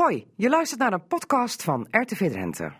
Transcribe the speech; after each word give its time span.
Hoi, 0.00 0.26
je 0.36 0.48
luistert 0.48 0.80
naar 0.80 0.92
een 0.92 1.06
podcast 1.06 1.62
van 1.62 1.86
RTV 1.90 2.30
Drenthe. 2.30 2.72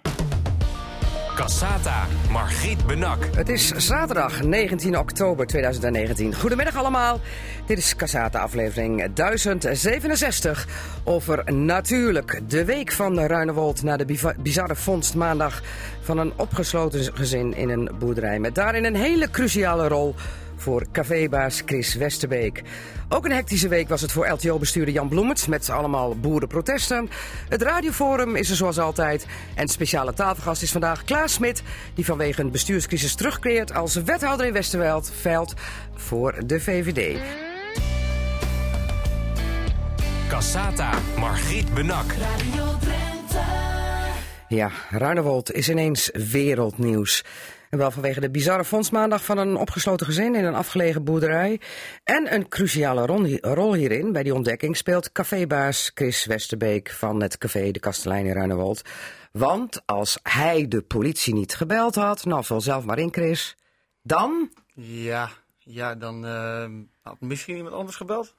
Cassata, 1.35 2.06
Margriet 2.31 2.86
Benak. 2.86 3.24
Het 3.35 3.48
is 3.48 3.69
zaterdag 3.69 4.43
19 4.43 4.98
oktober 4.98 5.46
2019. 5.46 6.35
Goedemiddag 6.35 6.77
allemaal. 6.77 7.21
Dit 7.67 7.79
is 7.79 7.96
Cassata 7.96 8.38
aflevering 8.38 9.12
1067 9.12 10.67
over 11.04 11.53
natuurlijk 11.54 12.41
de 12.48 12.64
week 12.64 12.93
van 12.93 13.19
Ruinewold 13.19 13.83
na 13.83 13.97
de 13.97 14.35
bizarre 14.43 14.77
vondst 14.77 15.15
maandag 15.15 15.63
van 16.00 16.18
een 16.18 16.32
opgesloten 16.37 17.16
gezin 17.16 17.55
in 17.55 17.68
een 17.68 17.91
boerderij. 17.98 18.39
Met 18.39 18.55
daarin 18.55 18.84
een 18.84 18.96
hele 18.96 19.30
cruciale 19.30 19.89
rol 19.89 20.14
voor 20.61 20.86
cafébaas 20.92 21.62
Chris 21.66 21.95
Westerbeek. 21.95 22.62
Ook 23.09 23.24
een 23.24 23.32
hectische 23.32 23.68
week 23.68 23.88
was 23.88 24.00
het 24.00 24.12
voor 24.12 24.29
LTO-bestuurder 24.29 24.95
Jan 24.95 25.09
Bloemert 25.09 25.48
met 25.48 25.70
allemaal 25.70 26.16
boerenprotesten. 26.16 27.10
Het 27.48 27.62
radioforum 27.62 28.36
is 28.36 28.50
er 28.50 28.56
zoals 28.56 28.78
altijd. 28.78 29.27
En 29.55 29.69
speciale 29.69 30.12
tafelgast 30.12 30.62
is 30.62 30.73
vandaag 30.73 31.05
Klaas 31.05 31.33
Smit, 31.33 31.62
die 31.95 32.05
vanwege 32.05 32.41
een 32.41 32.50
bestuurscrisis 32.50 33.14
terugkeert 33.14 33.74
als 33.74 33.95
wethouder 33.95 34.46
in 34.46 34.52
Westerveld 34.52 35.12
voor 35.95 36.46
de 36.46 36.61
VVD. 36.61 37.20
Cassata, 40.28 40.91
Margriet 41.19 41.74
Benak. 41.74 42.05
Ja, 44.48 44.70
Ruinewold 44.91 45.52
is 45.52 45.69
ineens 45.69 46.11
wereldnieuws. 46.12 47.24
En 47.70 47.79
wel 47.79 47.91
vanwege 47.91 48.20
de 48.20 48.30
bizarre 48.30 48.65
fondsmaandag 48.65 49.24
van 49.24 49.38
een 49.38 49.56
opgesloten 49.56 50.06
gezin 50.06 50.34
in 50.34 50.45
een 50.45 50.55
afgelegen 50.55 51.05
boerderij. 51.05 51.61
En 52.05 52.34
een 52.34 52.48
cruciale 52.48 53.06
rol 53.41 53.74
hierin 53.74 54.12
bij 54.12 54.23
die 54.23 54.34
ontdekking 54.34 54.77
speelt 54.77 55.12
cafébaas 55.12 55.91
Chris 55.95 56.25
Westerbeek 56.27 56.91
van 56.91 57.23
het 57.23 57.38
café 57.38 57.70
De 57.70 57.80
Kastelein 57.80 58.27
in 58.27 58.33
Ruinewold. 58.33 58.83
Want 59.33 59.83
als 59.87 60.19
hij 60.23 60.69
de 60.69 60.83
politie 60.83 61.34
niet 61.34 61.55
gebeld 61.55 61.94
had, 61.94 62.25
nou 62.25 62.44
vul 62.44 62.61
zelf 62.61 62.84
maar 62.84 62.98
in 62.98 63.12
Chris, 63.12 63.56
dan... 64.03 64.50
Ja, 64.75 65.31
ja 65.59 65.94
dan 65.94 66.25
uh, 66.25 66.64
had 67.03 67.20
misschien 67.20 67.56
iemand 67.56 67.75
anders 67.75 67.97
gebeld. 67.97 68.34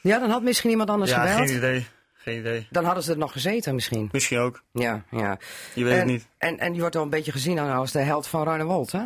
Ja, 0.00 0.18
dan 0.18 0.30
had 0.30 0.42
misschien 0.42 0.70
iemand 0.70 0.90
anders 0.90 1.12
gebeld. 1.12 1.38
Ja, 1.38 1.46
geen 1.46 1.56
idee. 1.56 1.86
Geen 2.22 2.38
idee. 2.38 2.66
Dan 2.70 2.84
hadden 2.84 3.02
ze 3.02 3.12
er 3.12 3.18
nog 3.18 3.32
gezeten 3.32 3.74
misschien. 3.74 4.08
Misschien 4.12 4.38
ook. 4.38 4.62
Ja, 4.72 5.04
ja. 5.10 5.38
Je 5.74 5.84
weet 5.84 5.92
en, 5.92 5.98
het 5.98 6.08
niet. 6.08 6.28
En, 6.38 6.58
en 6.58 6.74
je 6.74 6.80
wordt 6.80 6.94
wel 6.94 7.04
een 7.04 7.10
beetje 7.10 7.32
gezien 7.32 7.58
als 7.58 7.92
de 7.92 7.98
held 7.98 8.26
van 8.26 8.44
Ruinewold, 8.44 8.92
hè? 8.92 9.04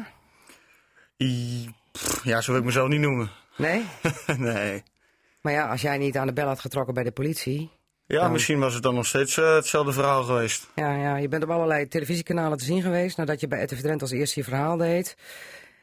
ja, 2.22 2.40
zo 2.40 2.50
wil 2.50 2.60
ik 2.60 2.66
mezelf 2.66 2.88
niet 2.88 3.00
noemen. 3.00 3.30
Nee? 3.56 3.84
nee. 4.36 4.82
Maar 5.40 5.52
ja, 5.52 5.68
als 5.70 5.80
jij 5.80 5.98
niet 5.98 6.16
aan 6.16 6.26
de 6.26 6.32
bel 6.32 6.46
had 6.46 6.60
getrokken 6.60 6.94
bij 6.94 7.04
de 7.04 7.10
politie... 7.10 7.70
Ja, 8.06 8.28
misschien 8.28 8.58
was 8.58 8.74
het 8.74 8.82
dan 8.82 8.94
nog 8.94 9.06
steeds 9.06 9.36
uh, 9.36 9.54
hetzelfde 9.54 9.92
verhaal 9.92 10.22
geweest. 10.22 10.68
Ja, 10.74 10.96
ja, 10.96 11.16
je 11.16 11.28
bent 11.28 11.42
op 11.42 11.50
allerlei 11.50 11.88
televisiekanalen 11.88 12.58
te 12.58 12.64
zien 12.64 12.82
geweest... 12.82 13.16
nadat 13.16 13.40
je 13.40 13.48
bij 13.48 13.62
RTV 13.62 13.80
Drenthe 13.80 14.04
als 14.04 14.10
eerste 14.10 14.40
je 14.40 14.46
verhaal 14.46 14.76
deed. 14.76 15.16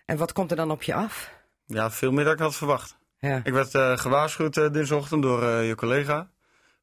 En 0.06 0.18
wat 0.18 0.34
komt 0.34 0.52
er 0.52 0.58
dan 0.58 0.72
op 0.72 0.84
je 0.84 0.94
af? 0.94 1.31
Ja, 1.66 1.92
veel 1.92 2.12
meer 2.12 2.23
dan 2.23 2.34
ik 2.34 2.40
had 2.40 2.56
verwacht. 2.56 2.97
Ja. 3.20 3.42
Ik 3.44 3.53
werd 3.53 3.73
uh, 3.73 3.97
gewaarschuwd 3.97 4.58
uh, 4.58 4.72
dinsdagochtend 4.72 5.22
door 5.22 5.44
je 5.45 5.75
collega... 5.75 6.31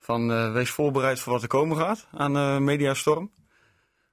Van 0.01 0.31
uh, 0.31 0.53
wees 0.53 0.71
voorbereid 0.71 1.21
voor 1.21 1.33
wat 1.33 1.43
er 1.43 1.49
komen 1.49 1.77
gaat 1.77 2.07
aan 2.13 2.37
uh, 2.37 2.59
Mediastorm. 2.59 3.31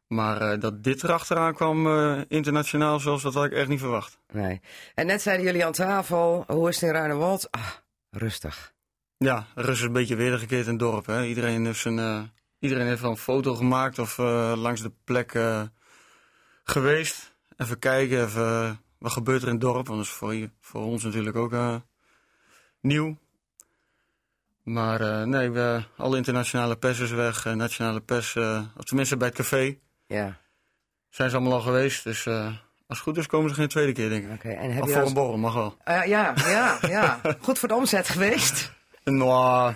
Maar 0.08 0.54
uh, 0.54 0.60
dat 0.60 0.84
dit 0.84 1.04
erachteraan 1.04 1.54
kwam 1.54 1.88
internationaal, 2.28 3.00
zoals 3.00 3.22
dat 3.22 3.34
had 3.34 3.46
ik 3.46 3.52
echt 3.52 3.68
niet 3.68 3.80
verwacht. 3.80 4.20
Nee. 4.32 4.62
En 4.96 5.06
net 5.06 5.22
zeiden 5.22 5.46
jullie 5.46 5.66
aan 5.66 5.72
tafel, 5.72 6.44
hoe 6.48 6.70
is 6.70 6.76
het 6.76 6.90
in 6.90 6.96
Ruinewold? 6.96 7.52
Ah, 7.52 7.68
rustig. 8.10 8.74
Ja, 9.18 9.46
rust 9.56 9.80
is 9.80 9.86
een 9.86 9.92
beetje 9.92 10.16
wedergekeerd 10.16 10.66
in 10.66 10.72
het 10.72 10.80
dorp. 10.80 11.06
Hè. 11.06 11.24
Iedereen, 11.24 11.66
heeft 11.66 11.80
zijn, 11.80 12.32
iedereen 12.60 12.88
heeft 12.88 13.02
wel 13.02 13.12
een 13.12 13.18
foto 13.18 13.56
gemaakt 13.56 14.00
of 14.00 14.18
langs 14.58 14.82
de 14.82 14.92
plek 15.04 15.40
geweest. 16.64 17.36
Even 17.58 17.80
kijken, 17.80 18.24
even, 18.24 18.82
wat 18.98 19.12
gebeurt 19.12 19.42
er 19.42 19.48
in 19.48 19.54
het 19.54 19.64
dorp. 19.64 19.88
Want 19.88 20.00
dat 20.00 20.08
is 20.08 20.14
voor, 20.14 20.50
voor 20.60 20.82
ons 20.82 21.04
natuurlijk 21.04 21.36
ook 21.36 21.82
nieuw. 22.82 23.18
Maar 24.68 25.02
uh, 25.02 25.24
nee, 25.24 25.50
we, 25.50 25.84
alle 25.98 26.18
internationale 26.18 26.76
pers 26.76 27.00
is 27.00 27.12
weg. 27.12 27.46
Uh, 27.46 27.54
nationale 27.54 28.02
pers, 28.02 28.36
uh, 28.36 28.62
of 28.78 28.84
tenminste 28.84 29.18
bij 29.18 29.28
het 29.28 29.38
café. 29.38 29.78
Ja. 30.06 30.38
Zijn 31.10 31.30
ze 31.30 31.36
allemaal 31.36 31.54
al 31.54 31.62
geweest. 31.62 32.04
Dus 32.04 32.28
als 32.28 32.56
het 32.88 33.00
goed 33.00 33.18
is, 33.18 33.28
komen 33.28 33.50
ze 33.50 33.56
geen 33.56 33.68
tweede 33.68 33.92
keer, 33.92 34.10
denk 34.10 34.26
ik. 34.26 34.32
Oké. 34.32 34.50
En 34.50 34.72
heb 34.72 34.82
of 34.82 34.88
je 34.88 34.94
voor 34.94 35.02
als... 35.02 35.10
een 35.10 35.16
borrel, 35.16 35.38
mag 35.38 35.54
wel. 35.54 35.78
ja, 35.86 36.34
ja, 36.36 36.78
ja. 36.82 37.20
goed 37.42 37.60
voor 37.60 37.68
de 37.68 37.76
omzet 37.76 38.10
geweest? 38.10 38.74
Nou, 39.04 39.74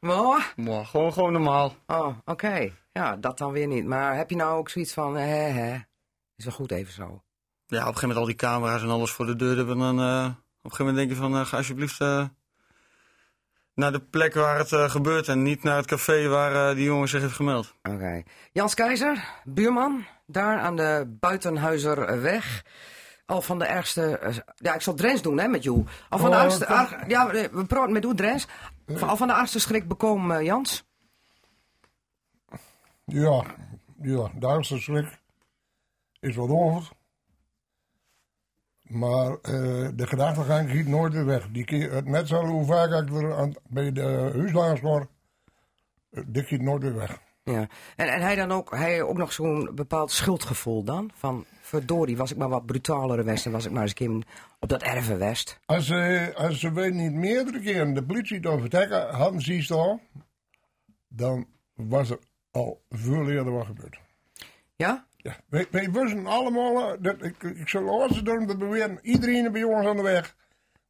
nou? 0.00 0.42
nou 0.56 0.84
gewoon, 0.84 1.12
gewoon 1.12 1.32
normaal. 1.32 1.76
Oh, 1.86 2.06
oké. 2.06 2.30
Okay. 2.30 2.74
Ja, 2.92 3.16
dat 3.16 3.38
dan 3.38 3.52
weer 3.52 3.66
niet. 3.66 3.84
Maar 3.84 4.16
heb 4.16 4.30
je 4.30 4.36
nou 4.36 4.58
ook 4.58 4.68
zoiets 4.68 4.92
van, 4.92 5.16
hè, 5.16 5.26
hè, 5.26 5.78
is 6.36 6.44
wel 6.44 6.54
goed 6.54 6.70
even 6.70 6.92
zo? 6.92 7.02
Ja, 7.02 7.08
op 7.08 7.22
een 7.72 7.78
gegeven 7.78 8.00
moment 8.00 8.18
al 8.18 8.26
die 8.26 8.34
camera's 8.34 8.82
en 8.82 8.88
alles 8.88 9.10
voor 9.10 9.26
de 9.26 9.36
deur. 9.36 9.56
Dan, 9.56 9.68
op 9.68 9.76
een 9.78 10.34
gegeven 10.62 10.78
moment 10.78 10.96
denk 10.96 11.10
je 11.10 11.16
van, 11.16 11.46
ga 11.46 11.56
alsjeblieft 11.56 11.98
naar 13.74 13.92
de 13.92 14.00
plek 14.00 14.34
waar 14.34 14.58
het 14.58 14.70
uh, 14.70 14.90
gebeurt 14.90 15.28
en 15.28 15.42
niet 15.42 15.62
naar 15.62 15.76
het 15.76 15.86
café 15.86 16.28
waar 16.28 16.70
uh, 16.70 16.76
die 16.76 16.84
jongen 16.84 17.08
zich 17.08 17.20
heeft 17.20 17.34
gemeld. 17.34 17.74
Oké. 17.82 17.94
Okay. 17.94 18.24
Jans 18.52 18.74
Keizer, 18.74 19.24
buurman, 19.44 20.04
daar 20.26 20.58
aan 20.58 20.76
de 20.76 21.16
Buitenhuizerweg. 21.20 22.64
Al 23.26 23.42
van 23.42 23.58
de 23.58 23.64
ergste... 23.64 24.20
Uh, 24.22 24.36
ja, 24.56 24.74
ik 24.74 24.80
zal 24.80 24.94
Drens 24.94 25.22
doen, 25.22 25.38
hè, 25.38 25.48
met 25.48 25.62
jou. 25.62 25.84
Al 26.08 26.18
van 26.18 26.30
oh, 26.30 26.36
de 26.36 26.42
ergste... 26.42 26.66
Ar, 26.66 27.04
ja, 27.08 27.30
we 27.30 27.64
praten 27.66 27.92
met 27.92 28.04
u, 28.04 28.14
Drens. 28.14 28.46
Al 29.00 29.16
van 29.16 29.26
de 29.26 29.34
ergste 29.34 29.60
schrik 29.60 29.88
bekomen, 29.88 30.44
Jans? 30.44 30.84
Ja, 33.04 33.44
ja, 34.02 34.30
de 34.34 34.46
ergste 34.46 34.78
schrik 34.78 35.20
is 36.20 36.36
wat 36.36 36.48
over. 36.48 36.90
Maar 38.92 39.30
uh, 39.30 39.38
de 39.94 40.06
gedachtegang 40.06 40.70
giet 40.70 40.86
nooit 40.86 41.12
weer 41.12 41.24
weg. 41.24 41.48
Die 41.50 41.64
keer, 41.64 41.92
het 41.92 42.06
net 42.06 42.28
zo 42.28 42.44
hoe 42.44 42.64
vaak 42.64 43.02
ik 43.02 43.14
er 43.14 43.34
aan, 43.36 43.52
bij 43.68 43.92
de 43.92 44.30
huislagers 44.34 44.80
word, 44.80 45.08
dit 46.26 46.46
giet 46.46 46.62
nooit 46.62 46.82
weer 46.82 46.94
weg. 46.94 47.20
Ja, 47.44 47.68
en, 47.96 48.08
en 48.08 48.20
hij 48.20 48.34
dan 48.34 48.52
ook, 48.52 48.70
hij 48.76 49.02
ook 49.02 49.16
nog 49.16 49.32
zo'n 49.32 49.70
bepaald 49.74 50.10
schuldgevoel 50.10 50.84
dan? 50.84 51.10
Van, 51.14 51.44
verdorie, 51.60 52.16
was 52.16 52.30
ik 52.30 52.36
maar 52.36 52.48
wat 52.48 52.66
brutalere 52.66 53.22
west 53.22 53.46
en 53.46 53.52
was 53.52 53.64
ik 53.64 53.72
maar 53.72 53.82
eens 53.82 53.90
een 53.90 54.06
keer 54.06 54.26
op 54.60 54.68
dat 54.68 54.82
erven 54.82 55.18
west. 55.18 55.58
Als 55.64 55.86
ze, 55.86 56.32
als 56.36 56.60
ze 56.60 56.72
weet 56.72 56.94
niet 56.94 57.12
meerdere 57.12 57.60
keren 57.60 57.94
de 57.94 58.04
politie 58.04 58.40
te 58.40 58.58
vertrekken 58.58 59.14
hadden 59.14 59.40
ze 59.62 59.74
al, 59.74 60.00
dan 61.08 61.46
was 61.74 62.10
er 62.10 62.18
al 62.50 62.82
veel 62.90 63.30
eerder 63.30 63.52
wat 63.52 63.66
gebeurd. 63.66 63.98
Ja? 64.76 65.06
Ja, 65.22 65.36
wij, 65.48 65.66
wij 65.70 65.90
wisten 65.90 66.26
allemaal, 66.26 66.96
dat, 67.00 67.22
ik, 67.22 67.42
ik 67.42 67.68
zal 67.68 67.88
alles 67.88 68.22
doen 68.22 68.46
te 68.46 68.56
beweren, 68.56 68.98
iedereen 69.02 69.52
bij 69.52 69.62
ons 69.62 69.86
aan 69.86 69.96
de 69.96 70.02
weg, 70.02 70.36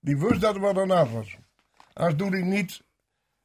die 0.00 0.18
wist 0.18 0.40
dat 0.40 0.54
er 0.54 0.60
wat 0.60 0.78
aan 0.78 0.88
de 0.88 1.10
was. 1.12 1.36
Als 1.92 2.16
doe 2.16 2.36
ik 2.36 2.44
niet 2.44 2.82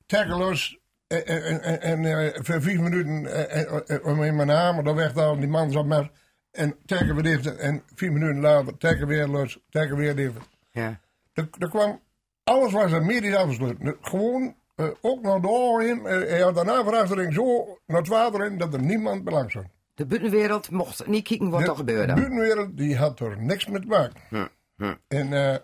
tackleloos 0.06 0.80
en, 1.08 1.26
en, 1.26 1.62
en, 1.62 1.82
en 1.82 2.04
uh, 2.04 2.30
voor 2.34 2.62
vijf 2.62 2.80
minuten 2.80 4.04
om 4.04 4.24
in 4.24 4.36
mijn 4.36 4.48
naam, 4.48 4.84
dan 4.84 4.96
weg 4.96 5.14
dan 5.14 5.40
die 5.40 5.50
man 5.50 5.72
zat 5.72 5.86
maar 5.86 6.12
en 6.52 6.76
tacken 6.86 7.16
we 7.16 7.22
dit 7.22 7.56
en 7.56 7.84
vier 7.96 8.12
minuten 8.12 8.40
later 8.40 8.78
tacken 8.78 9.08
weer 9.08 9.28
los, 9.28 9.60
tacken 9.70 9.96
weer 9.96 10.16
dit. 10.16 10.32
Ja. 10.72 11.00
Er, 11.34 11.50
er 11.58 11.70
kwam, 11.70 12.02
alles 12.44 12.72
was 12.72 12.92
er 12.92 13.06
medisch 13.06 13.36
afgesloten. 13.36 13.98
Gewoon, 14.02 14.56
uh, 14.76 14.88
ook 15.02 15.22
naar 15.22 15.42
de 15.42 15.48
oren 15.48 15.90
in, 15.90 15.98
uh, 15.98 16.06
hij 16.06 16.40
had 16.40 16.56
daarna 16.56 16.84
verachteling 16.84 17.34
zo 17.34 17.78
naar 17.86 17.98
het 17.98 18.08
water 18.08 18.46
in 18.46 18.58
dat 18.58 18.74
er 18.74 18.82
niemand 18.82 19.24
belang. 19.24 19.52
De 19.98 20.06
buitenwereld 20.06 20.72
mocht 20.72 21.08
niet 21.08 21.28
kijken 21.28 21.50
wat 21.50 21.60
de, 21.60 21.70
er 21.70 21.76
gebeurde. 21.76 22.14
De 22.14 22.20
buitenwereld 22.22 22.78
die 22.78 22.98
had 22.98 23.20
er 23.20 23.42
niks 23.42 23.68
mee 23.68 23.82
te 23.82 23.88
maken. 23.88 24.22
Hm, 24.30 24.48
hm. 24.76 24.94
En 25.08 25.32
uh, 25.32 25.56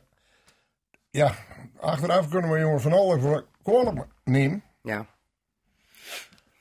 ja, 1.09 1.35
achteraf 1.79 2.29
kunnen 2.29 2.51
we 2.51 2.59
jongens 2.59 2.83
van 2.83 2.93
alles 2.93 3.21
voor 3.21 3.45
kwalijk 3.63 4.07
nemen. 4.23 4.63
Ja. 4.81 5.05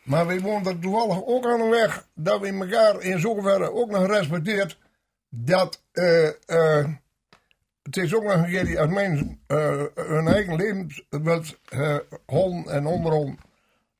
Maar 0.03 0.27
we 0.27 0.41
woonden 0.41 0.81
toevallig 0.81 1.25
ook 1.25 1.47
aan 1.47 1.59
de 1.59 1.69
weg 1.69 2.09
dat 2.15 2.41
we 2.41 2.47
elkaar 2.47 3.01
in 3.01 3.21
zoverre 3.21 3.73
ook 3.73 3.91
nog 3.91 4.07
respecteert 4.07 4.79
dat 5.29 5.83
uh, 5.93 6.31
uh, 6.47 6.89
het 7.83 7.97
is 7.97 8.15
ook 8.15 8.23
nog 8.23 8.33
een 8.33 8.51
keer 8.51 8.65
die 8.65 8.81
als 8.81 8.91
mensen 8.91 9.43
hun 9.95 10.27
eigen 10.27 10.57
leven 10.57 10.91
wilt 11.09 11.59
holen 12.27 12.65
en 12.67 12.87
onderhouden 12.87 13.39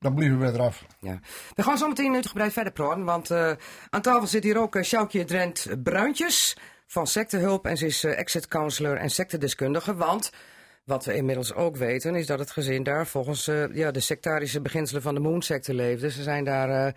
dan 0.03 0.15
blijven 0.15 0.39
we 0.39 0.47
eraf. 0.47 0.85
Ja. 1.01 1.21
We 1.55 1.63
gaan 1.63 1.79
zo 1.79 1.89
meteen 1.89 2.15
uitgebreid 2.15 2.53
verder 2.53 2.73
praten, 2.73 3.05
want 3.05 3.31
uh, 3.31 3.53
aan 3.91 4.03
tafel 4.03 4.27
zit 4.27 4.43
hier 4.43 4.59
ook 4.59 4.75
uh, 4.75 5.25
Drent 5.25 5.67
Bruintjes 5.83 6.57
van 6.87 7.07
Sectehulp 7.07 7.67
en 7.67 7.77
ze 7.77 7.87
is 7.87 8.05
uh, 8.05 8.19
exit 8.19 8.49
counselor 8.49 8.97
en 8.97 9.11
sectedeskundige, 9.11 9.95
want 9.95 10.31
wat 10.85 11.05
we 11.05 11.15
inmiddels 11.15 11.55
ook 11.55 11.77
weten 11.77 12.15
is 12.15 12.27
dat 12.27 12.39
het 12.39 12.51
gezin 12.51 12.83
daar 12.83 13.07
volgens 13.07 13.45
ja, 13.73 13.91
de 13.91 14.01
sectarische 14.01 14.61
beginselen 14.61 15.03
van 15.03 15.15
de 15.15 15.21
Moonsecte 15.21 15.75
leefde. 15.75 16.11
Ze 16.11 16.23
zijn 16.23 16.45
daar 16.45 16.95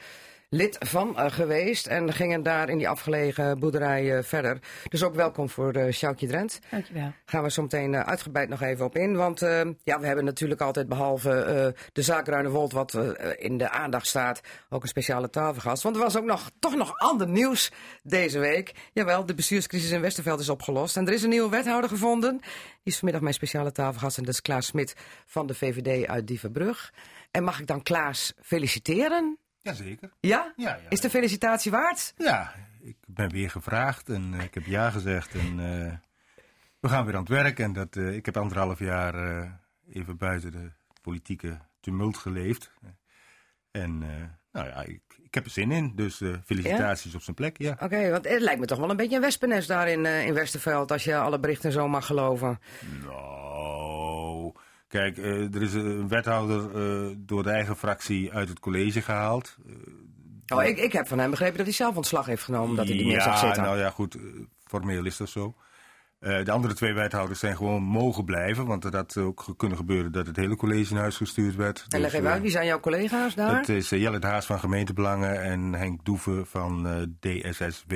lid 0.50 0.78
van 0.80 1.18
eh, 1.18 1.32
geweest. 1.32 1.88
En 1.88 2.14
gingen 2.14 2.44
daar 2.44 2.70
in 2.70 2.78
die 2.78 2.90
afgelegen 2.90 3.60
boerderij 3.60 4.18
eh, 4.18 4.24
verder. 4.24 4.60
Dus 4.90 5.04
ook 5.04 5.16
welkom 5.16 5.50
voor 5.50 5.78
uh, 5.78 5.92
Sjoukje 5.92 6.28
Drent. 6.28 6.60
Dankjewel. 6.70 7.14
Gaan 7.26 7.44
we 7.44 7.52
zo 7.52 7.62
meteen 7.62 7.96
uitgebreid 7.96 8.50
nog 8.50 8.62
even 8.62 8.86
op 8.86 8.96
in. 8.96 9.16
Want 9.16 9.40
ja, 9.84 10.00
we 10.00 10.06
hebben 10.06 10.26
natuurlijk 10.26 10.62
altijd 10.62 10.88
behalve 10.88 11.74
de 11.92 12.02
zaak 12.02 12.28
Ruinewold 12.28 12.72
wat 12.72 12.98
in 13.38 13.58
de 13.58 13.70
aandacht 13.70 14.08
staat... 14.08 14.42
ook 14.70 14.82
een 14.82 14.88
speciale 14.88 15.30
tafelgast. 15.30 15.84
Want 15.84 15.96
er 15.96 16.02
was 16.02 16.18
ook 16.18 16.26
nog, 16.26 16.52
toch 16.60 16.76
nog 16.76 16.98
ander 16.98 17.28
nieuws 17.28 17.72
deze 18.04 18.40
week. 18.40 18.72
Jawel, 18.94 19.26
de 19.26 19.34
bestuurscrisis 19.34 19.92
in 19.92 20.02
Westerveld 20.02 20.40
is 20.40 20.50
opgelost. 20.50 20.98
En 20.98 21.08
er 21.08 21.14
is 21.14 21.24
een 21.24 21.30
nieuwe 21.30 21.50
wethouder 21.50 21.90
gevonden. 21.90 22.38
Die 22.38 22.48
is 22.84 22.96
vanmiddag 22.96 23.22
mijn 23.22 23.34
speciale 23.34 23.72
tafelgast. 23.72 24.18
En 24.18 24.24
dat 24.24 24.34
is 24.34 24.42
Klaas 24.42 24.66
Smit 24.66 24.96
van 25.26 25.48
de 25.48 25.54
VVD 25.54 26.08
uit 26.08 26.28
Dievenbrug. 26.28 26.94
En 27.32 27.44
mag 27.44 27.60
ik 27.60 27.68
dan 27.68 27.84
Klaas 27.84 28.34
feliciteren? 28.42 29.38
Jazeker. 29.66 30.12
Ja? 30.20 30.54
Ja, 30.56 30.70
ja. 30.76 30.90
Is 30.90 31.02
de 31.02 31.10
felicitatie 31.10 31.72
waard? 31.72 32.14
Ja, 32.18 32.54
ik 32.82 32.98
ben 33.08 33.30
weer 33.30 33.50
gevraagd 33.50 34.10
en 34.10 34.34
uh, 34.34 34.44
ik 34.44 34.54
heb 34.54 34.66
ja 34.66 34.90
gezegd. 34.90 35.34
En 35.34 35.60
uh, 35.60 35.94
we 36.80 36.90
gaan 36.90 37.06
weer 37.06 37.14
aan 37.16 37.20
het 37.20 37.30
werk. 37.30 37.60
En 37.60 37.74
dat, 37.74 37.96
uh, 37.96 38.16
ik 38.16 38.26
heb 38.26 38.38
anderhalf 38.38 38.80
jaar 38.80 39.16
even 39.90 40.18
buiten 40.18 40.52
de 40.52 40.72
politieke 41.02 41.60
tumult 41.80 42.18
geleefd. 42.18 42.72
En 43.72 43.98
nou 44.52 44.68
ja, 44.68 44.84
ik, 44.84 45.02
ik, 45.24 45.34
heb 45.34 45.46
er 45.46 45.52
zin 45.52 45.72
in. 45.72 45.92
Dus 45.96 46.22
felicitaties 46.46 47.12
ja? 47.12 47.18
op 47.18 47.24
zijn 47.24 47.36
plek, 47.36 47.58
ja. 47.58 47.72
Oké, 47.72 47.84
okay, 47.84 48.12
want 48.12 48.30
het 48.30 48.42
lijkt 48.42 48.60
me 48.60 48.66
toch 48.66 48.80
wel 48.80 48.90
een 48.90 48.98
beetje 48.98 49.16
een 49.16 49.22
wespennest 49.22 49.68
daar 49.68 49.90
in, 49.90 50.06
in 50.06 50.34
Westerveld... 50.34 50.92
als 50.92 51.04
je 51.04 51.18
alle 51.18 51.40
berichten 51.40 51.72
zo 51.72 51.88
mag 51.88 52.06
geloven. 52.06 52.60
Nou... 53.04 54.15
Kijk, 54.88 55.18
uh, 55.18 55.56
er 55.56 55.62
is 55.62 55.74
een 55.74 56.08
wethouder 56.08 56.62
uh, 56.76 57.16
door 57.18 57.44
de 57.44 57.50
eigen 57.50 57.76
fractie 57.78 58.34
uit 58.34 58.50
het 58.50 58.60
college 58.60 59.02
gehaald. 59.02 59.58
Uh, 59.66 60.58
oh, 60.58 60.64
ik, 60.64 60.78
ik 60.78 60.92
heb 60.92 61.08
van 61.08 61.20
hem 61.20 61.30
begrepen 61.30 61.58
dat 61.58 61.66
hij 61.66 61.76
zelf 61.76 61.96
ontslag 61.96 62.26
heeft 62.26 62.44
genomen, 62.44 62.76
dat 62.76 62.88
hij 62.88 62.96
niet 62.96 63.06
meer 63.06 63.22
zag 63.22 63.38
zitten. 63.38 63.64
nou 63.64 63.78
ja, 63.78 63.90
goed, 63.90 64.18
formeel 64.64 65.06
is 65.06 65.18
dat 65.18 65.30
zo. 65.30 65.56
de 66.20 66.52
andere 66.52 66.74
twee 66.74 66.94
wethouders 66.94 67.40
zijn 67.40 67.56
gewoon 67.56 67.84
mogen 67.84 68.26
blijven, 68.26 68.66
want 68.66 68.82
dat 68.82 68.94
had 68.94 69.18
ook 69.18 69.54
kunnen 69.58 69.78
gebeuren 69.78 70.12
dat 70.12 70.28
het 70.28 70.36
hele 70.36 70.56
college 70.56 70.94
naar 70.94 71.02
huis 71.02 71.18
gestuurd 71.18 71.56
werd. 71.56 71.86
En 71.90 72.00
leg 72.00 72.12
dus, 72.12 72.20
even 72.20 72.32
uit, 72.32 72.42
wie 72.42 72.52
zijn 72.52 72.66
jouw 72.66 72.80
collega's 72.80 73.36
daar? 73.36 73.58
Het 73.58 73.70
is 73.70 73.90
Jelle 73.90 74.20
de 74.20 74.28
Haas 74.28 74.46
van 74.46 74.60
Gemeentebelangen 74.60 75.42
en 75.42 75.74
Henk 75.74 76.06
Doeven 76.06 76.48
van 76.48 76.88
DSSW. 77.20 77.94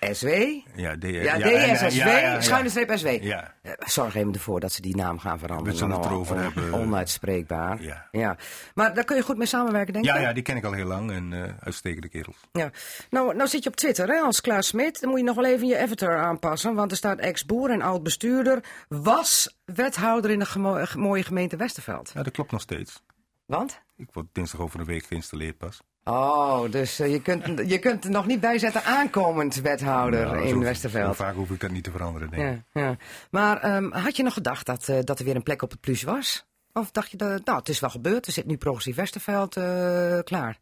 SW? 0.00 0.28
Ja, 0.74 0.96
D 0.98 1.04
ja, 1.04 1.38
DSSW, 1.38 1.96
ja, 1.96 2.18
ja, 2.18 2.40
schuine 2.40 2.68
streep 2.68 2.98
SW. 2.98 3.06
Ja. 3.06 3.54
Zorg 3.78 4.14
even 4.14 4.32
ervoor 4.32 4.60
dat 4.60 4.72
ze 4.72 4.82
die 4.82 4.96
naam 4.96 5.18
gaan 5.18 5.38
veranderen. 5.38 5.72
We 5.72 5.78
zullen 5.78 5.96
het 5.96 6.04
erover 6.04 6.36
on, 6.36 6.42
hebben. 6.42 6.72
Onuitspreekbaar. 6.72 7.82
Ja. 7.82 8.08
ja. 8.10 8.36
Maar 8.74 8.94
daar 8.94 9.04
kun 9.04 9.16
je 9.16 9.22
goed 9.22 9.36
mee 9.36 9.46
samenwerken, 9.46 9.92
denk 9.92 10.04
ik? 10.04 10.10
Ja, 10.10 10.20
ja, 10.20 10.32
die 10.32 10.42
ken 10.42 10.56
ik 10.56 10.64
al 10.64 10.72
heel 10.72 10.86
lang 10.86 11.10
en 11.10 11.32
uh, 11.32 11.44
uitstekende 11.60 12.08
kerels. 12.08 12.36
Ja. 12.52 12.70
Nou, 13.10 13.36
nou 13.36 13.48
zit 13.48 13.62
je 13.62 13.68
op 13.68 13.76
Twitter 13.76 14.08
hè, 14.08 14.20
als 14.20 14.40
Klaas 14.40 14.66
Smit. 14.66 15.00
Dan 15.00 15.10
moet 15.10 15.18
je 15.18 15.24
nog 15.24 15.36
wel 15.36 15.44
even 15.44 15.66
je 15.66 15.78
avatar 15.78 16.18
aanpassen. 16.18 16.74
Want 16.74 16.90
er 16.90 16.96
staat 16.96 17.18
ex-boer 17.18 17.70
en 17.70 17.82
oud-bestuurder. 17.82 18.64
Was 18.88 19.56
wethouder 19.64 20.30
in 20.30 20.38
de 20.38 20.46
gemo 20.46 20.84
mooie 20.96 21.22
gemeente 21.22 21.56
Westerveld. 21.56 22.10
Ja, 22.14 22.22
dat 22.22 22.32
klopt 22.32 22.50
nog 22.50 22.60
steeds. 22.60 23.02
Want? 23.46 23.80
Ik 23.96 24.08
word 24.12 24.26
dinsdag 24.32 24.60
over 24.60 24.80
een 24.80 24.86
week 24.86 25.04
geïnstalleerd 25.04 25.58
pas. 25.58 25.80
Oh, 26.08 26.70
dus 26.70 27.00
uh, 27.00 27.12
je, 27.12 27.22
kunt, 27.22 27.68
je 27.70 27.78
kunt 27.78 28.04
er 28.04 28.10
nog 28.10 28.26
niet 28.26 28.40
bij 28.40 28.58
zetten 28.58 28.84
aankomend 28.84 29.54
wethouder 29.54 30.26
nou, 30.26 30.46
in 30.46 30.58
Westerveld. 30.58 31.16
Vaak 31.16 31.34
hoef 31.34 31.50
ik 31.50 31.60
dat 31.60 31.70
niet 31.70 31.84
te 31.84 31.90
veranderen, 31.90 32.30
denk 32.30 32.56
ik. 32.56 32.62
Ja, 32.72 32.82
ja. 32.82 32.96
Maar 33.30 33.76
um, 33.76 33.92
had 33.92 34.16
je 34.16 34.22
nog 34.22 34.32
gedacht 34.32 34.66
dat, 34.66 34.88
uh, 34.88 34.98
dat 35.00 35.18
er 35.18 35.24
weer 35.24 35.36
een 35.36 35.42
plek 35.42 35.62
op 35.62 35.70
het 35.70 35.80
plus 35.80 36.02
was? 36.02 36.46
Of 36.72 36.90
dacht 36.90 37.10
je, 37.10 37.16
dat, 37.16 37.44
nou, 37.44 37.58
het 37.58 37.68
is 37.68 37.80
wel 37.80 37.90
gebeurd, 37.90 38.26
er 38.26 38.32
zit 38.32 38.46
nu 38.46 38.56
progressief 38.56 38.96
Westerveld 38.96 39.56
uh, 39.56 40.18
klaar? 40.24 40.58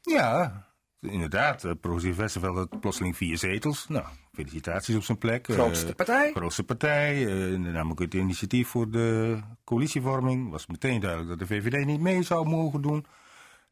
Ja, 0.00 0.66
inderdaad. 1.00 1.80
progressief 1.80 2.16
Westerveld 2.16 2.56
had 2.56 2.80
plotseling 2.80 3.16
vier 3.16 3.38
zetels. 3.38 3.88
Nou, 3.88 4.04
felicitaties 4.32 4.96
op 4.96 5.02
zijn 5.02 5.18
plek. 5.18 5.46
Grootste 5.50 5.94
partij. 5.94 6.30
grootste 6.34 6.64
partij. 6.64 7.24
namelijk 7.56 8.00
het 8.00 8.14
initiatief 8.14 8.68
voor 8.68 8.90
de 8.90 9.38
coalitievorming. 9.64 10.50
Was 10.50 10.66
meteen 10.66 11.00
duidelijk 11.00 11.30
dat 11.30 11.38
de 11.38 11.54
VVD 11.54 11.84
niet 11.86 12.00
mee 12.00 12.22
zou 12.22 12.48
mogen 12.48 12.82
doen. 12.82 13.06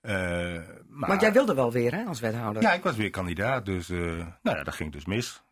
Uh, 0.02 0.12
maar... 0.88 1.08
Want 1.08 1.20
jij 1.20 1.32
wilde 1.32 1.54
wel 1.54 1.72
weer, 1.72 1.94
hè, 1.94 2.04
als 2.04 2.20
wethouder? 2.20 2.62
Ja, 2.62 2.72
ik 2.72 2.82
was 2.82 2.96
weer 2.96 3.10
kandidaat, 3.10 3.66
dus 3.66 3.90
uh, 3.90 4.26
nou 4.42 4.56
ja, 4.56 4.62
dat 4.62 4.74
ging 4.74 4.92
dus 4.92 5.04
mis. 5.04 5.42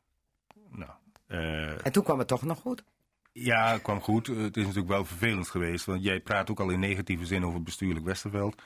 Nou, 0.71 0.91
uh... 1.29 1.87
En 1.87 1.93
toen 1.93 2.03
kwam 2.03 2.19
het 2.19 2.29
toch 2.29 2.43
nog 2.43 2.59
goed? 2.59 2.85
Ja, 3.33 3.73
het 3.73 3.83
kwam 3.83 4.01
goed. 4.01 4.27
Het 4.27 4.57
is 4.57 4.63
natuurlijk 4.63 4.89
wel 4.89 5.05
vervelend 5.05 5.49
geweest, 5.49 5.85
want 5.85 6.03
jij 6.03 6.21
praat 6.21 6.51
ook 6.51 6.61
al 6.61 6.71
in 6.71 6.81
negatieve 6.81 7.27
zin 7.27 7.45
over 7.45 7.63
bestuurlijk 7.63 8.05
Westerveld. 8.05 8.63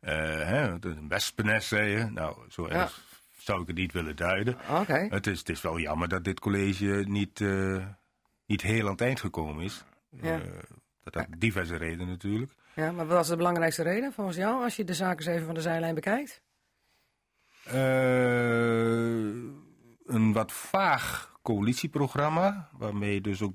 hè, 0.00 0.84
een 0.84 1.08
wespennest, 1.08 1.68
zei 1.68 1.90
je. 1.90 2.04
Nou, 2.04 2.36
zo 2.48 2.66
erg 2.66 2.96
ja. 2.96 3.16
zou 3.38 3.60
ik 3.60 3.66
het 3.66 3.76
niet 3.76 3.92
willen 3.92 4.16
duiden. 4.16 4.56
Okay. 4.70 5.08
Het, 5.08 5.26
is, 5.26 5.38
het 5.38 5.48
is 5.48 5.60
wel 5.60 5.78
jammer 5.78 6.08
dat 6.08 6.24
dit 6.24 6.40
college 6.40 7.04
niet, 7.08 7.40
niet 8.46 8.62
heel 8.62 8.84
aan 8.84 8.92
het 8.92 9.00
eind 9.00 9.20
gekomen 9.20 9.64
is. 9.64 9.84
Ja. 10.10 10.40
dat 11.02 11.14
had 11.14 11.26
diverse 11.38 11.76
redenen 11.76 12.08
natuurlijk. 12.08 12.52
Ja, 12.76 12.92
maar 12.92 13.06
wat 13.06 13.16
was 13.16 13.28
de 13.28 13.36
belangrijkste 13.36 13.82
reden 13.82 14.12
volgens 14.12 14.36
jou 14.36 14.62
als 14.62 14.76
je 14.76 14.84
de 14.84 14.94
zaken 14.94 15.18
eens 15.18 15.34
even 15.34 15.46
van 15.46 15.54
de 15.54 15.60
zijlijn 15.60 15.94
bekijkt? 15.94 16.42
Uh, 17.68 17.74
een 20.06 20.32
wat 20.32 20.52
vaag 20.52 21.34
coalitieprogramma, 21.42 22.68
waarmee 22.78 23.20
dus 23.20 23.42
ook 23.42 23.54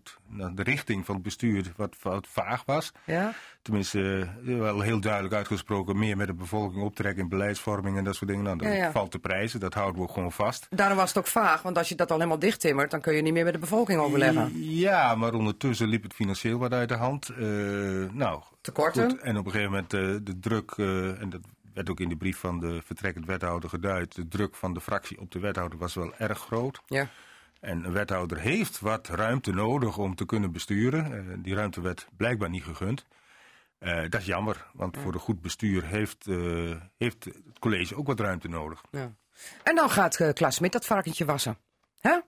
de 0.55 0.63
richting 0.63 1.05
van 1.05 1.15
het 1.15 1.23
bestuur 1.23 1.71
wat, 1.75 1.95
wat 2.01 2.27
vaag 2.27 2.63
was. 2.65 2.91
Ja? 3.05 3.33
Tenminste, 3.61 4.27
wel 4.43 4.81
heel 4.81 4.99
duidelijk 4.99 5.33
uitgesproken, 5.33 5.99
meer 5.99 6.17
met 6.17 6.27
de 6.27 6.33
bevolking 6.33 6.83
optrekken 6.83 7.23
in 7.23 7.29
beleidsvorming 7.29 7.97
en 7.97 8.03
dat 8.03 8.15
soort 8.15 8.29
dingen. 8.29 8.45
Nou, 8.45 8.57
dat 8.57 8.67
ja, 8.67 8.73
ja. 8.73 8.91
valt 8.91 9.11
te 9.11 9.19
prijzen, 9.19 9.59
dat 9.59 9.73
houden 9.73 9.95
we 9.95 10.07
ook 10.07 10.13
gewoon 10.13 10.31
vast. 10.31 10.67
Daarom 10.69 10.97
was 10.97 11.09
het 11.09 11.17
ook 11.17 11.27
vaag, 11.27 11.61
want 11.61 11.77
als 11.77 11.89
je 11.89 11.95
dat 11.95 12.11
al 12.11 12.17
helemaal 12.17 12.39
dichttimmert, 12.39 12.91
dan 12.91 13.01
kun 13.01 13.13
je 13.13 13.21
niet 13.21 13.33
meer 13.33 13.43
met 13.43 13.53
de 13.53 13.59
bevolking 13.59 13.99
overleggen. 13.99 14.51
Ja, 14.53 15.15
maar 15.15 15.33
ondertussen 15.33 15.87
liep 15.87 16.03
het 16.03 16.13
financieel 16.13 16.57
wat 16.57 16.73
uit 16.73 16.89
de 16.89 16.95
hand. 16.95 17.31
Uh, 17.39 18.11
nou, 18.11 18.41
Tekorten? 18.61 19.09
Goed. 19.09 19.19
En 19.19 19.37
op 19.37 19.45
een 19.45 19.51
gegeven 19.51 19.71
moment 19.71 19.93
uh, 19.93 20.15
de 20.23 20.39
druk, 20.39 20.71
en 20.71 21.29
dat 21.29 21.41
werd 21.73 21.89
ook 21.89 21.99
in 21.99 22.09
de 22.09 22.17
brief 22.17 22.37
van 22.37 22.59
de 22.59 22.81
vertrekkend 22.83 23.25
wethouder 23.25 23.69
geduid, 23.69 24.15
de 24.15 24.27
druk 24.27 24.55
van 24.55 24.73
de 24.73 24.81
fractie 24.81 25.19
op 25.19 25.31
de 25.31 25.39
wethouder 25.39 25.79
was 25.79 25.93
wel 25.93 26.13
erg 26.15 26.39
groot. 26.39 26.81
Ja. 26.85 27.07
En 27.59 27.85
een 27.85 27.91
wethouder 27.91 28.39
heeft 28.39 28.79
wat 28.79 29.07
ruimte 29.07 29.51
nodig 29.51 29.97
om 29.97 30.15
te 30.15 30.25
kunnen 30.25 30.51
besturen. 30.51 31.11
Uh, 31.11 31.33
die 31.37 31.55
ruimte 31.55 31.81
werd 31.81 32.07
blijkbaar 32.17 32.49
niet 32.49 32.63
gegund. 32.63 33.05
Uh, 33.79 34.01
dat 34.09 34.21
is 34.21 34.25
jammer, 34.25 34.65
want 34.73 34.95
ja. 34.95 35.01
voor 35.01 35.13
een 35.13 35.19
goed 35.19 35.41
bestuur 35.41 35.85
heeft, 35.85 36.27
uh, 36.27 36.75
heeft 36.97 37.23
het 37.23 37.59
college 37.59 37.95
ook 37.95 38.07
wat 38.07 38.19
ruimte 38.19 38.47
nodig. 38.47 38.81
Ja. 38.91 39.13
En 39.63 39.75
dan 39.75 39.89
gaat 39.89 40.33
Klaas 40.33 40.55
Smit 40.55 40.71
dat 40.71 40.85
varkentje 40.85 41.25
wassen. 41.25 41.57
Hè? 41.99 42.19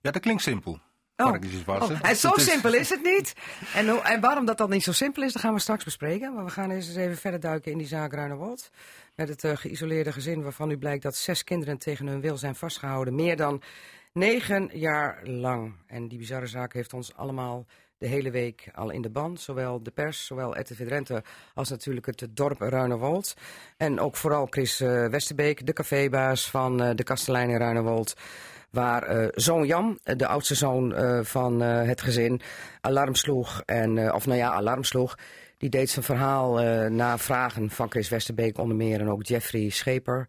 Ja, 0.00 0.10
dat 0.10 0.20
klinkt 0.20 0.42
simpel. 0.42 0.80
Oh. 1.24 1.64
Wassen. 1.64 1.96
Oh. 1.96 2.08
En 2.08 2.16
zo 2.16 2.32
is... 2.32 2.44
simpel 2.50 2.74
is 2.74 2.88
het 2.88 3.02
niet. 3.02 3.34
En, 3.74 3.88
hoe, 3.88 4.00
en 4.00 4.20
waarom 4.20 4.44
dat 4.44 4.58
dan 4.58 4.70
niet 4.70 4.82
zo 4.82 4.92
simpel 4.92 5.22
is, 5.22 5.32
dat 5.32 5.42
gaan 5.42 5.54
we 5.54 5.60
straks 5.60 5.84
bespreken. 5.84 6.34
Maar 6.34 6.44
we 6.44 6.50
gaan 6.50 6.70
eens 6.70 6.96
even 6.96 7.16
verder 7.16 7.40
duiken 7.40 7.72
in 7.72 7.78
die 7.78 7.86
zaak 7.86 8.12
Ruinewold. 8.12 8.70
Met 9.14 9.28
het 9.28 9.60
geïsoleerde 9.60 10.12
gezin 10.12 10.42
waarvan 10.42 10.68
nu 10.68 10.76
blijkt 10.76 11.02
dat 11.02 11.16
zes 11.16 11.44
kinderen 11.44 11.78
tegen 11.78 12.06
hun 12.06 12.20
wil 12.20 12.36
zijn 12.36 12.54
vastgehouden. 12.54 13.14
Meer 13.14 13.36
dan 13.36 13.62
Negen 14.12 14.70
jaar 14.72 15.20
lang. 15.24 15.74
En 15.86 16.08
die 16.08 16.18
bizarre 16.18 16.46
zaak 16.46 16.72
heeft 16.72 16.92
ons 16.92 17.14
allemaal 17.16 17.66
de 17.98 18.06
hele 18.06 18.30
week 18.30 18.70
al 18.74 18.90
in 18.90 19.02
de 19.02 19.10
band. 19.10 19.40
Zowel 19.40 19.82
de 19.82 19.90
pers, 19.90 20.26
zowel 20.26 20.58
RTV 20.58 20.86
Drenthe 20.86 21.22
als 21.54 21.68
natuurlijk 21.68 22.06
het 22.06 22.26
dorp 22.30 22.60
Ruinewold. 22.60 23.34
En 23.76 24.00
ook 24.00 24.16
vooral 24.16 24.46
Chris 24.50 24.80
uh, 24.80 25.06
Westerbeek, 25.06 25.66
de 25.66 25.72
cafébaas 25.72 26.50
van 26.50 26.82
uh, 26.82 26.90
de 26.94 27.02
Kastelein 27.02 27.50
in 27.50 27.56
Ruinewold. 27.56 28.14
Waar 28.72 29.16
uh, 29.16 29.28
zoon 29.30 29.66
Jan, 29.66 29.98
de 30.02 30.26
oudste 30.26 30.54
zoon 30.54 30.94
van 31.24 31.60
het 31.60 32.00
gezin, 32.00 32.40
alarm 32.80 33.14
sloeg. 33.14 33.62
En, 33.66 34.12
of 34.12 34.26
nou 34.26 34.38
ja, 34.38 34.50
alarm 34.50 34.84
sloeg. 34.84 35.18
Die 35.58 35.70
deed 35.70 35.90
zijn 35.90 36.04
verhaal 36.04 36.54
na 36.88 37.18
vragen 37.18 37.70
van 37.70 37.90
Chris 37.90 38.08
Westerbeek 38.08 38.58
onder 38.58 38.76
meer. 38.76 39.00
En 39.00 39.10
ook 39.10 39.26
Jeffrey 39.26 39.68
Scheper, 39.68 40.28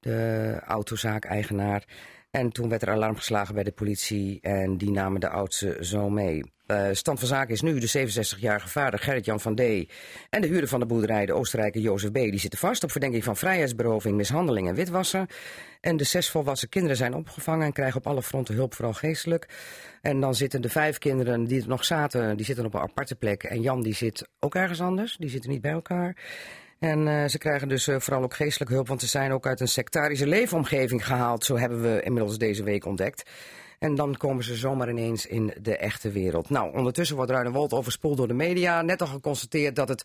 de 0.00 0.58
autozaak-eigenaar. 0.66 1.84
En 2.30 2.50
toen 2.50 2.68
werd 2.68 2.82
er 2.82 2.90
alarm 2.90 3.16
geslagen 3.16 3.54
bij 3.54 3.64
de 3.64 3.72
politie 3.72 4.40
en 4.40 4.76
die 4.76 4.90
namen 4.90 5.20
de 5.20 5.28
oudste 5.28 5.76
zoon 5.80 6.12
mee. 6.12 6.53
Uh, 6.66 6.88
stand 6.92 7.18
van 7.18 7.28
zaken 7.28 7.54
is 7.54 7.62
nu 7.62 7.78
de 7.78 8.08
67-jarige 8.08 8.68
vader 8.68 8.98
Gerrit-Jan 8.98 9.40
van 9.40 9.54
D. 9.54 9.60
en 10.30 10.40
de 10.40 10.46
huurder 10.46 10.68
van 10.68 10.80
de 10.80 10.86
boerderij, 10.86 11.26
de 11.26 11.32
Oostenrijker 11.32 11.80
Jozef 11.80 12.10
B. 12.10 12.14
Die 12.14 12.38
zitten 12.38 12.58
vast 12.58 12.84
op 12.84 12.90
verdenking 12.90 13.24
van 13.24 13.36
vrijheidsberoving, 13.36 14.16
mishandeling 14.16 14.68
en 14.68 14.74
witwassen. 14.74 15.26
En 15.80 15.96
de 15.96 16.04
zes 16.04 16.30
volwassen 16.30 16.68
kinderen 16.68 16.96
zijn 16.96 17.14
opgevangen 17.14 17.66
en 17.66 17.72
krijgen 17.72 17.96
op 17.96 18.06
alle 18.06 18.22
fronten 18.22 18.54
hulp, 18.54 18.74
vooral 18.74 18.94
geestelijk. 18.94 19.48
En 20.02 20.20
dan 20.20 20.34
zitten 20.34 20.62
de 20.62 20.68
vijf 20.68 20.98
kinderen 20.98 21.44
die 21.44 21.60
er 21.60 21.68
nog 21.68 21.84
zaten, 21.84 22.36
die 22.36 22.46
zitten 22.46 22.64
op 22.64 22.74
een 22.74 22.80
aparte 22.80 23.14
plek. 23.14 23.42
En 23.42 23.60
Jan 23.60 23.82
die 23.82 23.94
zit 23.94 24.28
ook 24.40 24.54
ergens 24.54 24.80
anders, 24.80 25.16
die 25.16 25.30
zitten 25.30 25.50
niet 25.50 25.60
bij 25.60 25.72
elkaar. 25.72 26.16
En 26.78 27.06
uh, 27.06 27.24
ze 27.24 27.38
krijgen 27.38 27.68
dus 27.68 27.88
uh, 27.88 27.98
vooral 27.98 28.22
ook 28.22 28.34
geestelijke 28.34 28.74
hulp, 28.74 28.88
want 28.88 29.00
ze 29.00 29.06
zijn 29.06 29.32
ook 29.32 29.46
uit 29.46 29.60
een 29.60 29.68
sectarische 29.68 30.26
leefomgeving 30.26 31.06
gehaald. 31.06 31.44
Zo 31.44 31.56
hebben 31.56 31.82
we 31.82 32.02
inmiddels 32.02 32.38
deze 32.38 32.62
week 32.62 32.86
ontdekt. 32.86 33.30
En 33.84 33.94
dan 33.94 34.16
komen 34.16 34.44
ze 34.44 34.54
zomaar 34.56 34.88
ineens 34.90 35.26
in 35.26 35.54
de 35.60 35.76
echte 35.76 36.10
wereld. 36.10 36.50
Nou, 36.50 36.74
ondertussen 36.76 37.16
wordt 37.16 37.30
Ruinewold 37.30 37.72
overspoeld 37.72 38.16
door 38.16 38.28
de 38.28 38.34
media. 38.34 38.82
Net 38.82 39.00
al 39.00 39.06
geconstateerd 39.06 39.76
dat 39.76 39.88
het 39.88 40.04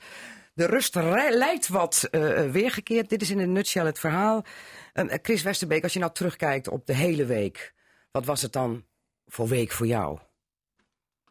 De 0.54 0.66
rust 0.66 0.96
lijkt 1.30 1.68
wat 1.68 2.08
eh, 2.12 2.44
eh, 2.46 2.52
weergekeerd. 2.52 3.10
Dit 3.10 3.22
is 3.22 3.30
in 3.30 3.40
een 3.40 3.52
nutshell 3.52 3.86
het 3.86 4.00
verhaal. 4.00 4.46
Ehm, 4.94 5.08
eh, 5.08 5.20
Chris 5.22 5.44
Westerbeek, 5.44 5.84
als 5.84 5.94
je 5.94 6.00
nou 6.00 6.12
terugkijkt 6.14 6.68
op 6.68 6.86
de 6.86 6.94
hele 6.94 7.26
week. 7.26 7.74
Wat 8.12 8.26
was 8.26 8.42
het 8.42 8.52
dan 8.54 8.84
voor 9.28 9.48
week 9.48 9.72
voor 9.72 9.88
jou? 9.88 10.20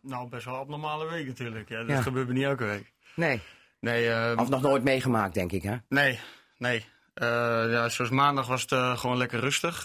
Nou, 0.02 0.28
best 0.28 0.44
wel 0.44 0.54
een 0.54 0.60
abnormale 0.60 1.08
week 1.10 1.26
natuurlijk. 1.26 1.68
Ja, 1.68 1.78
dat 1.78 1.88
Ja. 1.88 2.02
gebeurt 2.02 2.26
me 2.28 2.32
niet 2.32 2.44
elke 2.44 2.64
week. 2.64 2.92
Nee, 3.14 3.40
Nee, 3.80 4.10
eh, 4.10 4.32
of 4.36 4.48
nog 4.48 4.62
nooit 4.62 4.84
meegemaakt, 4.84 5.34
denk 5.34 5.52
ik, 5.52 5.62
hè? 5.62 5.76
nee, 5.88 6.20
nee. 6.58 6.84
Ja, 7.14 7.88
zoals 7.88 8.10
maandag 8.10 8.46
was 8.46 8.62
het 8.68 8.98
gewoon 8.98 9.16
lekker 9.16 9.40
rustig. 9.40 9.84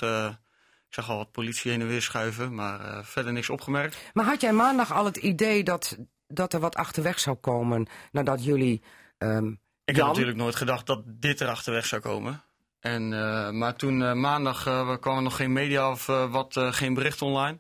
Ik 0.94 1.00
zag 1.00 1.10
al 1.10 1.18
wat 1.18 1.32
politie 1.32 1.72
heen 1.72 1.82
en 1.82 1.88
weer 1.88 2.02
schuiven, 2.02 2.56
maar 2.56 2.80
eh, 2.80 3.00
verder 3.04 3.34
niks 3.34 3.50
opgemerkt. 3.50 3.98
Maar 4.14 4.26
had 4.26 4.42
jij 4.42 4.54
maandag 4.54 4.94
al 4.94 5.06
het 5.06 5.18
idee 5.18 5.64
dat, 5.64 5.98
dat 6.28 6.54
er 6.54 6.60
wat 6.60 6.76
achterweg 6.76 7.20
zou 7.20 7.36
komen 7.36 7.88
nadat 8.12 8.44
jullie. 8.44 8.82
ehm, 9.18 9.48
Ik 9.86 9.96
Jan? 9.96 9.98
had 10.06 10.08
natuurlijk 10.08 10.38
nooit 10.38 10.56
gedacht 10.56 10.86
dat 10.86 11.02
dit 11.06 11.40
er 11.40 11.48
achterweg 11.48 11.86
zou 11.86 12.02
komen. 12.02 12.44
En, 12.80 13.14
eh, 13.14 13.50
maar 13.50 13.76
toen 13.76 14.04
eh, 14.04 14.14
maandag 14.14 14.66
eh, 14.68 14.98
kwam 15.00 15.16
er 15.16 15.22
nog 15.22 15.36
geen 15.36 15.54
media 15.54 15.92
of 15.92 16.06
wat, 16.06 16.56
geen 16.58 16.94
bericht 16.94 17.22
online. 17.22 17.58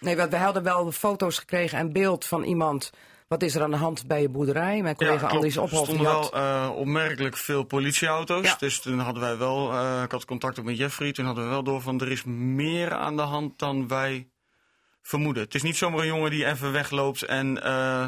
Nee, 0.00 0.16
want 0.16 0.30
we 0.30 0.36
hadden 0.36 0.62
wel 0.62 0.92
foto's 0.92 1.38
gekregen 1.38 1.78
en 1.78 1.92
beeld 1.92 2.24
van 2.24 2.42
iemand. 2.42 2.90
Wat 3.32 3.42
is 3.42 3.54
er 3.54 3.62
aan 3.62 3.70
de 3.70 3.76
hand 3.76 4.06
bij 4.06 4.20
je 4.20 4.28
boerderij? 4.28 4.82
Mijn 4.82 4.96
collega 4.96 5.16
klopt. 5.16 5.32
Andries 5.32 5.56
Er 5.56 5.62
Ophoff. 5.62 5.84
stonden 5.84 6.06
wel 6.06 6.32
eh, 6.32 6.70
opmerkelijk 6.74 7.36
veel 7.36 7.64
politieauto's. 7.64 8.46
Ja. 8.46 8.56
Dus 8.58 8.80
toen 8.80 8.98
hadden 8.98 9.22
wij 9.22 9.36
wel, 9.36 9.72
eh, 9.72 10.02
ik 10.04 10.10
had 10.10 10.24
contact 10.24 10.58
ook 10.58 10.64
met 10.64 10.76
Jeffrey. 10.76 11.12
Toen 11.12 11.24
hadden 11.24 11.44
we 11.44 11.50
wel 11.50 11.62
door 11.62 11.80
van 11.80 12.00
er 12.00 12.10
is 12.10 12.24
meer 12.24 12.92
aan 12.92 13.16
de 13.16 13.22
hand 13.22 13.58
dan 13.58 13.88
wij 13.88 14.28
vermoeden. 15.02 15.42
Het 15.42 15.54
is 15.54 15.62
niet 15.62 15.76
zomaar 15.76 16.00
een 16.00 16.06
jongen 16.06 16.30
die 16.30 16.46
even 16.46 16.72
wegloopt 16.72 17.22
en 17.22 17.62
eh, 17.62 18.04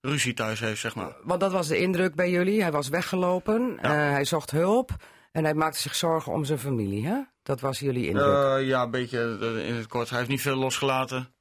ruzie 0.00 0.34
thuis 0.34 0.60
heeft, 0.60 0.80
zeg 0.80 0.94
maar. 0.94 1.16
Want 1.22 1.40
dat 1.40 1.52
was 1.52 1.68
de 1.68 1.78
indruk 1.78 2.14
bij 2.14 2.30
jullie. 2.30 2.62
Hij 2.62 2.72
was 2.72 2.88
weggelopen, 2.88 3.78
eh, 3.80 3.90
hij 3.90 4.24
zocht 4.24 4.50
hulp 4.50 4.90
en 5.32 5.44
hij 5.44 5.54
maakte 5.54 5.80
zich 5.80 5.94
zorgen 5.94 6.32
om 6.32 6.44
zijn 6.44 6.58
familie. 6.58 7.06
Hè? 7.06 7.20
Dat 7.42 7.60
was 7.60 7.78
jullie 7.78 8.06
indruk. 8.06 8.64
Ja, 8.64 8.82
een 8.82 8.90
beetje 8.90 9.38
in 9.66 9.74
het 9.74 9.86
kort. 9.86 10.08
Hij 10.08 10.18
heeft 10.18 10.30
niet 10.30 10.40
veel 10.40 10.56
losgelaten. 10.56 11.33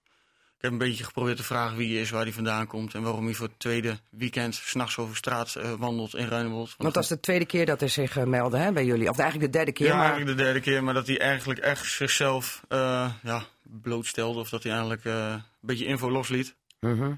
Ik 0.63 0.69
heb 0.69 0.81
een 0.81 0.87
beetje 0.87 1.03
geprobeerd 1.03 1.37
te 1.37 1.43
vragen 1.43 1.77
wie 1.77 1.93
hij 1.93 2.01
is, 2.01 2.09
waar 2.09 2.23
hij 2.23 2.33
vandaan 2.33 2.67
komt... 2.67 2.93
en 2.93 3.01
waarom 3.01 3.25
hij 3.25 3.33
voor 3.33 3.47
het 3.47 3.59
tweede 3.59 3.99
weekend 4.09 4.55
s'nachts 4.55 4.97
over 4.97 5.15
straat 5.15 5.55
eh, 5.55 5.73
wandelt 5.73 6.15
in 6.15 6.27
Ruinewold. 6.27 6.75
Want 6.77 6.93
dat 6.93 7.03
is 7.03 7.09
de 7.09 7.19
tweede 7.19 7.45
keer 7.45 7.65
dat 7.65 7.79
hij 7.79 7.89
zich 7.89 8.17
eh, 8.17 8.23
meldde 8.23 8.57
hè, 8.57 8.71
bij 8.71 8.85
jullie. 8.85 9.09
Of 9.09 9.17
eigenlijk 9.17 9.51
de 9.51 9.57
derde 9.57 9.71
keer. 9.71 9.87
ja, 9.87 9.95
maar... 9.95 10.05
eigenlijk 10.05 10.37
de 10.37 10.43
derde 10.43 10.59
keer, 10.59 10.83
maar 10.83 10.93
dat 10.93 11.07
hij 11.07 11.19
eigenlijk 11.19 11.59
echt 11.59 11.85
zichzelf 11.85 12.63
eh, 12.67 13.13
ja, 13.23 13.45
blootstelde... 13.61 14.39
of 14.39 14.49
dat 14.49 14.63
hij 14.63 14.71
eigenlijk 14.71 15.03
een 15.05 15.43
beetje 15.59 15.85
info 15.85 16.11
losliet. 16.11 16.55
Mhm. 16.79 17.13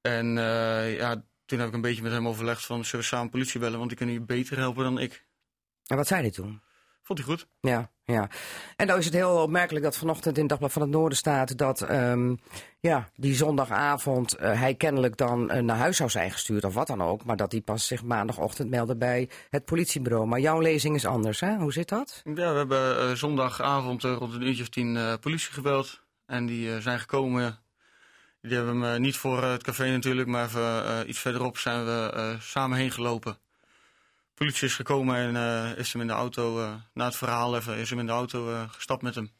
En 0.00 0.26
ja, 0.96 1.24
toen 1.46 1.58
heb 1.58 1.68
ik 1.68 1.74
een 1.74 1.80
beetje 1.80 2.02
met 2.02 2.12
hem 2.12 2.28
overlegd 2.28 2.64
van... 2.64 2.84
zullen 2.84 3.00
we 3.00 3.10
samen 3.10 3.30
politie 3.30 3.60
bellen, 3.60 3.76
want 3.76 3.88
die 3.88 3.98
kunnen 3.98 4.14
je 4.14 4.20
beter 4.20 4.56
helpen 4.56 4.84
dan 4.84 4.98
ik. 4.98 5.24
En 5.86 5.96
wat 5.96 6.06
zei 6.06 6.20
hij 6.20 6.30
toen? 6.30 6.62
Vond 7.02 7.18
hij 7.18 7.28
goed? 7.28 7.46
Ja, 7.60 7.90
ja. 8.04 8.28
En 8.76 8.86
dan 8.86 8.98
is 8.98 9.04
het 9.04 9.14
heel 9.14 9.42
opmerkelijk 9.42 9.84
dat 9.84 9.96
vanochtend 9.96 10.38
in 10.38 10.46
Dagblad 10.46 10.72
van 10.72 10.82
het 10.82 10.90
Noorden 10.90 11.18
staat 11.18 11.58
dat 11.58 11.80
ehm, 11.80 12.34
ja, 12.80 13.08
die 13.16 13.34
zondagavond 13.34 14.34
eh, 14.34 14.60
hij 14.60 14.74
kennelijk 14.74 15.16
dan 15.16 15.50
eh, 15.50 15.62
naar 15.62 15.76
huis 15.76 15.96
zou 15.96 16.10
zijn 16.10 16.30
gestuurd 16.30 16.64
of 16.64 16.74
wat 16.74 16.86
dan 16.86 17.02
ook. 17.02 17.24
Maar 17.24 17.36
dat 17.36 17.52
hij 17.52 17.60
pas 17.60 17.86
zich 17.86 18.02
maandagochtend 18.02 18.70
meldde 18.70 18.96
bij 18.96 19.28
het 19.50 19.64
politiebureau. 19.64 20.26
Maar 20.26 20.40
jouw 20.40 20.60
lezing 20.60 20.94
is 20.94 21.06
anders, 21.06 21.40
hè? 21.40 21.56
Hoe 21.56 21.72
zit 21.72 21.88
dat? 21.88 22.20
Ja, 22.24 22.32
we 22.32 22.56
hebben 22.58 22.98
eh, 22.98 23.12
zondagavond 23.12 24.02
rond 24.02 24.34
een 24.34 24.42
uurtje 24.42 24.62
of 24.62 24.68
tien 24.68 25.18
politie 25.20 25.52
gebeld. 25.52 26.02
En 26.26 26.46
die 26.46 26.80
zijn 26.80 26.98
gekomen. 26.98 27.58
Die 28.40 28.56
hebben 28.56 28.78
me 28.78 28.98
niet 28.98 29.16
voor 29.16 29.44
het 29.44 29.62
café 29.62 29.90
natuurlijk, 29.90 30.28
maar 30.28 30.44
even, 30.44 31.08
iets 31.08 31.18
verderop 31.18 31.58
zijn 31.58 31.84
we 31.84 32.36
samen 32.40 32.78
heen 32.78 32.90
gelopen. 32.90 33.38
Politie 34.34 34.66
is 34.66 34.74
gekomen 34.74 35.16
en 35.16 35.36
eh, 35.36 35.78
is 35.78 35.92
hem 35.92 36.00
in 36.02 36.06
de 36.08 36.12
auto, 36.12 36.60
eh, 36.62 36.72
na 36.92 37.04
het 37.04 37.16
verhaal 37.16 37.56
even, 37.56 37.76
is 37.76 37.90
hem 37.90 37.98
in 37.98 38.06
de 38.06 38.12
auto 38.12 38.50
eh, 38.52 38.62
gestapt 38.68 39.02
met 39.02 39.14
hem. 39.14 39.30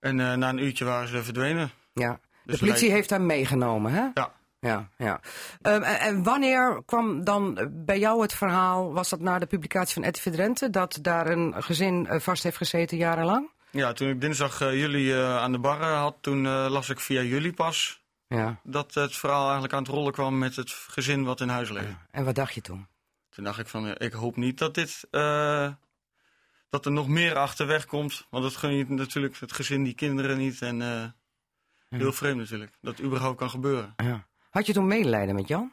En 0.00 0.16
na 0.16 0.48
een 0.48 0.58
uurtje 0.58 0.84
waren 0.84 1.08
ze 1.08 1.22
verdwenen. 1.22 1.70
Ja. 1.92 2.12
De 2.12 2.50
Dus 2.50 2.58
politie 2.60 2.86
wij- 2.86 2.96
heeft 2.96 3.10
hem 3.10 3.26
meegenomen, 3.26 3.92
hè? 3.92 4.06
Ja, 4.14 4.32
Ja, 4.60 4.88
ja. 4.96 5.20
Ehm, 5.62 5.82
en, 5.82 6.00
en 6.00 6.22
wanneer 6.22 6.82
kwam 6.86 7.24
dan 7.24 7.68
bij 7.72 7.98
jou 7.98 8.22
het 8.22 8.34
verhaal, 8.34 8.92
was 8.92 9.08
dat 9.08 9.20
na 9.20 9.38
de 9.38 9.46
publicatie 9.46 9.94
van 10.02 10.08
RTV 10.10 10.30
Drenthe, 10.32 10.70
dat 10.70 10.98
daar 11.02 11.26
een 11.26 11.54
gezin 11.62 12.08
vast 12.10 12.42
heeft 12.42 12.56
gezeten 12.56 12.96
jarenlang? 12.96 13.50
ja 13.70 13.92
toen 13.92 14.08
ik 14.08 14.20
dinsdag 14.20 14.58
jullie 14.58 15.16
aan 15.16 15.52
de 15.52 15.58
bar 15.58 15.82
had, 15.84 16.16
toen 16.20 16.46
las 16.48 16.88
ik 16.88 17.00
via 17.00 17.22
jullie 17.22 17.52
pas 17.52 18.02
Ja. 18.28 18.60
dat 18.62 18.94
het 18.94 19.16
verhaal 19.16 19.42
eigenlijk 19.44 19.72
aan 19.72 19.82
het 19.82 19.88
rollen 19.92 20.12
kwam 20.12 20.38
met 20.38 20.56
het 20.56 20.70
gezin 20.70 21.24
wat 21.24 21.40
in 21.40 21.48
huis 21.48 21.70
leeft. 21.70 21.86
En 22.10 22.24
wat 22.24 22.34
dacht 22.34 22.54
je 22.54 22.60
toen? 22.60 22.86
Toen 23.38 23.46
dacht 23.46 23.58
ik 23.58 23.68
van, 23.68 23.86
ja, 23.86 23.98
ik 23.98 24.12
hoop 24.12 24.36
niet 24.36 24.58
dat 24.58 24.74
dit, 24.74 25.06
eh, 25.10 25.72
dat 26.68 26.86
er 26.86 26.92
nog 26.92 27.08
meer 27.08 27.36
achterweg 27.36 27.86
komt. 27.86 28.26
Want 28.30 28.44
dat 28.44 28.56
gun 28.56 28.72
je 28.72 28.84
natuurlijk 28.88 29.36
het 29.40 29.52
gezin, 29.52 29.84
die 29.84 29.94
kinderen 29.94 30.38
niet. 30.38 30.62
En 30.62 30.82
eh, 30.82 31.04
heel 31.98 32.12
vreemd 32.12 32.38
natuurlijk, 32.38 32.78
dat 32.80 32.96
het 32.96 33.06
überhaupt 33.06 33.38
kan 33.38 33.50
gebeuren. 33.50 33.94
Ja. 33.96 34.26
Had 34.50 34.66
je 34.66 34.72
toen 34.72 34.86
medelijden 34.86 35.34
met 35.34 35.48
Jan? 35.48 35.72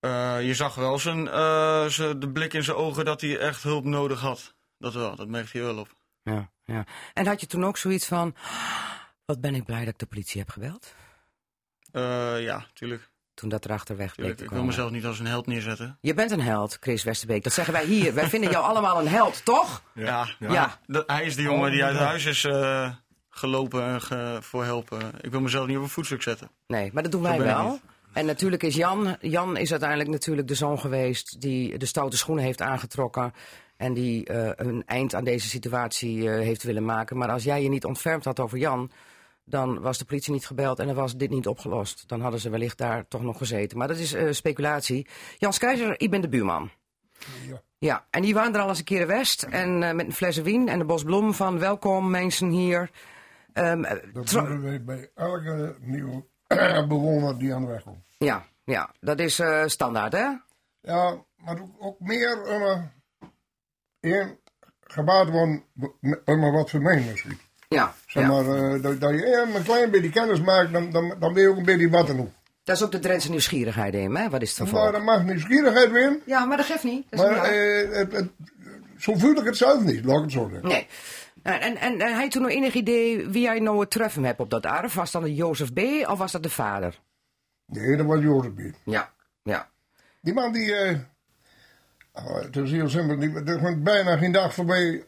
Eh, 0.00 0.46
je 0.46 0.54
zag 0.54 0.74
wel 0.74 0.98
zijn, 0.98 1.28
eh, 1.28 1.88
de 2.18 2.30
blik 2.32 2.52
in 2.52 2.64
zijn 2.64 2.76
ogen 2.76 3.04
dat 3.04 3.20
hij 3.20 3.38
echt 3.38 3.62
hulp 3.62 3.84
nodig 3.84 4.20
had. 4.20 4.54
Dat 4.78 4.94
wel, 4.94 5.16
dat 5.16 5.28
merkte 5.28 5.58
je 5.58 5.64
wel 5.64 5.78
op. 5.78 5.88
Ja, 6.22 6.50
ja. 6.64 6.86
En 7.14 7.26
had 7.26 7.40
je 7.40 7.46
toen 7.46 7.64
ook 7.64 7.76
zoiets 7.76 8.06
van, 8.06 8.34
wat 9.24 9.40
ben 9.40 9.54
ik 9.54 9.64
blij 9.64 9.84
dat 9.84 9.92
ik 9.92 9.98
de 9.98 10.06
politie 10.06 10.40
heb 10.40 10.50
gebeld? 10.50 10.94
Eh, 11.92 12.42
ja, 12.42 12.66
tuurlijk. 12.72 13.14
Toen 13.36 13.48
dat 13.48 13.64
erachterweg 13.64 14.04
bleek 14.14 14.16
tuurlijk. 14.16 14.36
te 14.38 14.42
Ik 14.44 14.50
wil 14.50 14.58
komen. 14.58 14.74
mezelf 14.74 14.90
niet 14.90 15.04
als 15.04 15.18
een 15.18 15.26
held 15.26 15.46
neerzetten. 15.46 15.98
Je 16.00 16.14
bent 16.14 16.30
een 16.30 16.40
held, 16.40 16.76
Chris 16.80 17.04
Westerbeek. 17.04 17.42
Dat 17.44 17.52
zeggen 17.52 17.72
wij 17.74 17.84
hier. 17.84 18.14
wij 18.14 18.28
vinden 18.28 18.50
jou 18.50 18.64
allemaal 18.70 19.00
een 19.00 19.08
held, 19.08 19.44
toch? 19.44 19.82
Ja, 19.94 20.26
Ja. 20.38 20.78
Dat- 20.86 21.04
hij 21.10 21.24
is 21.24 21.36
de 21.36 21.42
jongen 21.42 21.70
die 21.70 21.84
uit 21.84 21.96
huis 21.96 22.24
is 22.24 22.44
eh, 22.44 22.90
gelopen 23.30 23.82
en 23.82 24.00
ge- 24.02 24.38
voor 24.40 24.64
helpen. 24.64 24.98
Ik 25.20 25.30
wil 25.30 25.40
mezelf 25.40 25.66
niet 25.66 25.76
op 25.76 25.82
een 25.82 25.88
voetstuk 25.88 26.22
zetten. 26.22 26.50
Nee, 26.66 26.90
maar 26.92 27.02
dat 27.02 27.12
doen 27.12 27.22
wij 27.22 27.38
wel. 27.38 27.78
En 28.12 28.26
natuurlijk 28.26 28.62
is 28.62 28.74
Jan, 28.74 29.16
Jan 29.20 29.56
is 29.56 29.70
uiteindelijk 29.70 30.10
natuurlijk 30.10 30.48
de 30.48 30.54
zoon 30.54 30.78
geweest 30.78 31.40
die 31.40 31.78
de 31.78 31.86
stoute 31.86 32.16
schoenen 32.16 32.44
heeft 32.44 32.60
aangetrokken. 32.62 33.32
En 33.76 33.94
die 33.94 34.24
eh, 34.26 34.66
een 34.66 34.82
eind 34.86 35.14
aan 35.14 35.24
deze 35.24 35.48
situatie 35.48 36.30
eh, 36.30 36.38
heeft 36.40 36.62
willen 36.62 36.84
maken. 36.84 37.16
Maar 37.16 37.30
als 37.30 37.44
jij 37.44 37.62
je 37.62 37.68
niet 37.68 37.84
ontfermd 37.84 38.24
had 38.24 38.40
over 38.40 38.58
Jan, 38.58 38.90
dan 39.48 39.80
was 39.80 39.98
de 39.98 40.04
politie 40.04 40.32
niet 40.32 40.46
gebeld 40.46 40.78
en 40.78 40.86
dan 40.86 40.94
was 40.94 41.16
dit 41.16 41.30
niet 41.30 41.46
opgelost. 41.46 42.08
Dan 42.08 42.20
hadden 42.20 42.40
ze 42.40 42.50
wellicht 42.50 42.78
daar 42.78 43.08
toch 43.08 43.22
nog 43.22 43.38
gezeten. 43.38 43.78
Maar 43.78 43.88
dat 43.88 43.96
is 43.96 44.12
eh, 44.12 44.32
speculatie. 44.32 45.06
Jan 45.38 45.52
Keizer, 45.52 46.00
ik 46.00 46.10
ben 46.10 46.20
de 46.20 46.28
buurman. 46.28 46.70
Ja. 47.46 47.60
Ja, 47.78 48.06
en 48.10 48.22
die 48.22 48.34
waren 48.34 48.54
er 48.54 48.60
al 48.60 48.68
eens 48.68 48.78
een 48.78 48.84
keer 48.84 49.00
in 49.00 49.06
West. 49.06 49.42
En 49.42 49.82
eh, 49.82 49.92
met 49.94 50.06
een 50.06 50.12
fles 50.12 50.36
wien 50.36 50.68
en 50.68 50.78
de 50.78 50.84
bosbloem 50.84 51.34
van 51.34 51.58
welkom 51.58 52.10
mensen 52.10 52.48
hier. 52.48 52.90
Eh, 53.52 53.82
Dat 54.12 54.28
doen 54.28 54.60
we 54.62 54.80
bij 54.80 55.10
elke 55.14 55.76
nieuwe 55.80 56.24
bewoner 56.88 57.38
die 57.38 57.54
aan 57.54 57.60
de 57.62 57.68
weg 57.68 57.82
komt. 57.82 58.04
ja, 58.18 58.46
ja, 58.64 58.94
dat 59.00 59.18
is 59.18 59.42
standaard 59.66 60.12
hè? 60.12 60.26
Ja, 60.80 61.24
maar 61.36 61.62
ook, 61.78 62.00
meer 62.00 62.38
in 64.00 64.38
gebaat 64.80 65.30
worden 65.30 65.64
maar 66.24 66.52
wat 66.52 66.70
vermijden 66.70 67.10
misschien. 67.10 67.38
Ja, 67.68 67.94
Zeg 68.06 68.22
ja. 68.22 68.28
maar, 68.28 68.56
eh, 68.56 68.82
dat, 68.82 69.00
dat 69.00 69.10
je 69.10 69.44
hem 69.44 69.54
een 69.56 69.62
klein 69.62 69.90
beetje 69.90 70.10
kennis 70.10 70.40
maakt, 70.40 70.72
dan, 70.72 70.90
dan, 70.90 71.14
dan 71.18 71.32
ben 71.32 71.42
je 71.42 71.48
ook 71.48 71.56
een 71.56 71.64
beetje 71.64 71.88
wat 71.90 72.08
en 72.08 72.16
hoe. 72.16 72.28
Dat 72.64 72.76
is 72.76 72.82
ook 72.82 72.92
de 72.92 72.98
Drentse 72.98 73.30
nieuwsgierigheid 73.30 73.94
in, 73.94 74.14
hè? 74.16 74.28
Wat 74.28 74.42
is 74.42 74.48
het 74.58 74.68
voor 74.68 74.78
Maar 74.78 74.82
volk? 74.82 74.92
dat 74.92 75.02
mag 75.02 75.24
nieuwsgierigheid 75.24 75.90
weer. 75.90 76.18
Ja, 76.24 76.44
maar 76.44 76.56
dat 76.56 76.66
geeft 76.66 76.84
niet. 76.84 77.06
Dat 77.10 77.20
is 77.20 77.26
Maar 77.26 77.44
eh, 77.44 77.96
het, 77.98 78.12
het, 78.12 78.28
zo 78.98 79.14
voel 79.14 79.34
ik 79.36 79.44
het 79.44 79.56
zelf 79.56 79.82
niet, 79.82 80.04
laat 80.04 80.16
ik 80.16 80.22
het 80.22 80.32
zo 80.32 80.48
zeggen. 80.52 80.68
nee. 80.68 80.86
En, 81.42 81.60
en, 81.60 81.76
en, 81.76 82.00
en 82.00 82.12
had 82.14 82.22
je 82.22 82.28
toen 82.30 82.42
nog 82.42 82.50
enig 82.50 82.74
idee 82.74 83.28
wie 83.28 83.42
jij 83.42 83.58
nou 83.58 83.80
het 83.80 83.90
treffen 83.90 84.24
hebt 84.24 84.40
op 84.40 84.50
dat 84.50 84.64
erf? 84.64 84.94
Was 84.94 85.10
dat 85.10 85.22
de 85.22 85.34
Jozef 85.34 85.72
B. 85.72 85.78
of 86.08 86.18
was 86.18 86.32
dat 86.32 86.42
de 86.42 86.50
vader? 86.50 87.00
Nee, 87.66 87.96
dat 87.96 88.06
was 88.06 88.20
Jozef 88.22 88.52
Bier. 88.52 88.74
Ja, 88.84 89.10
ja. 89.42 89.68
Die 90.20 90.34
man 90.34 90.52
die, 90.52 90.74
eh, 90.74 90.96
oh, 92.12 92.40
het 92.42 92.56
is 92.56 92.70
heel 92.70 92.88
simpel, 92.88 93.18
die, 93.18 93.42
er 93.44 93.58
gaat 93.58 93.82
bijna 93.82 94.16
geen 94.16 94.32
dag 94.32 94.54
voorbij 94.54 95.04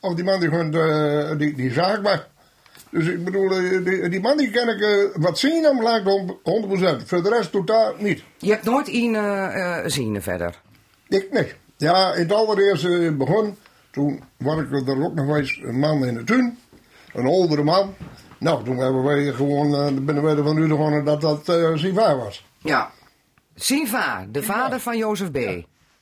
of 0.00 0.14
die 0.14 0.24
man 0.24 0.40
die 0.40 0.48
gewoon 0.48 0.74
eh, 0.74 1.38
die, 1.38 1.54
die 1.54 1.72
zaak 1.72 2.02
weg. 2.02 2.28
Dus 2.90 3.06
ik 3.06 3.24
bedoel, 3.24 3.50
eh, 3.50 3.84
die, 3.84 4.08
die 4.08 4.20
man 4.20 4.36
die 4.36 4.50
kan 4.50 4.68
ik 4.68 4.80
eh, 4.80 5.22
wat 5.22 5.38
zien 5.38 5.64
hem 5.64 5.82
lijkt 5.82 6.06
100%. 6.06 7.06
Voor 7.06 7.22
de 7.22 7.28
rest 7.28 7.50
totaal 7.52 7.94
niet. 7.98 8.22
Je 8.38 8.50
hebt 8.50 8.64
nooit 8.64 8.88
een 8.88 9.14
eh, 9.14 9.78
zien 9.86 10.22
verder. 10.22 10.60
Ik 11.08 11.32
nee. 11.32 11.52
Ja, 11.76 12.14
in 12.14 12.22
het 12.22 12.32
allereerste 12.32 13.14
begon, 13.18 13.56
toen 13.90 14.22
was 14.36 14.58
ik 14.58 14.88
er 14.88 15.04
ook 15.04 15.14
nog 15.14 15.36
eens 15.36 15.60
een 15.62 15.78
man 15.78 16.04
in 16.04 16.14
de 16.14 16.24
tuin. 16.24 16.58
Een 17.12 17.26
oudere 17.26 17.62
man. 17.62 17.94
Nou, 18.38 18.64
toen 18.64 18.76
hebben 18.76 19.02
wij 19.04 19.32
gewoon, 19.32 19.74
eh, 19.74 19.86
binnen 19.86 20.22
wij 20.22 20.36
ervan 20.36 20.58
uitgegaan 20.58 21.04
dat 21.04 21.20
dat 21.20 21.48
eh 21.48 21.72
zijn 21.74 21.94
vader 21.94 22.16
was. 22.16 22.46
Ja. 22.58 22.90
Siva, 23.54 24.26
de 24.30 24.42
vader 24.42 24.80
van 24.80 24.96
Jozef 24.96 25.30
B. 25.30 25.36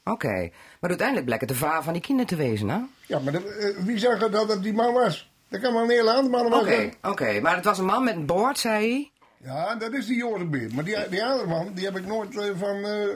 Oké. 0.05 0.51
Maar 0.81 0.91
uiteindelijk 0.91 1.27
bleek 1.27 1.41
het 1.41 1.49
de 1.49 1.55
vader 1.55 1.83
van 1.83 1.93
die 1.93 2.03
kinderen 2.03 2.31
te 2.31 2.37
wezen, 2.37 2.69
hè? 2.69 2.79
Ja, 3.07 3.19
maar 3.19 3.35
eh, 3.35 3.77
wie 3.77 3.99
zegt 3.99 4.33
dat 4.33 4.49
het 4.49 4.63
die 4.63 4.73
man 4.73 4.93
was? 4.93 5.31
Dat 5.49 5.61
kan 5.61 5.73
maar 5.73 5.83
een 5.83 5.91
hele 5.91 6.13
andere 6.13 6.49
man 6.49 6.61
Oké, 6.61 6.65
zijn. 6.71 6.95
oké. 7.03 7.41
Maar 7.41 7.57
het 7.57 7.65
was 7.65 7.79
een 7.79 7.85
man 7.85 8.05
met 8.05 8.15
een 8.15 8.27
boord, 8.27 8.59
zei 8.59 8.91
hij. 8.91 9.11
Ja, 9.51 9.75
dat 9.75 9.93
is 9.93 10.07
die 10.07 10.17
Jozef 10.17 10.49
Beer. 10.49 10.75
Maar 10.75 10.85
die, 10.85 11.09
die 11.09 11.25
andere 11.25 11.49
man, 11.49 11.73
die 11.75 11.85
heb 11.85 11.97
ik 11.97 12.07
nooit 12.07 12.37
eh, 12.37 12.51
van, 12.59 12.85
eh, 12.85 13.09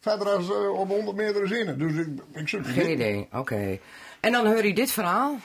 verder 0.00 0.28
als 0.28 0.50
op 0.50 0.88
100 0.88 1.16
meter 1.16 1.48
zinnen. 1.48 1.78
Dus 1.78 1.92
ik, 1.94 2.08
ik 2.32 2.48
zoek 2.48 2.66
Geen 2.66 2.90
idee, 2.90 3.28
oké. 3.32 3.78
En 4.20 4.32
dan 4.32 4.46
hoor 4.46 4.66
je 4.66 4.74
dit 4.74 4.90
verhaal 4.90 5.36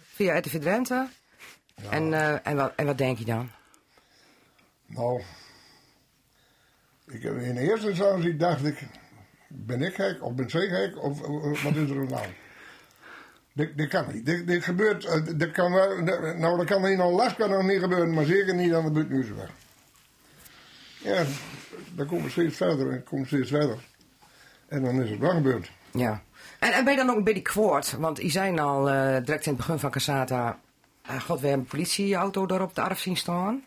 via 0.00 0.38
RTV 0.38 0.60
Drenthe. 0.60 1.08
En, 1.90 2.12
en, 2.44 2.56
wat, 2.56 2.72
en 2.76 2.86
wat 2.86 2.98
denk 2.98 3.18
je 3.18 3.24
dan? 3.24 3.50
Nou, 4.86 5.22
ik, 7.06 7.22
in 7.22 7.56
eerste 7.56 7.88
instantie 7.88 8.36
dacht 8.36 8.64
ik, 8.64 8.78
ben 9.48 9.82
ik 9.82 9.94
gek 9.94 10.22
of 10.22 10.32
ben 10.34 10.50
zij 10.50 10.68
gek 10.68 11.02
of 11.02 11.20
wat 11.62 11.74
is 11.74 11.90
er 11.90 12.06
nou? 12.06 12.26
Dit 13.56 13.88
kan 13.88 14.04
niet. 14.12 14.46
Dit, 14.46 14.64
gebeurt, 14.64 15.04
eh, 15.04 15.20
dit 15.36 15.50
kan 15.50 15.70
nou 16.38 16.56
dat 16.56 16.66
kan 16.66 16.86
in 16.86 17.00
Alaska 17.00 17.46
nog 17.46 17.62
niet 17.62 17.80
gebeuren, 17.80 18.14
maar 18.14 18.24
zeker 18.24 18.54
niet 18.54 18.74
aan 18.74 18.84
de 18.84 18.90
buitenhuizenweg. 18.90 19.50
Ja, 20.98 21.24
dan 21.94 22.06
komen 22.06 22.24
we 22.24 22.30
steeds 22.30 22.56
verder 22.56 22.92
en 22.92 23.04
komen 23.04 23.26
steeds 23.26 23.50
verder. 23.50 23.78
En 24.68 24.82
dan 24.82 25.02
is 25.02 25.10
het 25.10 25.18
wel 25.18 25.30
gebeurd. 25.30 25.70
Ja. 25.90 26.22
En, 26.58 26.72
en 26.72 26.84
ben 26.84 26.92
je 26.92 26.98
dan 26.98 27.10
ook 27.10 27.16
een 27.16 27.24
beetje 27.24 27.42
kwaad? 27.42 27.96
Want 27.98 28.22
je 28.22 28.28
zei 28.28 28.58
al 28.58 28.90
eh, 28.90 29.24
direct 29.24 29.46
in 29.46 29.52
het 29.52 29.56
begin 29.56 29.78
van 29.78 29.90
Casata... 29.90 30.58
ah, 31.06 31.20
God, 31.20 31.40
we 31.40 31.46
hebben 31.46 31.64
een 31.64 31.70
politieauto 31.70 32.46
daar 32.46 32.62
op 32.62 32.74
de 32.74 32.80
arf 32.80 33.00
zien 33.00 33.16
staan. 33.16 33.64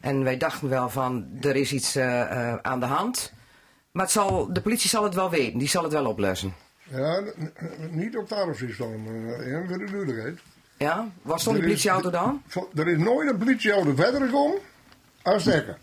En 0.00 0.24
wij 0.24 0.36
dachten 0.36 0.68
wel 0.68 0.90
van, 0.90 1.28
er 1.40 1.56
is 1.56 1.72
iets 1.72 1.96
eh, 1.96 2.20
eh, 2.20 2.58
aan 2.62 2.80
de 2.80 2.86
hand. 2.86 3.32
Maar 3.90 4.02
het 4.02 4.12
zal, 4.12 4.52
de 4.52 4.60
politie 4.60 4.90
zal 4.90 5.04
het 5.04 5.14
wel 5.14 5.30
weten. 5.30 5.58
Die 5.58 5.68
zal 5.68 5.82
het 5.82 5.92
wel 5.92 6.06
oplossen. 6.06 6.54
Ja, 6.90 7.22
niet 7.90 8.16
op 8.16 8.28
het 8.28 8.38
arfsysteem, 8.38 9.06
uh, 9.06 9.68
voor 9.90 10.06
de. 10.06 10.34
Ja? 10.76 11.08
Waar 11.22 11.40
stond 11.40 11.56
die 11.56 11.64
is- 11.64 11.70
politieauto 11.70 12.10
dan? 12.10 12.42
Er 12.74 12.88
is 12.88 12.98
nooit 12.98 13.30
een 13.30 13.38
politieauto 13.38 13.94
verder 13.94 14.20
gekomen 14.20 14.58
als 15.22 15.44
dekken. 15.44 15.76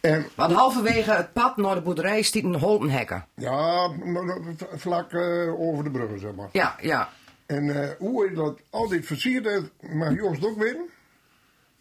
En 0.00 0.26
Want 0.34 0.52
halverwege 0.52 1.10
het 1.12 1.32
pad 1.32 1.56
naar 1.56 1.74
de 1.74 1.80
boerderij 1.80 2.22
stiet 2.22 2.44
een 2.44 2.54
holtenhekken. 2.54 3.26
ja, 3.34 3.90
vlak 4.74 5.12
eh, 5.12 5.60
over 5.60 5.84
de 5.84 5.90
bruggen, 5.90 6.20
zeg 6.20 6.34
maar. 6.34 6.48
Ja, 6.52 6.76
ja. 6.80 7.08
En 7.46 7.82
eh, 7.82 7.88
hoe 7.98 8.26
hij 8.26 8.34
dat 8.34 8.58
altijd 8.70 9.06
versierd 9.06 9.44
heeft, 9.44 9.70
mag 9.80 10.14
Joost 10.14 10.44
ook 10.44 10.58
weten. 10.58 10.88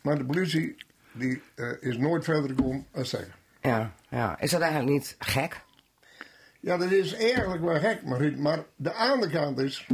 Maar 0.02 0.18
de 0.18 0.26
politie 0.26 0.76
die, 1.12 1.42
eh, 1.56 1.68
is 1.80 1.98
nooit 1.98 2.24
verder 2.24 2.50
gekomen 2.50 2.86
als 2.94 3.10
zeggen. 3.10 3.32
Ja, 3.62 3.92
ja. 4.10 4.40
Is 4.40 4.52
dat 4.52 4.62
eigenlijk 4.62 4.92
niet 4.92 5.16
gek? 5.20 5.62
Ja, 6.68 6.78
dat 6.78 6.92
is 6.92 7.14
eigenlijk 7.16 7.64
wel 7.64 7.80
gek, 7.80 8.04
Mariet. 8.06 8.38
Maar 8.40 8.60
de 8.76 8.92
andere 8.94 9.32
kant 9.32 9.60
is... 9.60 9.88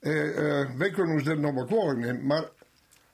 eh, 0.00 0.60
eh, 0.60 0.68
wij 0.78 0.90
kunnen 0.90 1.14
ons 1.14 1.24
dit 1.24 1.38
nog 1.38 1.54
wel 1.54 1.64
kwalijk 1.64 1.98
nemen, 1.98 2.26
maar... 2.26 2.44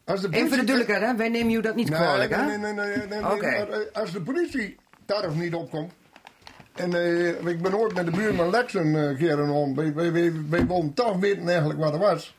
Als 0.05 0.21
de 0.21 0.27
Even 0.29 0.39
voor 0.39 0.49
de 0.49 0.49
politie- 0.49 0.67
duidelijkheid, 0.67 1.11
hè? 1.11 1.17
Wij 1.17 1.29
nemen 1.29 1.53
u 1.55 1.61
dat 1.61 1.75
niet 1.75 1.89
Nee, 1.89 1.99
kwalijk, 1.99 2.31
hè? 2.35 2.45
Nee, 2.47 2.57
nee, 2.59 2.73
nee. 2.73 2.87
nee, 2.87 2.97
nee, 2.97 3.21
nee, 3.21 3.33
Oké. 3.33 3.51
maar, 3.51 3.69
eh, 3.69 3.79
als 3.93 4.13
de 4.13 4.21
politie 4.23 4.77
tarf 5.05 5.35
niet 5.35 5.55
opkomt. 5.55 5.93
En 6.75 6.89
ik 7.49 7.63
ben 7.63 7.75
ooit 7.79 7.95
met 7.95 8.05
de 8.05 8.11
buurman 8.11 8.51
Lex 8.51 8.75
een 8.75 9.17
keer 9.19 9.51
om. 9.51 9.75
Wij, 9.75 9.95
wij, 9.95 10.13
wij, 10.13 10.33
wij 10.49 10.91
toch 10.95 11.17
weten 11.19 11.49
eigenlijk 11.49 11.81
wat 11.81 11.93
er 11.93 11.99
was. 11.99 12.37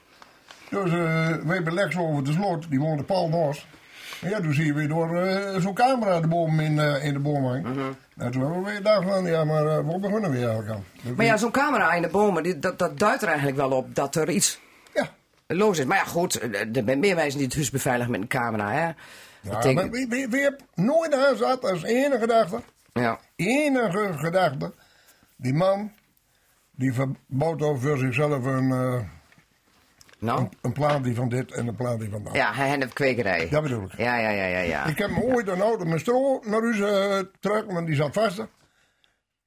Dus 0.69 0.91
wij 0.91 1.55
hebben 1.55 1.73
Lex 1.73 1.97
over 1.97 2.23
de 2.23 2.31
slot, 2.31 2.69
die 2.69 2.79
woonde 2.79 3.03
Paul 3.03 3.29
naast. 3.29 3.65
En 4.23 4.29
ja, 4.29 4.39
toen 4.41 4.53
zie 4.53 4.65
je 4.65 4.73
weer 4.73 4.87
door 4.87 5.17
eh, 5.17 5.61
zo'n 5.61 5.73
camera 5.73 6.19
de 6.19 6.27
boom 6.27 6.59
in, 6.59 6.79
eh, 6.79 7.05
in 7.05 7.13
de 7.13 7.19
boom 7.19 7.45
hangen. 7.45 7.61
Mhm. 7.71 7.79
En 8.17 8.31
toen 8.31 8.41
hebben 8.41 8.59
we 8.59 8.65
weer 8.65 8.75
gedacht 8.75 9.03
van, 9.07 9.25
ja, 9.25 9.43
maar 9.43 9.63
uh, 9.65 9.79
waar 9.85 9.99
begonnen 9.99 10.31
we 10.31 10.37
eigenlijk 10.37 10.69
aan? 10.69 10.83
Dus 11.03 11.15
Maar 11.15 11.25
ja, 11.25 11.37
zo'n 11.37 11.51
camera 11.51 11.93
in 11.93 12.01
de 12.01 12.07
bomen, 12.07 12.43
die- 12.43 12.59
dat, 12.59 12.79
dat 12.79 12.99
duidt 12.99 13.21
er 13.21 13.27
eigenlijk 13.27 13.57
wel 13.57 13.71
op 13.71 13.95
dat 13.95 14.15
er 14.15 14.29
iets 14.29 14.59
ja. 14.93 15.09
los 15.47 15.79
is. 15.79 15.85
Maar 15.85 15.97
ja, 15.97 16.03
goed, 16.03 16.41
er 16.41 16.67
zijn 16.73 16.99
meer 16.99 17.15
mensen 17.15 17.37
die 17.37 17.47
het 17.47 17.55
huis 17.55 17.69
beveiligen 17.69 18.11
met 18.11 18.21
een 18.21 18.27
camera, 18.27 18.71
hè? 18.71 18.85
Ja, 18.85 18.95
Betekent- 19.41 19.75
maar 19.75 19.89
wie, 19.89 20.07
wie, 20.07 20.27
wie 20.27 20.49
nooit 20.75 21.13
aan 21.13 21.35
zat 21.37 21.63
als 21.71 21.83
enige 21.83 22.19
gedachte. 22.19 22.61
Ja. 22.93 23.19
enige 23.35 24.09
gedachte. 24.15 24.73
Die 25.35 25.53
man, 25.53 25.91
die 26.71 26.93
verbouwt 26.93 27.61
over 27.61 27.89
voor 27.89 27.97
zichzelf 27.97 28.45
een, 28.45 28.71
eh, 28.71 28.99
Nou? 30.23 30.47
een 30.61 30.73
plaat 30.73 31.01
van 31.13 31.29
dit 31.29 31.51
en 31.51 31.67
een 31.67 31.75
plaat 31.75 32.03
van 32.09 32.23
dat. 32.23 32.33
Ja, 32.35 32.53
hij 32.53 32.69
heeft 32.69 32.93
kwekerij. 32.93 33.49
Dat 33.49 33.63
bedoel 33.63 33.83
ik. 33.83 33.97
Ja, 33.97 34.17
ja, 34.17 34.29
ja, 34.29 34.45
ja, 34.45 34.59
ja. 34.59 34.85
Ik 34.85 34.97
heb 34.97 35.09
me 35.09 35.21
ooit 35.23 35.47
een 35.47 35.61
auto 35.61 35.85
met 35.85 35.99
stro 35.99 36.39
naar 36.45 36.61
huis 36.61 36.77
uh, 36.77 37.19
terug, 37.39 37.65
want 37.65 37.87
die 37.87 37.95
zat 37.95 38.13
vast. 38.13 38.45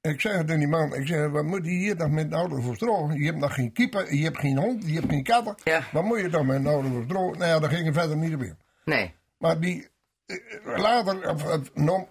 Ik 0.01 0.21
zeg 0.21 0.31
tegen 0.31 0.59
die 0.59 0.67
man, 0.67 0.93
ik 0.93 1.07
zeg, 1.07 1.29
wat 1.29 1.43
moet 1.43 1.65
je 1.65 1.71
hier 1.71 1.97
dan 1.97 2.13
met 2.13 2.25
een 2.25 2.33
auto 2.33 2.61
voor 2.61 2.75
stro? 2.75 3.11
Je 3.13 3.25
hebt 3.25 3.37
nog 3.37 3.53
geen 3.53 3.71
keeper, 3.71 4.13
je 4.15 4.23
hebt 4.23 4.37
geen 4.39 4.57
hond, 4.57 4.87
je 4.87 4.93
hebt 4.93 5.09
geen 5.09 5.23
katten. 5.23 5.55
Ja. 5.63 5.81
Wat 5.91 6.03
moet 6.03 6.19
je 6.19 6.29
dan 6.29 6.45
met 6.45 6.55
een 6.55 6.67
auto 6.67 6.89
voor 6.89 7.03
stro? 7.03 7.31
Nou 7.31 7.45
ja, 7.45 7.59
dat 7.59 7.69
ging 7.69 7.87
er 7.87 7.93
verder 7.93 8.17
niet 8.17 8.37
meer. 8.39 8.55
Nee. 8.85 9.13
Maar 9.37 9.59
die, 9.59 9.87
eh, 10.25 10.37
later, 10.75 11.29
of, 11.33 11.43
of, 11.43 11.71
nou, 11.73 12.03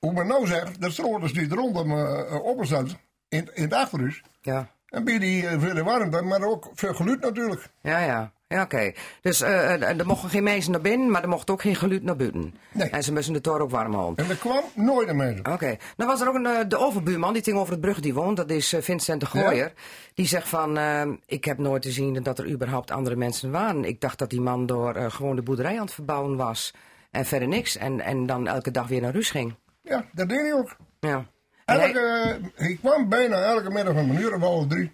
hoe- 0.00 0.12
men 0.12 0.26
nou 0.26 0.46
zegt, 0.46 0.80
de 0.80 0.90
stro 0.90 1.18
is 1.18 1.32
die 1.32 1.48
rondom 1.54 1.90
uh, 1.90 2.34
opgesteld 2.44 2.96
in, 3.28 3.50
in 3.54 3.62
het 3.62 3.72
achterhuis. 3.72 4.22
Ja. 4.40 4.68
En 4.88 5.04
bij 5.04 5.18
die 5.18 5.46
eh, 5.46 5.74
de 5.74 5.82
warmte, 5.82 6.22
maar 6.22 6.42
ook 6.42 6.70
voor 6.74 6.94
geluid 6.94 7.20
natuurlijk. 7.20 7.68
Ja, 7.80 7.98
ja. 7.98 8.32
Ja, 8.48 8.62
oké. 8.62 8.92
Dus 9.22 9.40
eh, 9.40 9.74
eh, 9.74 9.98
er 9.98 10.06
mochten 10.06 10.30
geen 10.30 10.42
mensen 10.42 10.72
naar 10.72 10.80
binnen, 10.80 11.10
maar 11.10 11.22
er 11.22 11.28
mocht 11.28 11.50
ook 11.50 11.60
geen 11.60 11.76
geluid 11.76 12.02
naar 12.02 12.16
buiten. 12.16 12.54
Nee. 12.72 12.90
En 12.90 13.02
ze 13.02 13.12
moesten 13.12 13.32
de 13.32 13.40
toren 13.40 13.60
ook 13.60 13.70
warm 13.70 13.94
houden. 13.94 14.24
En 14.24 14.30
er 14.30 14.36
kwam 14.36 14.64
nooit 14.74 15.08
een 15.08 15.16
mens. 15.16 15.38
Oké. 15.38 15.76
Nou 15.96 16.10
was 16.10 16.20
er 16.20 16.28
ook 16.28 16.34
een, 16.34 16.68
de 16.68 16.76
overbuurman, 16.76 17.32
die 17.32 17.42
ging 17.42 17.56
over 17.56 17.72
het 17.72 17.80
brug 17.80 18.00
die 18.00 18.14
woont. 18.14 18.36
Dat 18.36 18.50
is 18.50 18.74
Vincent 18.78 19.20
de 19.20 19.26
Gooier. 19.26 19.72
Die 20.14 20.26
zegt 20.26 20.48
van, 20.48 20.78
eh, 20.78 21.02
ik 21.26 21.44
heb 21.44 21.58
nooit 21.58 21.84
gezien 21.84 22.22
dat 22.22 22.38
er 22.38 22.50
überhaupt 22.50 22.90
andere 22.90 23.16
mensen 23.16 23.50
waren. 23.50 23.84
Ik 23.84 24.00
dacht 24.00 24.18
dat 24.18 24.30
die 24.30 24.40
man 24.40 24.66
door 24.66 25.10
gewoon 25.10 25.36
de 25.36 25.42
boerderij 25.42 25.74
aan 25.74 25.84
het 25.84 25.94
verbouwen 25.94 26.36
was. 26.36 26.74
En 27.10 27.24
verder 27.24 27.48
niks. 27.48 27.76
En, 27.76 28.00
en 28.00 28.26
dan 28.26 28.46
elke 28.46 28.70
dag 28.70 28.88
weer 28.88 29.00
naar 29.00 29.12
huis 29.12 29.30
ging. 29.30 29.54
Ja, 29.82 30.04
dat 30.12 30.28
deed 30.28 30.40
hij 30.40 30.52
ook. 30.52 30.76
Ja. 31.00 31.26
En 31.68 31.80
Elke, 31.80 32.40
hij 32.54 32.78
kwam 32.80 33.08
bijna 33.08 33.42
elke 33.42 33.70
middag 33.70 33.94
om 33.94 34.10
een 34.10 34.20
uur 34.20 34.34
of 34.34 34.40
half 34.40 34.66
drie. 34.66 34.92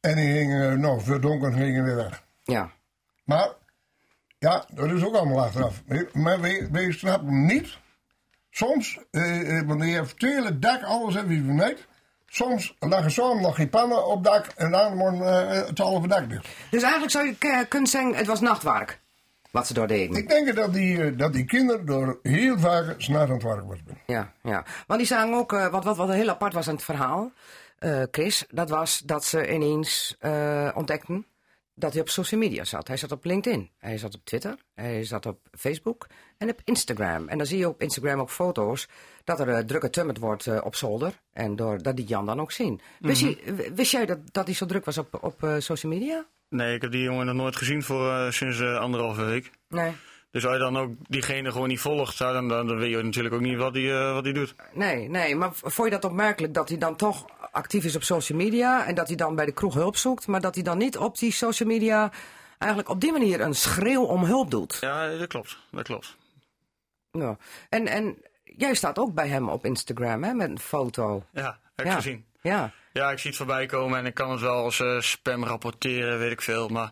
En 0.00 0.16
hij 0.16 0.32
ging, 0.32 0.52
eh, 0.52 0.72
nou, 0.72 1.20
donker 1.20 1.52
ging 1.52 1.74
hij 1.74 1.82
weer 1.82 1.96
weg. 1.96 2.22
ja. 2.42 2.70
Maar, 3.24 3.48
ja, 4.38 4.64
dat 4.68 4.90
is 4.90 5.04
ook 5.04 5.14
allemaal 5.14 5.44
achteraf. 5.44 5.82
Maar 6.12 6.40
wij, 6.40 6.68
wij 6.70 6.92
snappen 6.92 7.46
niet. 7.46 7.78
Soms, 8.50 8.98
eh, 9.10 9.58
eh, 9.58 9.66
want 9.66 9.80
hij 9.80 9.90
heeft 9.90 10.10
het 10.10 10.22
hele 10.22 10.58
dak, 10.58 10.82
alles 10.82 11.14
heeft 11.14 11.26
hij 11.26 11.42
vermijt. 11.44 11.86
Soms 12.26 12.76
lagen 12.78 13.10
samen 13.10 13.42
nog 13.42 13.56
geen 13.56 13.70
pannen 13.70 14.06
op 14.06 14.24
dak 14.24 14.46
en 14.46 14.70
dan 14.70 14.96
wordt 14.96 15.20
eh, 15.20 15.66
het 15.66 15.78
halve 15.78 16.08
dak 16.08 16.28
dicht. 16.28 16.48
Dus 16.70 16.82
eigenlijk 16.82 17.12
zou 17.12 17.26
je 17.26 17.66
kunnen 17.68 17.88
zeggen, 17.88 18.14
het 18.14 18.26
was 18.26 18.40
nachtwerk. 18.40 19.00
Wat 19.54 19.66
ze 19.66 19.74
door 19.74 19.86
deden. 19.86 20.16
Ik 20.16 20.28
denk 20.28 20.54
dat 20.54 20.72
die, 20.72 21.02
eh, 21.02 21.18
dat 21.18 21.32
die 21.32 21.44
kinderen 21.44 21.86
door 21.86 22.18
heel 22.22 22.58
vaak 22.58 22.94
s'nachts 23.00 23.28
aan 23.28 23.34
het 23.34 23.42
werk 23.42 23.64
was. 23.64 23.78
Ja, 24.06 24.32
ja. 24.42 24.64
Want 24.86 24.98
die 25.00 25.08
zagen 25.08 25.34
ook, 25.34 25.52
eh, 25.52 25.68
wat, 25.68 25.84
wat, 25.84 25.96
wat 25.96 26.08
heel 26.12 26.28
apart 26.28 26.52
was 26.52 26.68
aan 26.68 26.74
het 26.74 26.84
verhaal, 26.84 27.32
eh, 27.78 28.02
Chris, 28.10 28.44
dat 28.50 28.68
was 28.70 28.98
dat 28.98 29.24
ze 29.24 29.52
ineens 29.52 30.16
ontdekten 30.74 31.26
dat 31.74 31.92
hij 31.92 32.00
op 32.02 32.08
social 32.08 32.40
media 32.40 32.64
zat. 32.64 32.88
Hij 32.88 32.96
zat 32.96 33.12
op 33.12 33.24
LinkedIn, 33.24 33.70
hij 33.78 33.98
zat 33.98 34.14
op 34.14 34.24
Twitter, 34.24 34.56
hij 34.74 35.04
zat 35.04 35.26
op 35.26 35.38
Facebook 35.58 36.06
en 36.38 36.48
op 36.50 36.60
Instagram. 36.64 37.28
En 37.28 37.38
dan 37.38 37.46
zie 37.46 37.58
je 37.58 37.68
op 37.68 37.80
Instagram 37.82 38.20
ook 38.20 38.30
foto's 38.30 38.88
dat 39.24 39.40
er 39.40 39.48
uh, 39.48 39.58
druk 39.58 39.82
getummerd 39.82 40.18
wordt 40.18 40.62
op 40.62 40.74
zolder. 40.74 41.20
En 41.32 41.56
door, 41.56 41.82
dat 41.82 41.96
die 41.96 42.06
Jan 42.06 42.26
dan 42.26 42.40
ook 42.40 42.52
zien. 42.52 42.80
Wist, 43.00 43.20
je, 43.20 43.36
w- 43.56 43.76
wist 43.76 43.90
jij 43.92 44.06
dat, 44.06 44.18
dat 44.32 44.46
hij 44.46 44.54
zo 44.54 44.66
druk 44.66 44.84
was 44.84 44.98
op, 44.98 45.18
op 45.20 45.48
social 45.58 45.92
media? 45.92 46.24
Nee, 46.54 46.74
ik 46.74 46.82
heb 46.82 46.90
die 46.90 47.02
jongen 47.02 47.26
nog 47.26 47.34
nooit 47.34 47.56
gezien 47.56 47.82
voor 47.82 48.10
eh, 48.10 48.30
sinds 48.30 48.60
eh, 48.60 48.78
anderhalve 48.78 49.24
week. 49.24 49.50
Nee. 49.68 49.92
Dus 50.30 50.44
als 50.46 50.52
je 50.52 50.58
dan 50.58 50.78
ook 50.78 50.90
diegene 51.08 51.52
gewoon 51.52 51.68
niet 51.68 51.80
volgt, 51.80 52.18
dan, 52.18 52.48
dan, 52.48 52.66
dan 52.66 52.78
weet 52.78 52.90
je 52.90 53.02
natuurlijk 53.02 53.34
ook 53.34 53.40
niet 53.40 53.56
wat 53.56 53.74
hij 53.74 53.92
eh, 53.92 54.12
wat 54.12 54.24
doet. 54.24 54.54
Nee, 54.72 55.08
nee, 55.08 55.36
maar 55.36 55.50
vond 55.52 55.88
je 55.88 55.94
dat 55.94 56.04
opmerkelijk 56.04 56.54
dat 56.54 56.68
hij 56.68 56.78
dan 56.78 56.96
toch 56.96 57.24
actief 57.52 57.84
is 57.84 57.96
op 57.96 58.02
social 58.02 58.38
media 58.38 58.86
en 58.86 58.94
dat 58.94 59.06
hij 59.06 59.16
dan 59.16 59.34
bij 59.34 59.44
de 59.44 59.52
kroeg 59.52 59.74
hulp 59.74 59.96
zoekt, 59.96 60.26
maar 60.26 60.40
dat 60.40 60.54
hij 60.54 60.64
dan 60.64 60.78
niet 60.78 60.98
op 60.98 61.18
die 61.18 61.32
social 61.32 61.68
media 61.68 62.12
eigenlijk 62.58 62.90
op 62.90 63.00
die 63.00 63.12
manier 63.12 63.40
een 63.40 63.54
schreeuw 63.54 64.04
om 64.04 64.24
hulp 64.24 64.50
doet? 64.50 64.76
Ja, 64.80 65.16
dat 65.16 65.28
klopt. 65.28 65.58
Dat 65.70 65.84
klopt. 65.84 66.16
Ja. 67.10 67.36
En, 67.68 67.86
en 67.86 68.16
jij 68.44 68.74
staat 68.74 68.98
ook 68.98 69.14
bij 69.14 69.28
hem 69.28 69.48
op 69.48 69.64
Instagram 69.64 70.22
hè, 70.22 70.32
met 70.32 70.50
een 70.50 70.58
foto. 70.58 71.24
Ja, 71.32 71.58
heb 71.74 71.86
ik 71.86 71.92
ja. 71.92 71.94
gezien. 71.94 72.24
Ja. 72.40 72.72
Ja, 72.96 73.10
ik 73.10 73.18
zie 73.18 73.28
het 73.30 73.38
voorbij 73.38 73.66
komen 73.66 73.98
en 73.98 74.06
ik 74.06 74.14
kan 74.14 74.30
het 74.30 74.40
wel 74.40 74.62
als 74.64 74.80
eh, 74.80 75.00
spam 75.00 75.44
rapporteren, 75.44 76.18
weet 76.18 76.30
ik 76.32 76.42
veel. 76.42 76.68
Maar 76.68 76.90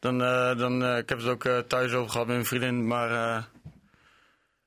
dan, 0.00 0.22
eh, 0.22 0.58
dan 0.58 0.84
eh, 0.84 0.96
ik 0.98 1.08
heb 1.08 1.18
het 1.18 1.26
ook 1.28 1.48
thuis 1.68 1.92
over 1.92 2.10
gehad 2.10 2.26
met 2.26 2.36
mijn 2.36 2.46
vriendin. 2.48 2.86
Maar 2.86 3.08
Hij 3.10 3.42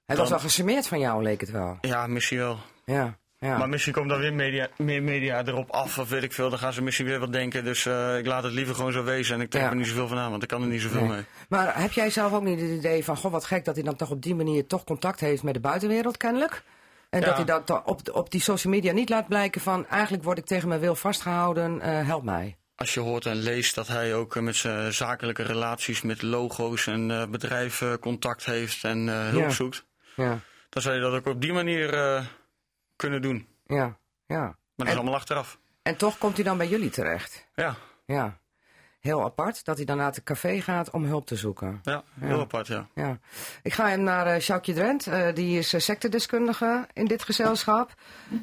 Dan- 0.06 0.18
was 0.18 0.30
wel 0.30 0.40
gecharmeerd 0.50 0.88
van 0.88 1.00
jou, 1.00 1.24
leek 1.24 1.42
het 1.42 1.52
wel. 1.52 1.78
ja, 1.82 2.08
misschien 2.08 2.38
wel. 2.38 2.60
Ja. 2.86 3.18
ja. 3.40 3.58
Maar 3.58 3.70
misschien 3.70 3.94
komt 3.94 4.10
dan 4.10 4.20
weer 4.20 4.34
media, 4.34 4.68
meer 4.78 5.04
media 5.04 5.46
erop 5.46 5.70
af 5.72 5.98
of 5.98 6.10
weet 6.10 6.24
ik 6.24 6.34
veel. 6.34 6.50
Dan 6.50 6.60
gaan 6.60 6.74
ze 6.74 6.82
misschien 6.82 7.06
weer 7.06 7.20
wat 7.20 7.32
denken. 7.34 7.64
Dus 7.64 7.86
ik 8.18 8.26
laat 8.26 8.44
het 8.44 8.54
liever 8.54 8.76
gewoon 8.76 8.92
zo 8.92 9.04
wezen. 9.04 9.36
En 9.36 9.42
ik 9.42 9.50
trek 9.50 9.64
Ja. 9.64 9.70
er 9.70 9.76
niet 9.76 9.88
zoveel 9.88 10.08
van 10.08 10.18
aan, 10.18 10.30
want 10.32 10.44
ik 10.44 10.50
kan 10.50 10.62
er 10.62 10.68
niet 10.68 10.82
zoveel 10.82 11.02
Nee. 11.02 11.10
mee. 11.10 11.26
Maar 11.50 11.82
heb 11.82 11.92
jij 11.92 12.10
zelf 12.10 12.34
ook 12.34 12.44
niet 12.44 12.62
het 12.62 12.70
idee 12.70 13.04
van, 13.04 13.18
goh, 13.18 13.32
wat 13.32 13.46
gek 13.46 13.66
dat 13.66 13.76
hij 13.76 13.84
dan 13.84 13.96
toch 13.96 14.10
op 14.12 14.22
die 14.22 14.36
manier 14.36 14.68
toch 14.68 14.84
contact 14.84 15.20
heeft 15.20 15.44
met 15.44 15.54
de 15.54 15.60
buitenwereld, 15.60 16.18
kennelijk? 16.18 16.64
En 17.10 17.20
Ja. 17.20 17.26
dat 17.26 17.36
hij 17.36 17.46
dat 17.46 17.84
op, 17.86 18.02
op 18.16 18.32
die 18.32 18.42
social 18.42 18.74
media 18.74 18.92
niet 18.94 19.10
laat 19.10 19.28
blijken 19.28 19.62
van, 19.62 19.88
eigenlijk 19.88 20.24
word 20.24 20.38
ik 20.38 20.46
tegen 20.46 20.68
mijn 20.68 20.80
wil 20.80 20.96
vastgehouden, 20.96 21.82
eh, 21.82 22.06
help 22.06 22.24
mij. 22.24 22.58
Als 22.76 22.94
je 22.94 23.00
hoort 23.00 23.26
en 23.26 23.36
leest 23.36 23.76
dat 23.76 23.88
hij 23.88 24.16
ook 24.16 24.36
eh, 24.36 24.42
met 24.44 24.56
zijn 24.56 24.94
zakelijke 24.94 25.44
relaties 25.44 26.02
met 26.02 26.22
logo's 26.22 26.88
en 26.88 27.12
eh, 27.12 27.28
bedrijven 27.28 28.00
contact 28.00 28.46
heeft 28.46 28.84
en 28.84 29.08
hulp 29.08 29.44
Ja. 29.44 29.50
zoekt. 29.50 29.86
Ja. 30.16 30.40
Dan 30.70 30.82
zou 30.82 30.96
je 30.96 31.02
dat 31.02 31.14
ook 31.14 31.26
op 31.26 31.42
die 31.42 31.54
manier 31.54 31.90
kunnen 32.96 33.22
doen. 33.22 33.48
Ja, 33.66 33.98
ja. 34.28 34.40
Maar 34.40 34.56
dat 34.76 34.86
En- 34.86 34.92
is 34.92 34.96
allemaal 34.96 35.16
achteraf. 35.16 35.60
En 35.82 35.96
toch 35.96 36.18
komt 36.18 36.36
hij 36.36 36.44
dan 36.46 36.58
bij 36.58 36.68
jullie 36.68 36.90
terecht. 36.90 37.48
Ja, 37.56 37.76
Ja. 38.06 38.40
Heel 39.00 39.24
apart 39.24 39.66
dat 39.66 39.78
hij 39.78 39.86
dan 39.86 39.98
naar 39.98 40.06
het 40.06 40.24
café 40.24 40.62
gaat 40.62 40.90
om 40.92 41.06
hulp 41.06 41.26
te 41.26 41.36
zoeken. 41.36 41.80
ja 41.84 42.04
heel 42.20 42.40
apart, 42.40 42.68
ja. 42.68 42.88
Ja. 42.96 43.20
Ik 43.64 43.74
ga 43.74 43.90
hem 43.90 44.04
naar 44.04 44.28
eh 44.28 44.40
Sjoukje 44.40 44.74
Drent. 44.74 45.08
Eh, 45.08 45.34
die 45.34 45.58
is 45.58 45.74
uh, 45.74 45.80
sectedeskundige 45.82 46.88
in 46.94 47.06
dit 47.06 47.24
gezelschap. 47.24 47.94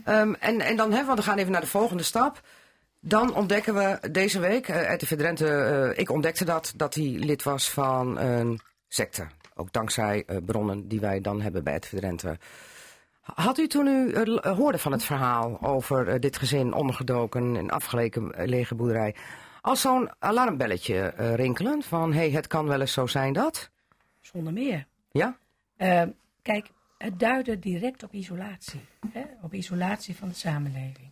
Ehm, 0.04 0.32
en, 0.32 0.60
en 0.60 0.76
dan, 0.76 0.92
hè, 0.92 1.04
want 1.04 1.18
we 1.18 1.24
gaan 1.24 1.38
even 1.38 1.52
naar 1.52 1.60
de 1.60 1.66
volgende 1.66 2.02
stap. 2.02 2.40
Dan 3.00 3.34
ontdekken 3.34 3.74
we 3.74 4.10
deze 4.10 4.40
week, 4.40 4.68
eh 4.68 4.94
RTV 4.94 5.16
Drenthe, 5.16 5.92
ik 5.96 6.10
ontdekte 6.10 6.44
dat, 6.44 6.72
dat 6.76 6.94
hij 6.94 7.04
lid 7.04 7.42
was 7.42 7.70
van 7.70 8.18
een 8.18 8.60
secte. 8.88 9.26
Ook 9.54 9.72
dankzij 9.72 10.24
bronnen 10.44 10.88
die 10.88 11.00
wij 11.00 11.20
dan 11.20 11.40
hebben 11.40 11.64
bij 11.64 11.76
RTV 11.76 11.96
Drenthe. 11.96 12.38
Had 13.20 13.58
u 13.58 13.66
toen 13.66 13.86
u 13.86 14.16
hoorde 14.40 14.78
van 14.78 14.92
het 14.92 15.04
verhaal 15.04 15.58
over 15.62 16.20
dit 16.20 16.36
gezin 16.36 16.74
ondergedoken 16.74 17.56
in 17.56 17.70
afgelegen 17.70 18.32
lege 18.36 18.74
boerderij... 18.74 19.14
als 19.64 19.80
zo'n 19.80 20.10
alarmbelletje 20.18 20.98
eh, 21.00 21.34
rinkelen 21.34 21.82
van... 21.82 22.12
hé, 22.12 22.18
hey, 22.18 22.30
het 22.30 22.46
kan 22.46 22.66
wel 22.66 22.80
eens 22.80 22.92
zo 22.92 23.06
zijn 23.06 23.32
dat... 23.32 23.70
Zonder 24.20 24.52
meer. 24.52 24.86
Ja? 25.10 25.36
Eh, 25.76 26.02
kijk, 26.42 26.70
het 26.98 27.18
duidde 27.18 27.58
direct 27.58 28.02
op 28.02 28.12
isolatie. 28.12 28.80
Hè? 29.12 29.22
Op 29.42 29.54
isolatie 29.54 30.16
van 30.16 30.28
de 30.28 30.34
samenleving. 30.34 31.10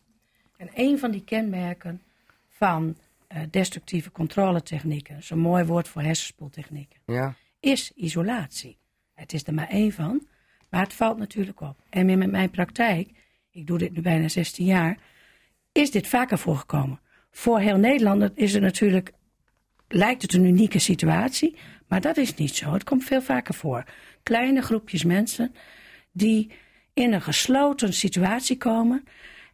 En 0.56 0.70
een 0.74 0.98
van 0.98 1.10
die 1.10 1.24
kenmerken 1.24 2.02
van 2.48 2.96
eh, 3.26 3.42
destructieve 3.50 4.12
controletechnieken, 4.12 5.22
zo'n 5.22 5.38
mooi 5.38 5.64
woord 5.64 5.88
voor 5.88 6.02
hersenspoeltechnieken, 6.02 7.00
Ja. 7.06 7.34
is 7.60 7.92
isolatie. 7.94 8.76
Het 9.14 9.32
is 9.32 9.46
er 9.46 9.54
maar 9.54 9.68
één 9.68 9.92
van, 9.92 10.26
maar 10.68 10.82
het 10.82 10.94
valt 10.94 11.18
natuurlijk 11.18 11.60
op. 11.60 11.76
En 11.90 12.10
in 12.10 12.30
mijn 12.30 12.50
praktijk, 12.50 13.10
ik 13.50 13.66
doe 13.66 13.78
dit 13.78 13.92
nu 13.92 14.00
bijna 14.00 14.28
16 14.28 14.66
jaar, 14.66 14.98
is 15.72 15.90
dit 15.90 16.06
vaker 16.06 16.38
voorgekomen. 16.38 17.00
Voor 17.32 17.60
heel 17.60 17.76
Nederland 17.76 18.30
is 18.34 18.52
het 18.52 18.62
natuurlijk, 18.62 19.12
lijkt 19.88 20.22
het 20.22 20.32
een 20.32 20.44
unieke 20.44 20.78
situatie, 20.78 21.56
maar 21.88 22.00
dat 22.00 22.16
is 22.16 22.34
niet 22.34 22.54
zo. 22.54 22.72
Het 22.72 22.84
komt 22.84 23.04
veel 23.04 23.22
vaker 23.22 23.54
voor. 23.54 23.84
Kleine 24.22 24.62
groepjes 24.62 25.04
mensen 25.04 25.54
die 26.12 26.50
in 26.94 27.12
een 27.12 27.22
gesloten 27.22 27.92
situatie 27.92 28.56
komen 28.56 29.04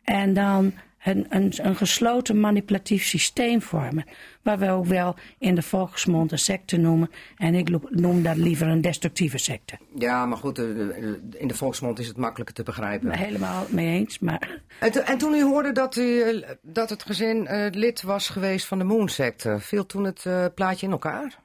en 0.03 0.35
dan 0.35 0.73
een, 1.09 1.27
een, 1.29 1.53
een 1.57 1.77
gesloten 1.77 2.40
manipulatief 2.40 3.05
systeem 3.05 3.62
vormen. 3.62 4.05
Waar 4.42 4.59
we 4.59 4.71
ook 4.71 4.87
wel 4.87 5.16
in 5.38 5.55
de 5.55 5.62
volksmond 5.62 6.33
een 6.33 6.38
secte 6.38 6.77
noemen. 6.77 7.11
En 7.37 7.55
ik 7.55 7.90
noem 7.90 8.23
dat 8.23 8.37
liever 8.37 8.66
een 8.66 8.81
destructieve 8.81 9.38
secte. 9.38 9.79
Ja, 9.94 10.27
maar 10.27 10.38
goed, 10.38 10.59
eh, 10.59 10.81
eh, 10.81 11.14
in 11.33 11.49
de 11.49 11.55
volksmond 11.55 11.99
is 11.99 12.07
het 12.07 12.16
makkelijker 12.16 12.55
te 12.55 12.62
begrijpen. 12.62 13.18
Helemaal 13.18 13.66
mee 13.71 13.99
eens, 13.99 14.18
maar 14.18 14.61
En, 14.81 14.92
to- 14.92 15.01
en 15.01 15.18
toen 15.18 15.35
u 15.35 15.42
hoorde 15.42 15.73
dat, 15.73 15.97
u, 15.97 16.21
eh, 16.21 16.49
dat 16.62 16.90
het 16.90 17.03
gezin 17.03 17.49
lid 17.71 18.03
was 18.03 18.29
geweest 18.29 18.66
van 18.66 18.79
de 18.79 18.85
Moonsecte, 18.85 19.57
viel 19.61 19.87
toen 19.87 20.05
het 20.05 20.27
plaatje 20.55 20.87
in 20.87 20.92
elkaar? 20.92 21.38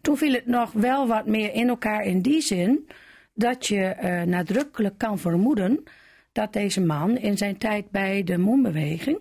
toen 0.00 0.16
viel 0.16 0.32
het 0.32 0.46
nog 0.46 0.72
wel 0.72 1.06
wat 1.06 1.26
meer 1.26 1.52
in 1.54 1.68
elkaar 1.68 2.04
in 2.04 2.22
die 2.22 2.40
zin 2.40 2.88
dat 3.34 3.66
je 3.66 4.22
nadrukkelijk 4.26 4.98
kan 4.98 5.18
vermoeden 5.18 5.84
dat 6.38 6.52
deze 6.52 6.80
man 6.80 7.16
in 7.16 7.36
zijn 7.36 7.58
tijd 7.58 7.90
bij 7.90 8.24
de 8.24 8.38
Moonbeweging 8.38 9.18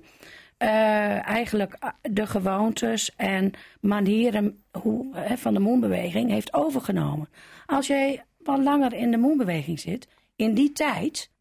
eh, 0.58 1.28
eigenlijk 1.28 1.76
ah, 1.80 1.94
de 2.02 2.28
gewoontes 2.28 3.16
en 3.16 3.52
manieren 3.82 4.64
hoe, 4.72 5.16
van 5.36 5.54
de 5.54 5.60
Moonbeweging 5.60 6.30
heeft 6.30 6.54
overgenomen. 6.54 7.30
Als 7.66 7.88
jij 7.88 8.26
wat 8.38 8.60
langer 8.60 8.94
in 8.94 9.12
de 9.12 9.18
Moonbeweging 9.18 9.80
zit, 9.80 10.08
in 10.36 10.54
die 10.54 10.72
tijd, 10.72 11.32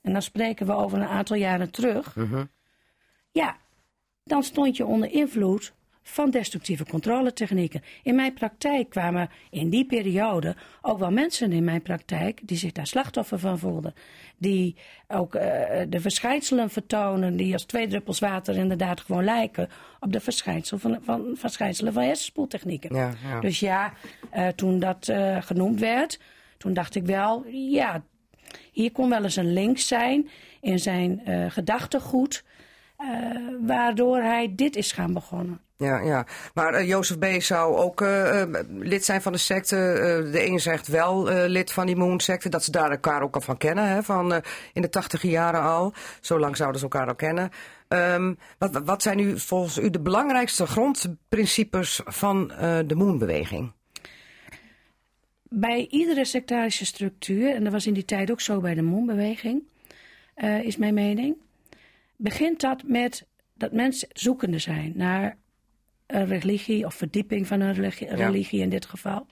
en 0.00 0.12
dan 0.12 0.22
spreken 0.22 0.66
we 0.66 0.72
over 0.72 0.98
een 0.98 1.08
aantal 1.08 1.36
jaren 1.36 1.70
terug, 1.70 2.16
ja, 3.32 3.56
dan 4.24 4.42
stond 4.42 4.76
je 4.76 4.86
onder 4.86 5.10
invloed 5.10 5.72
van 6.02 6.30
destructieve 6.30 6.84
controletechnieken. 6.84 7.82
In 8.02 8.14
mijn 8.14 8.34
praktijk 8.34 8.90
kwamen 8.90 9.30
in 9.50 9.70
die 9.70 9.86
periode 9.86 10.56
ook 10.82 10.98
wel 10.98 11.10
mensen 11.10 11.52
in 11.52 11.64
mijn 11.64 11.82
praktijk 11.82 12.40
die 12.42 12.56
zich 12.56 12.72
daar 12.72 12.86
slachtoffer 12.86 13.38
van 13.38 13.58
voelden. 13.58 13.94
Die 14.36 14.76
ook 15.08 15.34
eh, 15.34 15.80
de 15.88 16.00
verschijnselen 16.00 16.70
vertonen 16.70 17.36
die 17.36 17.52
als 17.52 17.64
twee 17.64 17.88
druppels 17.88 18.18
water 18.18 18.56
inderdaad 18.56 19.00
gewoon 19.00 19.24
lijken 19.24 19.68
op 20.00 20.12
de 20.12 20.20
verschijnsel 20.20 20.78
van, 20.78 20.98
van, 21.02 21.34
verschijnselen 21.34 21.92
van 21.92 22.02
hersenspoeltechnieken. 22.02 22.94
Ja, 22.96 23.12
ja. 23.22 23.40
Dus 23.40 23.60
ja, 23.60 23.92
eh, 24.30 24.48
toen 24.48 24.78
dat 24.78 25.08
eh, 25.08 25.42
genoemd 25.42 25.80
werd, 25.80 26.20
toen 26.58 26.72
dacht 26.72 26.94
ik 26.94 27.04
wel, 27.06 27.44
ja, 27.46 28.02
hier 28.72 28.92
kon 28.92 29.08
wel 29.08 29.22
eens 29.22 29.36
een 29.36 29.52
link 29.52 29.78
zijn 29.78 30.28
in 30.60 30.78
zijn 30.78 31.22
gedachtegoed, 31.48 32.44
waardoor 33.60 34.16
hij 34.16 34.52
dit 34.56 34.76
is 34.76 34.92
gaan 34.92 35.12
begonnen. 35.12 35.60
Ja, 35.76 36.00
ja. 36.00 36.26
Maar 36.54 36.74
eh, 36.74 36.88
Jozef 36.88 37.18
B. 37.18 37.24
zou 37.42 37.76
ook 37.76 38.00
eh, 38.00 38.42
eh, 38.42 38.48
lid 38.68 39.04
zijn 39.04 39.22
van 39.22 39.32
de 39.32 39.38
secte. 39.38 39.76
Eh, 39.76 40.32
de 40.32 40.46
een 40.46 40.60
zegt 40.60 40.88
wel 40.88 41.30
eh, 41.30 41.48
lid 41.48 41.72
van 41.72 41.86
die 41.86 41.96
Moon-secte. 41.96 42.48
Dat 42.48 42.64
ze 42.64 42.70
daar 42.70 42.90
elkaar 42.90 43.22
ook 43.22 43.34
al 43.34 43.40
van 43.40 43.56
kennen. 43.56 43.88
Hè, 43.88 44.02
van, 44.02 44.32
eh, 44.32 44.40
in 44.72 44.82
de 44.82 44.88
tachtige 44.88 45.28
jaren 45.28 45.62
al. 45.62 45.92
Zo 46.20 46.38
lang 46.38 46.56
zouden 46.56 46.80
ze 46.80 46.86
elkaar 46.86 47.08
al 47.08 47.14
kennen. 47.14 47.50
Ehm, 47.88 48.34
wat, 48.58 48.80
wat 48.84 49.02
zijn 49.02 49.16
nu 49.16 49.38
volgens 49.38 49.78
u 49.78 49.90
de 49.90 50.00
belangrijkste 50.00 50.66
grondprincipes 50.66 52.00
van 52.04 52.52
eh, 52.52 52.78
de 52.86 52.94
Moon-beweging? 52.94 53.72
Bij 55.48 55.86
iedere 55.90 56.24
sectarische 56.24 56.86
structuur, 56.86 57.54
en 57.54 57.64
dat 57.64 57.72
was 57.72 57.86
in 57.86 57.94
die 57.94 58.04
tijd 58.04 58.30
ook 58.30 58.40
zo 58.40 58.60
bij 58.60 58.74
de 58.74 58.82
Moonbeweging, 58.82 59.62
eh, 60.34 60.62
is 60.62 60.76
mijn 60.76 60.94
mening, 60.94 61.36
begint 62.20 62.60
dat 62.60 62.82
met 62.82 63.26
dat 63.54 63.72
mensen 63.72 64.08
zoekende 64.12 64.58
zijn 64.58 64.92
naar 64.96 65.38
een 66.06 66.26
religie 66.26 66.86
of 66.86 66.94
verdieping 66.94 67.46
van 67.46 67.60
een 67.60 67.74
religie, 67.74 68.08
religie 68.08 68.60
in 68.60 68.68
dit 68.68 68.86
geval. 68.86 69.26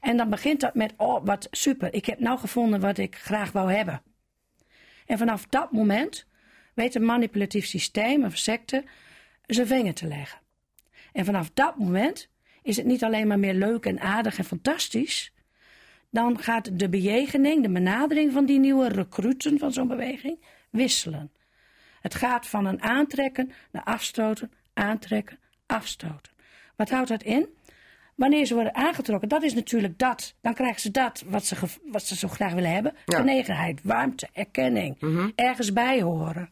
En 0.00 0.16
dan 0.16 0.30
begint 0.30 0.60
dat 0.60 0.74
met, 0.74 0.94
oh 0.96 1.24
wat 1.24 1.48
super, 1.50 1.94
ik 1.94 2.06
heb 2.06 2.18
nou 2.18 2.38
gevonden 2.38 2.80
wat 2.80 2.98
ik 2.98 3.16
graag 3.16 3.52
wou 3.52 3.72
hebben. 3.72 4.02
En 5.06 5.18
vanaf 5.18 5.46
dat 5.46 5.72
moment 5.72 6.26
weet 6.74 6.94
een 6.94 7.04
manipulatief 7.04 7.66
systeem 7.66 8.24
of 8.24 8.36
secte 8.36 8.84
zijn 9.46 9.66
vinger 9.66 9.94
te 9.94 10.06
leggen. 10.06 10.40
En 11.12 11.24
vanaf 11.24 11.50
dat 11.54 11.78
moment 11.78 12.28
is 12.62 12.76
het 12.76 12.86
niet 12.86 13.04
alleen 13.04 13.26
maar 13.26 13.38
meer 13.38 13.54
leuk 13.54 13.86
en 13.86 14.00
aardig 14.00 14.38
en 14.38 14.44
fantastisch. 14.44 15.32
Dan 16.10 16.38
gaat 16.38 16.78
de 16.78 16.88
bejegening, 16.88 17.62
de 17.62 17.70
benadering 17.70 18.32
van 18.32 18.46
die 18.46 18.58
nieuwe 18.58 18.88
recruten 18.88 19.58
van 19.58 19.72
zo'n 19.72 19.88
beweging 19.88 20.44
wisselen. 20.70 21.30
Het 22.02 22.14
gaat 22.14 22.46
van 22.46 22.66
een 22.66 22.82
aantrekken 22.82 23.52
naar 23.70 23.84
afstoten, 23.84 24.52
aantrekken, 24.74 25.38
afstoten. 25.66 26.32
Wat 26.76 26.90
houdt 26.90 27.08
dat 27.08 27.22
in? 27.22 27.46
Wanneer 28.14 28.46
ze 28.46 28.54
worden 28.54 28.74
aangetrokken, 28.74 29.28
dat 29.28 29.42
is 29.42 29.54
natuurlijk 29.54 29.98
dat. 29.98 30.34
Dan 30.40 30.54
krijgen 30.54 30.80
ze 30.80 30.90
dat 30.90 31.24
wat 31.26 31.46
ze, 31.46 31.56
wat 31.84 32.02
ze 32.02 32.16
zo 32.16 32.28
graag 32.28 32.52
willen 32.52 32.72
hebben. 32.72 32.94
Ja. 33.06 33.18
Genegenheid, 33.18 33.80
warmte, 33.82 34.28
erkenning, 34.32 34.96
ergens 35.34 35.72
bij 35.72 36.02
horen. 36.02 36.50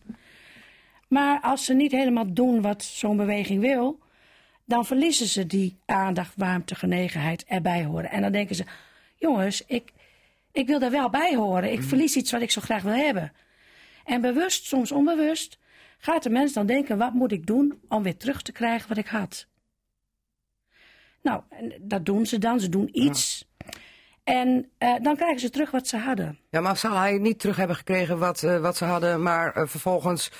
Maar 1.08 1.40
als 1.40 1.64
ze 1.64 1.74
niet 1.74 1.92
helemaal 1.92 2.32
doen 2.34 2.60
wat 2.60 2.82
zo'n 2.82 3.16
beweging 3.16 3.60
wil, 3.60 3.98
dan 4.64 4.86
verliezen 4.86 5.26
ze 5.26 5.46
die 5.46 5.78
aandacht, 5.86 6.32
warmte, 6.36 6.74
genegenheid, 6.74 7.44
erbij 7.44 7.84
horen. 7.84 8.10
En 8.10 8.22
dan 8.22 8.32
denken 8.32 8.56
ze, 8.56 8.64
jongens, 9.18 9.64
ik, 9.66 9.92
ik 10.52 10.66
wil 10.66 10.78
daar 10.78 10.90
wel 10.90 11.10
bij 11.10 11.34
horen. 11.34 11.72
Ik 11.72 11.82
verlies 11.82 12.16
iets 12.16 12.32
wat 12.32 12.42
ik 12.42 12.50
zo 12.50 12.60
graag 12.60 12.82
wil 12.82 12.94
hebben. 12.94 13.32
En 14.10 14.20
bewust, 14.20 14.66
soms 14.66 14.92
onbewust, 14.92 15.58
gaat 15.98 16.22
de 16.22 16.30
mens 16.30 16.52
dan 16.52 16.66
denken, 16.66 16.98
wat 16.98 17.12
moet 17.12 17.32
ik 17.32 17.46
doen 17.46 17.80
om 17.88 18.02
weer 18.02 18.16
terug 18.16 18.42
te 18.42 18.52
krijgen 18.52 18.88
wat 18.88 18.96
ik 18.96 19.06
had? 19.06 19.46
Nou, 21.22 21.42
en 21.48 21.74
dat 21.80 22.04
doen 22.04 22.26
ze 22.26 22.38
dan. 22.38 22.60
Ze 22.60 22.68
doen 22.68 22.88
iets. 22.92 23.48
En 24.24 24.70
eh, 24.78 24.94
dan 25.02 25.16
krijgen 25.16 25.40
ze 25.40 25.50
terug 25.50 25.70
wat 25.70 25.86
ze 25.86 25.96
hadden. 25.96 26.38
Ja, 26.50 26.60
maar 26.60 26.76
zal 26.76 26.96
hij 26.96 27.18
niet 27.18 27.38
terug 27.38 27.56
hebben 27.56 27.76
gekregen 27.76 28.18
wat, 28.18 28.42
eh, 28.42 28.60
wat 28.60 28.76
ze 28.76 28.84
hadden, 28.84 29.22
maar 29.22 29.52
eh, 29.52 29.66
vervolgens 29.66 30.30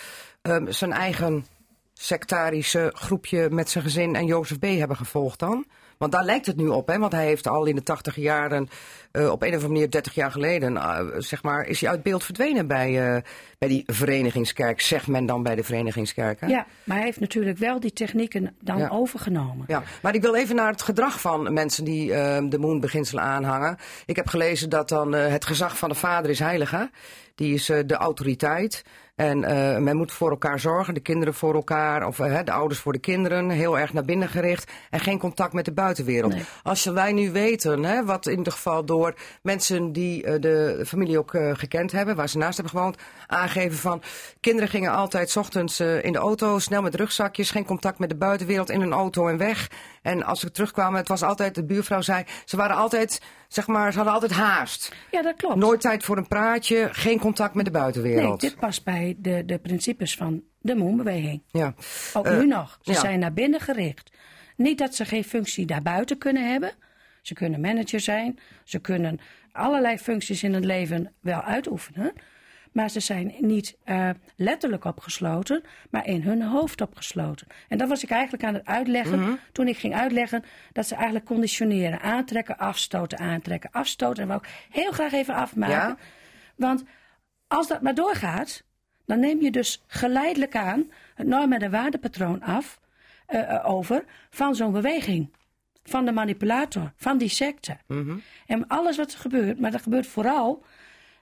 ehm, 0.42 0.70
zijn 0.70 0.92
eigen 0.92 1.46
sectarische 1.92 2.90
groepje 2.94 3.50
met 3.50 3.70
zijn 3.70 3.84
gezin 3.84 4.14
en 4.14 4.26
Jozef 4.26 4.58
B. 4.58 4.64
hebben 4.64 4.96
gevolgd 4.96 5.38
dan? 5.38 5.66
Want 6.00 6.12
daar 6.12 6.24
lijkt 6.24 6.46
het 6.46 6.56
nu 6.56 6.68
op, 6.68 6.86
hè? 6.86 6.98
Want 6.98 7.12
hij 7.12 7.24
heeft 7.24 7.46
al 7.46 7.64
in 7.66 7.74
de 7.74 7.82
tachtig 7.82 8.16
jaren, 8.16 8.68
eh, 9.10 9.30
op 9.30 9.42
een 9.42 9.48
of 9.48 9.54
andere 9.54 9.72
manier, 9.72 9.90
30 9.90 10.14
jaar 10.14 10.30
geleden, 10.30 10.76
eh, 10.76 11.06
zeg 11.18 11.42
maar, 11.42 11.66
is 11.66 11.80
hij 11.80 11.90
uit 11.90 12.02
beeld 12.02 12.24
verdwenen 12.24 12.66
bij, 12.66 13.14
eh, 13.14 13.22
bij 13.58 13.68
die 13.68 13.82
verenigingskerk, 13.86 14.80
zegt 14.80 15.06
men 15.06 15.26
dan 15.26 15.42
bij 15.42 15.54
de 15.54 15.64
verenigingskerk. 15.64 16.40
Hè? 16.40 16.46
Ja, 16.46 16.66
maar 16.84 16.96
hij 16.96 17.04
heeft 17.06 17.20
natuurlijk 17.20 17.58
wel 17.58 17.80
die 17.80 17.92
technieken 17.92 18.54
dan 18.60 18.78
Ja. 18.78 18.88
overgenomen. 18.88 19.64
Ja, 19.68 19.82
maar 20.02 20.14
ik 20.14 20.22
wil 20.22 20.34
even 20.34 20.56
naar 20.56 20.70
het 20.70 20.82
gedrag 20.82 21.20
van 21.20 21.52
mensen 21.52 21.84
die 21.84 22.08
de 22.48 22.58
Moon-beginselen 22.58 23.22
aanhangen. 23.24 23.76
Ik 24.06 24.16
heb 24.16 24.26
gelezen 24.26 24.70
dat 24.70 24.88
dan 24.88 25.12
het 25.12 25.44
gezag 25.44 25.78
van 25.78 25.88
de 25.88 25.94
vader 25.94 26.30
is 26.30 26.38
heilig, 26.38 26.70
hè? 26.70 26.84
Die 27.34 27.54
is 27.54 27.66
de 27.66 27.94
autoriteit. 27.94 28.84
En 29.20 29.44
eh, 29.44 29.78
men 29.78 29.96
moet 29.96 30.12
voor 30.12 30.30
elkaar 30.30 30.60
zorgen, 30.60 30.94
de 30.94 31.00
kinderen 31.00 31.34
voor 31.34 31.54
elkaar, 31.54 32.06
of 32.06 32.18
eh, 32.18 32.38
de 32.44 32.52
ouders 32.52 32.80
voor 32.80 32.92
de 32.92 32.98
kinderen, 32.98 33.50
heel 33.50 33.78
erg 33.78 33.92
naar 33.92 34.04
binnen 34.04 34.28
gericht 34.28 34.70
en 34.90 35.00
geen 35.00 35.18
contact 35.18 35.52
met 35.52 35.64
de 35.64 35.72
buitenwereld. 35.72 36.32
Nee. 36.32 36.44
Als 36.62 36.84
wij 36.84 37.12
nu 37.12 37.32
weten, 37.32 37.84
hè, 37.84 38.04
wat 38.04 38.26
in 38.26 38.38
ieder 38.38 38.52
geval 38.52 38.84
door 38.84 39.14
mensen 39.42 39.92
die 39.92 40.24
eh, 40.24 40.40
de 40.40 40.82
familie 40.86 41.18
ook 41.18 41.30
gekend 41.52 41.92
hebben, 41.92 42.16
waar 42.16 42.28
ze 42.28 42.38
naast 42.38 42.56
hebben 42.56 42.76
gewoond, 42.76 42.96
aangeven 43.26 43.78
van 43.78 44.02
kinderen 44.40 44.68
gingen 44.68 44.92
altijd 44.92 45.36
ochtends 45.36 45.80
in 45.80 46.12
de 46.12 46.18
auto, 46.18 46.58
snel 46.58 46.82
met 46.82 46.94
rugzakjes, 46.94 47.50
geen 47.50 47.64
contact 47.64 47.98
met 47.98 48.08
de 48.08 48.16
buitenwereld, 48.16 48.70
in 48.70 48.80
een 48.80 48.92
auto 48.92 49.28
en 49.28 49.36
weg. 49.36 49.68
En 50.02 50.22
als 50.22 50.40
ze 50.40 50.50
terugkwamen, 50.50 50.98
het 50.98 51.08
was 51.08 51.22
altijd, 51.22 51.54
de 51.54 51.64
buurvrouw 51.64 52.00
zei, 52.00 52.24
ze 52.44 52.56
waren 52.56 52.76
altijd, 52.76 53.20
zeg 53.48 53.66
maar, 53.66 53.90
ze 53.90 53.96
hadden 53.96 54.14
altijd 54.14 54.32
haast. 54.32 54.92
Ja, 55.10 55.22
dat 55.22 55.36
klopt. 55.36 55.56
Nooit 55.56 55.80
tijd 55.80 56.04
voor 56.04 56.16
een 56.16 56.28
praatje, 56.28 56.88
geen 56.92 57.18
contact 57.18 57.54
met 57.54 57.64
de 57.64 57.70
nee, 57.70 57.80
buitenwereld. 57.80 58.40
dit 58.40 58.56
past 58.56 58.84
bij 58.84 59.16
de, 59.18 59.42
de 59.46 59.58
principes 59.58 60.16
van 60.16 60.42
de 60.60 60.74
Moonbeweging. 60.74 61.42
Ja. 61.46 61.74
Ook 62.12 62.26
Eh, 62.26 62.38
nu 62.38 62.46
nog. 62.46 62.78
Ze 62.82 62.92
ja. 62.92 62.98
zijn 62.98 63.18
naar 63.18 63.32
binnen 63.32 63.60
gericht. 63.60 64.10
Niet 64.56 64.78
dat 64.78 64.94
ze 64.94 65.04
geen 65.04 65.24
functie 65.24 65.66
daarbuiten 65.66 66.18
kunnen 66.18 66.50
hebben. 66.50 66.72
Ze 67.22 67.34
kunnen 67.34 67.60
manager 67.60 68.00
zijn. 68.00 68.38
Ze 68.64 68.78
kunnen 68.78 69.20
allerlei 69.52 69.98
functies 69.98 70.42
in 70.42 70.54
het 70.54 70.64
leven 70.64 71.12
wel 71.20 71.42
uitoefenen. 71.42 72.12
Maar 72.72 72.90
ze 72.90 73.00
zijn 73.00 73.34
niet 73.38 73.76
eh, 73.84 74.10
letterlijk 74.36 74.84
opgesloten, 74.84 75.62
maar 75.90 76.06
in 76.06 76.22
hun 76.22 76.42
hoofd 76.42 76.80
opgesloten. 76.80 77.46
En 77.68 77.78
dat 77.78 77.88
was 77.88 78.02
ik 78.02 78.10
eigenlijk 78.10 78.44
aan 78.44 78.54
het 78.54 78.66
uitleggen 78.66 79.20
Mhm. 79.20 79.32
toen 79.52 79.68
ik 79.68 79.78
ging 79.78 79.94
uitleggen 79.94 80.44
dat 80.72 80.86
ze 80.86 80.94
eigenlijk 80.94 81.24
conditioneren. 81.24 82.00
Aantrekken, 82.00 82.58
afstoten, 82.58 83.18
aantrekken, 83.18 83.70
afstoten. 83.72 84.22
En 84.22 84.28
wou 84.28 84.40
ik 84.42 84.66
heel 84.70 84.92
graag 84.92 85.12
even 85.12 85.34
afmaken. 85.34 85.74
Ja? 85.74 85.96
Want 86.56 86.84
als 87.46 87.68
dat 87.68 87.82
maar 87.82 87.94
doorgaat, 87.94 88.64
dan 89.06 89.20
neem 89.20 89.42
je 89.42 89.50
dus 89.50 89.82
geleidelijk 89.86 90.56
aan 90.56 90.90
het 91.14 91.26
norm- 91.26 91.52
en 91.52 91.70
waardepatroon 91.70 92.42
af, 92.42 92.80
eh, 93.26 93.54
eh, 93.54 93.68
over 93.68 94.04
van 94.30 94.54
zo'n 94.54 94.72
beweging. 94.72 95.30
Van 95.84 96.04
de 96.04 96.12
manipulator, 96.12 96.92
van 96.96 97.18
die 97.18 97.28
secte. 97.28 97.76
En 98.46 98.66
alles 98.66 98.96
wat 98.96 99.12
er 99.12 99.18
gebeurt, 99.18 99.60
maar 99.60 99.70
dat 99.70 99.82
gebeurt 99.82 100.06
vooral 100.06 100.64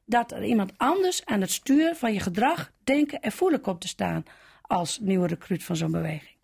dat 0.08 0.32
er 0.32 0.44
iemand 0.44 0.72
anders 0.76 1.24
aan 1.24 1.40
het 1.40 1.50
stuur 1.50 1.94
van 1.94 2.12
je 2.12 2.20
gedrag, 2.20 2.72
denken 2.84 3.20
en 3.20 3.32
voelen 3.32 3.60
komt 3.60 3.80
te 3.80 3.88
staan 3.88 4.24
als 4.62 4.98
nieuwe 4.98 5.26
recruit 5.26 5.64
van 5.64 5.76
zo'n 5.76 5.90
beweging. 5.90 6.37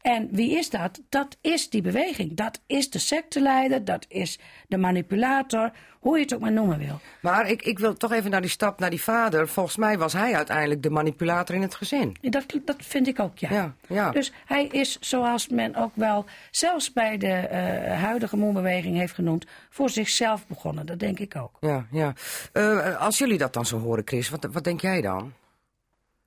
En 0.00 0.28
wie 0.30 0.58
is 0.58 0.70
dat? 0.70 1.00
Dat 1.08 1.36
is 1.40 1.70
die 1.70 1.82
beweging. 1.82 2.36
Dat 2.36 2.60
is 2.66 2.90
de 2.90 2.98
secteleider, 2.98 3.84
dat 3.84 4.04
is 4.08 4.38
de 4.68 4.76
manipulator, 4.76 5.70
hoe 6.00 6.16
je 6.16 6.22
het 6.22 6.34
ook 6.34 6.40
maar 6.40 6.52
noemen 6.52 6.78
wil. 6.78 7.00
Maar 7.20 7.50
ik, 7.50 7.62
ik 7.62 7.78
wil 7.78 7.94
toch 7.94 8.12
even 8.12 8.30
naar 8.30 8.40
die 8.40 8.50
stap 8.50 8.78
naar 8.78 8.90
die 8.90 9.02
vader. 9.02 9.48
Volgens 9.48 9.76
mij 9.76 9.98
was 9.98 10.12
hij 10.12 10.34
uiteindelijk 10.34 10.82
de 10.82 10.90
manipulator 10.90 11.54
in 11.54 11.62
het 11.62 11.74
gezin. 11.74 12.16
Dat, 12.20 12.44
dat 12.64 12.76
vind 12.78 13.06
ik 13.06 13.20
ook, 13.20 13.38
ja. 13.38 13.50
Ja, 13.52 13.74
ja. 13.86 14.10
Dus 14.10 14.32
hij 14.44 14.66
is, 14.66 14.98
zoals 15.00 15.48
men 15.48 15.74
ook 15.74 15.92
wel, 15.94 16.24
zelfs 16.50 16.92
bij 16.92 17.18
de 17.18 17.32
eh, 17.32 18.00
huidige 18.02 18.36
moonbeweging 18.36 18.96
heeft 18.96 19.14
genoemd, 19.14 19.46
voor 19.70 19.90
zichzelf 19.90 20.46
begonnen. 20.46 20.86
Dat 20.86 20.98
denk 20.98 21.18
ik 21.18 21.36
ook. 21.36 21.56
Ja, 21.60 21.86
ja. 21.90 22.12
Eh, 22.52 23.00
als 23.00 23.18
jullie 23.18 23.38
dat 23.38 23.52
dan 23.52 23.66
zo 23.66 23.78
horen, 23.78 24.02
Chris, 24.06 24.28
wat, 24.28 24.44
wat 24.52 24.64
denk 24.64 24.80
jij 24.80 25.00
dan? 25.00 25.32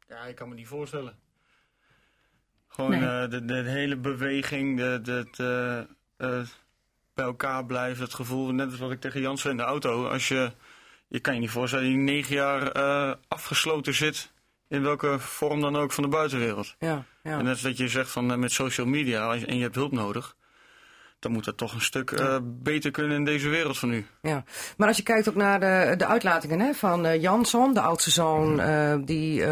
Ja, 0.07 0.25
ik 0.25 0.35
kan 0.35 0.49
me 0.49 0.55
niet 0.55 0.67
voorstellen. 0.67 1.13
Gewoon 2.77 2.91
Nee. 2.91 3.23
eh, 3.23 3.29
de, 3.29 3.45
de 3.45 3.53
hele 3.53 3.95
beweging, 3.95 4.77
de, 4.77 4.99
de, 5.03 5.11
het, 5.11 5.39
eh, 5.39 5.77
eh, 6.39 6.47
bij 7.13 7.25
elkaar 7.25 7.65
blijven, 7.65 8.03
het 8.03 8.13
gevoel, 8.13 8.51
net 8.51 8.69
als 8.69 8.79
wat 8.79 8.91
ik 8.91 9.01
tegen 9.01 9.21
Jan 9.21 9.37
zei 9.37 9.53
in 9.53 9.59
de 9.59 9.65
auto. 9.65 10.07
Als 10.07 10.27
je, 10.27 10.51
je 11.07 11.19
kan 11.19 11.33
je 11.33 11.39
niet 11.39 11.49
voorstellen 11.49 11.89
je 11.89 11.97
negen 11.97 12.35
jaar 12.35 12.71
afgesloten 13.27 13.93
zit, 13.93 14.31
in 14.67 14.81
welke 14.81 15.19
vorm 15.19 15.61
dan 15.61 15.75
ook 15.75 15.91
van 15.91 16.03
de 16.03 16.09
buitenwereld. 16.09 16.75
Ja, 16.79 17.05
ja. 17.23 17.37
En 17.37 17.43
net 17.43 17.53
als 17.53 17.61
dat 17.61 17.77
je 17.77 17.87
zegt 17.87 18.09
van 18.09 18.39
met 18.39 18.51
social 18.51 18.87
media 18.87 19.33
en 19.33 19.55
je 19.57 19.63
hebt 19.63 19.75
hulp 19.75 19.91
nodig, 19.91 20.35
dan 21.19 21.31
moet 21.31 21.45
dat 21.45 21.57
toch 21.57 21.73
een 21.73 21.81
stuk 21.81 22.11
eh, 22.11 22.37
beter 22.43 22.91
kunnen 22.91 23.17
in 23.17 23.25
deze 23.25 23.49
wereld 23.49 23.77
van 23.77 23.89
nu. 23.89 24.05
Ja, 24.21 24.43
maar 24.77 24.87
als 24.87 24.97
je 24.97 25.03
kijkt 25.03 25.29
ook 25.29 25.35
naar 25.35 25.59
de, 25.59 25.93
de 25.97 26.05
uitlatingen 26.05 26.59
hè, 26.59 26.73
van 26.73 27.05
eh, 27.05 27.21
Jansson, 27.21 27.73
de 27.73 27.81
oudste 27.81 28.11
zoon 28.11 28.59
eh, 28.59 28.95
die 29.05 29.43
eh, 29.43 29.49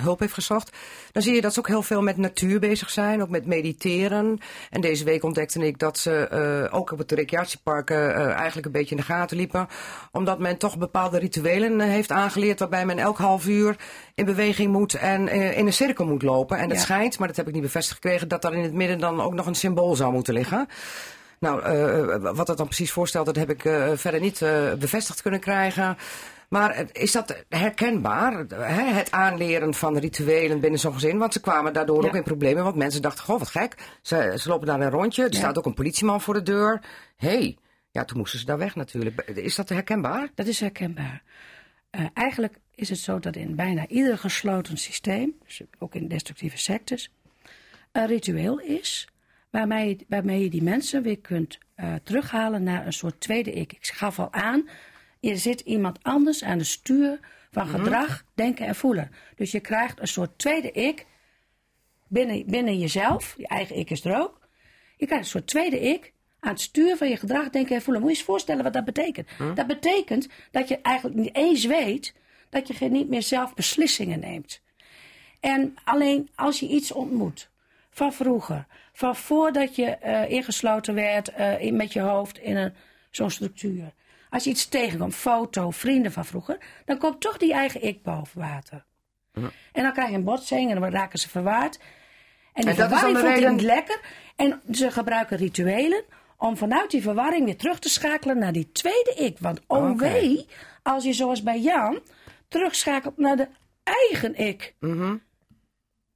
hulp 0.00 0.20
heeft 0.20 0.32
gezocht, 0.34 0.76
dan 1.12 1.22
zie 1.22 1.34
je 1.34 1.40
dat 1.40 1.52
ze 1.52 1.58
ook 1.58 1.66
heel 1.68 1.82
veel 1.82 2.02
met 2.02 2.16
natuur 2.16 2.60
bezig 2.60 2.90
zijn, 2.90 3.22
ook 3.22 3.28
met 3.28 3.46
mediteren. 3.46 4.38
En 4.70 4.80
deze 4.80 5.04
week 5.04 5.22
ontdekte 5.22 5.66
ik 5.66 5.78
dat 5.78 5.98
ze 5.98 6.16
eh, 6.28 6.78
ook 6.78 6.92
op 6.92 6.98
het 6.98 7.12
recreatiepark 7.12 7.90
eh, 7.90 8.16
eigenlijk 8.30 8.66
een 8.66 8.72
beetje 8.72 8.94
in 8.94 9.00
de 9.00 9.06
gaten 9.06 9.36
liepen, 9.36 9.68
omdat 10.12 10.38
men 10.38 10.56
toch 10.58 10.78
bepaalde 10.78 11.18
rituelen 11.18 11.80
heeft 11.80 12.10
aangeleerd 12.10 12.58
waarbij 12.58 12.86
men 12.86 12.98
elk 12.98 13.18
half 13.18 13.46
uur 13.46 13.76
in 14.14 14.24
beweging 14.24 14.72
moet 14.72 14.94
en 14.94 15.28
in 15.28 15.66
een 15.66 15.72
cirkel 15.72 16.06
moet 16.06 16.22
lopen. 16.22 16.58
En 16.58 16.68
Ja. 16.68 16.76
schijnt, 16.78 17.18
maar 17.18 17.28
dat 17.28 17.36
heb 17.36 17.46
ik 17.48 17.52
niet 17.54 17.62
bevestigd 17.62 18.00
gekregen, 18.00 18.28
dat 18.28 18.42
daar 18.42 18.52
in 18.54 18.62
het 18.62 18.72
midden 18.72 18.98
dan 18.98 19.20
ook 19.20 19.34
nog 19.34 19.46
een 19.46 19.54
symbool 19.54 19.96
zou 19.96 20.12
moeten 20.12 20.34
liggen. 20.34 20.68
Nou, 21.40 21.62
eh, 21.62 22.32
wat 22.34 22.46
dat 22.46 22.56
dan 22.56 22.66
precies 22.66 22.90
voorstelt, 22.92 23.26
dat 23.26 23.36
heb 23.36 23.50
ik 23.50 23.64
eh, 23.64 23.92
verder 23.94 24.20
niet 24.20 24.42
eh, 24.42 24.72
bevestigd 24.74 25.22
kunnen 25.22 25.40
krijgen. 25.40 25.96
Maar 26.48 26.84
is 26.92 27.12
dat 27.12 27.44
herkenbaar, 27.48 28.44
hè, 28.48 28.82
het 28.92 29.10
aanleren 29.10 29.74
van 29.74 29.98
rituelen 29.98 30.60
binnen 30.60 30.80
zo'n 30.80 30.92
gezin? 30.92 31.18
Want 31.18 31.32
ze 31.32 31.40
kwamen 31.40 31.72
daardoor 31.72 32.02
Ja. 32.02 32.08
ook 32.08 32.14
in 32.14 32.22
problemen, 32.22 32.64
want 32.64 32.76
mensen 32.76 33.02
dachten, 33.02 33.24
goh, 33.24 33.38
wat 33.38 33.48
gek. 33.48 33.74
Ze, 34.02 34.34
ze 34.38 34.48
lopen 34.48 34.66
daar 34.66 34.80
een 34.80 34.90
rondje, 34.90 35.24
er 35.24 35.32
Ja. 35.32 35.38
staat 35.38 35.58
ook 35.58 35.66
een 35.66 35.74
politieman 35.74 36.20
voor 36.20 36.34
de 36.34 36.42
deur. 36.42 36.80
Hé, 37.16 37.28
hey. 37.28 37.56
ja, 37.90 38.04
toen 38.04 38.18
moesten 38.18 38.38
ze 38.38 38.44
daar 38.44 38.58
weg 38.58 38.74
natuurlijk. 38.74 39.20
Is 39.34 39.54
dat 39.54 39.68
herkenbaar? 39.68 40.28
Dat 40.34 40.46
is 40.46 40.60
herkenbaar. 40.60 41.22
Eigenlijk 42.14 42.58
is 42.74 42.88
het 42.88 42.98
zo 42.98 43.18
dat 43.18 43.36
in 43.36 43.54
bijna 43.56 43.86
ieder 43.86 44.18
gesloten 44.18 44.76
systeem, 44.76 45.34
dus 45.46 45.60
ook 45.78 45.94
in 45.94 46.08
destructieve 46.08 46.58
sectes, 46.58 47.10
een 47.92 48.06
ritueel 48.06 48.58
is 48.60 49.08
waarmee, 49.50 50.06
waarmee 50.08 50.42
je 50.42 50.50
die 50.50 50.62
mensen 50.62 51.02
weer 51.02 51.18
kunt 51.18 51.58
eh, 51.74 51.94
terughalen 52.02 52.62
naar 52.62 52.86
een 52.86 52.92
soort 52.92 53.20
tweede 53.20 53.52
ik. 53.52 53.72
Ik 53.72 53.86
gaf 53.86 54.18
al 54.18 54.32
aan, 54.32 54.68
er 55.20 55.38
zit 55.38 55.60
iemand 55.60 56.02
anders 56.02 56.44
aan 56.44 56.58
het 56.58 56.66
stuur 56.66 57.20
van 57.50 57.66
gedrag, 57.66 58.24
denken 58.34 58.66
en 58.66 58.74
voelen. 58.74 59.10
Dus 59.36 59.50
je 59.50 59.60
krijgt 59.60 60.00
een 60.00 60.08
soort 60.08 60.38
tweede 60.38 60.70
ik 60.70 61.06
binnen, 62.08 62.46
binnen 62.46 62.78
jezelf, 62.78 63.34
je 63.36 63.46
eigen 63.46 63.76
ik 63.76 63.90
is 63.90 64.04
er 64.04 64.20
ook. 64.20 64.48
Je 64.96 65.06
krijgt 65.06 65.24
een 65.24 65.30
soort 65.30 65.46
tweede 65.46 65.80
ik 65.80 66.12
aan 66.40 66.52
het 66.52 66.60
stuur 66.60 66.96
van 66.96 67.08
je 67.08 67.16
gedrag, 67.16 67.50
denken 67.50 67.76
en 67.76 67.82
voelen. 67.82 68.02
Moet 68.02 68.10
je 68.10 68.16
je 68.16 68.22
eens 68.22 68.30
voorstellen 68.30 68.64
wat 68.64 68.72
dat 68.72 68.84
betekent. 68.84 69.28
Dat 69.54 69.66
betekent 69.66 70.28
dat 70.50 70.68
je 70.68 70.80
eigenlijk 70.80 71.16
niet 71.16 71.34
eens 71.34 71.64
weet 71.64 72.14
dat 72.48 72.78
je 72.78 72.88
niet 72.90 73.08
meer 73.08 73.22
zelf 73.22 73.54
beslissingen 73.54 74.20
neemt. 74.20 74.60
En 75.40 75.76
alleen 75.84 76.30
als 76.34 76.60
je 76.60 76.68
iets 76.68 76.92
ontmoet 76.92 77.50
van 77.90 78.12
vroeger, 78.12 78.66
van 78.98 79.16
voordat 79.16 79.76
je 79.76 79.86
eh, 79.86 80.30
ingesloten 80.30 80.94
werd 80.94 81.28
eh, 81.28 81.60
in, 81.60 81.76
met 81.76 81.92
je 81.92 82.00
hoofd 82.00 82.38
in 82.38 82.56
een, 82.56 82.74
zo'n 83.10 83.30
structuur. 83.30 83.92
Als 84.30 84.44
je 84.44 84.50
iets 84.50 84.68
tegenkomt, 84.68 85.14
foto, 85.14 85.70
vrienden 85.70 86.12
van 86.12 86.24
vroeger, 86.24 86.58
dan 86.84 86.98
komt 86.98 87.20
toch 87.20 87.36
die 87.36 87.52
eigen 87.52 87.82
ik 87.82 88.02
boven 88.02 88.40
water. 88.40 88.84
En 89.72 89.82
dan 89.82 89.92
krijg 89.92 90.08
je 90.08 90.14
een 90.14 90.24
botsing 90.24 90.70
en 90.70 90.80
dan 90.80 90.90
raken 90.90 91.18
ze 91.18 91.28
verwaard. 91.28 91.78
En 92.52 92.62
die 92.62 92.70
En 92.70 92.76
verwarring 92.76 93.18
vond 93.18 93.28
hij 93.28 93.34
reden- 93.34 93.52
niet 93.52 93.62
lekker. 93.62 94.00
En 94.36 94.62
ze 94.70 94.90
gebruiken 94.90 95.36
rituelen 95.36 96.04
om 96.36 96.56
vanuit 96.56 96.90
die 96.90 97.02
verwarring 97.02 97.44
weer 97.44 97.56
terug 97.56 97.78
te 97.78 97.88
schakelen 97.88 98.38
naar 98.38 98.52
die 98.52 98.72
tweede 98.72 99.14
ik. 99.16 99.38
Want 99.38 99.60
oh 99.66 99.98
wee, 99.98 100.46
als 100.82 101.04
je 101.04 101.12
zoals 101.12 101.42
bij 101.42 101.60
Jan 101.60 102.00
terugschakelt 102.48 103.18
naar 103.18 103.36
de 103.36 103.48
eigen 103.82 104.34
ik. 104.36 104.74
Mhm. 104.80 105.16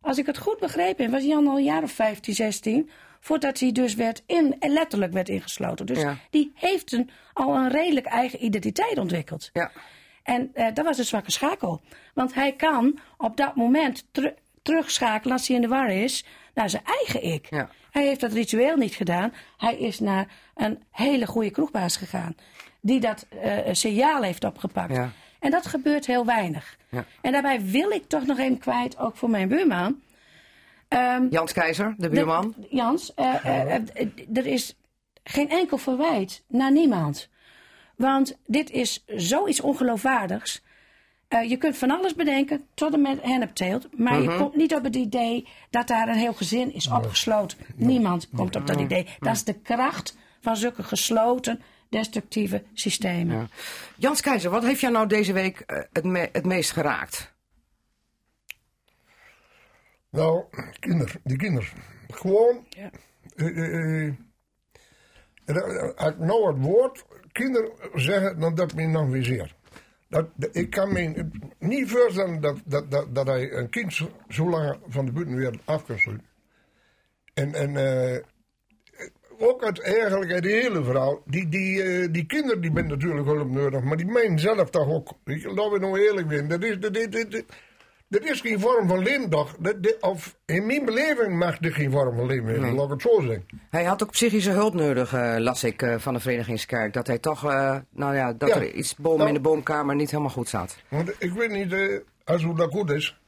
Als 0.02 0.18
ik 0.18 0.26
het 0.26 0.38
goed 0.38 0.58
begrepen 0.58 1.04
heb, 1.04 1.12
was 1.12 1.22
Jan 1.24 1.46
al 1.46 1.56
een 1.56 1.64
jaar 1.64 1.82
of 1.82 1.92
15, 1.92 2.34
16... 2.34 2.90
voordat 3.20 3.58
hij 3.60 3.72
dus 3.72 3.94
werd 3.94 4.22
in, 4.26 4.56
letterlijk 4.60 5.12
werd 5.12 5.28
ingesloten. 5.28 5.86
Dus 5.86 6.00
Ja. 6.00 6.16
die 6.30 6.52
heeft 6.54 6.92
een, 6.92 7.10
al 7.32 7.54
een 7.54 7.70
redelijk 7.70 8.06
eigen 8.06 8.44
identiteit 8.44 8.98
ontwikkeld. 8.98 9.50
Ja. 9.52 9.70
En 10.22 10.50
eh, 10.54 10.66
dat 10.74 10.84
was 10.84 10.98
een 10.98 11.04
zwakke 11.04 11.30
schakel. 11.30 11.80
Want 12.14 12.34
hij 12.34 12.52
kan 12.52 12.98
op 13.16 13.36
dat 13.36 13.56
moment 13.56 14.06
teru- 14.12 14.34
terugschakelen 14.62 15.32
als 15.36 15.46
hij 15.46 15.56
in 15.56 15.62
de 15.62 15.68
war 15.68 15.90
is 15.90 16.24
naar 16.54 16.70
zijn 16.70 16.82
eigen 16.84 17.24
ik. 17.32 17.46
Ja. 17.50 17.68
Hij 17.90 18.06
heeft 18.06 18.20
dat 18.20 18.32
ritueel 18.32 18.76
niet 18.76 18.94
gedaan. 18.94 19.32
Hij 19.56 19.76
is 19.76 20.00
naar 20.00 20.26
een 20.54 20.82
hele 20.90 21.26
goede 21.26 21.50
kroegbaas 21.50 21.96
gegaan. 21.96 22.34
Die 22.80 23.00
dat 23.00 23.26
eh, 23.42 23.58
signaal 23.72 24.22
heeft 24.22 24.44
opgepakt. 24.44 24.94
Ja. 24.94 25.10
En 25.42 25.50
dat 25.50 25.66
gebeurt 25.66 26.06
heel 26.06 26.24
weinig. 26.26 26.76
Ja. 26.88 27.04
En 27.20 27.32
daarbij 27.32 27.62
wil 27.64 27.90
ik 27.90 28.04
toch 28.08 28.26
nog 28.26 28.38
even 28.38 28.58
kwijt, 28.58 28.98
ook 28.98 29.16
voor 29.16 29.30
mijn 29.30 29.48
buurman. 29.48 30.00
Ehm, 30.88 31.26
Jans 31.30 31.52
Keizer, 31.52 31.94
de 31.98 32.08
buurman. 32.08 32.54
de- 32.56 32.66
Jans, 32.70 33.14
eh, 33.14 33.44
eh, 33.44 33.74
eh, 33.74 34.06
er 34.34 34.46
is 34.46 34.76
geen 35.24 35.50
enkel 35.50 35.78
verwijt 35.78 36.42
naar 36.46 36.72
niemand. 36.72 37.28
Want 37.96 38.38
dit 38.46 38.70
is 38.70 39.04
zoiets 39.06 39.60
ongeloofwaardigs. 39.60 40.62
Eh, 41.28 41.48
je 41.50 41.56
kunt 41.56 41.76
van 41.76 41.90
alles 41.90 42.14
bedenken, 42.14 42.66
tot 42.74 42.92
en 42.92 43.00
met 43.02 43.22
hennepteelt. 43.22 43.88
Maar 43.98 44.20
Mhm. 44.20 44.30
je 44.30 44.36
komt 44.38 44.56
niet 44.56 44.74
op 44.74 44.84
het 44.84 44.96
idee 44.96 45.48
dat 45.70 45.86
daar 45.88 46.08
een 46.08 46.14
heel 46.14 46.32
gezin 46.34 46.74
is 46.74 46.88
opgesloten. 46.90 47.58
Niemand 47.76 48.28
komt 48.36 48.56
op 48.56 48.66
dat 48.66 48.80
idee. 48.80 49.06
Dat 49.20 49.32
is 49.34 49.44
de 49.44 49.54
kracht 49.60 50.16
van 50.40 50.56
zulke 50.56 50.82
gesloten, 50.82 51.62
destructieve 51.92 52.62
systemen. 52.74 53.50
Jans 53.96 54.20
Keizer, 54.20 54.50
wat 54.50 54.62
heeft 54.62 54.80
jou 54.80 54.92
nou 54.92 55.06
deze 55.06 55.32
week 55.32 55.60
eh, 55.60 55.82
het, 55.92 56.04
me- 56.04 56.28
het 56.32 56.46
meest 56.46 56.70
geraakt? 56.70 57.32
Nou, 60.10 60.44
kinderen, 60.80 61.20
die 61.24 61.36
kinderen. 61.36 61.68
Gewoon, 62.08 62.66
Ja. 62.68 62.90
als 65.96 66.10
ik 66.10 66.18
nou 66.18 66.46
het 66.54 66.62
woord 66.64 67.04
kinderen 67.32 67.70
zeggen, 67.94 68.40
dan 68.40 68.54
dat 68.54 68.74
me 68.74 68.86
nog 68.86 69.08
weer 69.08 69.24
zeer. 69.24 69.54
Dat, 70.08 70.28
dat- 70.34 70.56
ik 70.56 70.70
kan 70.70 70.92
me 70.92 71.28
niet 71.58 71.90
voorstellen 71.90 72.40
dat, 72.40 72.58
dat, 72.64 72.90
dat, 72.90 73.14
dat 73.14 73.26
hij 73.26 73.52
een 73.52 73.68
kind 73.70 73.94
zo, 73.94 74.10
zo 74.28 74.50
lang 74.50 74.78
van 74.88 75.04
de 75.06 75.12
buitenwereld 75.12 75.60
af 75.64 75.84
kan 75.84 75.98
sluiten. 75.98 76.26
En, 77.34 77.54
en 77.54 77.76
eh, 77.76 78.22
ook 79.38 79.64
uit, 79.64 79.80
eigenlijk 79.80 80.32
uit 80.32 80.42
de 80.42 80.48
hele 80.48 80.84
verhaal, 80.84 81.22
die, 81.26 81.48
die, 81.48 81.82
eh, 81.82 82.08
die 82.12 82.26
kinderen 82.26 82.60
die 82.60 82.70
ben 82.72 82.86
natuurlijk 82.86 83.26
hulp 83.26 83.50
nodig, 83.50 83.82
maar 83.82 83.96
die 83.96 84.06
menen 84.06 84.38
zelf 84.38 84.70
toch 84.70 84.88
ook. 84.88 85.08
Laten 85.24 85.70
we 85.72 85.78
nou 85.78 86.00
eerlijk 86.00 86.26
zijn, 86.32 86.48
dat 86.48 86.62
is, 86.64 86.78
dat, 86.78 86.94
dat, 86.94 87.14
is- 87.14 87.42
dat 88.08 88.24
is 88.24 88.40
geen 88.40 88.60
vorm 88.60 88.88
van? 88.88 89.04
Dat, 89.30 89.96
of 90.00 90.36
in 90.46 90.66
mijn 90.66 90.84
beleving 90.84 91.38
mag 91.38 91.58
dit 91.58 91.74
geen 91.74 91.90
vorm 91.90 92.16
van 92.16 92.26
leven 92.26 92.54
zijn, 92.60 92.74
laat 92.74 92.84
ik 92.84 92.90
het 92.90 93.02
zo 93.02 93.20
zeggen. 93.20 93.46
Hij 93.70 93.84
had 93.84 94.02
ook 94.02 94.10
psychische 94.10 94.50
hulp 94.50 94.74
nodig, 94.74 95.12
eh, 95.12 95.34
las 95.38 95.64
ik 95.64 95.82
eh, 95.82 95.98
van 95.98 96.14
de 96.14 96.20
Verenigingskerk. 96.20 96.92
Dat 96.92 97.06
hij 97.06 97.18
toch, 97.18 97.42
nou 97.90 98.14
ja, 98.14 98.32
dat 98.32 98.48
Ja. 98.48 98.54
er 98.56 98.72
iets 98.72 98.96
boom 98.96 99.16
Nou. 99.16 99.28
in 99.28 99.34
de 99.34 99.40
boomkamer 99.40 99.94
niet 99.94 100.10
helemaal 100.10 100.32
goed 100.32 100.48
zat. 100.48 100.76
Want 100.88 101.14
ik 101.18 101.32
weet 101.32 101.50
niet 101.50 101.74
als 102.24 102.42
hoe 102.44 102.56
dat 102.56 102.70
goed 102.70 102.90
is. 102.90 103.20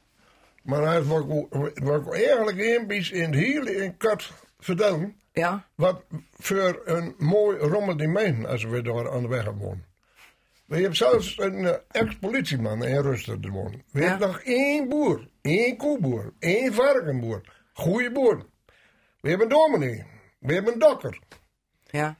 Maar 0.63 0.81
hij 0.81 1.03
wat, 1.03 1.21
ik- 1.23 1.79
wat 1.83 2.01
ik 2.07 2.13
eigenlijk 2.13 2.59
een 2.59 2.87
beetje 2.87 3.15
in 3.15 3.23
het 3.23 3.35
hele 3.35 3.75
in 3.75 3.97
kat 3.97 4.31
vertellen. 4.59 5.15
Ja? 5.35 5.67
Wat 5.75 6.03
voor 6.37 6.81
een 6.85 7.15
mooi 7.17 7.57
rommel 7.57 7.97
die 7.97 8.07
mijn 8.07 8.45
als 8.45 8.63
we 8.63 8.81
daar 8.81 9.11
aan 9.11 9.21
de 9.21 9.27
weg 9.27 9.43
gaan 9.43 9.57
wonen. 9.57 9.85
We 10.65 10.75
hebben 10.75 10.95
zelfs 10.95 11.37
een 11.39 11.65
eh, 11.65 11.73
ex-politieman 11.91 12.83
in 12.85 13.01
Rusten 13.01 13.41
te 13.41 13.49
wonen. 13.49 13.83
We 13.91 14.01
Ja. 14.01 14.07
hebben 14.09 14.27
nog 14.27 14.39
één 14.41 14.89
boer, 14.89 15.27
één 15.41 15.77
koeboer, 15.77 16.33
één 16.39 16.73
varkenboer. 16.73 17.41
Goeie 17.73 18.11
boer. 18.11 18.45
We 19.21 19.29
hebben 19.29 19.47
een 19.51 19.53
dominee. 19.53 20.05
We 20.39 20.53
hebben 20.53 20.73
een 20.73 20.79
dokker. 20.79 21.19
Ja? 21.85 22.17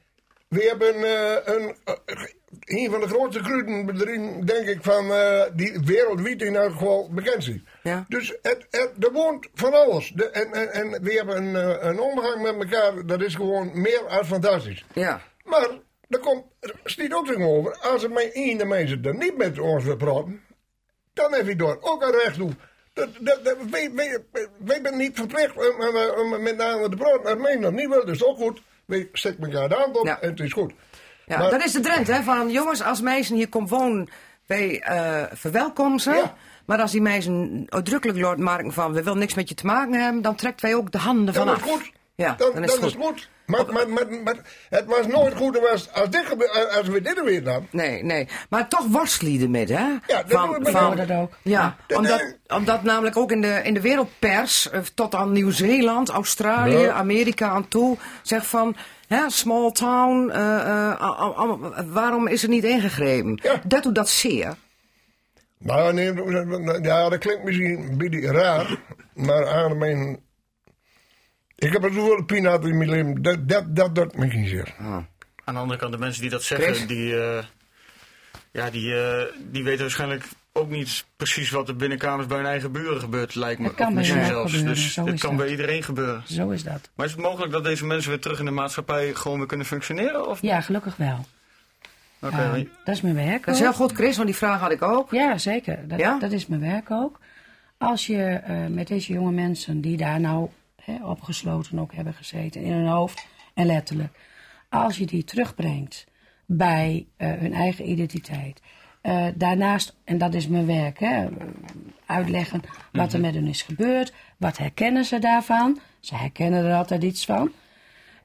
We 0.48 0.62
hebben 0.62 0.94
eh, 0.94 1.54
een, 1.54 1.76
eh, 1.84 2.24
een 2.60 2.90
van 2.90 3.00
de 3.00 3.08
grootste 3.08 3.42
kruidenbedrijven, 3.42 4.46
denk 4.46 4.68
ik, 4.68 4.78
van, 4.82 5.12
eh, 5.12 5.42
die 5.54 5.80
wereldwijd 5.84 6.42
in 6.42 6.56
elk 6.56 6.72
geval 6.72 7.10
bekend 7.12 7.48
is. 7.48 7.60
Ja. 7.82 8.04
Dus 8.08 8.28
het, 8.42 8.66
het, 8.70 8.90
er 9.00 9.12
woont 9.12 9.48
van 9.54 9.72
alles. 9.72 10.12
De, 10.14 10.30
en, 10.30 10.52
en, 10.52 10.72
en 10.72 11.02
we 11.02 11.12
hebben 11.12 11.36
een, 11.36 11.56
eh, 11.56 11.88
een 11.88 12.00
omgang 12.00 12.42
met 12.42 12.54
elkaar, 12.54 13.06
dat 13.06 13.22
is 13.22 13.34
gewoon 13.34 13.80
meer 13.80 14.02
dan 14.08 14.26
fantastisch. 14.26 14.84
Ja. 14.92 15.20
Maar, 15.44 15.68
er 16.08 16.18
komt, 16.18 16.44
er 16.60 16.74
stiet 16.84 17.12
ook 17.14 17.26
zo 17.26 17.34
over, 17.34 17.78
als 17.80 18.02
er 18.02 18.10
mijn 18.10 18.30
ene 18.30 18.64
mensen 18.64 19.04
er 19.04 19.16
niet 19.16 19.36
met 19.36 19.58
ons 19.58 19.84
wil 19.84 19.96
praten, 19.96 20.40
dan 21.12 21.32
heb 21.32 21.46
je 21.46 21.56
daar 21.56 21.76
ook 21.80 22.02
een 22.02 22.18
recht 22.24 22.34
toe. 22.34 22.50
Dat, 22.92 23.08
dat, 23.20 23.44
dat, 23.44 23.56
wij, 23.70 23.90
wij, 23.94 24.18
wij 24.58 24.78
zijn 24.82 24.96
niet 24.96 25.16
verplicht 25.16 25.56
om, 25.56 25.86
om, 25.86 26.34
om 26.34 26.42
met 26.42 26.56
name 26.56 26.88
te 26.88 26.96
praten. 26.96 27.24
Als 27.24 27.42
mij 27.42 27.58
dat 27.58 27.72
niet 27.72 27.88
wil, 27.88 28.06
dat 28.06 28.14
is 28.14 28.24
ook 28.24 28.36
goed. 28.36 28.62
Wij 28.84 29.08
steken 29.12 29.44
elkaar 29.44 29.68
de 29.68 29.74
hand 29.74 29.98
op 29.98 30.06
Ja. 30.06 30.20
en 30.20 30.30
het 30.30 30.40
is 30.40 30.52
goed. 30.52 30.72
Ja, 31.26 31.38
Maar- 31.38 31.50
dat 31.50 31.64
is 31.64 31.72
de 31.72 31.80
trend, 31.80 32.06
hè? 32.06 32.22
Van 32.22 32.50
jongens, 32.50 32.82
als 32.82 33.00
meisjes 33.00 33.36
hier 33.36 33.48
komt 33.48 33.70
wonen, 33.70 34.08
wij 34.46 34.80
eh 34.80 35.22
verwelkomen 35.32 36.00
ze. 36.00 36.10
Ja. 36.10 36.34
Maar 36.66 36.80
als 36.80 36.92
die 36.92 37.00
meisjes 37.02 37.34
uitdrukkelijk 37.66 38.18
laten 38.18 38.42
maken 38.42 38.72
van 38.72 38.92
we 38.92 39.02
willen 39.02 39.18
niks 39.18 39.34
met 39.34 39.48
je 39.48 39.54
te 39.54 39.66
maken 39.66 39.92
hebben, 40.02 40.22
dan 40.22 40.34
trekt 40.34 40.60
wij 40.60 40.74
ook 40.74 40.92
de 40.92 40.98
handen 40.98 41.34
Dan 41.34 41.46
vanaf. 41.46 41.62
goed. 41.62 41.90
Ja, 42.14 42.34
dan, 42.38 42.50
dan 42.54 42.62
is 42.64 42.72
het 42.72 42.80
dan 42.80 42.90
goed. 42.90 42.98
is 42.98 43.06
het 43.06 43.20
goed. 43.22 43.28
Maar, 43.46 43.72
maar, 43.72 43.88
maar, 43.88 44.06
maar 44.24 44.34
het 44.70 44.84
was 44.86 45.06
nooit 45.06 45.34
goed 45.34 45.70
als, 45.70 45.92
als, 45.92 46.10
dit 46.10 46.24
gebe- 46.26 46.74
als 46.78 46.88
we 46.88 47.00
dit 47.00 47.22
weer 47.24 47.44
hadden. 47.48 47.68
Nee, 47.70 48.02
nee. 48.04 48.28
Maar 48.50 48.68
toch 48.68 48.86
worstelen 48.86 49.32
je 49.32 49.40
ermee, 49.42 49.66
hè? 49.66 49.84
dat 50.06 50.28
doen 50.28 50.64
we 50.64 50.70
van, 50.70 50.96
dat 50.96 51.10
ook. 51.10 51.32
Ja, 51.42 51.76
Dat- 51.86 51.98
omdat, 51.98 52.34
omdat 52.48 52.82
namelijk 52.82 53.16
ook 53.16 53.30
in 53.32 53.40
de, 53.40 53.60
in 53.62 53.74
de 53.74 53.80
wereldpers, 53.80 54.70
eh, 54.70 54.80
tot 54.94 55.14
aan 55.14 55.32
Nieuw-Zeeland, 55.32 56.08
Australië, 56.08 56.76
Ja. 56.78 56.92
Amerika 56.92 57.48
aan 57.48 57.68
toe, 57.68 57.96
zegt 58.22 58.46
van, 58.46 58.76
hè, 59.06 59.30
small 59.30 59.70
town, 59.72 60.30
eh, 60.30 60.90
eh, 60.90 61.80
waarom 61.86 62.26
is 62.26 62.42
er 62.42 62.48
niet 62.48 62.64
ingegrepen? 62.64 63.38
Ja. 63.42 63.60
Dat 63.64 63.82
doet 63.82 63.94
dat 63.94 64.08
zeer. 64.08 64.56
Nou, 65.58 65.92
nee, 65.92 66.14
ja, 66.82 67.08
dat 67.08 67.18
klinkt 67.18 67.44
misschien 67.44 67.90
een 67.90 67.98
beetje 67.98 68.32
raar. 68.32 68.80
Maar 69.14 69.46
aan 69.48 69.78
mijn... 69.78 70.20
Ik 71.56 71.72
heb 71.72 71.82
het 71.82 71.92
zoveel 71.94 72.24
pijn 72.24 72.42
gehad 72.42 72.64
in 72.64 72.76
mijn 72.76 72.90
leven. 72.90 73.22
Dat, 73.22 73.48
dat, 73.48 73.76
dat 73.76 73.94
doet 73.94 74.16
me 74.16 74.30
geen 74.30 74.46
zeer. 74.46 74.74
Aan 75.44 75.54
de 75.54 75.60
andere 75.60 75.78
kant, 75.78 75.92
de 75.92 75.98
mensen 75.98 76.20
die 76.22 76.30
dat 76.30 76.44
Chris? 76.44 76.64
zeggen, 76.64 76.88
die, 76.88 77.20
eh, 77.20 77.44
ja, 78.52 78.70
die, 78.70 78.94
eh, 79.00 79.32
die 79.38 79.64
weten 79.64 79.80
waarschijnlijk 79.80 80.24
ook 80.56 80.70
niet 80.70 81.04
precies 81.16 81.50
wat 81.50 81.68
er 81.68 81.76
binnenkamers 81.76 82.26
bij 82.26 82.36
hun 82.36 82.46
eigen 82.46 82.72
buren 82.72 83.00
gebeurt, 83.00 83.34
lijkt 83.34 83.60
me. 83.60 83.66
Het 83.66 83.76
kan 83.76 83.94
bij 83.94 84.04
zelfs. 84.04 84.52
gebeuren, 84.52 84.74
Dus 84.74 84.92
zo 84.92 85.04
het 85.04 85.14
is 85.14 85.20
kan 85.20 85.30
dat. 85.30 85.38
bij 85.38 85.50
iedereen 85.50 85.82
gebeuren. 85.82 86.22
Zo 86.26 86.50
is 86.50 86.62
dat. 86.62 86.90
Maar 86.94 87.06
is 87.06 87.12
het 87.12 87.20
mogelijk 87.20 87.52
dat 87.52 87.64
deze 87.64 87.86
mensen 87.86 88.10
weer 88.10 88.20
terug 88.20 88.38
in 88.38 88.44
de 88.44 88.50
maatschappij 88.50 89.14
gewoon 89.14 89.38
weer 89.38 89.46
kunnen 89.46 89.66
functioneren? 89.66 90.28
Of? 90.28 90.42
Ja, 90.42 90.60
gelukkig 90.60 90.96
wel. 90.96 91.24
Oké, 92.20 92.66
dat 92.84 92.94
is 92.94 93.00
mijn 93.00 93.14
werk 93.14 93.44
Dat 93.46 93.54
is 93.54 93.60
ook. 93.60 93.66
heel 93.66 93.76
goed, 93.86 93.92
Chris, 93.92 94.16
want 94.16 94.28
die 94.28 94.36
vraag 94.36 94.60
had 94.60 94.70
ik 94.70 94.82
ook. 94.82 95.10
Ja, 95.10 95.38
zeker. 95.38 95.88
Dat, 95.88 95.98
Ja? 95.98 96.18
dat 96.18 96.32
is 96.32 96.46
mijn 96.46 96.60
werk 96.60 96.90
ook. 96.90 97.18
Als 97.78 98.06
je 98.06 98.22
eh, 98.22 98.66
met 98.66 98.86
deze 98.88 99.12
jonge 99.12 99.32
mensen 99.32 99.80
die 99.80 99.96
daar 99.96 100.20
nou 100.20 100.48
hè, 100.82 101.04
opgesloten 101.04 101.78
ook 101.78 101.92
hebben 101.94 102.14
gezeten, 102.14 102.60
in 102.62 102.72
hun 102.72 102.86
hoofd 102.86 103.26
en 103.54 103.66
letterlijk, 103.66 104.16
als 104.68 104.96
je 104.96 105.06
die 105.06 105.24
terugbrengt 105.24 106.06
bij 106.46 107.06
eh, 107.16 107.32
hun 107.32 107.52
eigen 107.52 107.88
identiteit. 107.90 108.60
Eh, 109.06 109.26
daarnaast, 109.34 109.94
en 110.04 110.18
dat 110.18 110.34
is 110.34 110.48
mijn 110.48 110.66
werk, 110.66 110.98
hè, 110.98 111.26
uitleggen 112.06 112.62
wat 112.92 113.12
er 113.12 113.20
met 113.20 113.34
hen 113.34 113.46
is 113.46 113.62
gebeurd, 113.62 114.12
wat 114.36 114.58
herkennen 114.58 115.04
ze 115.04 115.18
daarvan. 115.18 115.78
Ze 116.00 116.14
herkennen 116.14 116.64
er 116.64 116.74
altijd 116.74 117.02
iets 117.02 117.24
van. 117.24 117.52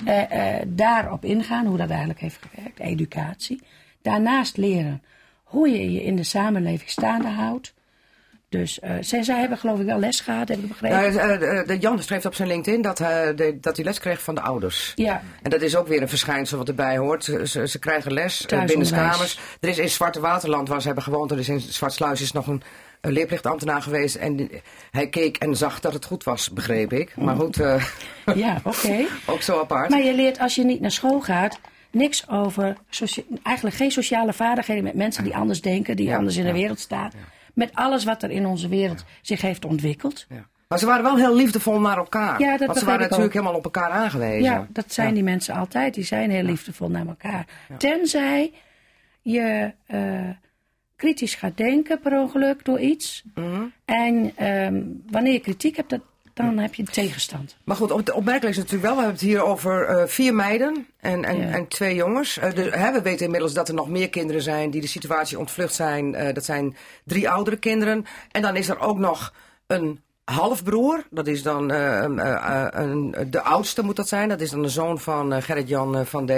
Eh, 0.06 0.58
eh, 0.58 0.64
daarop 0.68 1.26
ingaan, 1.26 1.66
hoe 1.66 1.78
dat 1.78 1.90
eigenlijk 1.90 2.20
heeft 2.20 2.40
gewerkt, 2.50 2.80
educatie. 2.80 3.62
Daarnaast 4.02 4.58
leren 4.58 5.04
hoe 5.44 5.70
je 5.70 5.92
je 5.92 6.04
in 6.04 6.16
de 6.16 6.24
samenleving 6.24 6.90
staande 6.90 7.28
houdt. 7.28 7.74
Dus 8.52 8.80
eh, 8.80 8.92
zij, 9.00 9.24
zij 9.24 9.40
hebben 9.40 9.58
geloof 9.58 9.80
ik 9.80 9.86
wel 9.86 10.00
les 10.00 10.20
gehad, 10.20 10.48
heb 10.48 10.58
ik 10.60 10.68
begrepen. 10.68 11.68
De 11.68 11.78
Jan 11.80 12.04
schreef 12.04 12.26
op 12.26 12.36
zijn 12.36 12.48
LinkedIn 12.48 12.82
dat, 12.82 12.98
hij 12.98 13.36
de, 13.36 13.58
dat 13.62 13.76
hij 13.76 13.86
les 13.86 14.00
kreeg 14.00 14.22
van 14.22 14.36
de 14.36 14.42
ouders. 14.42 14.92
ja, 14.96 15.22
En 15.42 15.50
dat 15.50 15.62
is 15.62 15.76
ook 15.76 15.88
weer 15.88 16.02
een 16.02 16.10
verschijnsel 16.10 16.58
wat 16.58 16.68
erbij 16.68 16.98
hoort. 16.98 17.24
Ze, 17.24 17.68
ze, 17.68 17.80
krijgen 17.80 18.14
les 18.14 18.46
binnen 18.46 18.90
kamers. 18.92 19.40
Er 19.60 19.70
is 19.70 19.78
in 19.78 19.90
Zwarte 19.90 20.20
Waterland, 20.20 20.68
waar 20.68 20.80
ze 20.80 20.86
hebben 20.86 21.04
gewoond, 21.04 21.32
er 21.32 21.40
is 21.40 21.50
in 21.50 21.60
Zwartsluis 21.60 22.22
is 22.22 22.32
nog 22.32 22.48
een, 22.48 22.62
een 23.02 23.12
leerplichtambtenaar 23.12 23.82
geweest. 23.82 24.16
En 24.16 24.36
die- 24.36 24.62
hij 24.92 25.08
keek 25.10 25.38
en 25.38 25.56
zag 25.56 25.80
dat 25.80 25.94
het 25.94 26.06
goed 26.06 26.24
was, 26.24 26.50
begreep 26.50 26.94
ik. 26.94 27.18
Maar 27.18 27.36
goed, 27.36 27.56
ja 28.36 28.62
oké. 28.64 29.06
ook 29.34 29.42
zo 29.42 29.60
apart. 29.60 29.90
Maar 29.90 30.04
je 30.04 30.14
leert 30.16 30.40
als 30.40 30.56
je 30.56 30.64
niet 30.64 30.82
naar 30.82 30.92
school 30.92 31.20
gaat 31.22 31.60
niks 31.92 32.30
over, 32.30 32.78
eigenlijk 33.44 33.76
geen 33.76 33.92
sociale 33.92 34.34
vaardigheden 34.34 34.84
met 34.84 34.94
mensen 34.96 35.24
die 35.24 35.36
anders 35.36 35.62
denken, 35.62 35.96
die 35.96 36.08
Ja, 36.08 36.18
anders 36.18 36.36
in 36.36 36.46
ja. 36.46 36.52
de 36.52 36.58
wereld 36.60 36.80
staan. 36.80 37.12
Met 37.54 37.70
alles 37.74 38.04
wat 38.04 38.24
er 38.24 38.32
in 38.32 38.46
onze 38.46 38.68
wereld 38.68 39.06
zich 39.22 39.42
heeft 39.42 39.66
ontwikkeld. 39.66 40.26
Ja. 40.30 40.48
Maar 40.68 40.80
ze 40.80 40.86
waren 40.86 41.04
wel 41.04 41.18
heel 41.18 41.36
liefdevol 41.36 41.80
naar 41.80 41.98
elkaar. 41.98 42.40
Ja, 42.40 42.58
dat 42.58 42.68
Want 42.68 42.80
ze 42.80 42.86
waren 42.86 43.02
natuurlijk 43.02 43.28
ook. 43.28 43.34
helemaal 43.34 43.58
op 43.58 43.64
elkaar 43.64 43.90
aangewezen. 43.90 44.52
Ja, 44.52 44.68
dat 44.70 44.94
zijn 44.94 45.14
die 45.14 45.24
mensen 45.24 45.56
altijd. 45.56 45.94
Die 45.94 46.04
zijn 46.04 46.32
heel 46.32 46.44
liefdevol 46.44 46.90
naar 46.90 47.08
elkaar. 47.08 47.46
Tenzij 47.78 48.54
je 49.22 49.74
eh, 49.86 50.30
kritisch 50.96 51.36
gaat 51.36 51.58
denken 51.58 52.00
per 52.00 52.20
ongeluk 52.20 52.66
door 52.66 52.80
iets. 52.80 53.24
Mhm. 53.36 53.64
En 53.86 54.32
ehm, 54.36 54.84
wanneer 55.10 55.34
je 55.34 55.40
kritiek 55.40 55.76
hebt, 55.76 55.90
dat, 55.90 56.02
dan 56.42 56.58
heb 56.58 56.76
je 56.76 56.84
tegenstand. 56.84 57.56
Maar 57.64 57.76
goed, 57.76 57.92
op, 57.92 58.12
opmerkelijk 58.14 58.56
is 58.56 58.64
natuurlijk 58.64 58.84
wel, 58.84 58.96
we 58.96 59.02
hebben 59.02 59.20
het 59.20 59.30
hier 59.30 59.44
over 59.44 59.86
eh, 59.86 60.08
vier 60.08 60.34
meiden 60.36 60.88
en, 61.00 61.26
en, 61.26 61.38
Ja. 61.38 61.50
en 61.50 61.68
twee 61.68 61.96
jongens. 61.96 62.38
Eh, 62.38 62.54
dus, 62.54 62.74
hè, 62.74 62.92
we 62.92 63.02
weten 63.02 63.26
inmiddels 63.26 63.54
dat 63.54 63.68
er 63.68 63.74
nog 63.74 63.90
meer 63.90 64.10
kinderen 64.10 64.42
zijn 64.42 64.70
die 64.70 64.82
de 64.82 64.88
situatie 64.88 65.40
ontvlucht 65.40 65.74
zijn. 65.74 66.16
Eh, 66.16 66.34
dat 66.34 66.46
zijn 66.46 66.76
drie 67.06 67.30
oudere 67.30 67.58
kinderen. 67.58 68.06
En 68.32 68.42
dan 68.42 68.56
is 68.56 68.70
er 68.70 68.80
ook 68.80 68.98
nog 68.98 69.34
een 69.68 70.00
halfbroer. 70.24 71.04
Dat 71.10 71.28
is 71.28 71.44
dan 71.44 71.70
een, 71.72 72.20
een, 72.82 73.16
de 73.30 73.42
oudste 73.42 73.84
moet 73.84 73.96
dat 73.96 74.08
zijn. 74.08 74.30
Dat 74.30 74.42
is 74.42 74.50
dan 74.50 74.62
de 74.62 74.70
zoon 74.70 75.00
van 75.00 75.42
Gerrit-Jan 75.42 76.06
van 76.06 76.26
D. 76.26 76.32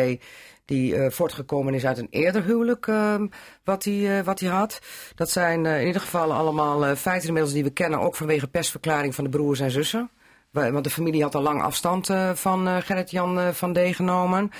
Die 0.65 0.95
eh, 0.95 1.11
voortgekomen 1.11 1.73
is 1.73 1.85
uit 1.85 1.97
een 1.97 2.07
eerder 2.09 2.43
huwelijk 2.43 2.87
eh, 2.87 3.15
wat 3.63 3.83
hij 3.83 4.17
eh, 4.19 4.25
wat 4.25 4.39
hij 4.39 4.49
had. 4.49 4.79
Dat 5.15 5.29
zijn 5.29 5.65
eh, 5.65 5.81
in 5.81 5.87
ieder 5.87 6.01
geval 6.01 6.33
allemaal 6.33 6.95
feiten 6.95 7.27
inmiddels 7.27 7.53
die 7.53 7.63
we 7.63 7.69
kennen. 7.69 7.99
Ook 7.99 8.15
vanwege 8.15 8.47
persverklaring 8.47 9.15
van 9.15 9.23
de 9.23 9.29
broers 9.29 9.59
en 9.59 9.71
zussen. 9.71 10.09
Wa- 10.51 10.71
Want 10.71 10.83
de 10.83 10.89
familie 10.89 11.21
had 11.23 11.35
al 11.35 11.41
lang 11.41 11.61
afstand 11.61 12.09
van 12.33 12.81
Gerrit-Jan 12.81 13.53
van 13.53 13.73
D. 13.73 13.79
genomen. 13.95 14.51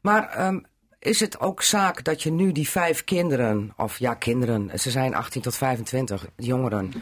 Maar 0.00 0.28
ehm, 0.28 0.58
is 0.98 1.20
het 1.20 1.40
ook 1.40 1.62
zaak 1.62 2.04
dat 2.04 2.22
je 2.22 2.30
nu 2.32 2.52
die 2.52 2.68
vijf 2.68 3.04
kinderen, 3.04 3.72
of 3.76 3.98
ja, 3.98 4.14
kinderen, 4.14 4.78
ze 4.78 4.90
zijn 4.90 5.14
18 5.14 5.42
tot 5.42 5.56
25, 5.56 6.26
jongeren. 6.36 6.92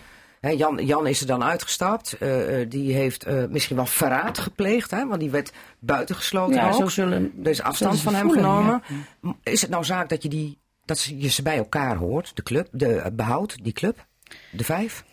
Jan, 0.51 0.85
Jan 0.87 1.07
is 1.07 1.21
er 1.21 1.27
dan 1.27 1.43
uitgestapt. 1.45 2.13
eh, 2.13 2.61
eh, 2.61 2.71
die 2.71 2.93
heeft 2.95 3.25
eh, 3.25 3.45
misschien 3.49 3.77
wel 3.77 3.87
verraad 3.87 4.39
gepleegd, 4.39 4.91
hè, 4.91 5.07
want 5.07 5.21
die 5.21 5.31
werd 5.31 5.53
buitengesloten 5.79 6.55
Ja, 6.55 6.67
ook. 6.71 6.75
zo 6.81 6.87
zullen- 6.89 7.33
er 7.45 7.51
is 7.51 7.63
afstand 7.63 8.01
van 8.01 8.15
hem 8.15 8.27
voelen, 8.27 8.45
genomen. 8.45 8.83
Is 9.43 9.61
het 9.61 9.71
nou 9.71 9.85
zaak 9.85 10.09
dat 10.09 10.23
je, 10.23 10.29
die, 10.29 10.59
dat 10.85 10.99
ze- 10.99 11.19
je 11.19 11.29
ze 11.29 11.43
bij 11.43 11.57
elkaar 11.57 11.97
hoort, 11.97 12.37
de 12.37 12.43
club, 12.43 12.69
de, 12.73 12.95
eh, 12.95 13.11
behoudt, 13.13 13.65
die 13.65 13.73
club, 13.73 14.07
de 14.51 14.65
vijf? 14.65 15.05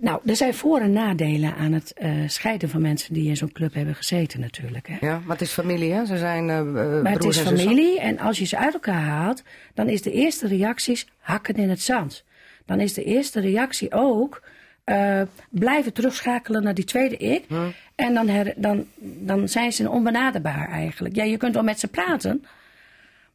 Nou, 0.00 0.20
er 0.24 0.36
zijn 0.36 0.54
voor- 0.54 0.80
en 0.80 0.92
nadelen 0.92 1.54
aan 1.56 1.72
het 1.72 1.92
eh, 1.92 2.10
scheiden 2.26 2.68
van 2.68 2.80
mensen 2.80 3.14
die 3.14 3.28
in 3.28 3.36
zo'n 3.36 3.52
club 3.52 3.74
hebben 3.74 3.94
gezeten 3.94 4.40
natuurlijk. 4.40 4.88
Hè. 4.88 4.96
Ja, 5.06 5.18
maar 5.24 5.36
het 5.36 5.46
is 5.46 5.52
familie, 5.52 5.92
hè? 5.92 6.04
Ze 6.06 6.18
zijn 6.18 6.50
eh, 6.50 6.58
eh, 6.58 6.64
Maar 7.02 7.12
het 7.12 7.24
is 7.24 7.36
en 7.36 7.44
zussen. 7.46 7.58
familie 7.58 8.00
en 8.00 8.18
als 8.18 8.38
je 8.38 8.44
ze 8.44 8.58
uit 8.58 8.74
elkaar 8.74 9.02
haalt, 9.02 9.42
dan 9.74 9.88
is 9.88 10.02
de 10.02 10.12
eerste 10.12 10.46
reacties 10.46 11.06
hakken 11.18 11.54
in 11.54 11.70
het 11.70 11.80
zand. 11.82 12.24
Dan 12.66 12.80
is 12.80 12.92
de 12.92 13.04
eerste 13.04 13.40
reactie 13.40 13.92
ook 13.92 14.42
eh, 14.84 15.20
blijven 15.50 15.92
terugschakelen 15.92 16.62
naar 16.62 16.74
die 16.74 16.84
tweede 16.84 17.16
ik. 17.16 17.44
En 17.94 18.14
dan, 18.14 18.28
her- 18.28 18.54
dan, 18.56 18.86
dan 19.00 19.48
zijn 19.48 19.72
ze 19.72 19.90
onbenaderbaar 19.90 20.68
eigenlijk. 20.68 21.16
Ja, 21.16 21.24
je 21.24 21.36
kunt 21.36 21.54
wel 21.54 21.62
met 21.62 21.80
ze 21.80 21.88
praten, 21.88 22.38
maar 22.40 22.50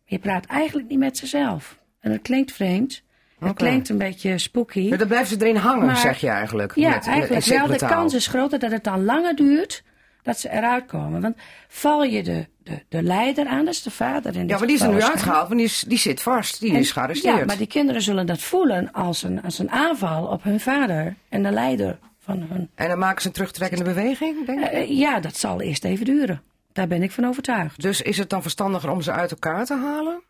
je 0.06 0.20
praat 0.20 0.46
eigenlijk 0.46 0.90
niet 0.90 1.00
met 1.00 1.18
zezelf. 1.18 1.78
En 2.00 2.12
dat 2.12 2.22
klinkt 2.22 2.52
vreemd. 2.52 3.02
Het 3.40 3.50
Oké. 3.50 3.64
klinkt 3.64 3.90
een 3.90 3.98
beetje 3.98 4.38
spooky. 4.38 4.80
Ja, 4.80 4.98
dan 4.98 5.08
blijven 5.08 5.28
ze 5.40 5.46
erin 5.46 5.56
hangen, 5.56 5.86
Maar- 5.86 5.98
zeg 5.98 6.20
je 6.20 6.28
eigenlijk. 6.30 6.76
Ja, 6.76 6.90
met- 6.90 7.08
eigenlijk 7.08 7.46
wel. 7.46 7.68
De 7.68 7.78
kans 7.86 8.14
is 8.14 8.28
groter 8.28 8.60
dat 8.60 8.72
het 8.72 8.84
dan 8.84 9.04
langer 9.06 9.36
duurt 9.36 9.84
dat 10.28 10.40
ze 10.40 10.50
eruit 10.52 10.86
komen. 10.86 11.22
Want 11.22 11.36
val 11.68 12.04
je 12.04 12.24
de, 12.24 12.46
de, 12.64 12.84
de 12.90 13.04
leider 13.04 13.48
aan, 13.48 13.66
dat 13.66 13.74
is 13.74 13.82
de 13.84 13.92
vader 13.92 14.36
in 14.36 14.48
Ja, 14.48 14.58
maar 14.58 14.68
die 14.68 14.76
is 14.76 14.82
er 14.82 14.94
nu 14.94 15.02
uitgehaald, 15.02 15.48
want 15.48 15.60
die, 15.60 15.70
is, 15.70 15.84
die 15.88 15.98
zit 15.98 16.22
vast. 16.22 16.60
Die 16.60 16.74
En- 16.74 16.80
is 16.80 16.92
gearresteerd. 16.92 17.38
Ja, 17.38 17.46
maar 17.46 17.58
die 17.58 17.68
kinderen 17.68 18.02
zullen 18.02 18.26
dat 18.26 18.40
voelen 18.42 18.92
als 18.92 19.24
een, 19.24 19.42
als 19.44 19.60
een 19.60 19.72
aanval 19.72 20.26
op 20.26 20.44
hun 20.44 20.60
vader 20.60 21.16
en 21.30 21.44
de 21.44 21.52
leider 21.52 21.98
van 22.20 22.46
hun. 22.50 22.70
En 22.76 22.88
dan 22.90 23.00
maken 23.00 23.22
ze 23.22 23.28
een 23.28 23.34
terugtrekkende 23.34 23.84
beweging, 23.84 24.46
denk 24.46 24.60
ik. 24.60 24.72
Eh, 24.72 24.90
ja, 24.98 25.20
dat 25.20 25.38
zal 25.38 25.62
eerst 25.62 25.84
even 25.84 26.06
duren. 26.06 26.42
Daar 26.74 26.88
ben 26.88 27.04
ik 27.04 27.12
van 27.12 27.26
overtuigd. 27.26 27.82
Dus 27.82 28.02
is 28.02 28.18
het 28.18 28.30
dan 28.30 28.42
verstandiger 28.42 28.90
om 28.90 29.02
ze 29.02 29.12
uit 29.12 29.32
elkaar 29.32 29.66
te 29.66 29.74
halen? 29.76 30.22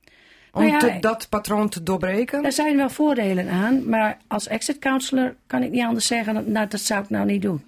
Om 0.52 0.62
Nou 0.62 0.74
ja, 0.74 0.80
te- 0.80 0.98
dat 1.00 1.30
patroon 1.30 1.70
te 1.70 1.84
doorbreken? 1.84 2.44
Er 2.46 2.52
zijn 2.52 2.78
wel 2.78 2.90
voordelen 2.90 3.50
aan, 3.50 3.90
maar 3.90 4.18
als 4.28 4.48
exit 4.48 4.80
counselor 4.80 5.36
kan 5.48 5.64
ik 5.64 5.72
niet 5.72 5.84
anders 5.84 6.08
zeggen 6.08 6.52
nou, 6.52 6.68
dat 6.68 6.80
zou 6.80 7.04
ik 7.04 7.10
nou 7.10 7.26
niet 7.26 7.42
doen. 7.42 7.64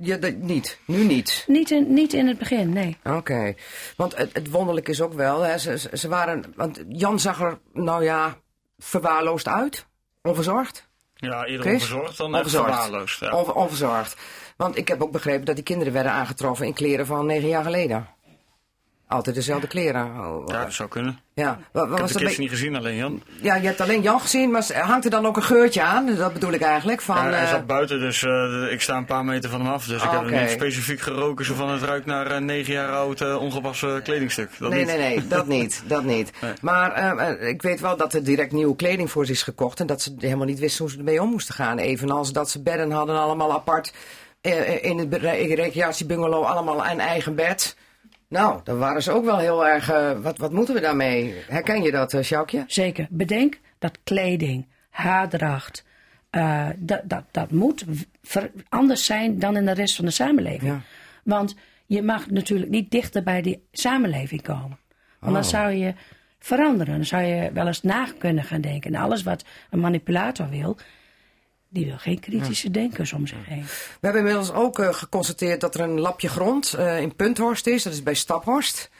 Ja, 0.00 0.16
dat, 0.16 0.34
niet. 0.34 0.78
Nu 0.84 1.04
niet. 1.04 1.44
Niet 1.46 1.70
in, 1.70 1.92
niet 1.94 2.12
in 2.12 2.26
het 2.26 2.38
begin, 2.38 2.72
nee. 2.72 2.96
Oké. 3.04 3.54
Want 3.96 4.16
het, 4.16 4.30
het 4.32 4.50
wonderlijk 4.50 4.88
is 4.88 5.00
ook 5.00 5.12
wel, 5.12 5.40
hè, 5.40 5.58
ze, 5.58 5.88
ze- 5.92 6.08
waren... 6.08 6.52
Want 6.56 6.82
Jan 6.88 7.20
zag 7.20 7.40
er, 7.40 7.58
nou 7.72 8.04
ja, 8.04 8.36
verwaarloosd 8.78 9.48
uit. 9.48 9.86
Onverzorgd. 10.22 10.88
Ja, 11.14 11.44
eerder 11.44 11.66
Chris? 11.66 11.82
onverzorgd 11.82 12.16
dan 12.16 12.34
Onverzorgd. 12.34 12.70
verwaarloosd. 12.74 13.20
Ja. 13.20 13.32
On- 13.36 13.52
onverzorgd. 13.54 14.16
Want 14.56 14.76
ik 14.76 14.88
heb 14.88 15.02
ook 15.02 15.12
begrepen 15.12 15.44
dat 15.44 15.54
die 15.54 15.64
kinderen 15.64 15.92
werden 15.92 16.12
aangetroffen 16.12 16.66
in 16.66 16.72
kleren 16.74 17.06
van 17.06 17.26
negen 17.26 17.48
jaar 17.48 17.64
geleden. 17.64 18.06
Altijd 19.14 19.34
dezelfde 19.34 19.66
kleren. 19.66 20.04
Oh, 20.04 20.42
Ja, 20.46 20.62
dat 20.64 20.72
zou 20.72 20.88
kunnen. 20.88 21.18
ja. 21.34 21.58
Wat, 21.72 21.88
wat 21.88 21.98
Ik 22.00 22.08
heb 22.08 22.18
de 22.18 22.24
kids 22.24 22.38
niet 22.38 22.50
gezien, 22.50 22.76
alleen 22.76 22.96
Jan. 22.96 23.22
ja, 23.40 23.54
je 23.54 23.66
hebt 23.66 23.80
alleen 23.80 24.02
Jan 24.02 24.20
gezien, 24.20 24.50
maar 24.50 24.72
hangt 24.74 25.04
er 25.04 25.10
dan 25.10 25.26
ook 25.26 25.36
een 25.36 25.42
geurtje 25.42 25.82
aan? 25.82 26.14
Dat 26.14 26.32
bedoel 26.32 26.52
ik 26.52 26.60
eigenlijk. 26.60 27.00
Van, 27.02 27.16
Ja, 27.16 27.22
hij 27.22 27.42
eh, 27.42 27.48
zat 27.50 27.66
buiten, 27.66 28.00
dus 28.00 28.22
eh, 28.22 28.66
ik 28.72 28.80
sta 28.80 28.96
een 28.96 29.04
paar 29.04 29.24
meter 29.24 29.50
van 29.50 29.60
hem 29.60 29.72
af. 29.72 29.86
Dus 29.86 30.02
ik 30.02 30.10
heb 30.10 30.30
niet 30.30 30.50
specifiek 30.50 31.00
geroken. 31.00 31.44
Zo 31.44 31.54
van 31.54 31.68
het 31.70 31.82
ruikt 31.82 32.06
naar 32.06 32.30
een 32.30 32.44
negen 32.44 32.72
jaar 32.72 32.92
oud 32.92 33.20
eh, 33.20 33.36
ongewassen 33.40 34.02
kledingstuk. 34.02 34.50
Dat 34.58 34.70
nee, 34.70 34.78
niet. 34.78 34.86
nee, 34.88 34.98
nee, 34.98 35.26
dat 35.26 35.46
niet. 35.56 35.82
Dat 35.86 36.04
niet. 36.04 36.30
Maar 36.60 36.92
eh, 36.92 37.28
eh, 37.30 37.48
ik 37.48 37.62
weet 37.62 37.80
wel 37.80 37.96
dat 37.96 38.12
er 38.14 38.24
direct 38.24 38.52
nieuwe 38.52 38.76
kleding 38.76 39.10
voor 39.10 39.26
ze 39.26 39.32
is 39.32 39.42
gekocht. 39.42 39.80
En 39.80 39.86
dat 39.86 40.02
ze 40.02 40.14
helemaal 40.18 40.46
niet 40.46 40.58
wisten 40.58 40.84
hoe 40.84 40.92
ze 40.92 40.98
ermee 40.98 41.22
om 41.22 41.30
moesten 41.30 41.54
gaan. 41.54 41.78
Evenals 41.78 42.32
dat 42.32 42.50
ze 42.50 42.62
bedden 42.62 42.90
hadden 42.90 43.18
allemaal 43.20 43.52
apart. 43.52 43.92
eh, 44.40 44.84
in 44.84 44.98
het 44.98 45.14
recreatiebungalow 45.14 46.44
allemaal 46.44 46.86
een 46.86 47.00
eigen 47.00 47.34
bed. 47.34 47.76
Nou, 48.28 48.60
dan 48.64 48.78
waren 48.78 49.02
ze 49.02 49.12
ook 49.12 49.24
wel 49.24 49.38
heel 49.38 49.66
erg... 49.66 49.90
eh, 49.90 50.20
wat, 50.20 50.38
wat 50.38 50.52
moeten 50.52 50.74
we 50.74 50.80
daarmee? 50.80 51.34
Herken 51.48 51.82
je 51.82 51.90
dat, 51.90 52.12
uh, 52.12 52.22
Sjoukje? 52.22 52.64
Zeker. 52.66 53.06
Bedenk 53.10 53.60
dat 53.78 53.98
kleding, 54.04 54.66
haardracht, 54.90 55.84
eh, 56.30 56.68
dat, 56.76 57.00
dat, 57.04 57.24
dat 57.30 57.50
moet 57.50 57.84
anders 58.68 59.04
zijn 59.04 59.38
dan 59.38 59.56
in 59.56 59.64
de 59.66 59.72
rest 59.74 59.96
van 59.96 60.04
de 60.04 60.10
samenleving. 60.10 60.70
Ja. 60.72 60.80
Want 61.24 61.54
je 61.86 62.02
mag 62.02 62.30
natuurlijk 62.30 62.70
niet 62.70 62.90
dichter 62.90 63.22
bij 63.22 63.42
die 63.42 63.66
samenleving 63.72 64.42
komen. 64.42 64.78
Want 65.20 65.32
dan 65.34 65.42
Oh. 65.42 65.48
zou 65.48 65.70
je 65.72 65.94
veranderen. 66.38 66.94
Dan 66.94 67.04
zou 67.04 67.22
je 67.22 67.50
wel 67.52 67.66
eens 67.66 67.82
na 67.82 68.06
kunnen 68.18 68.44
gaan 68.44 68.60
denken. 68.60 68.94
En 68.94 69.00
alles 69.00 69.22
wat 69.22 69.44
een 69.70 69.80
manipulator 69.80 70.48
wil, 70.48 70.76
die 71.74 71.86
wil 71.86 71.98
geen 71.98 72.20
kritische 72.20 72.70
denkers 72.70 73.12
om 73.12 73.26
zich 73.26 73.46
heen. 73.46 73.62
We 73.64 73.98
hebben 74.00 74.20
inmiddels 74.20 74.52
ook 74.52 74.78
eh, 74.78 74.94
geconstateerd 74.94 75.60
dat 75.60 75.74
er 75.74 75.80
een 75.80 76.00
lapje 76.00 76.28
grond 76.28 76.72
eh, 76.72 77.00
in 77.00 77.14
Punthorst 77.16 77.66
is. 77.66 77.82
Dat 77.82 77.92
is 77.92 78.02
bij 78.02 78.14
Staphorst. 78.14 78.90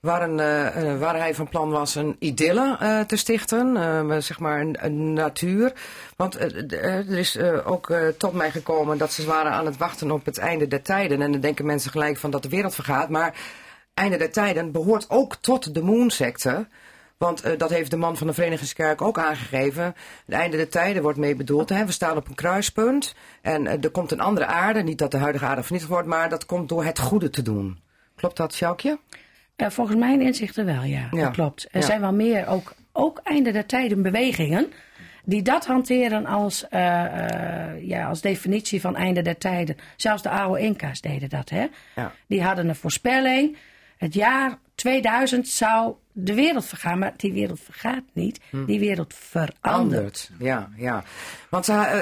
Waar, 0.00 0.22
een, 0.22 0.40
eh, 0.40 0.98
waar 0.98 1.16
hij 1.16 1.34
van 1.34 1.48
plan 1.48 1.70
was 1.70 1.94
een 1.94 2.16
idylle 2.18 2.76
eh, 2.80 3.00
te 3.00 3.16
stichten. 3.16 3.76
eh, 3.76 4.16
zeg 4.18 4.38
maar 4.38 4.60
een, 4.60 4.76
een 4.80 5.12
natuur. 5.12 5.72
Want 6.16 6.40
er 6.72 7.10
is 7.18 7.36
eh, 7.36 7.70
ook 7.70 7.92
tot 8.18 8.32
mij 8.32 8.50
gekomen 8.50 8.98
dat 8.98 9.12
ze 9.12 9.24
waren 9.24 9.52
aan 9.52 9.66
het 9.66 9.76
wachten 9.76 10.10
op 10.10 10.24
het 10.24 10.38
einde 10.38 10.68
der 10.68 10.82
tijden. 10.82 11.22
En 11.22 11.32
dan 11.32 11.40
denken 11.40 11.66
mensen 11.66 11.90
gelijk 11.90 12.16
van 12.16 12.30
dat 12.30 12.42
de 12.42 12.48
wereld 12.48 12.74
vergaat. 12.74 13.08
Maar 13.08 13.34
einde 13.94 14.16
der 14.16 14.32
tijden 14.32 14.72
behoort 14.72 15.10
ook 15.10 15.36
tot 15.36 15.74
de 15.74 15.82
Moonsecte. 15.82 16.66
Want 17.24 17.42
eh, 17.42 17.58
dat 17.58 17.70
heeft 17.70 17.90
de 17.90 17.96
man 17.96 18.16
van 18.16 18.26
de 18.26 18.32
Verenigingskerk 18.32 19.02
ook 19.02 19.18
aangegeven. 19.18 19.84
Het 20.26 20.34
einde 20.34 20.56
der 20.56 20.68
tijden 20.68 21.02
wordt 21.02 21.18
mee 21.18 21.34
bedoeld. 21.36 21.68
Hè? 21.68 21.84
We 21.86 21.92
staan 21.92 22.16
op 22.16 22.28
een 22.28 22.34
kruispunt. 22.34 23.14
En 23.42 23.66
eh, 23.66 23.84
er 23.84 23.90
komt 23.90 24.10
een 24.10 24.20
andere 24.20 24.46
aarde. 24.46 24.82
Niet 24.82 24.98
dat 24.98 25.10
de 25.10 25.16
huidige 25.16 25.44
aarde 25.44 25.62
vernietigd 25.62 25.92
wordt, 25.92 26.08
maar 26.08 26.28
dat 26.28 26.46
komt 26.46 26.68
door 26.68 26.84
het 26.84 26.98
goede 26.98 27.30
te 27.30 27.42
doen. 27.42 27.78
Klopt 28.16 28.36
dat, 28.36 28.54
Sjoukje? 28.54 28.98
Eh, 29.56 29.70
volgens 29.70 29.96
mijn 29.98 30.20
inzichten 30.20 30.64
wel, 30.64 30.82
ja. 30.82 31.08
Ja. 31.10 31.22
Dat 31.24 31.32
klopt. 31.32 31.68
Er 31.70 31.80
Ja. 31.80 31.86
zijn 31.86 32.00
wel 32.00 32.12
meer, 32.12 32.46
ook, 32.48 32.74
ook 32.92 33.20
einde 33.22 33.52
der 33.52 33.66
tijden 33.66 34.02
bewegingen, 34.02 34.72
die 35.24 35.42
dat 35.42 35.66
hanteren 35.66 36.26
als, 36.26 36.66
ja, 37.80 38.06
als 38.08 38.20
definitie 38.20 38.80
van 38.80 38.96
einde 38.96 39.22
der 39.22 39.38
tijden. 39.38 39.76
Zelfs 39.96 40.22
de 40.22 40.30
oude 40.30 40.60
Inca's 40.60 41.00
deden 41.00 41.28
dat, 41.28 41.50
hè. 41.50 41.66
Ja. 41.94 42.12
Die 42.26 42.42
hadden 42.42 42.68
een 42.68 42.76
voorspelling. 42.76 43.56
Het 43.96 44.14
jaar 44.14 44.58
2000 44.74 45.48
zou 45.48 45.94
de 46.12 46.34
wereld 46.34 46.64
vergaan, 46.66 46.98
maar 46.98 47.12
die 47.16 47.32
wereld 47.32 47.60
vergaat 47.60 48.02
niet. 48.12 48.40
Die 48.66 48.78
wereld 48.80 49.14
verandert. 49.14 50.30
Ja, 50.38 50.68
ja. 50.76 51.04
Want 51.48 51.68
uh, 51.68 51.92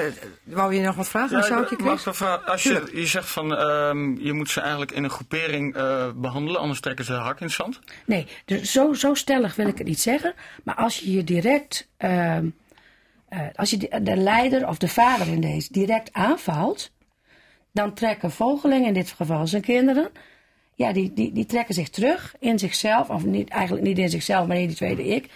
wou 0.43 0.73
je 0.75 0.81
nog 0.81 0.95
wat 0.95 1.07
vragen, 1.07 1.37
Ja, 1.37 1.43
ik- 1.45 1.79
mag 1.79 1.97
ik 1.99 2.05
wel 2.05 2.13
vragen? 2.13 2.45
Als 2.45 2.63
je, 2.63 2.89
je 2.93 3.05
zegt 3.07 3.29
van 3.29 3.55
ehm, 3.57 4.17
je 4.17 4.33
moet 4.33 4.49
ze 4.49 4.59
eigenlijk 4.61 4.91
in 4.91 5.03
een 5.03 5.09
groepering 5.09 5.75
eh, 5.75 6.09
behandelen, 6.15 6.61
anders 6.61 6.79
trekken 6.79 7.05
ze 7.05 7.11
de 7.11 7.17
hak 7.17 7.39
in 7.39 7.45
het 7.45 7.55
zand. 7.55 7.79
Nee, 8.05 8.27
dus 8.45 8.71
zo, 8.71 8.93
zo 8.93 9.13
stellig 9.13 9.55
wil 9.55 9.67
ik 9.67 9.77
het 9.77 9.87
niet 9.87 10.01
zeggen. 10.01 10.33
Maar 10.63 10.75
als 10.75 10.99
je 10.99 11.11
je 11.11 11.23
direct, 11.23 11.89
ehm, 11.97 12.47
eh, 13.29 13.39
als 13.55 13.69
je 13.69 13.77
de, 13.77 13.99
de 14.03 14.15
leider 14.15 14.67
of 14.67 14.77
de 14.77 14.87
vader 14.87 15.27
in 15.27 15.41
deze 15.41 15.67
direct 15.71 16.13
aanvalt, 16.13 16.91
dan 17.71 17.93
trekken 17.93 18.31
volgelingen, 18.31 18.87
in 18.87 18.93
dit 18.93 19.09
geval 19.11 19.47
zijn 19.47 19.61
kinderen, 19.61 20.09
ja, 20.75 20.93
die, 20.93 21.13
die, 21.13 21.31
die 21.31 21.45
trekken 21.45 21.73
zich 21.73 21.89
terug 21.89 22.35
in 22.39 22.59
zichzelf, 22.59 23.09
of 23.09 23.25
niet, 23.25 23.49
eigenlijk 23.49 23.85
niet 23.85 23.97
in 23.97 24.09
zichzelf, 24.09 24.47
maar 24.47 24.57
in 24.57 24.67
die 24.67 24.75
tweede 24.75 25.07
ik, 25.07 25.29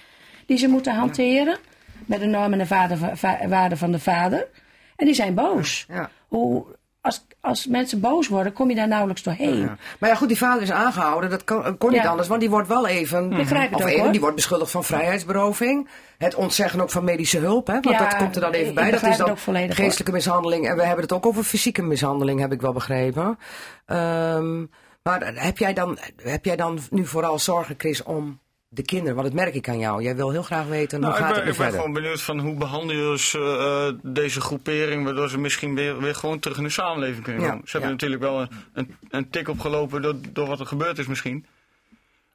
die 0.45 0.57
ze 0.57 0.67
moeten 0.67 0.95
hanteren 0.95 1.57
met 2.05 2.19
de 2.19 2.25
normen 2.25 2.59
en 2.59 3.49
waarden 3.49 3.77
van 3.77 3.91
de 3.91 3.99
vader. 3.99 4.47
En 4.95 5.05
die 5.05 5.15
zijn 5.15 5.33
boos. 5.33 5.85
Ja. 5.88 6.09
Hoe, 6.27 6.65
als, 7.01 7.25
als 7.41 7.67
mensen 7.67 7.99
boos 7.99 8.27
worden, 8.27 8.53
kom 8.53 8.69
je 8.69 8.75
daar 8.75 8.88
nauwelijks 8.88 9.23
doorheen. 9.23 9.57
Ja. 9.59 9.77
Maar 9.99 10.09
ja, 10.09 10.15
goed, 10.15 10.27
die 10.27 10.38
vader 10.38 10.61
is 10.61 10.71
aangehouden. 10.71 11.29
Dat 11.29 11.43
kon, 11.43 11.77
kon 11.77 11.91
niet 11.91 12.01
Ja. 12.01 12.09
anders, 12.09 12.27
want 12.27 12.41
die 12.41 12.49
wordt 12.49 12.67
wel 12.67 12.88
even... 12.88 13.29
Begrijp 13.29 13.75
of 13.75 13.81
ook, 13.81 13.88
even, 13.88 14.01
hoor. 14.01 14.11
die 14.11 14.19
wordt 14.19 14.35
beschuldigd 14.35 14.71
van 14.71 14.83
vrijheidsberoving. 14.83 15.89
Het 16.17 16.35
ontzeggen 16.35 16.81
ook 16.81 16.89
van 16.91 17.03
medische 17.03 17.38
hulp, 17.39 17.67
hè, 17.67 17.73
want 17.73 17.85
Ja, 17.89 17.97
dat 17.97 18.15
komt 18.15 18.35
er 18.35 18.41
dan 18.41 18.51
even 18.51 18.73
bij. 18.73 18.91
Dat 18.91 19.03
is 19.03 19.17
dan 19.17 19.27
hoor. 19.45 19.55
geestelijke 19.69 20.11
mishandeling. 20.11 20.67
En 20.67 20.75
we 20.75 20.83
hebben 20.83 21.01
het 21.03 21.13
ook 21.13 21.25
over 21.25 21.43
fysieke 21.43 21.81
mishandeling, 21.81 22.39
heb 22.39 22.51
ik 22.51 22.61
wel 22.61 22.73
begrepen. 22.73 23.38
Ehm, 23.85 24.63
maar 25.07 25.33
heb 25.35 25.57
jij, 25.57 25.73
dan, 25.73 25.97
heb 26.15 26.45
jij 26.45 26.55
dan 26.55 26.79
nu 26.89 27.05
vooral 27.05 27.39
zorgen, 27.39 27.75
Chris, 27.77 28.03
om 28.03 28.39
de 28.69 28.81
kinderen? 28.81 29.15
Want 29.15 29.27
dat 29.27 29.35
merk 29.35 29.53
ik 29.53 29.69
aan 29.69 29.79
jou. 29.79 30.01
Jij 30.03 30.15
wil 30.15 30.31
heel 30.31 30.43
graag 30.43 30.65
weten, 30.67 30.99
Nou, 30.99 31.11
hoe 31.11 31.21
ik 31.21 31.25
gaat 31.27 31.35
ben, 31.35 31.45
het 31.45 31.57
nu 31.57 31.63
ik 31.65 31.69
ben 31.71 31.79
gewoon 31.79 31.93
benieuwd 31.93 32.21
van 32.21 32.39
hoe 32.39 32.53
behandel 32.55 32.95
je 32.95 33.01
dus, 33.11 33.33
eh, 33.35 33.87
deze 34.03 34.41
groepering, 34.41 35.03
waardoor 35.03 35.29
ze 35.29 35.37
misschien 35.37 35.75
weer, 35.75 35.99
weer 35.99 36.15
gewoon 36.15 36.39
terug 36.39 36.57
in 36.57 36.63
de 36.63 36.69
samenleving 36.69 37.23
kunnen 37.23 37.41
Ja, 37.43 37.49
komen. 37.49 37.63
Ze 37.67 37.71
hebben 37.71 37.91
natuurlijk 37.91 38.21
wel 38.21 38.41
een, 38.41 38.49
een, 38.73 38.95
een 39.09 39.29
tik 39.29 39.47
opgelopen 39.49 40.01
door, 40.01 40.15
door 40.31 40.47
wat 40.47 40.59
er 40.59 40.65
gebeurd 40.65 40.97
is 40.97 41.07
misschien. 41.07 41.45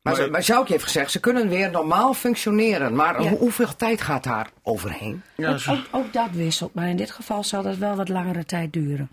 Maar, 0.03 0.13
Maar- 0.13 0.23
ze- 0.43 0.53
maar 0.55 0.67
heeft 0.69 0.85
gezegd, 0.85 1.11
ze 1.11 1.21
kunnen 1.21 1.49
weer 1.49 1.71
normaal 1.71 2.15
functioneren. 2.15 2.95
Maar 2.95 3.23
Ja. 3.23 3.29
hoe- 3.29 3.39
hoeveel 3.39 3.77
tijd 3.77 4.01
gaat 4.01 4.25
daar 4.25 4.51
overheen? 4.63 5.23
Ja, 5.37 5.51
Ook, 5.53 5.59
ze- 5.59 5.71
ook, 5.71 5.79
ook 5.91 6.13
dat 6.13 6.29
wisselt, 6.33 6.75
maar 6.75 6.89
in 6.89 6.97
dit 6.97 7.11
geval 7.11 7.45
zal 7.45 7.63
dat 7.63 7.77
wel 7.77 7.97
wat 7.97 8.09
langere 8.09 8.45
tijd 8.45 8.73
duren. 8.73 9.09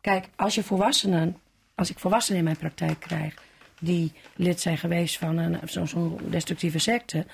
Kijk, 0.00 0.28
als 0.36 0.54
je 0.54 0.62
volwassenen, 0.62 1.36
als 1.80 1.90
ik 1.90 1.98
volwassenen 1.98 2.38
in 2.38 2.44
mijn 2.44 2.56
praktijk 2.56 3.00
krijg, 3.00 3.34
die 3.80 4.12
lid 4.36 4.60
zijn 4.60 4.78
geweest 4.78 5.18
van 5.18 5.36
een, 5.36 5.58
zo- 5.68 5.84
zo'n 5.84 6.18
destructieve 6.28 6.78
secte, 6.78 7.26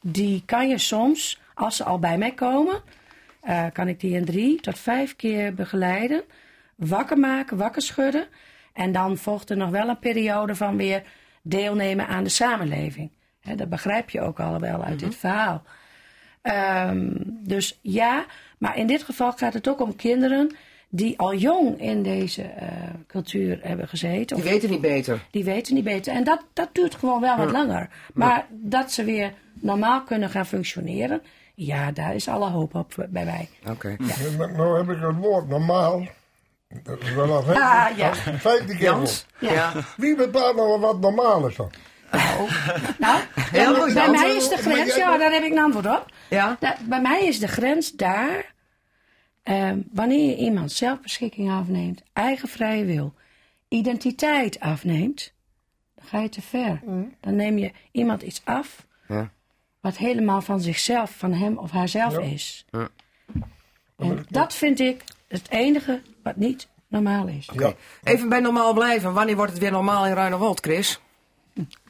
die 0.00 0.42
kan 0.46 0.68
je 0.68 0.78
soms, 0.78 1.40
als 1.54 1.76
ze 1.76 1.84
al 1.84 1.98
bij 1.98 2.18
mij 2.18 2.32
komen, 2.32 2.82
eh, 3.40 3.66
kan 3.72 3.88
ik 3.88 4.00
die 4.00 4.14
in 4.16 4.24
drie 4.24 4.60
tot 4.60 4.78
vijf 4.78 5.16
keer 5.16 5.54
begeleiden, 5.54 6.22
wakker 6.74 7.18
maken, 7.18 7.56
wakker 7.56 7.82
schudden. 7.82 8.26
En 8.72 8.92
dan 8.92 9.16
volgt 9.16 9.50
er 9.50 9.56
nog 9.56 9.70
wel 9.70 9.88
een 9.88 9.98
periode 9.98 10.54
van 10.54 10.76
weer 10.76 11.02
deelnemen 11.42 12.06
aan 12.06 12.24
de 12.24 12.30
samenleving. 12.30 13.10
Dat 13.56 13.68
begrijp 13.68 14.10
je 14.10 14.20
ook 14.20 14.40
al 14.40 14.60
wel 14.60 14.84
uit 14.84 14.98
dit 14.98 15.14
verhaal. 15.16 15.62
Ehm, 16.42 17.10
dus 17.26 17.78
ja, 17.82 18.24
Maar 18.58 18.76
in 18.76 18.86
dit 18.86 19.02
geval 19.02 19.32
gaat 19.32 19.54
het 19.54 19.68
ook 19.68 19.80
om 19.80 19.96
kinderen 19.96 20.56
die 20.88 21.18
al 21.18 21.34
jong 21.34 21.80
in 21.80 22.02
deze 22.02 22.42
eh, 22.42 22.68
cultuur 23.06 23.58
hebben 23.62 23.88
gezeten. 23.88 24.36
Die 24.36 24.44
Of- 24.44 24.50
weten 24.50 24.70
niet 24.70 24.80
beter. 24.80 25.26
die 25.30 25.44
weten 25.44 25.74
niet 25.74 25.84
beter. 25.84 26.12
En 26.14 26.24
dat, 26.24 26.40
dat 26.52 26.68
duurt 26.72 26.94
gewoon 26.94 27.20
wel 27.20 27.36
wat 27.36 27.50
langer. 27.50 27.88
Maar 28.14 28.46
dat 28.50 28.92
ze 28.92 29.04
weer 29.04 29.32
normaal 29.54 30.02
kunnen 30.02 30.30
gaan 30.30 30.46
functioneren, 30.46 31.22
ja, 31.54 31.90
daar 31.92 32.14
is 32.14 32.28
alle 32.28 32.50
hoop 32.50 32.74
op 32.74 33.06
bij 33.08 33.24
mij. 33.24 33.48
Oké. 33.70 33.96
Nou, 34.38 34.52
nou 34.52 34.78
heb 34.78 34.96
ik 34.96 35.02
het 35.02 35.16
woord 35.16 35.48
normaal. 35.48 36.06
Dat 36.82 37.00
is 37.00 37.12
wel 37.14 37.48
een 37.48 37.56
Ah, 37.56 37.86
ja. 37.96 38.14
vijfde 38.14 38.66
keer 38.66 38.80
Jans? 38.80 39.26
Ja. 39.38 39.52
Ja. 39.52 39.72
Wie 39.96 40.16
bepaalt 40.16 40.56
nou 40.56 40.80
wat 40.80 41.00
normaal 41.00 41.46
is 41.48 41.56
dan? 41.56 41.70
Nou, 42.98 43.20
bij 43.52 43.66
goed, 43.66 43.94
bij 43.94 44.04
Jans. 44.06 44.20
mij 44.20 44.36
is 44.36 44.48
de 44.48 44.56
grens, 44.56 44.96
ja, 44.96 45.18
daar 45.18 45.32
heb 45.32 45.42
ik 45.42 45.50
een 45.52 45.58
antwoord 45.58 45.86
op. 45.86 46.06
Ja? 46.30 46.56
Da- 46.60 46.76
bij 46.88 47.00
mij 47.00 47.26
is 47.26 47.38
de 47.38 47.48
grens 47.48 47.92
daar, 47.92 48.52
ehm, 49.46 49.80
wanneer 49.92 50.28
je 50.28 50.36
iemand 50.36 50.72
zelfbeschikking 50.72 51.50
afneemt, 51.50 52.02
eigen 52.12 52.48
vrije 52.48 52.84
wil, 52.84 53.14
identiteit 53.68 54.60
afneemt, 54.60 55.32
dan 55.94 56.04
ga 56.06 56.20
je 56.20 56.28
te 56.28 56.42
ver. 56.42 56.80
Dan 57.20 57.36
neem 57.36 57.58
je 57.58 57.72
iemand 57.90 58.22
iets 58.22 58.40
af 58.44 58.86
Ja. 59.08 59.30
wat 59.80 59.96
helemaal 59.96 60.40
van 60.42 60.60
zichzelf, 60.60 61.10
van 61.10 61.32
hem 61.32 61.58
of 61.58 61.70
haarzelf 61.70 62.18
is. 62.18 62.64
En 63.96 64.26
dat 64.28 64.54
vind 64.54 64.80
ik 64.80 65.04
het 65.28 65.50
enige 65.50 66.02
wat 66.22 66.36
niet 66.36 66.68
normaal 66.88 67.26
is. 67.28 67.48
Ja. 67.54 67.74
Even 68.02 68.28
bij 68.28 68.40
normaal 68.40 68.72
blijven. 68.74 69.12
Wanneer 69.12 69.36
wordt 69.36 69.52
het 69.52 69.60
weer 69.60 69.70
normaal 69.70 70.06
in 70.06 70.12
Ruinerwold, 70.12 70.60
Chris? 70.60 71.00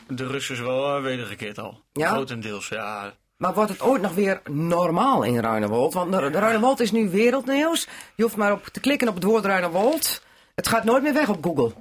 De 0.09 0.27
rust 0.27 0.51
is 0.51 0.61
wel 0.61 0.97
uh, 0.97 1.03
wedergekeerd 1.03 1.59
al. 1.59 1.81
Ja? 1.93 2.09
Grotendeels, 2.09 2.69
ja. 2.69 3.15
Maar 3.37 3.55
wordt 3.55 3.70
het 3.70 3.80
ooit 3.82 4.03
nog 4.03 4.14
weer 4.14 4.41
normaal 4.51 5.22
in 5.22 5.39
Ruinerwold? 5.41 5.95
Want 5.95 6.14
Ruinerwold 6.14 6.80
is 6.80 6.91
nu 6.93 7.11
wereldnieuws. 7.11 7.89
Je 8.14 8.22
hoeft 8.22 8.37
maar 8.37 8.53
op 8.53 8.64
te 8.66 8.80
klikken 8.80 9.09
op 9.09 9.14
het 9.14 9.24
woord 9.24 9.45
Ruinerwold. 9.45 10.22
Het 10.55 10.68
gaat 10.68 10.84
nooit 10.84 11.03
meer 11.03 11.12
weg 11.14 11.28
op 11.28 11.45
Google. 11.45 11.72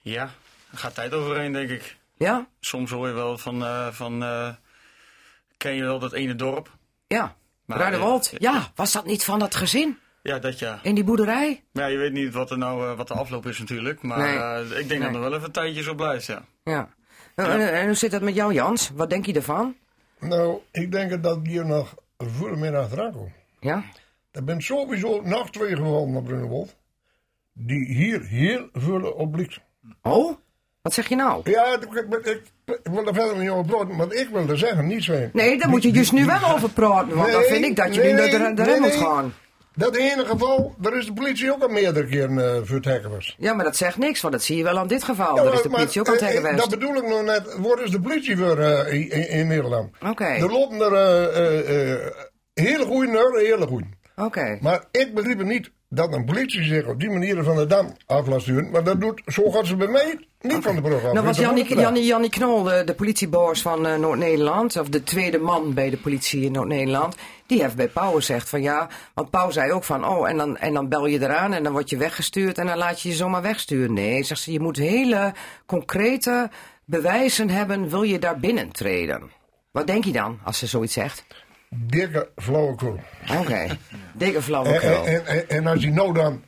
Ja, 0.00 0.22
er 0.72 0.78
gaat 0.78 0.94
tijd 0.94 1.12
overheen, 1.12 1.52
denk 1.52 1.70
ik. 1.70 1.96
Ja? 2.16 2.46
Soms 2.60 2.90
hoor 2.90 3.06
je 3.08 3.12
wel 3.14 3.38
van, 3.38 3.62
eh, 3.64 3.86
van 3.90 4.22
eh, 4.22 4.48
ken 5.56 5.74
je 5.74 5.82
wel 5.82 5.98
dat 5.98 6.12
ene 6.12 6.34
dorp? 6.34 6.70
Ja. 7.06 7.36
Maar, 7.64 7.92
eh, 7.92 8.20
Ja, 8.38 8.70
was 8.74 8.92
dat 8.92 9.04
niet 9.06 9.24
van 9.24 9.38
dat 9.38 9.54
gezin? 9.54 9.98
Ja, 10.22 10.38
dat 10.38 10.58
ja. 10.58 10.78
In 10.82 10.94
die 10.94 11.04
boerderij? 11.04 11.62
Ja, 11.72 11.86
je 11.86 11.96
weet 11.96 12.12
niet 12.12 12.34
wat, 12.34 12.50
er 12.50 12.58
nou, 12.58 12.96
wat 12.96 13.08
de 13.08 13.14
afloop 13.14 13.46
is 13.46 13.58
natuurlijk. 13.58 14.02
Maar 14.02 14.18
Nee. 14.18 14.64
ik 14.80 14.88
denk 14.88 15.00
Nee. 15.00 15.00
dat 15.00 15.14
er 15.14 15.20
wel 15.20 15.32
even 15.32 15.44
een 15.44 15.52
tijdje 15.52 15.82
zo 15.82 15.94
blijft, 15.94 16.26
ja. 16.26 16.42
Ja. 16.64 16.88
En, 17.34 17.46
en- 17.46 17.72
en 17.72 17.86
hoe 17.86 17.94
zit 17.94 18.10
dat 18.10 18.22
met 18.22 18.34
jou, 18.34 18.52
Jans? 18.52 18.90
Wat 18.94 19.10
denk 19.10 19.26
je 19.26 19.32
ervan? 19.32 19.76
Nou, 20.28 20.58
ik 20.70 20.92
denk 20.92 21.22
dat 21.22 21.38
hier 21.42 21.66
nog 21.66 21.94
veel 22.16 22.56
meer 22.56 22.76
achteraan 22.76 23.12
komt. 23.12 23.32
Ja? 23.60 23.84
Er 24.30 24.42
zijn 24.46 24.62
sowieso 24.62 25.20
nog 25.24 25.50
twee 25.50 25.76
gevallen 25.76 26.12
naar 26.12 26.22
Brunnewold. 26.22 26.76
Die 27.52 27.86
hier 27.86 28.22
heel 28.22 28.68
veel 28.72 29.10
op 29.10 29.32
blikt. 29.32 29.60
Oh? 30.02 30.36
Wat 30.82 30.94
zeg 30.94 31.08
je 31.08 31.16
nou? 31.16 31.50
Ja, 31.50 31.74
ik, 31.74 31.82
ik, 31.82 32.26
ik, 32.26 32.42
ik 32.64 32.90
wil 32.90 33.06
er 33.06 33.14
verder 33.14 33.38
niet 33.38 33.50
over 33.50 33.64
praten, 33.64 33.96
maar 33.96 34.12
ik 34.12 34.28
wil 34.28 34.48
er 34.48 34.58
zeggen, 34.58 34.86
niet 34.86 35.04
zijn. 35.04 35.30
Nee, 35.32 35.58
daar 35.58 35.68
moet 35.68 35.82
je 35.82 35.92
dus 35.92 36.10
nu 36.10 36.24
wel 36.24 36.52
over 36.54 36.70
praten. 36.70 37.16
Want 37.16 37.32
dan 37.32 37.42
vind 37.42 37.64
ik 37.64 37.76
dat 37.76 37.94
je 37.94 38.00
nee, 38.00 38.12
nu 38.12 38.20
erin 38.20 38.54
nee, 38.54 38.80
moet 38.80 38.94
gaan. 38.94 39.34
Dat 39.76 39.96
ene 39.96 40.24
geval, 40.24 40.74
daar 40.78 40.96
is 40.96 41.06
de 41.06 41.12
politie 41.12 41.52
ook 41.52 41.62
al 41.62 41.68
meerdere 41.68 42.06
keren 42.06 42.38
eh, 42.38 42.60
voor 42.64 42.76
het 42.76 42.84
hekken 42.84 43.10
was. 43.10 43.36
Ja, 43.38 43.54
maar 43.54 43.64
dat 43.64 43.76
zegt 43.76 43.96
niks, 43.96 44.20
want 44.20 44.34
dat 44.34 44.42
zie 44.42 44.56
je 44.56 44.62
wel 44.62 44.78
aan 44.78 44.86
dit 44.86 45.04
geval. 45.04 45.36
Ja, 45.36 45.42
Daar 45.42 45.52
is 45.52 45.62
de 45.62 45.68
maar- 45.68 45.78
politie 45.78 46.00
ook 46.00 46.08
aan 46.08 46.12
het 46.12 46.22
eh. 46.22 46.56
Dat 46.56 46.70
bedoel 46.70 46.94
ik 46.96 47.08
nog 47.08 47.22
net. 47.22 47.56
Waar 47.58 47.82
is 47.82 47.90
de 47.90 48.00
politie 48.00 48.36
voor 48.36 48.58
eh, 48.58 48.92
in, 48.92 49.28
in 49.28 49.46
Nederland? 49.46 49.94
Oké. 50.08 50.24
Er 50.24 50.50
lopen 50.52 50.80
er 50.80 50.92
eh, 51.32 52.10
hele 52.54 52.84
goede 52.84 53.12
naar, 53.12 53.32
hele. 53.32 53.88
Oké. 54.16 54.58
Maar 54.60 54.84
ik 54.90 55.14
begrijp 55.14 55.38
het 55.38 55.46
niet 55.46 55.70
dat 55.88 56.12
een 56.12 56.24
politie 56.24 56.64
zich 56.64 56.86
op 56.86 57.00
die 57.00 57.10
manier 57.10 57.42
van 57.42 57.56
de 57.56 57.66
dam 57.66 57.96
af 58.06 58.26
laat 58.26 58.40
sturen. 58.40 58.70
Maar 58.70 58.84
dat 58.84 59.00
doet, 59.00 59.22
zo 59.26 59.50
gaat 59.50 59.66
ze 59.66 59.76
bij 59.76 59.86
mij 59.86 60.18
niet 60.40 60.62
van 60.62 60.74
de 60.74 60.80
brug 60.80 61.04
af. 61.04 61.12
Nou 61.12 61.26
was 61.26 61.38
Jannie, 61.38 62.30
Knol, 62.30 62.62
de, 62.62 62.82
de 62.84 62.94
politieboos 62.94 63.62
van 63.62 63.86
eh, 63.86 63.96
Noord-Nederland, 63.96 64.76
of 64.76 64.88
de 64.88 65.02
tweede 65.02 65.38
man 65.38 65.74
bij 65.74 65.90
de 65.90 65.96
politie 65.96 66.42
in 66.42 66.52
Noord-Nederland, 66.52 67.16
die 67.46 67.62
heeft 67.62 67.76
bij 67.76 67.88
Pauw 67.88 68.12
gezegd 68.12 68.48
van 68.48 68.62
ja, 68.62 68.88
want 69.14 69.30
Pauw 69.30 69.50
zei 69.50 69.72
ook 69.72 69.84
van 69.84 70.06
oh, 70.06 70.28
en 70.28 70.36
dan, 70.36 70.56
en 70.56 70.74
dan 70.74 70.88
bel 70.88 71.06
je 71.06 71.22
eraan 71.22 71.52
en 71.52 71.62
dan 71.62 71.72
word 71.72 71.90
je 71.90 71.96
weggestuurd 71.96 72.58
en 72.58 72.66
dan 72.66 72.78
laat 72.78 73.00
je 73.00 73.08
je 73.08 73.14
zomaar 73.14 73.42
wegsturen. 73.42 73.92
Nee, 73.92 74.22
zegt 74.22 74.40
ze, 74.40 74.52
je 74.52 74.60
moet 74.60 74.76
hele 74.76 75.34
concrete 75.66 76.50
bewijzen 76.84 77.50
hebben, 77.50 77.88
wil 77.88 78.02
je 78.02 78.18
daar 78.18 78.38
binnentreden. 78.38 79.30
Wat 79.70 79.86
denk 79.86 80.04
je 80.04 80.12
dan 80.12 80.38
als 80.44 80.58
ze 80.58 80.66
zoiets 80.66 80.92
zegt? 80.92 81.24
Dikke 81.76 82.28
flauwekul. 82.36 83.00
Oké, 83.40 83.66
dikke 84.14 84.42
flauwekul. 84.42 85.06
en, 85.06 85.26
en, 85.26 85.48
en 85.48 85.66
als 85.66 85.82
je 85.82 85.90
nou 85.90 86.14
dan... 86.14 86.42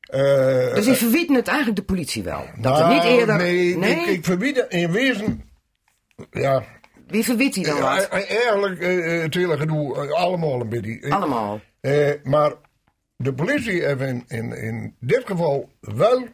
eh, 0.00 0.74
Dus 0.74 0.84
die 0.84 0.94
verwieten 0.94 1.34
het 1.34 1.48
eigenlijk 1.48 1.78
de 1.78 1.84
politie 1.84 2.22
wel. 2.22 2.44
Dat 2.58 2.78
nou, 2.78 2.94
niet 2.94 3.04
eerder... 3.04 3.36
Nee, 3.36 3.74
Ik, 3.78 4.06
ik 4.06 4.24
verbied 4.24 4.56
het 4.56 4.72
in 4.72 4.90
wezen... 4.92 5.44
Ja, 6.30 6.64
Wie 7.06 7.24
verbiedt 7.24 7.54
hij 7.54 7.64
dan 7.64 7.76
ja, 7.76 7.82
wat? 7.82 8.08
eigenlijk 8.08 8.80
eh, 8.80 9.22
het 9.22 9.34
hele 9.34 9.56
gedoe 9.58 9.96
eh, 10.06 10.12
allemaal 10.12 10.60
een 10.60 10.68
beetje. 10.68 10.90
Ik- 11.00 11.12
Allemaal. 11.12 11.60
Eh, 11.80 12.10
maar 12.22 12.52
de 13.16 13.34
politie 13.34 13.84
heeft 13.84 14.00
in, 14.00 14.24
in, 14.28 14.52
in 14.52 14.96
dit 15.00 15.22
geval 15.26 15.70
wel 15.80 16.26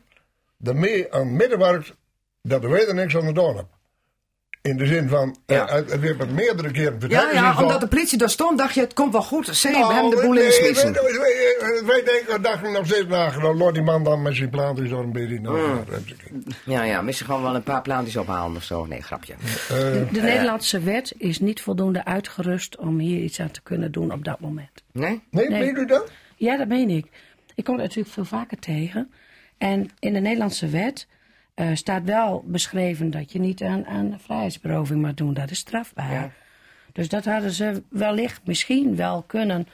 ermee 0.63 1.13
aan 1.15 1.37
middenwerkt 1.37 1.95
dat 2.43 2.63
wij 2.63 2.87
er 2.89 2.95
niks 2.95 3.17
aan 3.17 3.27
gedaan 3.27 3.45
hebben. 3.57 3.69
In 4.63 4.77
de 4.77 4.87
zin 4.87 5.09
van, 5.09 5.37
eh, 5.47 5.57
Ja. 5.57 5.67
het 5.67 5.91
het 5.91 6.01
werd 6.01 6.19
met 6.19 6.31
meerdere 6.33 6.71
keren 6.71 7.01
verteld. 7.01 7.23
Ja, 7.23 7.31
ja, 7.33 7.63
omdat 7.63 7.81
de 7.81 7.89
politie 7.89 8.19
daar 8.19 8.31
stond, 8.31 8.59
dacht 8.59 8.75
je, 8.75 8.81
het 8.81 8.93
komt 8.93 9.13
wel 9.13 9.23
goed. 9.23 9.47
Ze 9.47 9.69
hebben 9.69 9.95
hem 9.97 10.11
de 10.11 10.17
boel 10.17 10.23
Nou, 10.23 10.35
nee, 10.35 10.45
insmissen. 10.47 10.93
Wij, 10.93 11.03
wij, 11.61 11.83
wij 11.87 12.03
denken, 12.05 12.43
dachten 12.43 12.73
nog 12.73 12.87
steeds, 12.87 13.07
nou, 13.07 13.41
nou, 13.41 13.57
laat 13.57 13.75
die 13.75 13.83
man 13.83 14.05
dan 14.05 14.23
met 14.23 14.35
zijn 14.35 14.51
plaatjes 14.51 14.89
zo 14.89 15.01
een 15.01 15.13
beetje. 15.13 15.41
Nou, 15.41 15.59
Mm. 15.59 15.65
nou, 15.89 16.03
ik. 16.07 16.55
Ja, 16.65 16.83
ja, 16.83 17.03
misschien 17.03 17.27
gewoon 17.27 17.43
wel 17.43 17.55
een 17.55 17.63
paar 17.63 17.83
plaatjes 17.83 18.17
ophalen 18.17 18.57
of 18.57 18.63
zo. 18.63 18.85
Nee, 18.87 19.03
grapje. 19.03 19.35
De 20.13 20.21
Nederlandse 20.21 20.81
wet 20.81 21.15
is 21.19 21.41
niet 21.41 21.61
voldoende 21.61 22.05
uitgerust 22.05 22.77
om 22.77 22.99
hier 22.99 23.23
iets 23.23 23.41
aan 23.41 23.51
te 23.51 23.63
kunnen 23.63 23.93
doen 23.93 24.13
op 24.13 24.25
dat 24.25 24.41
moment. 24.41 24.83
Nee? 24.93 25.23
Nee, 25.31 25.49
Nee. 25.49 25.61
weet 25.61 25.77
u 25.77 25.87
dat? 25.87 26.11
Ja, 26.37 26.57
dat 26.57 26.69
meen 26.69 26.91
ik. 26.91 27.07
Ik 27.55 27.65
kom 27.65 27.75
het 27.75 27.83
natuurlijk 27.83 28.15
veel 28.15 28.25
vaker 28.25 28.59
tegen. 28.59 29.11
En 29.59 29.91
in 29.99 30.13
de 30.13 30.21
Nederlandse 30.21 30.69
wet 30.69 31.07
eh, 31.55 31.69
staat 31.75 32.05
wel 32.05 32.45
beschreven 32.47 33.11
dat 33.11 33.33
je 33.33 33.39
niet 33.39 33.63
aan, 33.63 33.87
aan 33.87 34.19
vrijheidsberoving 34.25 35.03
mag 35.03 35.15
doen. 35.15 35.35
Dat 35.35 35.51
is 35.51 35.59
strafbaar. 35.59 36.13
Ja. 36.13 36.31
Dus 36.93 37.09
dat 37.09 37.25
hadden 37.25 37.51
ze 37.51 37.83
wellicht 37.89 38.41
misschien 38.45 38.97
wel 38.97 39.23
kunnen 39.23 39.69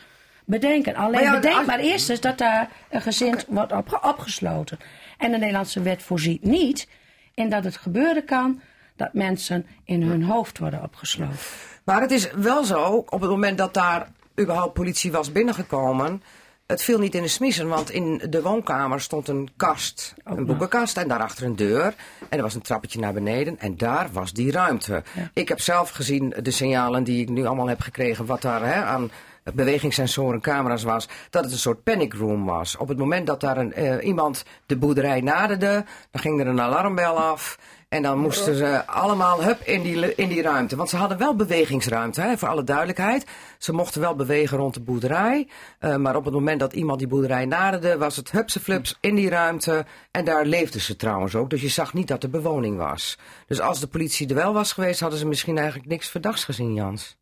bedenken. 0.44 0.94
Alleen 0.94 1.12
Maar 1.12 1.22
ja, 1.22 1.34
bedenk 1.34 1.56
als- 1.56 1.66
maar 1.66 1.78
eerst 1.78 2.10
eens 2.10 2.20
dat 2.20 2.38
daar 2.38 2.70
een 2.90 3.00
gezin 3.02 3.34
wordt 3.48 3.72
opge- 3.72 4.00
opgesloten. 4.08 4.78
En 5.18 5.30
de 5.30 5.38
Nederlandse 5.38 5.82
wet 5.82 6.02
voorziet 6.02 6.42
niet 6.44 6.88
in 7.34 7.48
dat 7.48 7.64
het 7.64 7.76
gebeuren 7.76 8.24
kan 8.24 8.60
dat 8.96 9.12
mensen 9.14 9.66
in 9.84 10.02
hun 10.02 10.22
hoofd 10.22 10.58
worden 10.58 10.82
opgesloten. 10.82 11.38
Maar 11.84 12.00
het 12.00 12.10
is 12.10 12.30
wel 12.32 12.64
zo, 12.64 12.84
op 13.08 13.20
het 13.20 13.30
moment 13.30 13.58
dat 13.58 13.74
daar 13.74 14.08
überhaupt 14.40 14.74
politie 14.74 15.12
was 15.12 15.32
binnengekomen... 15.32 16.22
Het 16.68 16.82
viel 16.82 16.98
niet 16.98 17.14
in 17.14 17.22
de 17.22 17.28
smissen, 17.28 17.68
want 17.68 17.90
in 17.90 18.22
de 18.30 18.42
woonkamer 18.42 19.00
stond 19.00 19.28
een 19.28 19.48
kast, 19.56 20.14
een 20.24 20.46
boekenkast 20.46 20.96
en 20.96 21.08
daarachter 21.08 21.44
een 21.44 21.56
deur. 21.56 21.94
En 22.28 22.36
er 22.36 22.42
was 22.42 22.54
een 22.54 22.62
trappetje 22.62 23.00
naar 23.00 23.12
beneden 23.12 23.58
en 23.58 23.76
daar 23.76 24.08
was 24.12 24.32
die 24.32 24.50
ruimte. 24.50 25.02
Ik 25.32 25.48
heb 25.48 25.60
zelf 25.60 25.90
gezien 25.90 26.34
de 26.42 26.50
signalen 26.50 27.04
die 27.04 27.22
ik 27.22 27.28
nu 27.28 27.44
allemaal 27.46 27.68
heb 27.68 27.80
gekregen, 27.80 28.26
wat 28.26 28.42
daar 28.42 28.66
hè, 28.66 28.82
aan 28.82 29.10
bewegingssensoren, 29.54 30.40
camera's 30.40 30.82
was, 30.82 31.08
dat 31.30 31.44
het 31.44 31.52
een 31.52 31.58
soort 31.58 31.82
panic 31.82 32.14
room 32.14 32.44
was. 32.44 32.76
Op 32.76 32.88
het 32.88 32.98
moment 32.98 33.26
dat 33.26 33.40
daar 33.40 33.56
een, 33.56 33.72
eh, 33.72 34.06
iemand 34.06 34.44
de 34.66 34.76
boerderij 34.76 35.20
naderde, 35.20 35.84
dan 36.10 36.20
ging 36.20 36.40
er 36.40 36.46
een 36.46 36.60
alarmbel 36.60 37.18
af. 37.18 37.58
En 37.88 38.02
dan 38.02 38.18
moesten 38.18 38.54
ze 38.54 38.86
allemaal 38.86 39.42
hup 39.42 39.60
in 39.60 39.82
die, 39.82 40.14
in 40.14 40.28
die 40.28 40.42
ruimte. 40.42 40.76
Want 40.76 40.88
ze 40.88 40.96
hadden 40.96 41.18
wel 41.18 41.36
bewegingsruimte, 41.36 42.20
hè, 42.20 42.38
voor 42.38 42.48
alle 42.48 42.64
duidelijkheid. 42.64 43.26
Ze 43.58 43.72
mochten 43.72 44.00
wel 44.00 44.14
bewegen 44.14 44.58
rond 44.58 44.74
de 44.74 44.80
boerderij. 44.80 45.48
eh, 45.78 45.96
maar 45.96 46.16
op 46.16 46.24
het 46.24 46.34
moment 46.34 46.60
dat 46.60 46.72
iemand 46.72 46.98
die 46.98 47.08
boerderij 47.08 47.44
naderde, 47.44 47.98
was 47.98 48.16
het 48.16 48.30
hupse 48.30 48.60
flups 48.60 48.96
in 49.00 49.14
die 49.14 49.28
ruimte. 49.28 49.86
En 50.10 50.24
daar 50.24 50.44
leefden 50.44 50.80
ze 50.80 50.96
trouwens 50.96 51.34
ook. 51.34 51.50
Dus 51.50 51.60
je 51.60 51.68
zag 51.68 51.94
niet 51.94 52.08
dat 52.08 52.22
er 52.22 52.30
bewoning 52.30 52.76
was. 52.76 53.18
Dus 53.46 53.60
als 53.60 53.80
de 53.80 53.86
politie 53.86 54.28
er 54.28 54.34
wel 54.34 54.52
was 54.52 54.72
geweest, 54.72 55.00
hadden 55.00 55.18
ze 55.18 55.26
misschien 55.26 55.56
eigenlijk 55.58 55.88
niks 55.88 56.08
verdachts 56.08 56.44
gezien, 56.44 56.74
Jans. 56.74 57.16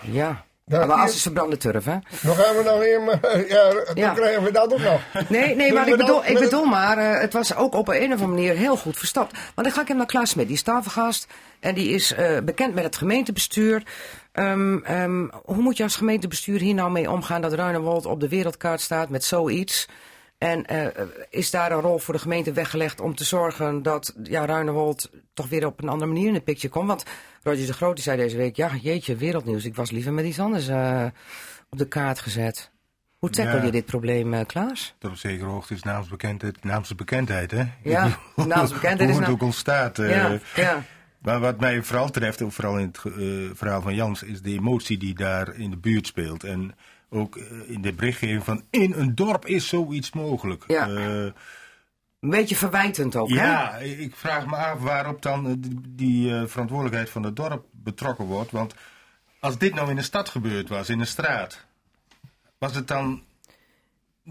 Ja. 0.00 0.44
Ja, 0.80 0.86
maar 0.86 0.96
als 0.96 1.14
is 1.14 1.22
verbrande 1.22 1.56
turf, 1.56 1.84
hè? 1.84 1.96
Dan 2.22 2.34
gaan 2.36 2.56
we 2.56 2.62
nog 2.64 2.78
weer, 2.78 3.00
ja, 3.48 3.70
dan 3.84 3.94
Ja. 3.94 4.12
krijgen 4.12 4.42
we 4.42 4.50
dat 4.52 4.72
ook 4.72 4.78
nog. 4.80 5.00
Nee, 5.28 5.54
nee, 5.56 5.72
maar 5.72 5.82
ik 5.82 5.88
met 5.88 5.98
bedoel, 5.98 6.16
dat- 6.16 6.26
ik 6.26 6.32
met 6.32 6.42
bedoel 6.42 6.64
maar, 6.64 6.98
eh, 6.98 7.20
het 7.20 7.32
was 7.32 7.54
ook 7.54 7.74
op 7.74 7.88
een 7.88 7.94
of 7.96 8.02
andere 8.10 8.26
manier 8.26 8.54
heel 8.56 8.76
goed 8.76 8.96
verstopt. 8.98 9.32
Want 9.54 9.66
dan 9.66 9.70
ga 9.76 9.80
ik 9.80 9.88
hem 9.88 9.96
naar 9.96 10.06
Klaas 10.06 10.30
Smit, 10.30 10.46
die 10.46 10.56
is 10.56 10.62
tafelgast. 10.62 11.26
En 11.60 11.74
die 11.74 11.88
is 11.88 12.12
eh, 12.14 12.38
bekend 12.44 12.74
met 12.74 12.84
het 12.84 12.96
gemeentebestuur. 12.96 13.82
Ehm, 14.32 14.76
ehm, 14.78 15.26
hoe 15.44 15.62
moet 15.62 15.76
je 15.76 15.82
als 15.82 15.96
gemeentebestuur 15.96 16.60
hier 16.60 16.74
nou 16.74 16.90
mee 16.90 17.10
omgaan 17.10 17.40
dat 17.42 17.52
Ruinewold 17.52 18.06
op 18.06 18.20
de 18.20 18.28
wereldkaart 18.28 18.80
staat 18.80 19.08
met 19.08 19.24
zoiets? 19.24 19.88
En 20.42 20.66
eh, 20.66 21.04
is 21.30 21.50
daar 21.50 21.72
een 21.72 21.80
rol 21.80 21.98
voor 21.98 22.14
de 22.14 22.20
gemeente 22.20 22.52
weggelegd 22.52 23.00
om 23.00 23.14
te 23.14 23.24
zorgen 23.24 23.82
dat 23.82 24.14
ja, 24.22 24.46
Ruinewold 24.46 25.10
toch 25.34 25.48
weer 25.48 25.66
op 25.66 25.82
een 25.82 25.88
andere 25.88 26.10
manier 26.12 26.26
in 26.26 26.32
de 26.32 26.40
picture 26.40 26.72
komt? 26.72 26.86
Want 26.86 27.04
Roger 27.42 27.66
de 27.66 27.72
Groot 27.72 27.94
die 27.94 28.04
zei 28.04 28.16
deze 28.16 28.36
week, 28.36 28.56
ja 28.56 28.70
jeetje, 28.80 29.16
wereldnieuws, 29.16 29.64
ik 29.64 29.76
was 29.76 29.90
liever 29.90 30.12
met 30.12 30.24
iets 30.24 30.38
anders 30.40 30.68
eh, 30.68 31.04
op 31.70 31.78
de 31.78 31.88
kaart 31.88 32.20
gezet. 32.20 32.70
Hoe 33.18 33.30
tackle 33.30 33.56
Ja. 33.56 33.64
je 33.64 33.70
dit 33.70 33.84
probleem, 33.84 34.34
eh, 34.34 34.46
Klaas? 34.46 34.94
Tot 34.98 35.10
op 35.10 35.16
zekere 35.16 35.48
hoogte 35.48 35.74
is 35.74 35.82
naamsbekendheid, 35.82 36.64
naamsbekendheid, 36.64 37.50
hè? 37.50 37.64
Ja, 37.82 38.18
naamsbekendheid 38.46 39.08
is 39.10 39.16
Hoe 39.16 39.24
het 39.24 39.34
ook 39.34 39.42
ontstaat. 39.42 39.96
ja, 39.96 40.38
ja. 40.54 40.84
Maar 41.18 41.40
wat 41.40 41.60
mij 41.60 41.82
vooral 41.82 42.10
treft, 42.10 42.42
ook 42.42 42.52
vooral 42.52 42.78
in 42.78 42.86
het 42.92 43.00
verhaal 43.56 43.82
van 43.82 43.94
Jans, 43.94 44.22
is 44.22 44.42
de 44.42 44.52
emotie 44.52 44.98
die 44.98 45.14
daar 45.14 45.54
in 45.54 45.70
de 45.70 45.76
buurt 45.76 46.06
speelt. 46.06 46.44
En 46.44 46.74
ook 47.12 47.36
eh, 47.36 47.44
in 47.66 47.82
de 47.82 47.92
berichtgeving 47.92 48.44
van 48.44 48.62
in 48.70 48.92
een 48.96 49.14
dorp 49.14 49.46
is 49.46 49.68
zoiets 49.68 50.12
mogelijk. 50.12 50.64
Ja. 50.66 50.88
Eh, 50.88 51.24
Een 52.20 52.30
beetje 52.30 52.56
verwijtend 52.56 53.16
ook, 53.16 53.28
hè? 53.28 53.34
ja, 53.34 53.76
ik 53.76 54.16
vraag 54.16 54.46
me 54.46 54.56
af 54.56 54.78
waarop 54.80 55.22
dan 55.22 55.46
eh, 55.46 55.52
die, 55.58 55.80
die, 55.88 56.46
verantwoordelijkheid 56.46 57.10
van 57.10 57.22
het 57.22 57.36
dorp 57.36 57.64
betrokken 57.70 58.24
wordt. 58.24 58.50
Want 58.50 58.74
als 59.40 59.58
dit 59.58 59.74
nou 59.74 59.90
in 59.90 59.96
de 59.96 60.02
stad 60.02 60.28
gebeurd 60.28 60.68
was, 60.68 60.88
in 60.88 61.00
een 61.00 61.06
straat, 61.06 61.64
was 62.58 62.74
het 62.74 62.88
dan 62.88 63.22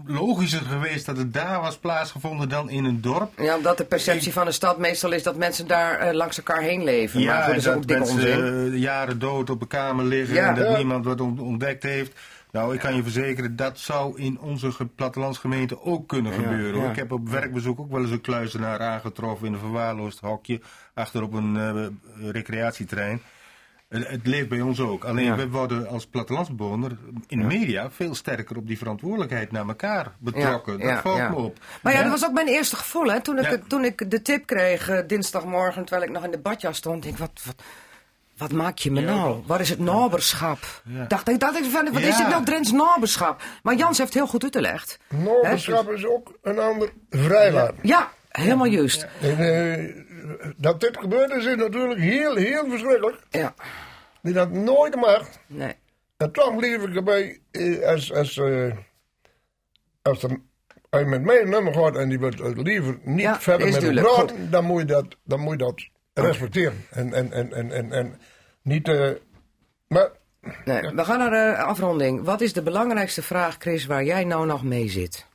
logischer 0.06 0.60
geweest 0.60 1.06
dat 1.06 1.16
het 1.16 1.32
daar 1.34 1.60
was 1.60 1.78
plaatsgevonden 1.78 2.48
dan 2.48 2.70
in 2.70 2.84
een 2.84 3.00
dorp? 3.00 3.38
Ja, 3.40 3.56
omdat 3.56 3.76
de 3.78 3.84
perceptie 3.84 4.32
van 4.32 4.44
de 4.46 4.52
stad 4.52 4.78
meestal 4.78 5.12
is 5.12 5.22
dat 5.22 5.36
mensen 5.36 5.66
daar 5.66 6.14
langs 6.14 6.36
elkaar 6.36 6.60
heen 6.62 6.84
leven. 6.84 7.24
maar 7.24 7.36
goed, 7.42 7.46
dat 7.46 7.56
is 7.56 7.68
ook 7.68 7.86
mensen 7.86 8.78
jaren 8.78 9.18
dood 9.18 9.50
op 9.50 9.60
een 9.60 9.66
kamer 9.68 10.04
liggen 10.04 10.34
Ja. 10.34 10.48
en 10.48 10.54
dat 10.54 10.70
Ja. 10.70 10.76
niemand 10.76 11.04
wat 11.04 11.20
on- 11.20 11.38
ontdekt 11.38 11.82
heeft. 11.82 12.18
Nou, 12.52 12.74
ik 12.74 12.80
kan 12.80 12.94
je 12.94 13.02
verzekeren, 13.02 13.56
dat 13.56 13.78
zou 13.78 14.18
in 14.20 14.38
onze 14.40 14.72
ge- 14.72 14.86
plattelandsgemeente 14.86 15.82
ook 15.82 16.08
kunnen 16.08 16.32
gebeuren. 16.32 16.80
hoor. 16.80 16.90
Ik 16.90 16.96
heb 16.96 17.12
op 17.12 17.28
werkbezoek 17.28 17.80
ook 17.80 17.90
wel 17.90 18.00
eens 18.00 18.10
een 18.10 18.20
kluizenaar 18.20 18.80
aangetroffen 18.80 19.46
in 19.46 19.52
een 19.52 19.58
verwaarloosd 19.58 20.20
hokje 20.20 20.60
achter 20.94 21.22
op 21.22 21.32
een 21.32 21.56
eh, 21.56 21.86
recreatieterrein. 22.30 23.22
Het, 23.88 24.08
het 24.08 24.26
leeft 24.26 24.48
bij 24.48 24.60
ons 24.60 24.80
ook. 24.80 25.04
Alleen 25.04 25.24
Ja. 25.24 25.36
we 25.36 25.48
worden 25.48 25.88
als 25.88 26.06
plattelandsbewoner 26.06 26.96
in 27.26 27.38
de 27.38 27.44
media 27.44 27.90
veel 27.90 28.14
sterker 28.14 28.56
op 28.56 28.66
die 28.66 28.78
verantwoordelijkheid 28.78 29.52
naar 29.52 29.68
elkaar 29.68 30.12
betrokken. 30.18 30.78
Ja, 30.78 30.86
ja, 30.88 30.92
dat 30.94 31.02
valt 31.02 31.30
me 31.30 31.36
op. 31.36 31.58
Maar 31.82 31.92
ja, 31.92 32.02
dat 32.02 32.10
was 32.10 32.24
ook 32.26 32.32
mijn 32.34 32.48
eerste 32.48 32.76
gevoel. 32.76 33.06
Hè? 33.10 33.20
Toen, 33.20 33.38
ik, 33.38 33.62
toen 33.68 33.84
ik 33.84 34.10
de 34.10 34.22
tip 34.22 34.46
kreeg 34.46 34.88
eh, 34.88 34.98
dinsdagmorgen, 35.06 35.84
terwijl 35.84 36.08
ik 36.08 36.14
nog 36.14 36.24
in 36.24 36.30
de 36.30 36.38
badjas 36.38 36.76
stond, 36.76 37.02
denk 37.02 37.14
ik, 37.14 37.20
wat, 37.20 37.42
wat, 37.44 37.62
wat 38.42 38.52
maak 38.52 38.78
je 38.78 38.90
me 38.90 39.00
nou? 39.00 39.42
Wat 39.46 39.60
is 39.60 39.68
het 39.68 39.78
naberschap? 39.78 40.58
Ja. 40.84 41.04
Dacht 41.04 41.28
ik, 41.28 41.40
dacht 41.40 41.58
ik 41.58 41.64
van, 41.64 41.92
wat 41.92 42.02
is 42.02 42.16
dit 42.16 42.28
nou 42.28 42.44
Drents 42.44 42.72
naberschap? 42.72 43.42
Maar 43.62 43.74
Jans 43.74 43.98
heeft 43.98 44.14
heel 44.14 44.26
goed 44.26 44.42
uitgelegd. 44.42 44.98
Noorderschap 45.08 45.90
is 45.90 46.06
ook 46.06 46.38
een 46.42 46.58
ander 46.58 46.92
vrijlaat. 47.10 47.74
Ja, 47.82 48.10
helemaal 48.28 48.66
juist. 48.66 49.06
En, 49.20 49.38
eh, 49.38 49.94
dat 50.56 50.80
dit 50.80 50.96
gebeurd 50.98 51.30
is, 51.30 51.44
is 51.44 51.56
natuurlijk 51.56 52.00
heel, 52.00 52.34
heel 52.36 52.64
verschrikkelijk. 52.68 53.16
Ja, 53.30 53.54
Die 54.22 54.32
dat 54.34 54.50
nooit 54.50 54.94
mag. 54.96 55.28
nee. 55.46 55.74
En 56.16 56.32
toch 56.32 56.60
leef 56.60 56.82
ik 56.82 56.94
erbij, 56.96 57.40
eh, 57.50 57.86
als, 57.86 58.12
als, 58.12 58.36
eh, 58.36 58.72
als, 60.02 60.22
er, 60.22 60.40
als 60.90 61.00
je 61.00 61.06
met 61.06 61.22
mij 61.22 61.40
een 61.42 61.48
nummer 61.50 61.74
gaat 61.74 61.96
en 61.96 62.08
die 62.08 62.18
het 62.18 62.56
liever 62.56 62.98
niet 63.02 63.20
Ja, 63.20 63.40
verder 63.40 63.82
met 63.82 63.94
praten, 64.02 64.50
dan 64.50 64.64
moet 64.64 64.80
je 64.80 64.86
dat, 64.86 65.06
dan 65.24 65.40
moet 65.40 65.52
je 65.52 65.58
dat 65.58 65.88
respecteren. 66.14 66.84
En, 66.90 67.12
en, 67.12 67.32
en, 67.32 67.52
en, 67.52 67.72
en, 67.72 67.92
en 67.92 68.20
niet, 68.62 68.88
eh, 68.88 69.10
maar 69.88 70.10
nee. 70.64 70.80
We 70.94 71.04
gaan 71.04 71.18
naar 71.18 71.30
de 71.30 71.62
afronding. 71.62 72.24
Wat 72.24 72.40
is 72.40 72.52
de 72.52 72.62
belangrijkste 72.62 73.22
vraag, 73.22 73.56
Chris, 73.58 73.86
waar 73.86 74.04
jij 74.04 74.24
nou 74.24 74.46
nog 74.46 74.62
mee 74.64 74.88
zit? 74.88 75.26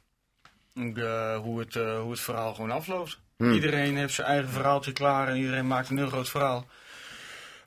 Eh, 0.96 1.38
hoe, 1.38 1.60
het, 1.60 1.76
eh, 1.76 2.00
hoe 2.00 2.12
het 2.12 2.20
verhaal 2.20 2.54
gewoon 2.54 2.72
afloopt. 2.72 3.20
Hmm. 3.38 3.52
Iedereen 3.54 3.98
heeft 3.98 4.14
zijn 4.14 4.28
eigen 4.28 4.50
verhaaltje 4.50 4.92
klaar 4.92 5.28
en 5.28 5.36
iedereen 5.38 5.68
maakt 5.68 5.90
een 5.90 5.98
heel 5.98 6.08
groot 6.08 6.30
verhaal. 6.30 6.66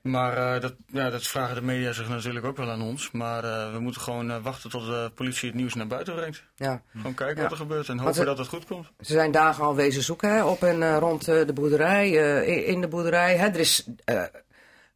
Maar 0.03 0.55
eh, 0.55 0.61
dat, 0.61 0.75
ja, 0.87 1.11
dat 1.11 1.23
vragen 1.27 1.55
de 1.55 1.63
media 1.63 1.93
zich 1.93 2.09
natuurlijk 2.09 2.45
ook 2.45 2.57
wel 2.57 2.71
aan 2.71 2.83
ons. 2.83 3.11
Maar 3.11 3.45
eh, 3.45 3.73
we 3.73 3.79
moeten 3.81 4.01
gewoon 4.01 4.31
eh, 4.31 4.37
wachten 4.43 4.71
tot 4.71 4.87
de 4.87 5.11
politie 5.15 5.49
het 5.49 5.57
nieuws 5.59 5.75
naar 5.75 5.87
buiten 5.87 6.15
brengt. 6.15 6.43
Ja. 6.57 6.83
Gewoon 6.97 7.15
kijken 7.15 7.37
Ja. 7.37 7.43
wat 7.43 7.51
er 7.51 7.57
gebeurt 7.57 7.89
en 7.89 7.99
hopen 7.99 8.15
ze- 8.15 8.25
dat 8.25 8.39
het 8.39 8.49
goed 8.49 8.65
komt. 8.67 8.87
Ze 9.01 9.13
zijn 9.13 9.31
dagen 9.31 9.65
al 9.65 9.75
wezen 9.75 10.03
zoeken 10.03 10.31
hè, 10.35 10.45
op 10.45 10.63
en 10.63 10.99
rond 10.99 11.29
eh, 11.29 11.47
de 11.47 11.53
boerderij, 11.53 12.19
eh, 12.19 12.49
in- 12.57 12.65
in 12.67 12.81
de 12.81 12.89
boerderij. 12.89 13.37
Hè, 13.37 13.47
er 13.47 13.59
is 13.59 13.87
eh, 14.05 14.23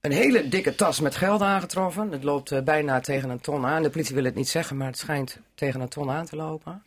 een 0.05 0.13
hele 0.13 0.49
dikke 0.49 0.75
tas 0.75 1.01
met 1.01 1.17
geld 1.17 1.41
aangetroffen. 1.41 2.13
Het 2.13 2.25
loopt 2.25 2.51
eh, 2.51 2.63
bijna 2.63 3.01
tegen 3.01 3.31
een 3.31 3.41
ton 3.41 3.67
aan. 3.67 3.83
De 3.83 3.91
politie 3.91 4.15
wil 4.15 4.25
het 4.25 4.35
niet 4.35 4.49
zeggen, 4.49 4.77
maar 4.77 4.87
het 4.87 4.99
schijnt 4.99 5.39
tegen 5.55 5.81
een 5.81 5.89
ton 5.89 6.11
aan 6.11 6.27
te 6.27 6.37
lopen. 6.37 6.83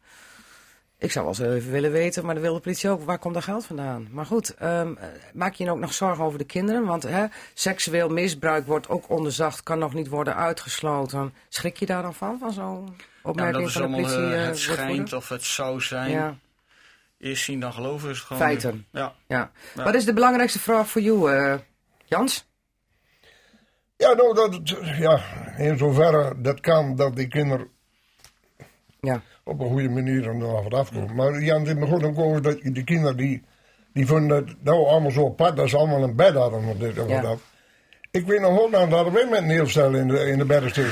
Ik 0.99 1.11
zou 1.11 1.25
wel 1.25 1.33
eens 1.39 1.55
even 1.55 1.71
willen 1.71 1.91
weten, 1.91 2.25
maar 2.25 2.33
dan 2.33 2.43
wil 2.43 2.53
de 2.53 2.59
politie 2.59 2.89
ook, 2.89 3.03
waar 3.03 3.19
komt 3.19 3.33
dat 3.33 3.43
geld 3.43 3.65
vandaan? 3.65 4.07
Maar 4.11 4.25
goed, 4.25 4.55
ehm, 4.55 4.93
eh, 4.97 5.07
maak 5.33 5.53
je 5.53 5.63
je 5.63 5.71
ook 5.71 5.79
nog 5.79 5.93
zorgen 5.93 6.23
over 6.23 6.37
de 6.37 6.45
kinderen? 6.45 6.85
Want 6.85 7.03
hè, 7.03 7.25
seksueel 7.53 8.09
misbruik 8.09 8.65
wordt 8.65 8.89
ook 8.89 9.09
onderzocht, 9.09 9.63
kan 9.63 9.79
nog 9.79 9.93
niet 9.93 10.07
worden 10.07 10.35
uitgesloten. 10.35 11.33
Schrik 11.49 11.77
je 11.77 11.85
daar 11.85 12.01
dan 12.01 12.13
van, 12.13 12.39
van 12.39 12.51
zo'n 12.51 12.83
maar 12.83 12.95
opmerking 13.21 13.71
van 13.71 13.81
de 13.81 13.87
politie? 13.87 14.33
eh, 14.33 14.45
het 14.45 14.57
schijnt 14.57 15.13
of 15.13 15.29
het 15.29 15.43
zou 15.43 15.81
zijn. 15.81 16.11
Ja, 16.11 16.35
Eerst 17.19 17.43
zien 17.43 17.59
dan 17.59 17.73
geloven 17.73 18.09
is 18.09 18.17
het 18.17 18.25
gewoon. 18.25 18.41
Feiten. 18.41 18.85
Ja. 18.91 19.13
ja. 19.27 19.51
Ja. 19.75 19.83
Wat 19.83 19.93
is 19.95 20.05
de 20.05 20.13
belangrijkste 20.13 20.59
vraag 20.59 20.89
voor 20.89 21.01
jou, 21.01 21.59
Jans? 22.05 22.45
Ja, 23.97 24.13
nou, 24.13 24.33
dat, 24.33 24.59
ja, 24.99 25.19
in 25.57 25.77
zoverre 25.77 26.33
dat 26.41 26.59
kan, 26.59 26.95
dat 26.95 27.15
die 27.15 27.27
kinderen 27.27 27.67
Ja, 29.01 29.21
op 29.43 29.59
een 29.59 29.67
goede 29.69 29.89
manier 29.89 30.27
er 30.27 30.35
nog 30.35 30.69
afkomen. 30.71 31.15
Maar 31.15 31.41
Jan, 31.41 31.67
is 31.67 31.73
me 31.73 31.85
goed 31.85 32.03
om 32.03 32.15
komen 32.15 32.43
dat 32.43 32.59
die 32.61 32.83
kinderen 32.83 33.17
die, 33.17 33.43
die 33.93 34.07
vonden 34.07 34.37
het 34.37 34.55
nou 34.63 34.85
allemaal 34.87 35.11
zo 35.11 35.25
apart, 35.25 35.55
dat 35.55 35.69
ze 35.69 35.77
allemaal 35.77 36.03
een 36.03 36.15
bed 36.15 36.33
hadden 36.33 36.63
of 36.67 36.77
dit 36.77 36.99
of 36.99 37.09
Ja. 37.09 37.21
dat. 37.21 37.39
Ik 38.11 38.25
weet 38.27 38.39
nog 38.41 38.55
wel 38.55 38.69
dat 38.69 38.89
hadden 38.89 39.13
wij 39.13 39.27
met 39.29 39.39
een 39.41 39.49
heel 39.49 39.67
stel 39.67 39.93
in 39.93 40.07
de, 40.07 40.19
in 40.19 40.37
de 40.37 40.45
beddensteek 40.45 40.85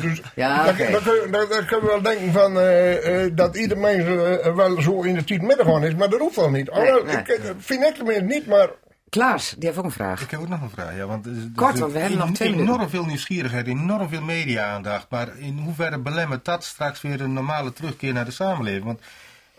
Dus 0.00 0.22
Ja, 0.34 0.64
dan, 0.64 0.72
oké. 0.74 0.90
dan, 0.90 1.02
kun 1.02 1.14
je- 1.80 1.86
wel 1.86 2.02
denken 2.02 2.32
van, 2.32 2.58
eh, 2.58 3.24
eh, 3.24 3.30
dat 3.36 3.56
ieder 3.56 3.78
mens 3.78 4.04
eh, 4.04 4.54
wel 4.54 4.80
zo 4.82 5.02
in 5.02 5.14
de 5.14 5.24
tijd 5.24 5.42
middag 5.42 5.82
is, 5.82 5.94
maar 5.94 6.08
dat 6.08 6.20
hoeft 6.20 6.36
wel 6.36 6.50
niet. 6.50 6.70
Alhoewel, 6.70 7.04
nee. 7.04 7.16
Ik, 7.16 7.40
vind 7.58 7.84
ik 7.84 7.94
tenminste 7.94 8.24
niet, 8.24 8.46
maar 8.46 8.68
Klaas, 9.12 9.54
die 9.58 9.66
heeft 9.66 9.78
ook 9.78 9.84
een 9.84 9.90
vraag. 9.90 10.20
Ik 10.22 10.30
heb 10.30 10.40
ook 10.40 10.48
nog 10.48 10.62
een 10.62 10.70
vraag. 10.70 10.96
Ja, 10.96 11.06
want 11.06 11.26
er 11.26 11.32
is- 11.32 11.38
er 11.42 11.50
Kort, 11.54 11.78
want 11.78 11.92
we 11.92 11.98
hebben 11.98 12.18
nog 12.18 12.26
en- 12.28 12.32
twee 12.34 12.52
enorm 12.54 12.88
veel 12.88 13.04
nieuwsgierigheid, 13.04 13.66
enorm 13.66 14.08
veel 14.08 14.22
media-aandacht. 14.22 15.06
Maar 15.10 15.28
in 15.38 15.58
hoeverre 15.58 15.98
belemmert 15.98 16.44
dat 16.44 16.64
straks 16.64 17.00
weer 17.00 17.20
een 17.20 17.32
normale 17.32 17.72
terugkeer 17.72 18.12
naar 18.12 18.24
de 18.24 18.30
samenleving? 18.30 18.84
Want 18.84 19.00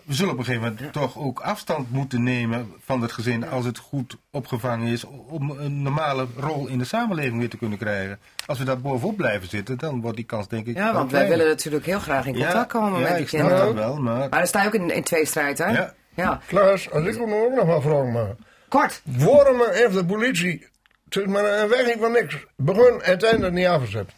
we 0.03 0.13
zullen 0.13 0.31
op 0.33 0.37
een 0.39 0.45
gegeven 0.45 0.73
moment 0.73 0.93
toch 0.93 1.17
ook 1.17 1.39
afstand 1.39 1.91
moeten 1.91 2.23
nemen 2.23 2.73
van 2.85 3.01
het 3.01 3.11
gezin 3.11 3.47
als 3.49 3.65
het 3.65 3.77
goed 3.77 4.17
opgevangen 4.31 4.87
is. 4.87 5.03
Om 5.27 5.49
een 5.49 5.81
normale 5.81 6.27
rol 6.37 6.67
in 6.67 6.77
de 6.77 6.83
samenleving 6.85 7.39
weer 7.39 7.49
te 7.49 7.57
kunnen 7.57 7.77
krijgen. 7.77 8.19
Als 8.45 8.57
we 8.57 8.63
daar 8.65 8.79
bovenop 8.81 9.17
blijven 9.17 9.49
zitten, 9.49 9.77
dan 9.77 10.01
wordt 10.01 10.17
die 10.17 10.25
kans 10.25 10.47
denk 10.47 10.67
ik. 10.67 10.75
Ja, 10.75 10.93
want 10.93 11.11
wij 11.11 11.27
willen 11.27 11.47
natuurlijk 11.47 11.85
heel 11.85 11.99
graag 11.99 12.25
in 12.25 12.33
contact 12.33 12.71
komen 12.71 12.99
ja, 12.99 13.05
met 13.05 13.13
die 13.13 13.21
ik 13.23 13.27
snap 13.27 13.41
kinderen. 13.41 13.65
dat 13.75 13.85
wel, 13.85 13.95
maar. 14.01 14.17
Maar 14.29 14.39
dan 14.39 14.47
sta 14.47 14.61
je 14.61 14.67
ook 14.67 14.73
in, 14.73 14.89
in 14.95 15.03
tweestrijd, 15.03 15.57
hè? 15.57 15.67
Ja. 15.67 15.93
ja. 16.13 16.39
Klaas, 16.47 16.91
als 16.91 17.05
ik 17.05 17.25
me 17.25 17.45
ook 17.45 17.55
nog 17.55 17.65
wel 17.65 17.81
vragen 17.81 18.11
mag. 18.11 18.27
Kort. 18.73 19.01
Waarom 19.05 19.61
heeft 19.71 19.93
de 19.93 20.05
politie, 20.05 20.67
het 21.05 21.15
is 21.15 21.25
maar 21.25 21.43
een 21.45 21.69
wegging 21.69 21.99
van 21.99 22.11
niks, 22.11 22.45
begon 22.55 23.01
uiteindelijk 23.01 23.53
niet 23.53 23.65
afgezet? 23.65 24.09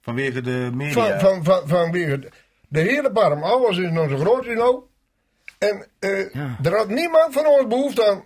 Vanwege 0.00 0.40
de 0.40 0.70
media. 0.74 1.18
Van, 1.18 1.20
van, 1.20 1.44
van, 1.44 1.68
vanwege 1.68 2.30
de 2.68 2.80
hele 2.80 3.10
barm, 3.10 3.42
alles 3.42 3.78
is 3.78 3.90
nog 3.90 4.10
zo 4.10 4.16
groot 4.16 4.46
als 4.46 4.56
nou. 4.56 4.82
En 5.58 5.86
eh, 5.98 6.32
Ja. 6.32 6.58
er 6.62 6.76
had 6.76 6.88
niemand 6.88 7.32
van 7.32 7.46
ons 7.46 7.66
behoefte 7.66 8.06
aan 8.08 8.24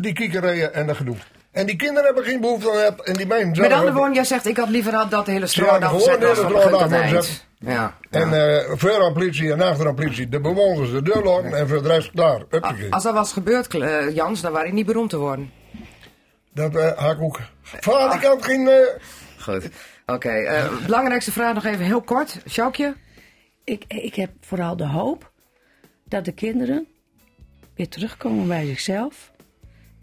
die 0.00 0.12
kiekerijen 0.12 0.74
en 0.74 0.86
dat 0.86 0.96
gedoe. 0.96 1.16
En 1.54 1.66
die 1.66 1.76
kinderen 1.76 2.04
hebben 2.04 2.24
geen 2.24 2.40
behoefte 2.40 2.70
aan 2.70 2.76
het. 2.76 3.02
En 3.02 3.12
die 3.14 3.26
mensen 3.26 3.62
Met 3.62 3.72
andere 3.72 3.92
woorden, 3.92 4.14
jij 4.14 4.24
zegt 4.24 4.46
ik 4.46 4.56
had 4.56 4.68
liever 4.68 4.92
gehad 4.92 5.10
dat 5.10 5.24
de 5.24 5.30
hele 5.30 5.44
Ja, 5.44 5.50
straat 5.50 5.68
gewoon 5.84 5.84
afgezet 5.84 6.20
de 6.20 6.26
was 6.26 6.38
van 6.38 6.92
afgezet. 6.92 7.46
Ja. 7.58 7.96
En 8.10 8.32
eh 8.32 8.70
voor 8.76 9.02
aan 9.04 9.12
politie 9.12 9.52
en 9.52 9.60
achter 9.60 9.86
aan 9.86 9.94
politie. 9.94 10.28
De 10.28 10.40
bewoners 10.40 10.90
de 10.90 11.02
deur 11.02 11.22
lopen 11.22 11.54
en 11.54 11.68
voor 11.68 11.82
de 11.82 11.88
rest 11.88 12.10
klaar. 12.10 12.42
Als 12.90 13.02
dat 13.02 13.14
was 13.14 13.32
gebeurd, 13.32 13.74
eh, 13.74 14.14
Jans, 14.14 14.40
dan 14.40 14.52
waren 14.52 14.68
je 14.68 14.74
niet 14.74 14.86
beroemd 14.86 15.10
te 15.10 15.16
worden. 15.16 15.50
Dat 16.54 16.76
eh 16.76 16.92
had 16.98 17.12
ik 17.12 17.20
ook. 17.22 17.40
Vader, 17.62 18.16
ik 18.16 18.24
had 18.24 18.44
geen... 18.44 18.68
eh, 18.68 18.74
Goed. 19.38 19.68
Oké, 20.06 20.28
eh, 20.30 20.64
belangrijkste 20.84 21.32
vraag 21.32 21.54
nog 21.54 21.64
even 21.64 21.84
heel 21.84 22.02
kort. 22.02 22.38
Sjoukje? 22.48 22.94
Ik, 23.64 23.84
ik 23.88 24.14
heb 24.14 24.30
vooral 24.40 24.76
de 24.76 24.86
hoop 24.86 25.30
dat 26.04 26.24
de 26.24 26.32
kinderen 26.32 26.86
weer 27.74 27.88
terugkomen 27.88 28.48
bij 28.48 28.66
zichzelf. 28.66 29.32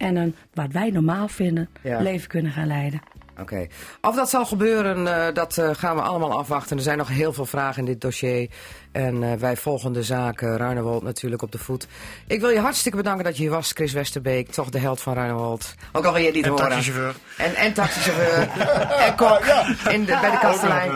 En 0.02 0.16
een, 0.16 0.36
wat 0.54 0.72
wij 0.72 0.90
normaal 0.90 1.28
vinden, 1.28 1.70
Ja. 1.84 2.00
leven 2.02 2.28
kunnen 2.28 2.52
gaan 2.52 2.68
leiden. 2.68 3.00
Oké. 3.42 3.68
Of 4.02 4.16
dat 4.16 4.30
zal 4.30 4.46
gebeuren, 4.46 5.28
eh, 5.28 5.34
dat 5.34 5.58
eh, 5.58 5.70
gaan 5.74 5.96
we 5.96 6.02
allemaal 6.02 6.38
afwachten. 6.38 6.78
Er 6.78 6.84
zijn 6.84 6.98
nog 6.98 7.08
heel 7.08 7.34
veel 7.34 7.46
vragen 7.46 7.80
in 7.80 7.86
dit 7.86 8.02
dossier. 8.02 8.50
En 8.92 9.24
eh, 9.24 9.34
wij 9.34 9.58
volgen 9.58 9.94
de 9.94 10.04
zaak 10.04 10.42
Ruinewold 10.42 11.04
natuurlijk 11.04 11.42
op 11.42 11.52
de 11.52 11.58
voet. 11.58 11.88
Ik 12.28 12.40
wil 12.40 12.50
je 12.50 12.60
hartstikke 12.60 12.98
bedanken 12.98 13.24
dat 13.24 13.36
je 13.38 13.42
hier 13.42 13.52
was, 13.52 13.72
Chris 13.72 13.94
Westerbeek. 13.94 14.50
Toch 14.52 14.70
de 14.70 14.80
held 14.80 15.02
van 15.02 15.14
Ruinewold. 15.14 15.74
Ook 15.92 16.06
al 16.06 16.12
wil 16.14 16.22
je 16.22 16.28
het 16.28 16.36
niet 16.36 16.46
En 16.46 16.52
horen. 16.52 16.70
taxichauffeur. 16.70 17.16
En, 17.38 17.56
en 17.56 17.74
taxichauffeur. 17.74 18.50
en 19.06 19.16
kok 19.16 19.44
in 19.90 20.06
de, 20.06 20.18
bij 20.22 20.32
de 20.32 20.38
kastelein. 20.40 20.92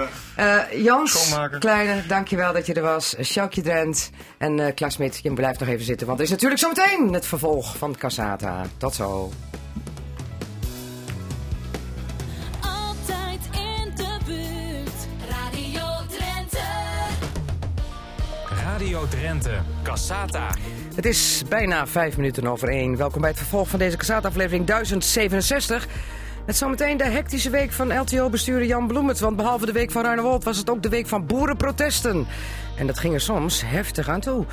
Jans. 0.83 1.35
Kleine, 1.59 2.05
dankjewel 2.07 2.53
dat 2.53 2.65
je 2.65 2.73
er 2.73 2.81
was. 2.81 3.15
Sjoukje 3.21 3.61
Drent 3.61 4.09
en 4.37 4.73
Klaas 4.73 4.93
Smit, 4.93 5.19
je 5.23 5.33
blijft 5.33 5.59
nog 5.59 5.69
even 5.69 5.85
zitten. 5.85 6.07
Want 6.07 6.19
er 6.19 6.25
is 6.25 6.31
natuurlijk 6.31 6.61
zometeen 6.61 7.13
het 7.13 7.25
vervolg 7.25 7.77
van 7.77 7.95
Casata. 7.95 8.61
Tot 8.77 8.95
zo. 8.95 9.31
Radio 18.85 19.07
Drenthe, 19.07 19.59
Cassata. 19.83 20.49
Het 20.95 21.05
is 21.05 21.43
bijna 21.49 21.87
vijf 21.87 22.17
minuten 22.17 22.47
over 22.47 22.69
één. 22.69 22.97
Welkom 22.97 23.21
bij 23.21 23.29
het 23.29 23.39
vervolg 23.39 23.69
van 23.69 23.79
deze 23.79 23.97
Casata-aflevering 23.97 24.65
1067. 24.65 25.87
Met 26.45 26.57
zometeen 26.57 26.97
de 26.97 27.03
hectische 27.03 27.49
week 27.49 27.71
van 27.71 27.99
LTO-bestuurder 27.99 28.67
Jan 28.67 28.87
Bloemert. 28.87 29.19
Want 29.19 29.35
behalve 29.35 29.65
de 29.65 29.71
week 29.71 29.91
van 29.91 30.03
Ruinewold 30.03 30.43
was 30.43 30.57
het 30.57 30.69
ook 30.69 30.83
de 30.83 30.89
week 30.89 31.07
van 31.07 31.25
boerenprotesten. 31.25 32.27
En 32.75 32.87
dat 32.87 32.99
ging 32.99 33.13
er 33.13 33.21
soms 33.21 33.61
heftig 33.65 34.09
aan 34.09 34.19
toe. 34.19 34.45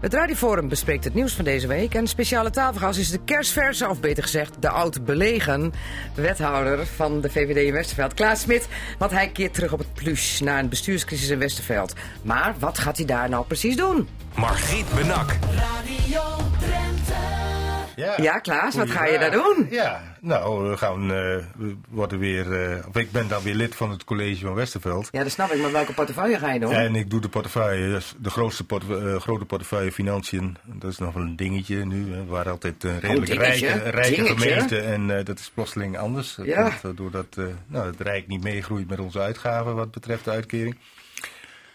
Het 0.00 0.14
Radioforum 0.14 0.68
bespreekt 0.68 1.04
het 1.04 1.14
nieuws 1.14 1.32
van 1.32 1.44
deze 1.44 1.66
week. 1.66 1.94
En 1.94 2.06
speciale 2.06 2.50
tafelgast 2.50 2.98
is 2.98 3.10
de 3.10 3.20
kerstverse, 3.24 3.88
of 3.88 4.00
beter 4.00 4.22
gezegd 4.22 4.56
de 4.60 4.68
oud-belegen... 4.68 5.72
wethouder 6.14 6.86
van 6.86 7.20
de 7.20 7.30
VVD 7.30 7.66
in 7.66 7.72
Westerveld, 7.72 8.14
Klaas 8.14 8.40
Smit. 8.40 8.68
Want 8.98 9.10
hij 9.10 9.28
keert 9.28 9.54
terug 9.54 9.72
op 9.72 9.78
het 9.78 9.94
plus 9.94 10.40
na 10.40 10.58
een 10.58 10.68
bestuurscrisis 10.68 11.28
in 11.28 11.38
Westerveld. 11.38 11.94
Maar 12.22 12.54
wat 12.58 12.78
gaat 12.78 12.96
hij 12.96 13.06
daar 13.06 13.28
nou 13.28 13.44
precies 13.46 13.76
doen? 13.76 14.08
Margriet 14.34 14.94
Benak. 14.94 15.36
Ja, 18.22 18.38
Klaas, 18.38 18.74
wat 18.74 18.90
ga 18.90 19.06
je 19.06 19.18
daar 19.18 19.30
doen? 19.30 19.66
Ja, 19.70 20.02
nou, 20.20 20.68
we 20.70 20.76
gaan, 20.76 21.02
eh, 21.02 21.08
we 21.56 21.76
worden 21.88 22.18
weer, 22.18 22.62
eh, 22.70 22.86
of 22.88 22.96
ik 22.96 23.10
ben 23.10 23.28
dan 23.28 23.42
weer 23.42 23.54
lid 23.54 23.74
van 23.74 23.90
het 23.90 24.04
college 24.04 24.44
van 24.46 24.54
Westerveld. 24.54 25.08
Ja, 25.10 25.22
dat 25.22 25.32
snap 25.32 25.50
ik, 25.50 25.60
maar 25.60 25.72
welke 25.72 25.92
portefeuille 25.92 26.38
ga 26.38 26.52
je 26.52 26.60
doen? 26.60 26.72
En 26.72 26.94
ik 26.94 27.10
doe 27.10 27.20
de 27.20 27.28
portefeuille, 27.28 27.88
dus 27.90 28.14
de 28.18 28.30
grootste 28.30 28.64
porte- 28.64 28.96
eh, 29.14 29.20
grote 29.20 29.44
portefeuille 29.44 29.92
financiën. 29.92 30.56
Dat 30.64 30.90
is 30.90 30.98
nog 30.98 31.14
wel 31.14 31.22
een 31.22 31.36
dingetje 31.36 31.84
nu. 31.86 32.12
Hè. 32.12 32.24
We 32.24 32.30
waren 32.30 32.52
altijd 32.52 32.84
een 32.84 33.00
redelijk 33.00 33.32
Oh, 33.32 33.38
rijke, 33.38 33.90
rijke 33.90 34.26
gemeente 34.26 34.78
en 34.80 35.06
dat 35.24 35.38
is 35.38 35.50
plotseling 35.54 35.98
anders. 35.98 36.34
Dat 36.34 36.46
Ja. 36.46 36.66
eh, 36.66 36.90
doordat 36.94 37.36
nou, 37.66 37.86
het 37.86 38.00
Rijk 38.00 38.26
niet 38.26 38.42
meegroeit 38.42 38.88
met 38.88 38.98
onze 39.00 39.20
uitgaven 39.20 39.74
wat 39.74 39.90
betreft 39.90 40.24
de 40.24 40.30
uitkering. 40.30 40.76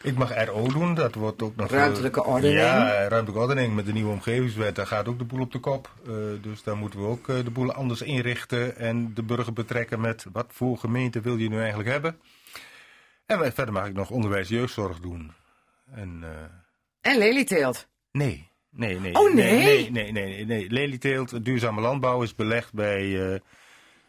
Ik 0.05 0.17
mag 0.17 0.45
RO 0.45 0.67
doen, 0.67 0.93
dat 0.93 1.15
wordt 1.15 1.41
ook 1.41 1.55
nog... 1.55 1.71
eh, 1.71 1.77
Ruimtelijke 1.77 2.23
ordening. 2.25 2.59
Ja, 2.59 3.07
ruimtelijke 3.07 3.39
ordening 3.47 3.75
met 3.75 3.85
de 3.85 3.93
nieuwe 3.93 4.11
omgevingswet. 4.11 4.75
Daar 4.75 4.87
gaat 4.87 5.07
ook 5.07 5.17
de 5.17 5.23
boel 5.25 5.41
op 5.41 5.51
de 5.51 5.59
kop. 5.59 5.89
Eh, 6.07 6.13
dus 6.41 6.63
daar 6.63 6.77
moeten 6.77 6.99
we 6.99 7.05
ook 7.05 7.29
eh, 7.29 7.35
de 7.43 7.49
boel 7.51 7.71
anders 7.73 8.01
inrichten 8.01 8.77
en 8.77 9.13
de 9.13 9.23
burger 9.23 9.53
betrekken 9.53 10.01
met 10.01 10.25
wat 10.31 10.45
voor 10.49 10.77
gemeente 10.77 11.21
wil 11.21 11.37
je 11.37 11.49
nu 11.49 11.59
eigenlijk 11.59 11.89
hebben. 11.89 12.19
En 13.25 13.53
verder 13.53 13.73
mag 13.73 13.87
ik 13.87 13.93
nog 13.93 14.09
onderwijs 14.09 14.49
jeugdzorg 14.49 14.99
doen. 14.99 15.31
En 15.91 16.19
eh, 16.23 17.11
En 17.11 17.17
lelieteelt. 17.17 17.87
nee, 18.11 18.49
nee, 18.69 18.99
nee. 18.99 19.13
Oh, 19.15 19.33
nee? 19.33 19.51
Nee, 19.63 19.91
nee, 19.91 20.11
nee. 20.11 20.11
nee, 20.11 20.45
nee. 20.45 20.69
Lelieteelt, 20.69 21.45
duurzame 21.45 21.81
landbouw 21.81 22.21
is 22.21 22.35
belegd 22.35 22.73
bij 22.73 23.41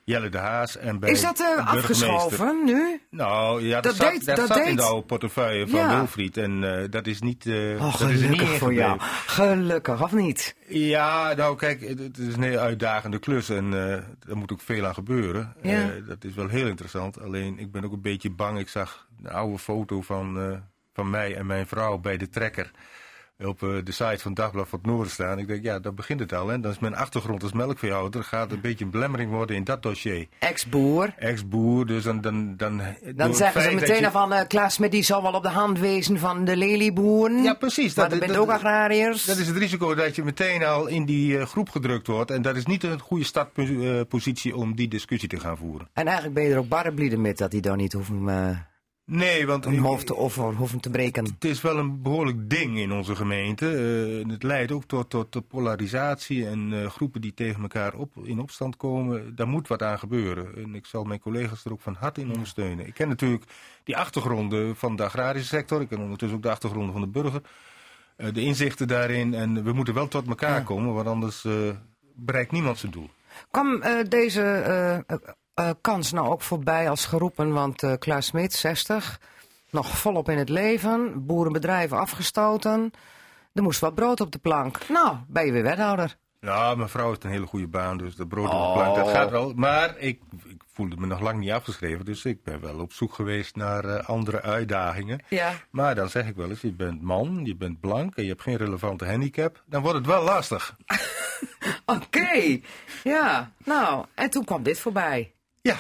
Jelle 0.06 0.28
de 0.28 0.38
Haas 0.38 0.76
en 0.76 0.98
bij 0.98 1.10
Is 1.10 1.20
dat 1.20 1.36
burgemeester. 1.36 1.78
afgeschoven 1.78 2.64
nu? 2.64 3.00
Nou, 3.10 3.62
ja, 3.62 3.74
dat, 3.74 3.84
Dat 3.84 3.94
zat, 3.96 4.10
deed- 4.12 4.24
dat 4.26 4.36
dat 4.36 4.46
zat 4.46 4.66
in 4.66 4.76
de 4.76 4.82
oude 4.82 5.06
portefeuille 5.06 5.68
van 5.68 5.78
Ja. 5.80 5.96
Wilfried. 5.96 6.36
En 6.36 6.78
eh, 6.82 6.90
dat 6.90 7.06
is 7.06 7.20
niet... 7.20 7.46
eh 7.46 7.54
Oh, 7.84 7.98
dat 7.98 8.10
is 8.10 8.20
niet 8.20 8.28
gelukkig 8.30 8.58
voor 8.58 8.74
jou. 8.74 9.00
Gelukkig, 9.26 10.02
of 10.02 10.12
niet? 10.12 10.56
Ja, 10.68 11.32
nou 11.36 11.56
kijk, 11.56 11.80
het 11.88 11.98
het 11.98 12.18
is 12.18 12.34
een 12.36 12.42
heel 12.42 12.58
uitdagende 12.58 13.18
klus 13.18 13.48
en 13.48 13.72
er 14.28 14.36
moet 14.36 14.52
ook 14.52 14.60
veel 14.60 14.86
aan 14.86 14.94
gebeuren. 14.94 15.54
Ja. 15.62 15.88
Dat 16.06 16.24
is 16.24 16.34
wel 16.34 16.48
heel 16.48 16.66
interessant. 16.66 17.20
Alleen 17.20 17.58
ik 17.58 17.72
ben 17.72 17.84
ook 17.84 17.92
een 17.92 18.00
beetje 18.02 18.30
bang. 18.30 18.58
Ik 18.58 18.68
zag 18.68 19.06
een 19.22 19.30
oude 19.30 19.58
foto 19.58 20.02
van, 20.02 20.60
van 20.94 21.10
mij 21.10 21.36
en 21.36 21.46
mijn 21.46 21.66
vrouw 21.66 21.98
bij 21.98 22.16
de 22.16 22.28
trekker 22.28 22.70
op 23.44 23.62
eh, 23.62 23.68
de 23.84 23.92
site 23.92 24.18
van 24.18 24.34
Dagblad 24.34 24.68
van 24.68 24.78
het 24.78 24.88
Noorden 24.88 25.10
staan. 25.12 25.38
Ik 25.38 25.46
denk, 25.46 25.62
ja, 25.62 25.78
daar 25.78 25.94
begint 25.94 26.20
het 26.20 26.32
al. 26.32 26.48
Hè. 26.48 26.60
Dan 26.60 26.70
is 26.70 26.78
mijn 26.78 26.94
achtergrond 26.96 27.42
als 27.42 27.52
melkveehouder. 27.52 28.24
gaat 28.24 28.52
een 28.52 28.60
beetje 28.60 28.84
een 28.84 28.90
belemmering 28.90 29.30
worden 29.30 29.56
in 29.56 29.64
dat 29.64 29.82
dossier. 29.82 30.26
Ex-boer. 30.38 31.14
Ex-boer, 31.18 31.86
dus 31.86 32.02
dan... 32.04 32.20
Dan, 32.20 32.56
dan, 32.56 32.80
Dan 33.14 33.34
zeggen 33.34 33.62
ze 33.62 33.70
meteen 33.70 33.98
je- 34.00 34.04
al 34.04 34.10
van, 34.10 34.32
eh 34.32 34.46
Klaas 34.46 34.74
Smit 34.74 34.90
die 34.90 35.02
zal 35.02 35.22
wel 35.22 35.32
op 35.32 35.42
de 35.42 35.48
hand 35.48 35.78
wezen 35.78 36.18
van 36.18 36.44
de 36.44 36.56
lelieboeren. 36.56 37.42
Ja, 37.42 37.54
precies. 37.54 37.94
Maar 37.94 38.08
Dat- 38.08 38.18
dat 38.18 38.20
bent 38.28 38.32
dat- 38.32 38.42
ook 38.48 38.54
agrariërs. 38.54 39.24
Dat 39.24 39.36
is 39.36 39.46
het 39.46 39.56
risico 39.56 39.94
dat 39.94 40.14
je 40.16 40.22
meteen 40.24 40.64
al 40.64 40.86
in 40.86 41.04
die 41.04 41.38
eh, 41.38 41.46
groep 41.46 41.68
gedrukt 41.70 42.06
wordt. 42.06 42.30
En 42.30 42.42
dat 42.42 42.56
is 42.56 42.66
niet 42.66 42.82
een 42.82 43.00
goede 43.00 43.24
startpositie 43.24 44.56
om 44.56 44.74
die 44.76 44.88
discussie 44.88 45.28
te 45.28 45.40
gaan 45.40 45.56
voeren. 45.56 45.88
En 45.92 46.04
eigenlijk 46.04 46.34
ben 46.34 46.44
je 46.44 46.52
er 46.52 46.58
ook 46.58 46.68
barreblieden 46.68 47.20
met 47.20 47.38
dat 47.38 47.50
die 47.50 47.60
dan 47.60 47.76
niet 47.76 47.92
hoeven, 47.92 48.28
eh 48.28 48.48
Nee, 49.10 49.46
want 49.46 49.64
hun 49.64 49.78
hoofd 49.78 50.06
te 50.06 50.16
over 50.16 50.54
hoeven 50.54 50.80
te 50.80 50.90
breken. 50.90 51.24
het 51.24 51.44
is 51.44 51.60
wel 51.60 51.78
een 51.78 52.02
behoorlijk 52.02 52.50
ding 52.50 52.78
in 52.78 52.92
onze 52.92 53.16
gemeente. 53.16 53.66
Eh, 53.66 54.30
het 54.30 54.42
leidt 54.42 54.72
ook 54.72 54.84
tot, 54.84 55.10
tot, 55.10 55.48
polarisatie 55.48 56.46
en 56.46 56.72
eh, 56.72 56.90
groepen 56.90 57.20
die 57.20 57.34
tegen 57.34 57.62
elkaar 57.62 57.94
op, 57.94 58.12
in 58.22 58.40
opstand 58.40 58.76
komen. 58.76 59.36
Daar 59.36 59.48
moet 59.48 59.68
wat 59.68 59.82
aan 59.82 59.98
gebeuren. 59.98 60.56
En 60.56 60.74
ik 60.74 60.86
zal 60.86 61.04
mijn 61.04 61.20
collega's 61.20 61.64
er 61.64 61.72
ook 61.72 61.80
van 61.80 61.96
harte 61.98 62.20
in 62.20 62.32
ondersteunen. 62.32 62.86
Ik 62.86 62.94
ken 62.94 63.08
natuurlijk 63.08 63.44
die 63.84 63.96
achtergronden 63.96 64.76
van 64.76 64.96
de 64.96 65.04
agrarische 65.04 65.48
sector. 65.48 65.80
Ik 65.80 65.88
ken 65.88 66.00
ondertussen 66.00 66.36
ook 66.36 66.42
de 66.42 66.50
achtergronden 66.50 66.92
van 66.92 67.02
de 67.02 67.08
burger. 67.08 67.42
Eh, 68.16 68.32
de 68.32 68.40
inzichten 68.40 68.88
daarin. 68.88 69.34
En 69.34 69.64
we 69.64 69.72
moeten 69.72 69.94
wel 69.94 70.08
tot 70.08 70.28
elkaar 70.28 70.62
komen, 70.62 70.94
want 70.94 71.06
anders 71.06 71.46
bereikt 72.14 72.52
niemand 72.52 72.78
zijn 72.78 72.92
doel. 72.92 73.10
Kwam 73.50 73.82
deze 74.08 75.04
eh, 75.56 75.70
kans 75.80 76.12
nou 76.12 76.28
ook 76.28 76.42
voorbij 76.42 76.90
als 76.90 77.04
geroepen? 77.06 77.52
Want 77.52 77.82
eh 77.82 77.92
Klaas 77.98 78.26
Smit, 78.26 78.52
60, 78.52 79.20
nog 79.70 79.98
volop 79.98 80.28
in 80.28 80.38
het 80.38 80.48
leven, 80.48 81.26
boerenbedrijven 81.26 81.98
afgestoten. 81.98 82.90
Er 83.52 83.62
moest 83.62 83.80
wat 83.80 83.94
brood 83.94 84.20
op 84.20 84.32
de 84.32 84.38
plank. 84.38 84.88
Nou, 84.88 85.16
ben 85.28 85.46
je 85.46 85.52
weer 85.52 85.62
wethouder. 85.62 86.16
Ja, 86.40 86.74
mijn 86.74 86.88
vrouw 86.88 87.08
heeft 87.08 87.24
een 87.24 87.30
hele 87.30 87.46
goede 87.46 87.66
baan, 87.66 87.96
dus 87.98 88.14
de 88.16 88.26
brood 88.26 88.46
op 88.48 88.52
Oh. 88.52 88.72
de 88.74 88.80
plank, 88.80 88.96
dat 88.96 89.08
gaat 89.08 89.30
wel. 89.30 89.52
Maar 89.54 89.98
ik, 89.98 90.20
ik 90.44 90.62
voelde 90.72 90.96
me 90.96 91.06
nog 91.06 91.20
lang 91.20 91.38
niet 91.38 91.50
afgeschreven, 91.50 92.04
dus 92.04 92.24
ik 92.24 92.42
ben 92.42 92.60
wel 92.60 92.78
op 92.80 92.92
zoek 92.92 93.14
geweest 93.14 93.56
naar 93.56 93.84
eh, 93.84 94.08
andere 94.08 94.42
uitdagingen. 94.42 95.24
Ja. 95.28 95.52
Maar 95.70 95.94
dan 95.94 96.08
zeg 96.08 96.26
ik 96.26 96.36
wel 96.36 96.48
eens, 96.48 96.60
je 96.60 96.72
bent 96.72 97.02
man, 97.02 97.40
je 97.44 97.56
bent 97.56 97.80
blank 97.80 98.14
en 98.16 98.22
je 98.22 98.28
hebt 98.28 98.42
geen 98.42 98.56
relevante 98.56 99.06
handicap. 99.06 99.62
Dan 99.66 99.82
wordt 99.82 99.96
het 99.98 100.06
wel 100.06 100.22
lastig. 100.22 100.76
Oké, 101.86 102.58
ja. 103.04 103.50
Nou, 103.64 104.04
en 104.14 104.30
toen 104.30 104.44
kwam 104.44 104.62
dit 104.62 104.78
voorbij. 104.78 105.32
Ja, 105.66 105.78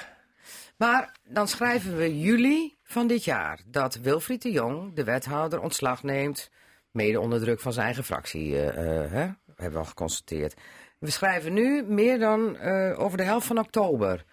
Maar 0.76 1.16
dan 1.24 1.48
schrijven 1.48 1.96
we 1.96 2.18
juli 2.18 2.76
van 2.82 3.06
dit 3.06 3.24
jaar 3.24 3.60
dat 3.66 3.94
Wilfried 3.94 4.42
de 4.42 4.50
Jong, 4.50 4.94
de 4.94 5.04
wethouder, 5.04 5.60
ontslag 5.60 6.02
neemt. 6.02 6.50
Mede 6.90 7.20
onder 7.20 7.40
druk 7.40 7.60
van 7.60 7.72
zijn 7.72 7.86
eigen 7.86 8.04
fractie, 8.04 8.56
eh, 8.56 8.68
eh, 8.68 9.10
hè? 9.10 9.28
hebben 9.46 9.72
we 9.72 9.78
al 9.78 9.84
geconstateerd. 9.84 10.54
We 10.98 11.10
schrijven 11.10 11.52
nu 11.52 11.82
meer 11.82 12.18
dan 12.18 12.56
eh, 12.56 13.00
over 13.00 13.18
de 13.18 13.24
helft 13.24 13.46
van 13.46 13.58
oktober. 13.58 14.24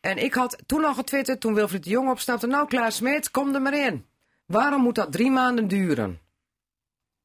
En 0.00 0.16
ik 0.16 0.34
had 0.34 0.62
toen 0.66 0.84
al 0.84 0.94
getwitterd, 0.94 1.40
toen 1.40 1.54
Wilfried 1.54 1.84
de 1.84 1.90
Jong 1.90 2.10
opstapte. 2.10 2.46
Nou, 2.46 2.68
Klaas 2.68 2.96
Smit, 2.96 3.30
kom 3.30 3.54
er 3.54 3.62
maar 3.62 3.86
in. 3.86 4.06
Waarom 4.46 4.82
moet 4.82 4.94
dat 4.94 5.12
drie 5.12 5.30
maanden 5.30 5.68
duren? 5.68 6.20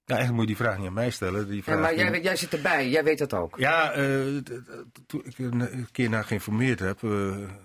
Ja 0.05 0.15
eigenlijk 0.15 0.31
moet 0.31 0.49
je 0.49 0.55
die 0.55 0.65
vraag 0.65 0.77
niet 0.77 0.87
aan 0.87 0.93
mij 0.93 1.09
stellen. 1.09 1.47
Die 1.47 1.55
Ja, 1.55 1.61
vraag 1.63 1.79
maar 1.79 1.95
jij, 1.95 2.21
jij 2.21 2.35
zit 2.35 2.53
erbij, 2.53 2.89
jij 2.89 3.03
weet 3.03 3.17
dat 3.17 3.33
ook. 3.33 3.57
Ja, 3.57 3.91
eh, 3.91 4.03
toen 5.07 5.21
ik 5.25 5.37
er 5.37 5.45
een 5.53 5.87
keer 5.91 6.09
naar 6.09 6.23
geïnformeerd 6.23 6.79
heb. 6.79 7.03
eh, 7.03 7.09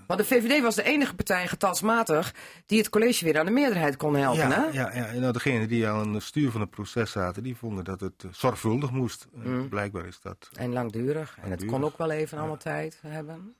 Want 0.07 0.21
de 0.21 0.27
VVD 0.27 0.63
was 0.63 0.75
de 0.75 0.83
enige 0.83 1.15
partij 1.15 1.49
getalsmatig 1.49 2.35
die 2.67 2.79
het 2.79 2.89
college 2.89 3.25
weer 3.25 3.39
aan 3.39 3.47
de 3.47 3.53
meerderheid 3.53 3.97
kon 3.97 4.15
helpen, 4.17 4.49
ja, 4.49 4.51
hè? 4.51 4.65
ja, 4.67 4.95
ja, 4.95 5.07
en 5.07 5.21
nou, 5.21 5.33
degenen 5.33 5.69
die 5.69 5.89
aan 5.89 6.15
het 6.15 6.23
stuur 6.23 6.51
van 6.51 6.61
het 6.61 6.71
proces 6.71 7.11
zaten, 7.11 7.43
die 7.43 7.57
vonden 7.57 7.85
dat 7.85 8.01
het 8.01 8.25
eh, 8.25 8.31
zorgvuldig 8.33 8.91
moest. 8.91 9.27
Mm. 9.33 9.69
Blijkbaar 9.69 10.07
is 10.07 10.21
dat. 10.21 10.51
En 10.53 10.73
langdurig. 10.73 11.39
En 11.43 11.51
het 11.51 11.65
kon 11.65 11.85
ook 11.85 11.99
wel 11.99 12.11
even 12.11 12.39
allemaal 12.39 12.57
tijd 12.57 12.99
hebben. 13.07 13.55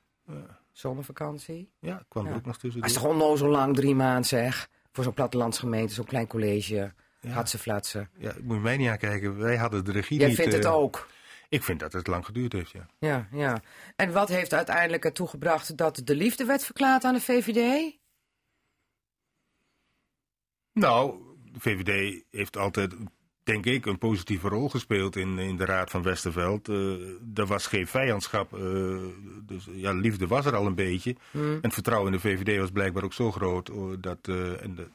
Zomervakantie. 0.71 1.71
Ja, 1.79 2.03
kwam 2.07 2.23
Ja. 2.25 2.29
er 2.31 2.35
ook 2.37 2.45
nog 2.45 2.57
tussen. 2.57 2.79
Maar 2.79 2.89
is 2.89 2.95
toch 2.95 3.03
onnozel 3.05 3.47
lang, 3.49 3.75
drie 3.75 3.95
maanden 3.95 4.25
zeg. 4.25 4.69
Voor 4.91 5.03
zo'n 5.03 5.13
plattelandsgemeente, 5.13 5.93
zo'n 5.93 6.05
klein 6.05 6.27
college. 6.27 6.93
Hatse 7.29 7.57
flatsen. 7.57 8.09
Ja, 8.17 8.33
moet 8.41 8.55
je 8.55 8.61
mij 8.61 8.77
niet 8.77 8.89
aankijken. 8.89 9.37
Wij 9.37 9.57
hadden 9.57 9.85
de 9.85 9.91
regie 9.91 10.19
Jij 10.19 10.27
niet. 10.27 10.37
vindt 10.37 10.53
het 10.53 10.65
eh, 10.65 10.75
ook. 10.75 11.07
Ik 11.49 11.63
vind 11.63 11.79
dat 11.79 11.93
het 11.93 12.07
lang 12.07 12.25
geduurd 12.25 12.53
heeft, 12.53 12.71
ja. 12.71 12.85
Ja, 12.99 13.27
ja. 13.31 13.61
En 13.95 14.11
wat 14.11 14.29
heeft 14.29 14.53
uiteindelijk 14.53 15.05
ertoe 15.05 15.27
gebracht 15.27 15.77
dat 15.77 16.01
de 16.03 16.15
liefde 16.15 16.45
werd 16.45 16.65
verklaard 16.65 17.03
aan 17.03 17.13
de 17.13 17.21
VVD? 17.21 17.95
Nou, 20.73 21.19
de 21.51 21.59
VVD 21.59 22.23
heeft 22.31 22.57
altijd, 22.57 22.95
denk 23.43 23.65
ik, 23.65 23.85
een 23.85 23.97
positieve 23.97 24.47
rol 24.47 24.69
gespeeld 24.69 25.15
in, 25.15 25.39
in 25.39 25.57
de 25.57 25.65
Raad 25.65 25.89
van 25.89 26.03
Westerveld. 26.03 26.69
Eh, 26.69 26.75
er 27.33 27.45
was 27.45 27.67
geen 27.67 27.87
vijandschap, 27.87 28.53
eh, 28.53 28.97
dus 29.45 29.67
ja, 29.71 29.91
liefde 29.91 30.27
was 30.27 30.45
er 30.45 30.55
al 30.55 30.65
een 30.65 30.75
beetje. 30.75 31.15
En 31.31 31.59
het 31.61 31.73
vertrouwen 31.73 32.13
in 32.13 32.19
de 32.21 32.27
VVD 32.27 32.59
was 32.59 32.71
blijkbaar 32.71 33.03
ook 33.03 33.13
zo 33.13 33.31
groot 33.31 33.71
dat 33.99 34.27
en 34.61 34.75
de 34.75 34.87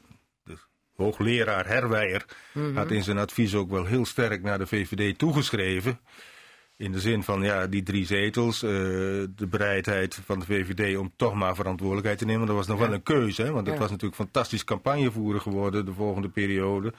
hoogleraar 0.97 1.67
Herwijer 1.67 2.25
had 2.75 2.91
in 2.91 3.03
zijn 3.03 3.19
advies 3.19 3.55
ook 3.55 3.71
wel 3.71 3.85
heel 3.85 4.05
sterk 4.05 4.43
naar 4.43 4.59
de 4.59 4.67
VVD 4.67 5.19
toegeschreven. 5.19 6.01
In 6.77 6.93
de 6.93 7.01
zin 7.01 7.23
van 7.23 7.43
ja, 7.43 7.67
die 7.67 7.83
drie 7.83 8.07
zetels, 8.07 8.63
eh, 8.63 8.71
de 8.71 9.47
bereidheid 9.51 10.19
van 10.25 10.39
de 10.39 10.45
VVD 10.45 10.97
om 10.97 11.13
toch 11.17 11.35
maar 11.35 11.55
verantwoordelijkheid 11.55 12.19
te 12.19 12.25
nemen. 12.25 12.47
Dat 12.47 12.57
was 12.57 12.67
nog 12.67 12.79
wel 12.79 12.93
een 12.93 13.03
keuze, 13.03 13.43
hè, 13.43 13.51
want 13.53 13.67
het 13.67 13.75
Ja. 13.75 13.81
was 13.81 13.91
natuurlijk 13.91 14.21
fantastisch 14.21 14.65
campagnevoeren 14.65 15.41
geworden 15.41 15.85
de 15.85 15.93
volgende 15.93 16.29
periode. 16.29 16.93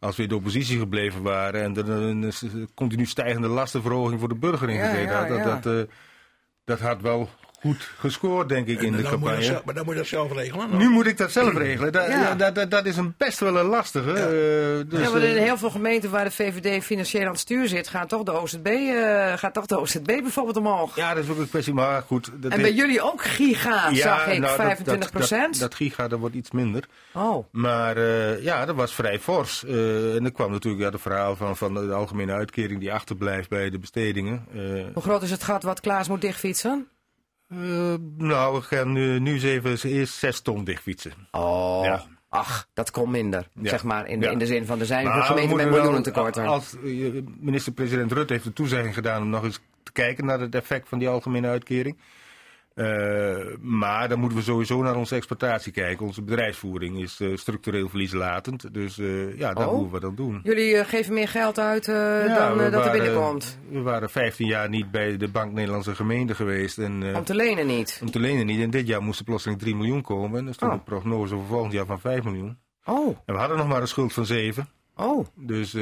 Als 0.00 0.16
we 0.16 0.22
in 0.22 0.28
de 0.28 0.36
oppositie 0.36 0.78
gebleven 0.78 1.22
waren 1.22 1.62
en 1.62 1.76
er 1.76 1.88
een, 1.88 2.32
continu 2.74 3.06
stijgende 3.06 3.48
lastenverhoging 3.48 4.20
voor 4.20 4.28
de 4.28 4.34
burger 4.34 4.70
ja, 4.70 5.04
had. 5.04 5.28
Dat, 5.28 5.62
dat, 5.62 5.74
eh, 5.74 5.92
dat 6.64 6.80
had 6.80 7.00
wel 7.00 7.28
goed 7.62 7.90
gescoord, 7.98 8.48
denk 8.48 8.66
ik, 8.66 8.82
in 8.82 8.92
de 8.92 9.02
campagne. 9.02 9.42
zelf- 9.42 9.64
maar 9.64 9.74
dan 9.74 9.84
moet 9.84 9.92
je 9.94 10.00
dat 10.00 10.08
zelf 10.08 10.32
regelen. 10.32 10.68
dan. 10.70 10.78
Nu 10.78 10.88
moet 10.88 11.06
ik 11.06 11.16
dat 11.16 11.32
zelf 11.32 11.54
regelen. 11.56 11.92
Dat, 11.92 12.06
Ja. 12.06 12.20
ja, 12.20 12.34
dat, 12.34 12.54
dat, 12.54 12.70
dat 12.70 12.86
is 12.86 12.96
een 12.96 13.14
best 13.16 13.38
wel 13.40 13.56
een 13.58 13.66
lastige. 13.66 14.10
eh, 14.12 14.90
dus, 14.90 15.00
ja, 15.10 15.16
in 15.18 15.36
eh, 15.36 15.42
heel 15.42 15.56
veel 15.56 15.70
gemeenten 15.70 16.10
waar 16.10 16.24
de 16.24 16.30
VVD 16.30 16.84
financieel 16.84 17.22
aan 17.24 17.30
het 17.30 17.38
stuur 17.40 17.68
zit, 17.68 17.88
gaat 17.88 18.08
toch 18.08 18.22
de 18.22 18.32
OZB, 18.40 18.66
eh, 18.66 19.32
gaat 19.36 19.54
toch 19.54 19.66
de 19.66 19.78
OZB 19.80 20.04
bijvoorbeeld 20.06 20.56
omhoog. 20.56 20.96
ja, 20.96 21.14
dat 21.14 21.24
is 21.24 21.30
ook 21.30 21.38
een 21.38 21.48
kwestie, 21.48 21.74
maar 21.74 22.02
goed. 22.06 22.30
Dat 22.34 22.52
en 22.52 22.60
bij 22.60 22.72
jullie 22.72 23.02
ook 23.02 23.22
giga, 23.24 23.88
Ja, 23.88 23.94
zag 24.02 24.20
ik, 24.26 24.26
nou, 24.28 24.40
dat- 24.40 24.50
25 24.54 25.10
Dat, 25.10 25.28
dat, 25.28 25.58
dat 25.58 25.74
giga, 25.74 26.08
dat 26.08 26.18
wordt 26.18 26.34
iets 26.34 26.50
minder. 26.50 26.84
Oh, 27.12 27.46
Maar 27.52 27.96
eh, 27.96 28.42
ja, 28.42 28.66
dat 28.66 28.76
was 28.76 28.94
vrij 28.94 29.18
fors. 29.20 29.64
Eh, 29.64 30.14
en 30.14 30.24
er 30.24 30.32
kwam 30.32 30.50
natuurlijk 30.50 30.82
ja, 30.84 30.90
het 30.90 31.00
verhaal 31.00 31.36
van, 31.36 31.56
van 31.56 31.74
de 31.74 31.92
algemene 31.92 32.32
uitkering 32.32 32.80
die 32.80 32.92
achterblijft 32.92 33.48
bij 33.48 33.70
de 33.70 33.78
bestedingen. 33.78 34.46
Eh, 34.54 34.60
hoe 34.94 35.02
groot 35.02 35.22
is 35.22 35.30
het 35.30 35.42
gat 35.42 35.62
wat 35.62 35.80
Klaas 35.80 36.08
moet 36.08 36.20
dichtfietsen? 36.20 36.86
Eh, 37.52 37.94
nou, 38.16 38.54
we 38.54 38.62
gaan 38.62 38.92
nu, 38.92 39.18
nu 39.20 39.32
eens 39.32 39.42
even 39.42 39.90
eerst 39.90 40.14
zes 40.14 40.40
ton 40.40 40.64
dichtfietsen. 40.64 41.12
Oh, 41.30 41.80
Ja. 41.84 42.02
ach, 42.28 42.68
dat 42.74 42.90
komt 42.90 43.10
minder, 43.10 43.48
Ja. 43.60 43.68
zeg 43.68 43.84
maar, 43.84 44.06
in 44.08 44.20
Ja. 44.20 44.30
in 44.30 44.38
de 44.38 44.46
zin 44.46 44.66
van 44.66 44.80
er 44.80 44.86
zijn 44.86 45.04
we 45.06 45.22
gemeenten 45.22 45.56
met 45.56 45.70
miljoenen 45.70 46.02
tekorten. 46.02 46.46
Als 46.46 46.74
eh, 46.84 47.12
minister-president 47.40 48.12
Rutte 48.12 48.32
heeft 48.32 48.44
de 48.44 48.52
toezegging 48.52 48.94
gedaan 48.94 49.22
om 49.22 49.28
nog 49.30 49.44
eens 49.44 49.60
te 49.82 49.92
kijken 49.92 50.24
naar 50.24 50.40
het 50.40 50.54
effect 50.54 50.88
van 50.88 50.98
die 50.98 51.08
algemene 51.08 51.48
uitkering. 51.48 51.96
Eh, 52.74 53.36
maar 53.60 54.08
dan 54.08 54.18
moeten 54.18 54.38
we 54.38 54.44
sowieso 54.44 54.82
naar 54.82 54.96
onze 54.96 55.14
exploitatie 55.14 55.72
kijken. 55.72 56.06
Onze 56.06 56.22
bedrijfsvoering 56.22 56.98
is 57.00 57.20
eh, 57.20 57.36
structureel 57.36 57.88
verlieslatend. 57.88 58.74
Dus 58.74 58.98
eh, 58.98 59.38
ja, 59.38 59.52
dat 59.54 59.66
Oh. 59.66 59.72
moeten 59.74 59.92
we 59.92 60.00
dan 60.00 60.14
doen. 60.14 60.40
Jullie 60.42 60.84
geven 60.84 61.14
meer 61.14 61.28
geld 61.28 61.58
uit 61.58 61.86
Ja, 61.86 62.54
dan 62.54 62.70
dat 62.70 62.84
er 62.86 62.92
binnenkomt. 62.92 63.58
We 63.70 63.80
waren 63.80 64.10
15 64.10 64.46
jaar 64.46 64.68
niet 64.68 64.90
bij 64.90 65.16
de 65.16 65.28
Bank 65.28 65.52
Nederlandse 65.52 65.94
Gemeente 65.94 66.34
geweest. 66.34 66.78
En, 66.78 67.16
Om 67.16 67.24
te 67.24 67.34
lenen 67.34 67.66
niet. 67.66 67.98
om 68.02 68.10
te 68.10 68.20
lenen 68.20 68.46
niet. 68.46 68.60
En 68.60 68.70
dit 68.70 68.86
jaar 68.86 69.02
moest 69.02 69.18
er 69.18 69.24
plotseling 69.24 69.60
3 69.60 69.76
miljoen 69.76 70.02
komen. 70.02 70.40
En 70.40 70.46
er 70.46 70.54
stond 70.54 70.70
Oh. 70.72 70.76
een 70.78 70.84
prognose 70.84 71.34
voor 71.34 71.44
volgend 71.46 71.72
jaar 71.72 71.86
van 71.86 72.00
5 72.00 72.24
miljoen. 72.24 72.58
Oh, 72.84 73.16
En 73.26 73.34
we 73.34 73.40
hadden 73.40 73.56
nog 73.56 73.68
maar 73.68 73.80
een 73.80 73.88
schuld 73.88 74.12
van 74.12 74.26
7. 74.26 74.68
oh. 74.96 75.26
Dus 75.36 75.76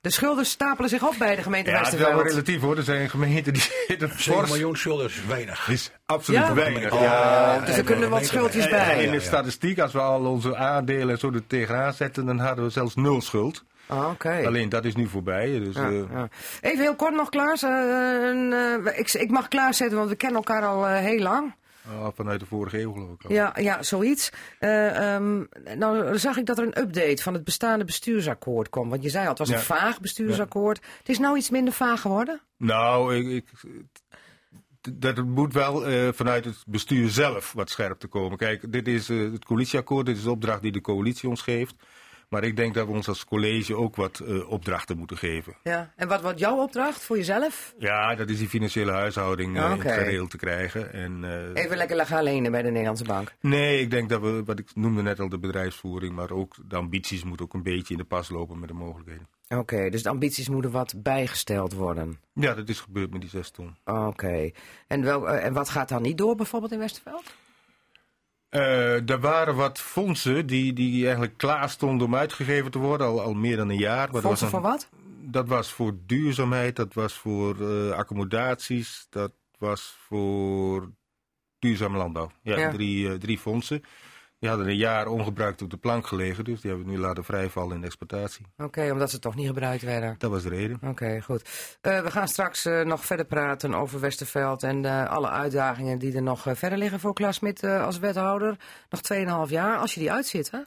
De 0.00 0.10
schulden 0.12 0.46
stapelen 0.46 0.90
zich 0.90 1.02
op 1.08 1.14
bij 1.18 1.36
de 1.36 1.42
gemeente 1.42 1.70
ja, 1.70 1.78
het 1.78 1.92
is 1.92 1.98
wel 1.98 2.22
relatief 2.22 2.60
hoor. 2.60 2.76
Er 2.76 2.82
zijn 2.82 3.10
gemeenten 3.10 3.52
die 3.52 3.62
zitten 3.88 4.08
7 4.08 4.20
fors. 4.34 4.50
miljoen 4.50 4.76
schulden 4.76 5.06
is 5.06 5.24
weinig. 5.28 5.68
is 5.68 5.90
absoluut 6.06 6.40
Ja? 6.40 6.54
weinig. 6.54 6.92
Oh, 6.92 7.00
ja. 7.00 7.58
dus 7.58 7.76
er 7.76 7.84
kunnen 7.84 8.10
wat 8.10 8.24
schuldjes 8.24 8.64
En 8.64 8.70
bij. 8.70 9.04
in 9.04 9.10
de 9.10 9.20
statistiek, 9.20 9.78
als 9.78 9.92
we 9.92 10.00
al 10.00 10.20
onze 10.24 10.56
aandelen 10.56 11.08
en 11.08 11.18
zo 11.18 11.32
er 11.32 11.46
tegenaan 11.46 11.92
zetten, 11.92 12.26
dan 12.26 12.38
hadden 12.38 12.64
we 12.64 12.70
zelfs 12.70 12.94
nul 12.94 13.20
schuld. 13.20 13.64
Ah, 13.86 14.08
Oké. 14.10 14.42
Alleen 14.46 14.68
dat 14.68 14.84
is 14.84 14.94
nu 14.94 15.08
voorbij. 15.08 15.58
Dus, 15.58 15.74
Ja, 15.74 15.88
eh, 15.88 16.02
ja. 16.12 16.28
Even 16.60 16.80
heel 16.80 16.96
kort 16.96 17.14
nog, 17.14 17.28
Klaas. 17.28 17.62
Eh, 17.62 18.30
eh, 18.74 18.98
ik, 18.98 19.12
ik 19.12 19.30
mag 19.30 19.48
klaarzetten, 19.48 19.96
want 19.98 20.10
we 20.10 20.16
kennen 20.16 20.36
elkaar 20.36 20.62
al 20.66 20.86
heel 20.86 21.18
lang. 21.22 21.54
Oh, 21.90 22.08
vanuit 22.14 22.40
de 22.40 22.46
vorige 22.46 22.80
eeuw 22.80 22.92
geloof 22.92 23.14
ik 23.14 23.24
al. 23.24 23.32
Ja, 23.32 23.52
ja 23.60 23.82
zoiets. 23.82 24.30
Eh, 24.58 25.14
ehm, 25.14 25.44
nou 25.74 26.18
zag 26.18 26.36
ik 26.36 26.46
dat 26.46 26.58
er 26.58 26.64
een 26.64 26.78
update 26.82 27.22
van 27.22 27.34
het 27.34 27.44
bestaande 27.44 27.84
bestuursakkoord 27.84 28.68
kwam. 28.70 28.88
Want 28.88 29.02
je 29.02 29.08
zei 29.08 29.22
al, 29.24 29.30
het 29.30 29.38
was 29.38 29.48
Ja. 29.48 29.54
een 29.54 29.60
vaag 29.62 30.00
bestuursakkoord. 30.00 30.80
Het 30.98 31.08
is 31.08 31.18
nou 31.18 31.36
iets 31.36 31.50
minder 31.50 31.72
vaag 31.72 32.00
geworden? 32.00 32.40
Nou, 32.56 33.16
ik, 33.16 33.26
ik, 33.26 33.50
dat 34.92 35.24
moet 35.24 35.52
wel 35.52 35.86
eh, 35.86 36.08
vanuit 36.12 36.44
het 36.44 36.62
bestuur 36.66 37.08
zelf 37.08 37.52
wat 37.52 37.70
scherp 37.70 37.98
te 37.98 38.06
komen. 38.06 38.38
Kijk, 38.38 38.72
dit 38.72 38.88
is 38.88 39.08
eh, 39.08 39.18
het 39.32 39.44
coalitieakkoord, 39.44 40.06
dit 40.06 40.16
is 40.16 40.22
de 40.22 40.30
opdracht 40.30 40.62
die 40.62 40.72
de 40.72 40.80
coalitie 40.80 41.28
ons 41.28 41.42
geeft. 41.42 41.74
Maar 42.28 42.44
ik 42.44 42.56
denk 42.56 42.74
dat 42.74 42.86
we 42.86 42.92
ons 42.92 43.08
als 43.08 43.24
college 43.24 43.76
ook 43.76 43.96
wat 43.96 44.18
eh, 44.18 44.50
opdrachten 44.50 44.98
moeten 44.98 45.16
geven. 45.16 45.56
Ja. 45.62 45.92
En 45.96 46.08
wat 46.08 46.22
wordt 46.22 46.38
jouw 46.38 46.62
opdracht 46.62 47.02
voor 47.02 47.16
jezelf? 47.16 47.74
Ja, 47.78 48.14
dat 48.14 48.28
is 48.28 48.38
die 48.38 48.48
financiële 48.48 48.90
huishouding 48.92 49.56
in 49.56 49.72
oké. 49.72 49.88
het 49.88 50.30
te 50.30 50.36
krijgen. 50.36 50.92
En, 50.92 51.24
eh, 51.54 51.62
Even 51.64 51.76
lekker 51.76 52.06
gaan 52.06 52.22
lenen 52.22 52.50
bij 52.50 52.62
de 52.62 52.68
Nederlandse 52.68 53.04
bank. 53.04 53.34
Nee, 53.40 53.80
ik 53.80 53.90
denk 53.90 54.08
dat 54.08 54.20
we, 54.20 54.42
wat 54.44 54.58
ik 54.58 54.74
noemde 54.74 55.02
net 55.02 55.20
al, 55.20 55.28
de 55.28 55.38
bedrijfsvoering, 55.38 56.14
maar 56.14 56.30
ook 56.30 56.54
de 56.68 56.76
ambities 56.76 57.24
moeten 57.24 57.44
ook 57.46 57.54
een 57.54 57.62
beetje 57.62 57.92
in 57.94 57.98
de 58.00 58.04
pas 58.04 58.28
lopen 58.28 58.58
met 58.58 58.68
de 58.68 58.74
mogelijkheden. 58.74 59.28
Oké, 59.48 59.90
dus 59.90 60.02
de 60.02 60.08
ambities 60.08 60.48
moeten 60.48 60.70
wat 60.70 60.94
bijgesteld 60.96 61.72
worden. 61.72 62.20
Ja, 62.32 62.54
dat 62.54 62.68
is 62.68 62.80
gebeurd 62.80 63.10
met 63.10 63.20
die 63.20 63.30
zes 63.30 63.50
ton. 63.50 63.76
Oké. 63.84 64.50
En, 64.86 65.02
wel, 65.02 65.28
en 65.28 65.52
wat 65.52 65.68
gaat 65.68 65.88
dan 65.88 66.02
niet 66.02 66.18
door 66.18 66.36
bijvoorbeeld 66.36 66.72
in 66.72 66.78
Westerveld? 66.78 67.24
Eh, 68.56 69.10
er 69.10 69.20
waren 69.20 69.54
wat 69.54 69.78
fondsen 69.78 70.46
die, 70.46 70.72
die 70.72 71.02
eigenlijk 71.04 71.36
klaar 71.36 71.70
stonden 71.70 72.06
om 72.06 72.14
uitgegeven 72.14 72.70
te 72.70 72.78
worden, 72.78 73.06
al, 73.06 73.20
al 73.20 73.34
meer 73.34 73.56
dan 73.56 73.68
een 73.68 73.78
jaar. 73.78 74.08
Maar 74.12 74.22
Fondsen 74.22 74.48
voor 74.48 74.60
wat? 74.60 74.88
Dat 75.20 75.48
was 75.48 75.72
voor 75.72 75.94
duurzaamheid, 76.06 76.76
dat 76.76 76.94
was 76.94 77.14
voor 77.14 77.56
eh, 77.60 77.90
accommodaties, 77.90 79.06
dat 79.10 79.32
was 79.58 79.96
voor 80.06 80.90
duurzame 81.58 81.96
landbouw. 81.98 82.30
Ja, 82.42 82.58
Ja. 82.58 82.70
Drie, 82.70 83.08
eh, 83.08 83.14
drie 83.14 83.38
fondsen. 83.38 83.82
Die 84.38 84.48
hadden 84.48 84.68
een 84.68 84.76
jaar 84.76 85.06
ongebruikt 85.06 85.62
op 85.62 85.70
de 85.70 85.76
plank 85.76 86.06
gelegen, 86.06 86.44
dus 86.44 86.60
die 86.60 86.70
hebben 86.70 86.88
we 86.88 86.94
nu 86.94 87.00
laten 87.00 87.24
vrijvallen 87.24 87.74
in 87.74 87.80
de 87.80 87.86
exploitatie. 87.86 88.46
Oké, 88.56 88.90
omdat 88.92 89.10
ze 89.10 89.18
toch 89.18 89.34
niet 89.34 89.46
gebruikt 89.46 89.82
werden. 89.82 90.14
Dat 90.18 90.30
was 90.30 90.42
de 90.42 90.48
reden. 90.48 90.78
Oké, 90.82 91.20
goed. 91.20 91.78
Eh, 91.80 92.00
we 92.00 92.10
gaan 92.10 92.28
straks 92.28 92.64
eh, 92.64 92.80
nog 92.80 93.04
verder 93.04 93.26
praten 93.26 93.74
over 93.74 94.00
Westerveld 94.00 94.62
en 94.62 94.84
eh, 94.84 95.10
alle 95.10 95.28
uitdagingen 95.28 95.98
die 95.98 96.14
er 96.14 96.22
nog 96.22 96.46
verder 96.52 96.78
liggen 96.78 97.00
voor 97.00 97.14
Klaas 97.14 97.36
Smit 97.36 97.64
als 97.64 97.98
wethouder. 97.98 98.56
Nog 98.88 99.00
2,5 99.46 99.52
jaar, 99.52 99.78
als 99.78 99.94
je 99.94 100.00
die 100.00 100.12
uitzit, 100.12 100.50
hè? 100.50 100.58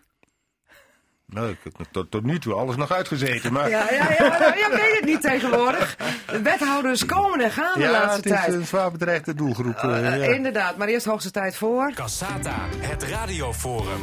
Nou, 1.31 1.49
ik 1.49 1.57
heb 1.63 1.73
tot, 1.91 2.11
tot 2.11 2.23
nu 2.23 2.39
toe 2.39 2.53
alles 2.53 2.75
nog 2.75 2.91
uitgezeten, 2.91 3.53
maar... 3.53 3.69
Ja, 3.69 3.91
ja, 3.91 4.11
ja, 4.19 4.27
nou, 4.39 4.57
ja 4.57 4.69
weet 4.69 4.95
het 4.95 5.05
niet 5.05 5.21
tegenwoordig. 5.21 5.95
De 6.31 6.41
wethouders 6.41 7.05
komen 7.05 7.41
en 7.41 7.51
gaan 7.51 7.73
de 7.73 7.79
Ja, 7.79 7.91
laatste 7.91 8.15
het 8.15 8.25
is 8.25 8.31
tijd. 8.45 8.53
een 8.53 8.65
zwaar 8.65 8.91
bedreigde 8.91 9.33
doelgroep. 9.35 9.75
eh, 9.77 10.13
Eh, 10.13 10.25
ja. 10.25 10.33
Inderdaad, 10.33 10.77
maar 10.77 10.87
eerst 10.87 11.05
hoogste 11.05 11.31
tijd 11.31 11.55
voor. 11.55 11.91
Cassata, 11.95 12.55
het 12.79 13.03
radioforum. 13.03 14.01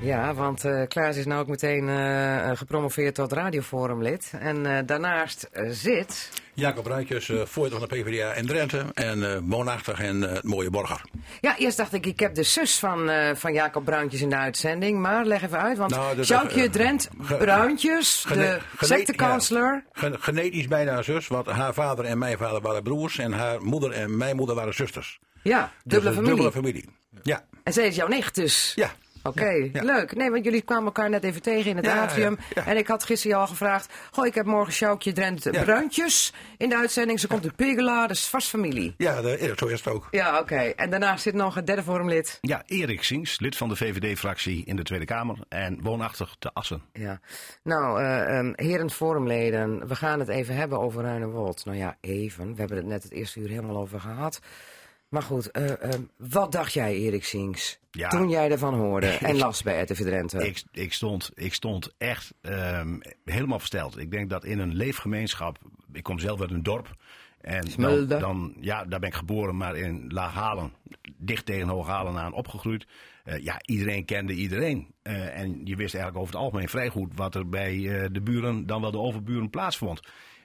Ja, 0.00 0.34
want 0.34 0.64
eh, 0.64 0.82
Klaas 0.88 1.16
is 1.16 1.26
nou 1.26 1.40
ook 1.40 1.48
meteen 1.48 1.88
eh, 1.88 2.50
eh, 2.50 2.56
gepromoveerd 2.56 3.14
tot 3.14 3.32
radioforumlid. 3.32 4.32
En 4.40 4.66
eh, 4.66 4.78
daarnaast 4.86 5.48
eh, 5.52 5.66
zit... 5.70 6.30
Jacob 6.56 6.86
Ruitjes, 6.86 7.28
eh 7.28 7.36
voorzitter 7.44 7.88
van 7.88 7.88
de 7.98 8.02
PvdA 8.02 8.32
in 8.34 8.46
Drenthe 8.46 8.84
en 8.94 9.30
eh 9.34 9.38
woonachtig 9.42 10.00
in 10.00 10.24
eh, 10.24 10.32
het 10.32 10.42
mooie 10.44 10.70
Borger. 10.70 11.00
Ja, 11.40 11.56
eerst 11.56 11.76
dacht 11.76 11.92
ik, 11.92 12.06
ik 12.06 12.20
heb 12.20 12.34
de 12.34 12.42
zus 12.42 12.78
van, 12.78 13.10
van 13.34 13.52
Jacob 13.52 13.84
Bruintjes 13.84 14.20
in 14.20 14.28
de 14.30 14.36
uitzending. 14.36 14.98
Maar 15.00 15.24
leg 15.24 15.42
even 15.42 15.60
uit, 15.60 15.78
want 15.78 15.90
Nou, 15.90 16.24
Sjoukje 16.24 16.70
Drent 16.70 17.08
Bruintjes, 17.38 18.24
gene- 18.26 18.60
de 18.78 18.86
sectekansler. 18.86 19.84
Gen- 19.92 20.16
genetisch 20.20 20.68
bijna 20.68 20.96
een 20.96 21.04
zus, 21.04 21.26
want 21.28 21.46
haar 21.46 21.74
vader 21.74 22.04
en 22.04 22.18
mijn 22.18 22.38
vader 22.38 22.60
waren 22.60 22.82
broers 22.82 23.18
en 23.18 23.32
haar 23.32 23.62
moeder 23.62 23.90
en 23.92 24.16
mijn 24.16 24.36
moeder 24.36 24.54
waren 24.54 24.74
zusters. 24.74 25.18
Ja, 25.42 25.60
Dus 25.60 25.92
dubbele 25.92 26.14
familie. 26.14 26.34
Dubbele 26.34 26.52
familie. 26.52 26.84
Ja, 27.22 27.44
En 27.62 27.72
zij 27.72 27.86
is 27.86 27.96
jouw 27.96 28.08
nicht 28.08 28.34
dus. 28.34 28.72
ja. 28.74 28.90
Oké, 29.26 29.68
ja. 29.72 29.82
leuk. 29.82 30.14
Nee, 30.16 30.30
want 30.30 30.44
jullie 30.44 30.62
kwamen 30.62 30.84
elkaar 30.84 31.10
net 31.10 31.24
even 31.24 31.42
tegen 31.42 31.70
in 31.70 31.76
het 31.76 31.86
Ja, 31.86 32.02
atrium. 32.02 32.36
ja, 32.54 32.62
ja. 32.62 32.66
En 32.70 32.76
ik 32.76 32.86
had 32.86 33.04
gisteren 33.04 33.38
al 33.38 33.46
gevraagd... 33.46 33.92
Goh, 34.10 34.26
ik 34.26 34.34
heb 34.34 34.46
morgen 34.46 34.72
Sjoukje 34.72 35.12
Drent 35.12 35.44
Ja. 35.44 35.62
Bruintjes 35.62 36.32
in 36.56 36.68
de 36.68 36.76
uitzending. 36.76 37.20
Ze 37.20 37.26
komt 37.26 37.44
uit 37.44 37.56
Pegela, 37.56 38.06
dus 38.06 38.26
vast 38.26 38.48
familie. 38.48 38.94
Ja, 38.96 39.20
de, 39.22 39.52
zo 39.56 39.66
is 39.66 39.84
het 39.84 39.94
ook. 39.94 40.08
Ja, 40.10 40.38
oké. 40.38 40.56
En 40.56 40.90
daarnaast 40.90 41.22
zit 41.22 41.34
nog 41.34 41.54
het 41.54 41.66
derde 41.66 41.82
forumlid. 41.82 42.38
Ja, 42.40 42.62
Erik 42.66 43.02
Sings, 43.02 43.40
lid 43.40 43.56
van 43.56 43.68
de 43.68 43.76
VVD-fractie 43.76 44.64
in 44.64 44.76
de 44.76 44.82
Tweede 44.82 45.04
Kamer 45.04 45.38
en 45.48 45.78
woonachtig 45.82 46.36
te 46.38 46.50
Assen. 46.52 46.82
Ja. 46.92 47.20
Nou, 47.62 48.00
eh 48.02 48.38
ehm 48.38 48.52
heren 48.54 48.90
forumleden, 48.90 49.88
we 49.88 49.96
gaan 49.96 50.18
het 50.20 50.28
even 50.28 50.54
hebben 50.56 50.80
over 50.80 51.02
Ruinewold. 51.02 51.64
Nou 51.64 51.76
ja, 51.78 51.96
even. 52.00 52.52
We 52.54 52.58
hebben 52.58 52.76
het 52.76 52.86
net 52.86 53.02
het 53.02 53.12
eerste 53.12 53.40
uur 53.40 53.48
helemaal 53.48 53.76
over 53.76 54.00
gehad. 54.00 54.40
Maar 55.16 55.24
goed, 55.24 55.50
eh, 55.50 55.82
ehm, 55.82 56.02
wat 56.16 56.52
dacht 56.52 56.72
jij, 56.72 56.94
Erik 56.94 57.24
Sings, 57.24 57.78
Ja. 57.90 58.08
toen 58.08 58.28
jij 58.28 58.50
ervan 58.50 58.74
hoorde 58.74 59.06
en 59.30 59.36
las 59.36 59.62
bij 59.62 59.82
RTV 59.82 60.00
Drenthe? 60.00 60.46
Ik, 60.46 60.62
ik, 60.72 60.92
stond, 60.92 61.30
ik 61.34 61.54
stond 61.54 61.94
echt 61.98 62.34
ehm, 62.40 62.98
helemaal 63.24 63.58
versteld. 63.58 63.98
Ik 63.98 64.10
denk 64.10 64.30
dat 64.30 64.44
in 64.44 64.58
een 64.58 64.74
leefgemeenschap, 64.74 65.58
ik 65.92 66.02
kom 66.02 66.18
zelf 66.18 66.40
uit 66.40 66.50
een 66.50 66.62
dorp. 66.62 66.96
En 67.40 67.66
dan, 67.76 68.06
dan, 68.06 68.56
ja, 68.60 68.84
daar 68.84 69.00
ben 69.00 69.08
ik 69.08 69.14
geboren, 69.14 69.56
maar 69.56 69.76
in 69.76 70.04
Laaghalen, 70.08 70.72
dicht 71.16 71.46
tegen 71.46 71.68
Hooghalen 71.68 72.18
aan 72.18 72.32
opgegroeid. 72.32 72.86
Eh, 73.24 73.44
ja, 73.44 73.60
iedereen 73.64 74.04
kende 74.04 74.32
iedereen. 74.32 74.94
Eh, 75.02 75.38
en 75.38 75.60
je 75.64 75.76
wist 75.76 75.94
eigenlijk 75.94 76.16
over 76.16 76.34
het 76.34 76.42
algemeen 76.42 76.68
vrij 76.68 76.88
goed 76.88 77.12
wat 77.14 77.34
er 77.34 77.48
bij 77.48 78.08
de 78.12 78.20
buren, 78.20 78.66
dan 78.66 78.80
wel 78.80 78.90
de 78.90 78.98
overburen, 78.98 79.50
plaatsvond. 79.50 80.00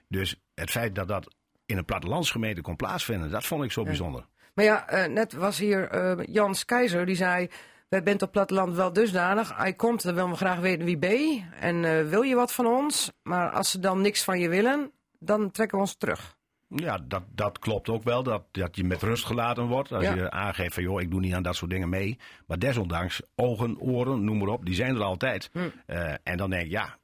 Dus 0.07 0.35
het 0.53 0.71
feit 0.71 0.95
dat 0.95 1.07
dat 1.07 1.35
in 1.65 1.77
een 1.77 1.85
plattelandsgemeente 1.85 2.61
kon 2.61 2.75
plaatsvinden, 2.75 3.29
dat 3.29 3.45
vond 3.45 3.63
ik 3.63 3.71
zo 3.71 3.83
bijzonder. 3.83 4.29
Maar 4.53 4.65
ja, 4.65 4.87
eh, 4.87 5.11
net 5.11 5.33
was 5.33 5.57
hier 5.57 5.87
eh, 5.89 6.25
Jans 6.25 6.65
Keizer, 6.65 7.05
die 7.05 7.15
zei... 7.15 7.47
Wij 7.89 8.03
bent 8.03 8.21
op 8.21 8.31
platteland 8.31 8.75
wel 8.75 8.93
dusdanig. 8.93 9.57
Hij 9.57 9.73
komt, 9.73 10.03
dan 10.03 10.15
willen 10.15 10.29
we 10.29 10.35
graag 10.35 10.59
weten 10.59 10.85
wie 10.85 10.97
ben 10.97 11.11
je. 11.19 11.41
En 11.59 11.85
eh, 11.85 12.07
wil 12.07 12.21
je 12.21 12.35
wat 12.35 12.53
van 12.53 12.65
ons? 12.65 13.11
Maar 13.23 13.49
als 13.49 13.71
ze 13.71 13.79
dan 13.79 14.01
niks 14.01 14.23
van 14.23 14.39
je 14.39 14.49
willen, 14.49 14.91
dan 15.19 15.51
trekken 15.51 15.77
we 15.77 15.83
ons 15.83 15.95
terug. 15.95 16.37
Ja, 16.67 16.97
dat, 17.07 17.23
dat 17.35 17.59
klopt 17.59 17.89
ook 17.89 18.03
wel. 18.03 18.23
Dat, 18.23 18.43
dat 18.51 18.75
je 18.75 18.83
met 18.83 19.01
rust 19.01 19.25
gelaten 19.25 19.67
wordt. 19.67 19.91
Als 19.91 20.03
Ja. 20.03 20.13
je 20.15 20.31
aangeeft 20.31 20.73
van 20.73 20.83
joh, 20.83 21.01
ik 21.01 21.11
doe 21.11 21.19
niet 21.19 21.33
aan 21.33 21.43
dat 21.43 21.55
soort 21.55 21.71
dingen 21.71 21.89
mee. 21.89 22.17
Maar 22.47 22.59
desondanks, 22.59 23.21
ogen, 23.35 23.79
oren, 23.79 24.23
noem 24.23 24.37
maar 24.37 24.47
op, 24.47 24.65
die 24.65 24.75
zijn 24.75 24.95
er 24.95 25.03
altijd. 25.03 25.49
Eh, 25.85 26.13
en 26.23 26.37
dan 26.37 26.49
denk 26.49 26.65
ik, 26.65 26.71
ja, 26.71 26.97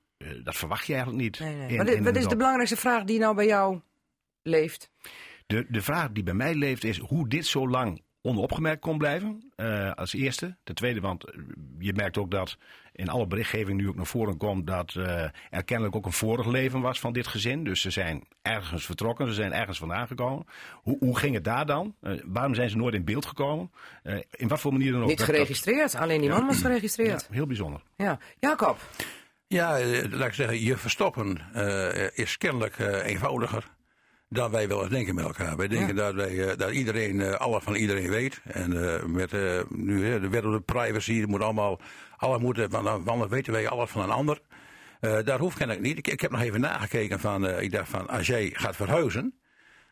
dat 0.43 0.56
verwacht 0.56 0.86
je 0.88 0.93
eigenlijk 0.93 1.24
niet. 1.24 1.38
Hm. 1.38 1.43
Nee, 1.43 1.56
nee. 1.56 1.70
in- 1.70 1.78
wat 1.78 1.88
is, 1.88 2.00
wat 2.00 2.16
is 2.16 2.28
de 2.28 2.36
belangrijkste 2.36 2.78
vraag 2.78 3.04
die 3.04 3.20
nou 3.20 3.36
bij 3.36 3.45
jou 3.48 3.80
leeft? 4.41 4.89
De, 5.48 5.66
de 5.70 5.82
vraag 5.82 6.12
die 6.12 6.24
bij 6.24 6.34
mij 6.34 6.56
leeft 6.56 6.84
is 6.84 6.98
hoe 6.98 7.28
dit 7.30 7.45
zo 7.45 7.70
lang 7.70 8.02
onopgemerkt 8.22 8.82
kon 8.82 8.98
blijven. 8.98 9.52
eh, 9.56 9.91
als 9.93 10.14
eerste. 10.14 10.58
Ten 10.64 10.76
tweede, 10.76 11.00
want 11.00 11.24
eh, 11.24 11.39
je 11.80 11.93
merkt 11.93 12.18
ook 12.18 12.32
dat 12.32 12.58
in 12.93 13.10
alle 13.10 13.28
berichtgeving 13.28 13.78
nu 13.82 13.88
ook 13.88 13.95
naar 13.95 14.06
voren 14.06 14.38
komt 14.38 14.68
dat 14.68 14.95
eh, 14.95 15.24
er 15.50 15.64
kennelijk 15.66 15.95
ook 15.95 16.06
een 16.06 16.12
vorig 16.12 16.45
leven 16.48 16.82
was 16.82 17.00
van 17.00 17.14
dit 17.14 17.28
gezin. 17.28 17.64
Dus 17.64 17.82
ze 17.82 17.89
zijn 17.89 18.24
ergens 18.41 18.86
vertrokken, 18.86 19.28
ze 19.28 19.34
zijn 19.34 19.54
ergens 19.54 19.78
vandaan 19.78 20.08
gekomen. 20.08 20.45
Hoe, 20.74 20.98
hoe 21.00 21.18
ging 21.18 21.34
het 21.36 21.43
daar 21.43 21.66
dan? 21.66 21.95
Waarom 22.26 22.56
zijn 22.56 22.70
ze 22.70 22.78
nooit 22.78 22.93
in 22.95 23.06
beeld 23.06 23.26
gekomen? 23.26 23.72
Eh, 24.04 24.18
in 24.32 24.48
wat 24.48 24.60
voor 24.60 24.72
manier 24.72 24.91
dan 24.91 25.02
ook? 25.02 25.08
Niet 25.08 25.22
geregistreerd, 25.24 25.95
alleen 25.95 26.22
die 26.22 26.30
man 26.30 26.45
was 26.45 26.62
geregistreerd. 26.62 27.22
ja, 27.30 27.36
heel 27.36 27.48
bijzonder. 27.48 27.82
Ja. 27.95 28.20
Jacob, 28.39 28.78
Ja, 29.48 29.80
laat 30.10 30.28
ik 30.28 30.34
zeggen, 30.34 30.62
je 30.64 30.78
verstoppen 30.78 31.38
eh, 31.54 32.18
is 32.18 32.38
kennelijk 32.38 32.80
eh, 32.80 33.06
eenvoudiger 33.06 33.76
dan 34.30 34.52
wij 34.52 34.68
wel 34.68 34.82
eens 34.82 34.90
denken 34.90 35.16
met 35.16 35.26
elkaar. 35.26 35.58
Wij 35.58 35.68
denken 35.68 35.96
dat, 35.96 36.14
wij, 36.14 36.50
eh, 36.50 36.58
dat 36.58 36.72
iedereen 36.72 37.22
eh, 37.22 37.34
alles 37.34 37.64
van 37.64 37.76
iedereen 37.76 38.10
weet. 38.10 38.42
En 38.44 38.94
eh, 38.94 39.04
met 39.04 39.32
nu 39.70 40.06
hè, 40.06 40.20
de 40.20 40.30
wet 40.30 40.46
op 40.46 40.52
de 40.52 40.62
privacy, 40.62 41.24
moet 41.28 41.42
allemaal, 41.42 41.80
alle 42.18 42.40
moeten, 42.40 42.70
want 42.70 43.06
dan 43.06 43.28
weten 43.28 43.54
wij 43.54 43.68
alles 43.68 43.90
van 43.90 44.02
een 44.02 44.10
ander. 44.10 44.40
Eh 45.00 45.18
daar 45.24 45.40
hoeft 45.40 45.58
kennelijk 45.58 45.86
niet. 45.86 45.98
Ik, 45.98 46.08
ik 46.08 46.22
heb 46.22 46.32
nog 46.32 46.42
even 46.42 46.60
nagekeken 46.62 47.20
van, 47.20 47.50
ik 47.50 47.72
dacht 47.72 47.90
van, 47.90 48.08
als 48.08 48.28
jij 48.28 48.50
gaat 48.54 48.76
verhuizen, 48.76 49.40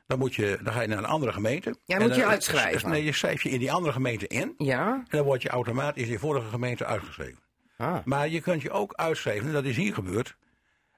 dan, 0.08 0.20
moet 0.20 0.36
je, 0.36 0.60
dan 0.64 0.74
ga 0.74 0.82
je 0.82 0.88
naar 0.88 0.98
een 0.98 1.06
andere 1.06 1.32
gemeente. 1.32 1.76
En 1.86 2.02
moet 2.02 2.16
je 2.16 2.22
dan- 2.22 2.30
uitschrijven. 2.30 2.90
Nee, 2.90 3.04
je 3.04 3.12
schrijf 3.14 3.44
je 3.44 3.50
in 3.50 3.60
die 3.60 3.72
andere 3.72 3.94
gemeente 3.94 4.28
in. 4.28 4.54
ja. 4.58 4.94
En 4.94 5.18
dan 5.18 5.26
word 5.26 5.42
je 5.42 5.50
automatisch 5.50 6.04
in 6.04 6.10
je 6.12 6.20
vorige 6.20 6.48
gemeente 6.50 6.86
uitgeschreven. 6.86 7.40
Ah. 7.78 7.98
Maar 8.06 8.30
je 8.30 8.42
kunt 8.42 8.62
je 8.62 8.72
ook 8.72 8.94
uitschrijven, 8.94 9.54
dat 9.54 9.64
is 9.64 9.76
hier 9.76 9.94
gebeurd. 9.94 10.38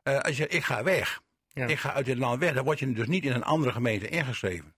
als 0.04 0.38
je 0.38 0.48
ik 0.48 0.64
ga 0.64 0.84
weg, 0.84 1.22
Ja. 1.58 1.66
ik 1.68 1.80
ga 1.80 1.94
uit 1.94 2.06
dit 2.06 2.18
land 2.18 2.40
weg, 2.40 2.54
dan 2.54 2.64
word 2.64 2.80
je 2.80 2.94
dus 2.94 3.08
niet 3.08 3.24
in 3.24 3.32
een 3.32 3.44
andere 3.44 3.72
gemeente 3.72 4.08
ingeschreven. 4.08 4.74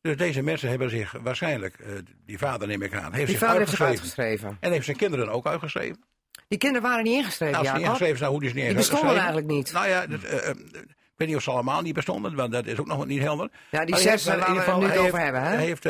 Dus 0.00 0.16
deze 0.16 0.42
mensen 0.42 0.68
hebben 0.68 0.90
zich 0.90 1.12
waarschijnlijk, 1.22 1.78
eh, 1.78 1.92
die 2.26 2.38
vader 2.38 2.68
neem 2.68 2.82
ik 2.82 2.94
aan, 2.94 3.12
heeft 3.12 3.26
Die 3.26 3.26
zich 3.26 3.38
vader 3.38 3.58
heeft 3.58 3.70
zich 3.70 3.80
uitgeschreven. 3.80 4.56
En 4.60 4.72
heeft 4.72 4.84
zijn 4.84 4.96
kinderen 4.96 5.28
ook 5.28 5.46
uitgeschreven. 5.46 6.04
Die 6.48 6.58
kinderen 6.58 6.88
waren 6.88 7.04
niet 7.04 7.14
ingeschreven, 7.18 7.54
Nou, 7.54 7.66
als 7.68 7.76
ze 7.78 7.84
ingeschreven 7.84 8.18
zijn, 8.18 8.30
hoe 8.30 8.40
die 8.40 8.48
is 8.48 8.54
niet 8.54 8.64
Die 8.64 8.76
eens 8.76 8.88
bestonden 8.88 9.16
eigenlijk 9.16 9.46
niet. 9.46 9.72
Nou 9.72 9.88
ja, 9.88 10.06
dat, 10.06 10.22
eh, 10.22 10.48
eh, 10.48 10.56
ik 10.88 11.14
weet 11.16 11.28
niet 11.28 11.36
of 11.36 11.42
ze 11.42 11.50
allemaal 11.50 11.82
niet 11.82 11.94
bestonden, 11.94 12.34
want 12.34 12.52
dat 12.52 12.66
is 12.66 12.78
ook 12.78 12.86
nog 12.86 13.06
niet 13.06 13.20
helder. 13.20 13.50
Ja, 13.70 13.80
die 13.80 13.90
Maar 13.90 14.00
zes 14.00 14.24
waar 14.24 14.38
we 14.38 14.46
ieder 14.46 14.66
het 14.66 14.76
nu 14.76 14.84
over 14.84 15.00
heeft- 15.00 15.12
hebben, 15.16 15.42
hè? 15.42 15.48
hij 15.48 15.64
heeft, 15.64 15.82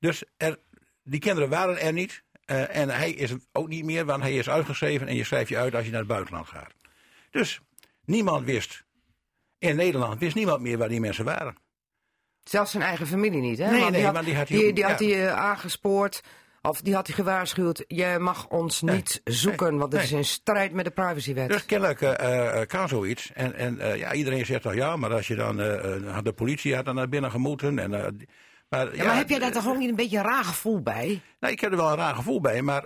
dus 0.00 0.24
er, 0.36 0.56
die 1.02 1.20
kinderen 1.20 1.48
waren 1.48 1.80
er 1.80 1.92
niet. 1.92 2.24
eh, 2.44 2.76
en 2.76 2.88
hij 2.88 3.10
is 3.10 3.30
het 3.30 3.46
ook 3.52 3.68
niet 3.68 3.84
meer, 3.84 4.04
want 4.04 4.22
hij 4.22 4.34
is 4.36 4.48
uitgeschreven 4.48 5.06
en 5.08 5.14
je 5.14 5.24
schrijft 5.24 5.48
je 5.48 5.56
uit 5.56 5.74
als 5.74 5.84
je 5.84 5.90
naar 5.90 5.98
het 6.00 6.08
buitenland 6.08 6.48
gaat. 6.48 6.72
Dus 7.30 7.60
niemand 8.04 8.44
wist, 8.44 8.84
in 9.58 9.76
Nederland 9.76 10.20
wist 10.20 10.34
niemand 10.34 10.60
meer 10.60 10.78
waar 10.78 10.88
die 10.88 11.00
mensen 11.00 11.24
waren. 11.24 11.56
Zelfs 12.42 12.70
zijn 12.70 12.82
eigen 12.82 13.06
familie 13.06 13.40
niet, 13.40 13.58
hè? 13.58 13.70
Nee, 13.70 13.80
Want 13.80 13.92
nee, 13.92 14.00
die 14.00 14.10
had, 14.10 14.24
die 14.24 14.36
had 14.36 14.48
hij 14.48 14.58
die, 14.58 14.72
die 14.72 14.84
had 14.84 14.98
hij 14.98 15.26
eh, 15.26 15.36
aangespoord. 15.36 16.22
Of 16.62 16.80
die 16.80 16.94
had 16.94 17.06
hij 17.06 17.16
gewaarschuwd. 17.16 17.84
Je 17.86 18.16
mag 18.18 18.48
ons 18.48 18.82
niet 18.82 19.20
zoeken, 19.24 19.76
want 19.76 19.92
het 19.92 20.02
is 20.02 20.12
in 20.12 20.24
strijd 20.24 20.72
met 20.72 20.84
de 20.84 20.90
privacywet. 20.90 21.48
Dus 21.48 21.66
kennelijk 21.66 22.00
eh, 22.00 22.60
kan 22.66 22.88
zoiets. 22.88 23.32
En, 23.34 23.54
en 23.54 23.98
ja, 23.98 24.12
iedereen 24.12 24.46
zegt 24.46 24.62
dan 24.62 24.74
ja, 24.74 24.96
maar 24.96 25.12
als 25.12 25.26
je 25.26 25.34
dan 25.34 25.60
eh, 25.60 26.18
de 26.22 26.32
politie 26.32 26.74
had 26.74 26.84
dan 26.84 26.94
naar 26.94 27.08
binnen 27.08 27.30
gemoeten. 27.30 27.78
En, 27.78 27.90
maar, 28.68 28.96
ja, 28.96 29.04
maar 29.04 29.16
heb 29.16 29.28
jij 29.28 29.38
daar 29.38 29.52
toch 29.52 29.68
ook 29.68 29.78
niet 29.78 29.88
een 29.88 29.96
beetje 29.96 30.18
een 30.18 30.24
raar 30.24 30.44
gevoel 30.44 30.82
bij? 30.82 31.20
Nou, 31.40 31.52
ik 31.52 31.60
heb 31.60 31.70
er 31.70 31.76
wel 31.76 31.90
een 31.90 31.96
raar 31.96 32.14
gevoel 32.14 32.40
bij, 32.40 32.62
maar... 32.62 32.84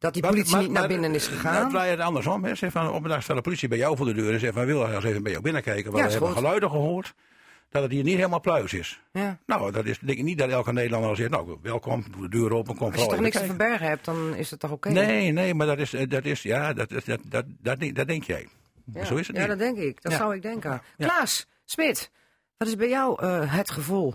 Dat 0.00 0.12
die 0.14 0.22
politie 0.22 0.52
maar- 0.54 0.62
niet 0.62 0.70
naar 0.72 0.88
binnen 0.88 1.14
is 1.14 1.26
gegaan? 1.26 1.52
Nou, 1.54 1.70
draai 1.70 1.90
het 1.90 2.00
andersom. 2.00 2.44
Hè. 2.44 2.54
Zeg 2.54 2.72
van, 2.72 2.90
op 2.90 3.02
een 3.02 3.08
dag 3.08 3.22
staat 3.22 3.36
de 3.36 3.42
politie 3.42 3.68
bij 3.68 3.78
jou 3.78 3.96
voor 3.96 4.06
de 4.06 4.12
deur 4.12 4.32
en 4.32 4.40
zegt 4.40 4.54
van... 4.54 4.64
wil 4.66 4.86
je 4.88 4.94
eens 4.94 5.04
even 5.04 5.22
bij 5.22 5.30
jou 5.32 5.44
binnenkijken, 5.44 5.84
want 5.84 5.96
Ja, 5.96 6.04
we 6.04 6.10
hebben 6.10 6.28
goed. 6.28 6.38
geluiden 6.38 6.70
gehoord... 6.70 7.14
dat 7.70 7.82
het 7.82 7.90
hier 7.92 8.02
niet 8.04 8.16
helemaal 8.16 8.40
pluis 8.40 8.72
is. 8.72 9.00
Ja. 9.12 9.38
Nou, 9.46 9.72
dat 9.72 9.84
is 9.84 9.98
denk 9.98 10.18
ik 10.18 10.24
niet 10.24 10.38
dat 10.38 10.50
elke 10.50 10.72
Nederlander 10.72 11.10
al 11.10 11.16
zegt... 11.16 11.30
nou, 11.30 11.58
welkom, 11.62 12.04
doe 12.10 12.22
de 12.22 12.28
deur 12.38 12.52
open, 12.54 12.76
kom 12.76 12.92
Als 12.92 13.02
je 13.02 13.08
toch 13.08 13.20
niks 13.20 13.36
te 13.38 13.44
verbergen 13.44 13.86
hebt, 13.86 14.04
dan 14.04 14.34
is 14.34 14.50
het 14.50 14.60
toch 14.60 14.70
oké? 14.70 14.90
Nee, 14.90 15.32
nee, 15.32 15.54
maar 15.54 15.66
dat 15.66 15.78
is, 15.78 15.94
eh, 15.94 16.08
dat 16.08 16.24
is 16.24 16.42
ja, 16.42 16.72
dat, 16.72 16.88
dat, 16.88 17.04
dat, 17.28 17.44
dat, 17.60 17.80
denk- 17.80 17.96
dat 17.96 18.06
denk 18.06 18.24
jij. 18.24 18.48
Ja. 18.94 19.04
Zo 19.04 19.16
is 19.16 19.26
het 19.26 19.36
Ja, 19.36 19.42
niet. 19.42 19.50
dat 19.50 19.58
denk 19.58 19.78
ik. 19.78 20.02
Dat 20.02 20.12
Ja. 20.12 20.18
zou 20.18 20.34
ik 20.34 20.42
denken. 20.42 20.82
Klaas, 20.98 21.46
Smit, 21.64 22.10
wat 22.56 22.68
is 22.68 22.76
bij 22.76 22.88
jou 22.88 23.22
eh, 23.22 23.54
het 23.56 23.70
gevoel? 23.70 24.14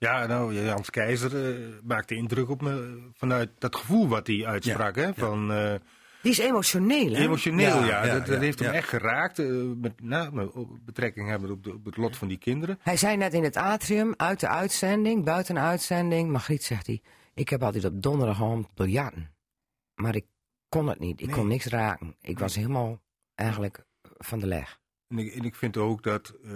Ja, 0.00 0.26
nou, 0.26 0.54
Jans 0.54 0.90
Keizer 0.90 1.46
eh, 1.54 1.66
maakte 1.84 2.14
indruk 2.14 2.48
op 2.48 2.62
me 2.62 3.00
vanuit 3.12 3.50
dat 3.58 3.76
gevoel 3.76 4.08
wat 4.08 4.26
hij 4.26 4.46
uitsprak. 4.46 4.96
Hè, 4.96 5.14
van, 5.14 5.52
eh, 5.52 5.74
Die 6.22 6.30
is 6.30 6.38
emotioneel, 6.38 7.12
hè? 7.12 7.22
emotioneel, 7.22 7.78
ja. 7.78 7.84
Ja, 7.86 8.04
ja, 8.04 8.12
dat, 8.14 8.26
dat 8.26 8.34
ja, 8.34 8.40
heeft 8.40 8.58
hem 8.58 8.72
echt 8.72 8.88
geraakt. 8.88 9.38
eh, 9.38 9.46
met, 9.76 10.00
nou, 10.02 10.32
met 10.34 10.84
betrekking 10.84 11.28
hebben 11.28 11.50
op, 11.50 11.64
de- 11.64 11.74
op 11.74 11.84
het 11.84 11.96
lot 11.96 12.16
van 12.16 12.28
die 12.28 12.38
kinderen. 12.38 12.78
Hij 12.82 12.96
zei 12.96 13.16
net 13.16 13.34
in 13.34 13.42
het 13.44 13.56
atrium, 13.56 14.14
uit 14.16 14.40
de 14.40 14.48
uitzending, 14.48 15.24
buiten 15.24 15.54
de 15.54 15.60
uitzending. 15.60 16.30
Margriet 16.30 16.62
zegt 16.64 16.86
hij, 16.86 17.02
ik 17.34 17.48
heb 17.48 17.62
altijd 17.62 17.84
op 17.84 18.02
donderdagavond 18.02 18.74
biljarten. 18.74 19.30
Maar 19.94 20.14
ik 20.14 20.26
kon 20.68 20.86
het 20.88 20.98
niet, 20.98 21.20
ik 21.20 21.26
Nee. 21.26 21.34
kon 21.36 21.48
niks 21.48 21.66
raken. 21.66 22.16
Ik 22.20 22.38
was 22.38 22.54
helemaal 22.54 23.00
eigenlijk 23.34 23.84
van 24.18 24.38
de 24.38 24.46
leg. 24.46 24.78
En 25.08 25.18
ik, 25.18 25.34
en 25.34 25.44
ik 25.44 25.54
vind 25.54 25.76
ook 25.76 26.02
dat 26.02 26.34
eh, 26.44 26.50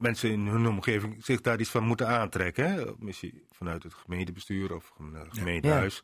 mensen 0.00 0.30
in 0.30 0.46
hun 0.46 0.66
omgeving 0.66 1.24
zich 1.24 1.40
daar 1.40 1.60
iets 1.60 1.70
van 1.70 1.84
moeten 1.84 2.08
aantrekken. 2.08 2.72
Hè? 2.72 2.84
Misschien 2.98 3.42
vanuit 3.50 3.82
het 3.82 3.94
gemeentebestuur 3.94 4.74
of 4.74 4.92
een 4.98 5.14
eh, 5.16 5.20
gemeentehuis. 5.28 6.02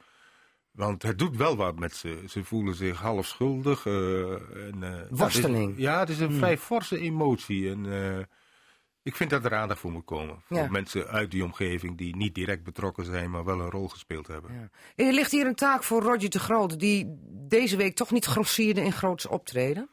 Want 0.70 1.02
het 1.02 1.18
doet 1.18 1.36
wel 1.36 1.56
wat 1.56 1.78
met 1.78 1.94
ze. 1.96 2.22
Ze 2.28 2.44
voelen 2.44 2.74
zich 2.74 2.98
half 3.00 3.26
schuldig. 3.26 3.86
eh, 3.86 4.32
en, 4.66 4.82
eh, 4.82 5.00
Worsteling. 5.10 5.74
Ja, 5.78 5.98
het 6.00 6.08
is, 6.08 6.16
ja, 6.18 6.20
het 6.20 6.30
is 6.30 6.34
een 6.34 6.38
vrij 6.38 6.58
forse 6.58 6.98
emotie. 6.98 7.70
En 7.70 7.92
eh, 7.92 8.24
ik 9.02 9.16
vind 9.16 9.30
dat 9.30 9.44
er 9.44 9.54
aandacht 9.54 9.80
voor 9.80 9.90
moet 9.92 10.04
komen. 10.04 10.42
Voor 10.44 10.56
Ja. 10.56 10.68
mensen 10.70 11.06
uit 11.08 11.30
die 11.30 11.44
omgeving 11.44 11.96
die 11.98 12.16
niet 12.16 12.34
direct 12.34 12.64
betrokken 12.64 13.04
zijn, 13.04 13.30
maar 13.30 13.44
wel 13.44 13.60
een 13.60 13.70
rol 13.70 13.88
gespeeld 13.88 14.26
hebben. 14.26 14.52
Ja. 14.54 15.04
Er 15.04 15.12
ligt 15.12 15.30
hier 15.30 15.46
een 15.46 15.54
taak 15.54 15.82
voor 15.82 16.02
Roger 16.02 16.30
de 16.30 16.38
Groot, 16.38 16.78
die 16.80 17.06
deze 17.48 17.76
week 17.76 17.94
toch 17.94 18.10
niet 18.10 18.24
grossierde 18.24 18.80
in 18.80 18.92
groots 18.92 19.26
optreden. 19.26 19.90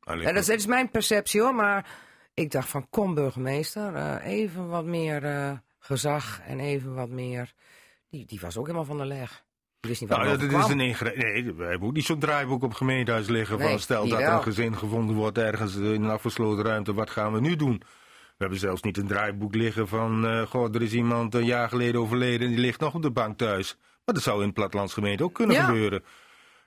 En 0.00 0.34
dat 0.34 0.48
is 0.48 0.66
mijn 0.66 0.90
perceptie 0.90 1.40
hoor, 1.40 1.54
maar 1.54 1.86
ik 2.40 2.50
dacht 2.50 2.68
van 2.68 2.86
kom 2.90 3.14
burgemeester, 3.14 3.94
eh, 3.94 4.26
even 4.32 4.68
wat 4.68 4.84
meer 4.84 5.24
eh, 5.24 5.52
gezag 5.78 6.40
en 6.46 6.60
even 6.60 6.94
wat 6.94 7.08
meer... 7.08 7.52
Die, 8.08 8.26
die 8.26 8.40
was 8.40 8.56
ook 8.56 8.64
helemaal 8.66 8.86
van 8.86 8.98
de 8.98 9.04
leg. 9.06 9.44
Die 9.80 9.90
wist 9.90 10.00
niet 10.00 10.10
wat 10.10 10.18
Nou, 10.18 10.30
dat 10.38 10.64
is 10.64 10.68
een 10.70 10.80
ingre- 10.80 11.12
Nee, 11.16 11.52
we 11.54 11.64
hebben 11.64 11.88
ook 11.88 11.94
niet 11.94 12.04
zo'n 12.04 12.18
draaiboek 12.18 12.62
op 12.62 12.72
gemeentehuis 12.74 13.28
liggen. 13.28 13.58
Nee, 13.58 13.68
van 13.68 13.78
stel 13.78 14.08
dat 14.08 14.20
er 14.20 14.28
een 14.32 14.42
gezin 14.42 14.76
gevonden 14.76 15.16
wordt 15.16 15.38
ergens 15.38 15.76
in 15.76 15.84
een 15.84 16.10
afgesloten 16.10 16.64
ruimte, 16.64 16.94
wat 16.94 17.10
gaan 17.10 17.32
we 17.32 17.40
nu 17.40 17.56
doen? 17.56 17.78
We 18.36 18.46
hebben 18.46 18.58
zelfs 18.58 18.82
niet 18.82 18.96
een 18.96 19.06
draaiboek 19.06 19.54
liggen 19.54 19.88
van, 19.88 20.26
eh 20.26 20.42
goh, 20.42 20.74
er 20.74 20.82
is 20.82 20.92
iemand 20.92 21.34
een 21.34 21.44
jaar 21.44 21.68
geleden 21.68 22.00
overleden 22.00 22.46
en 22.46 22.52
die 22.54 22.62
ligt 22.62 22.80
nog 22.80 22.94
op 22.94 23.02
de 23.02 23.10
bank 23.10 23.38
thuis. 23.38 23.76
Maar 24.04 24.14
dat 24.14 24.22
zou 24.24 24.38
in 24.38 24.44
het 24.46 24.54
plattelandsgemeente 24.54 25.24
ook 25.24 25.34
kunnen 25.34 25.56
Ja. 25.56 25.64
gebeuren. 25.64 26.04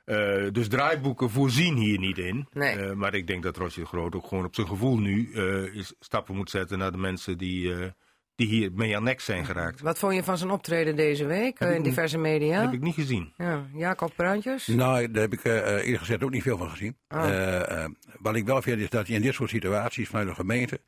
Eh, 0.04 0.52
dus 0.52 0.68
draaiboeken 0.68 1.30
voorzien 1.30 1.76
hier 1.76 2.00
niet 2.00 2.18
in. 2.18 2.48
Nee. 2.54 2.76
Eh, 2.76 2.94
maar 2.94 3.14
ik 3.14 3.28
denk 3.28 3.44
dat 3.44 3.58
Roger 3.58 3.82
de 3.82 3.88
Groot 3.88 4.16
ook 4.16 4.28
gewoon 4.28 4.46
op 4.46 4.56
zijn 4.56 4.68
gevoel 4.68 4.98
nu 4.98 5.32
eh, 5.34 5.76
is, 5.76 5.94
stappen 6.00 6.36
moet 6.36 6.50
zetten 6.50 6.78
naar 6.78 6.92
de 6.92 6.98
mensen 6.98 7.38
die, 7.38 7.74
eh, 7.74 7.88
die 8.36 8.48
hier 8.48 8.72
mee 8.74 8.96
aan 8.96 9.04
nek 9.04 9.20
zijn 9.20 9.46
geraakt. 9.46 9.82
Wat 9.82 10.00
vond 10.00 10.14
je 10.14 10.24
van 10.24 10.38
zijn 10.38 10.52
optreden 10.52 10.96
deze 10.96 11.26
week 11.26 11.60
in 11.60 11.84
diverse 11.84 12.18
media? 12.18 12.56
Dat 12.56 12.66
heb 12.66 12.74
ik 12.74 12.82
niet 12.82 12.94
gezien. 12.94 13.34
Ja, 13.38 13.66
Jacob 13.74 14.14
Bruintjes? 14.16 14.68
Nou, 14.68 15.12
daar 15.12 15.22
heb 15.22 15.34
ik 15.34 15.44
eerlijk 15.44 15.98
gezegd 15.98 16.24
ook 16.24 16.32
niet 16.32 16.44
veel 16.44 16.58
van 16.58 16.70
gezien. 16.70 16.98
Ah. 17.08 17.86
Wat 18.20 18.36
ik 18.36 18.46
wel 18.46 18.62
vind 18.62 18.80
is 18.80 18.90
dat 18.90 19.08
je 19.08 19.14
in 19.14 19.22
dit 19.22 19.34
soort 19.34 19.50
situaties 19.50 20.08
vanuit 20.08 20.28
de 20.28 20.36
gemeente... 20.36 20.80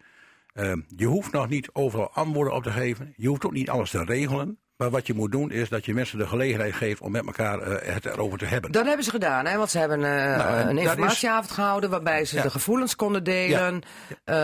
je 0.96 1.06
hoeft 1.06 1.32
nog 1.32 1.50
niet 1.50 1.70
overal 1.74 2.12
antwoorden 2.12 2.54
op 2.54 2.64
te 2.64 2.72
geven. 2.72 3.14
Je 3.18 3.28
hoeft 3.28 3.46
ook 3.46 3.54
niet 3.54 3.70
alles 3.70 3.90
te 3.90 4.04
regelen. 4.04 4.60
Maar 4.78 4.90
wat 4.90 5.08
je 5.08 5.14
moet 5.14 5.32
doen 5.32 5.52
is 5.52 5.70
dat 5.70 5.86
je 5.86 5.94
mensen 5.94 6.18
de 6.18 6.28
gelegenheid 6.28 6.74
geeft 6.74 7.02
om 7.02 7.12
met 7.12 7.26
elkaar 7.26 7.60
eh, 7.60 7.94
het 7.94 8.06
erover 8.06 8.38
te 8.38 8.46
hebben. 8.46 8.72
Dat 8.72 8.86
hebben 8.86 9.06
ze 9.06 9.10
gedaan, 9.12 9.46
hè? 9.46 9.58
want 9.58 9.70
ze 9.70 9.80
hebben 9.80 10.04
eh, 10.04 10.38
Nou, 10.38 10.58
en 10.58 10.70
een 10.70 10.78
informatieavond 10.78 11.52
gehouden 11.52 11.90
waarbij 11.90 12.26
ze 12.26 12.36
Ja. 12.36 12.42
de 12.42 12.50
gevoelens 12.50 12.96
konden 12.96 13.24
delen. 13.24 13.82
Eh, 14.24 14.36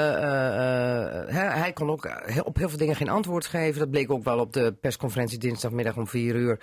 hij 1.61 1.71
kon 1.73 1.89
ook 1.89 2.09
op 2.43 2.57
heel 2.57 2.69
veel 2.69 2.77
dingen 2.77 2.95
geen 2.95 3.09
antwoord 3.09 3.45
geven. 3.45 3.79
Dat 3.79 3.89
bleek 3.91 4.11
ook 4.11 4.23
wel 4.23 4.39
op 4.39 4.53
de 4.53 4.73
persconferentie 4.81 5.37
dinsdagmiddag 5.37 5.97
om 5.97 6.07
vier 6.07 6.35
uur. 6.35 6.59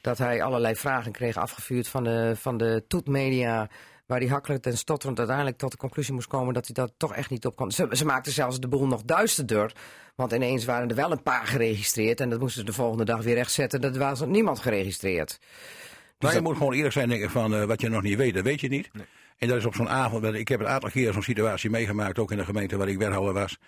Dat 0.00 0.18
hij 0.18 0.42
allerlei 0.42 0.76
vragen 0.76 1.12
kreeg 1.12 1.36
afgevuurd 1.36 1.88
van 1.88 2.04
de, 2.04 2.32
van 2.36 2.56
de 2.56 2.84
toetmedia. 2.88 3.68
Waar 4.10 4.20
hij 4.20 4.28
hakkelend 4.28 4.66
en 4.66 4.78
stotterend 4.78 5.18
uiteindelijk 5.18 5.58
tot 5.58 5.70
de 5.70 5.76
conclusie 5.76 6.14
moest 6.14 6.26
komen 6.26 6.54
dat 6.54 6.66
hij 6.66 6.74
dat 6.74 6.92
toch 6.96 7.14
echt 7.14 7.30
niet 7.30 7.46
op 7.46 7.56
kon. 7.56 7.70
Ze, 7.70 7.88
ze 7.90 8.04
maakten 8.04 8.32
zelfs 8.32 8.60
de 8.60 8.68
boel 8.68 8.86
nog 8.86 9.02
duisterder. 9.02 9.72
Want 10.14 10.32
ineens 10.32 10.64
waren 10.64 10.88
er 10.88 10.94
wel 10.94 11.10
een 11.10 11.22
paar 11.22 11.46
geregistreerd. 11.46 12.20
En 12.20 12.30
dat 12.30 12.40
moesten 12.40 12.60
ze 12.60 12.66
de 12.66 12.72
volgende 12.72 13.04
dag 13.04 13.22
weer 13.22 13.34
rechtzetten. 13.34 13.80
Dat 13.80 13.96
was 13.96 14.20
niemand 14.20 14.58
geregistreerd. 14.58 15.38
Maar 16.18 16.34
je 16.34 16.40
moet 16.40 16.56
gewoon 16.56 16.72
eerlijk 16.72 16.92
zijn 16.92 17.08
denken 17.08 17.30
van 17.30 17.54
eh, 17.54 17.64
wat 17.64 17.80
je 17.80 17.88
nog 17.88 18.02
niet 18.02 18.16
weet, 18.16 18.34
dat 18.34 18.44
weet 18.44 18.60
je 18.60 18.68
niet. 18.68 18.90
En 19.38 19.48
dat 19.48 19.56
is 19.56 19.64
op 19.64 19.74
zo'n 19.74 19.88
avond, 19.88 20.24
ik 20.24 20.48
heb 20.48 20.60
een 20.60 20.68
aantal 20.68 20.90
keer 20.90 21.12
zo'n 21.12 21.22
situatie 21.22 21.70
meegemaakt, 21.70 22.18
ook 22.18 22.30
in 22.30 22.36
de 22.36 22.44
gemeente 22.44 22.76
waar 22.76 22.88
ik 22.88 22.98
wethouder 22.98 23.32
was. 23.32 23.58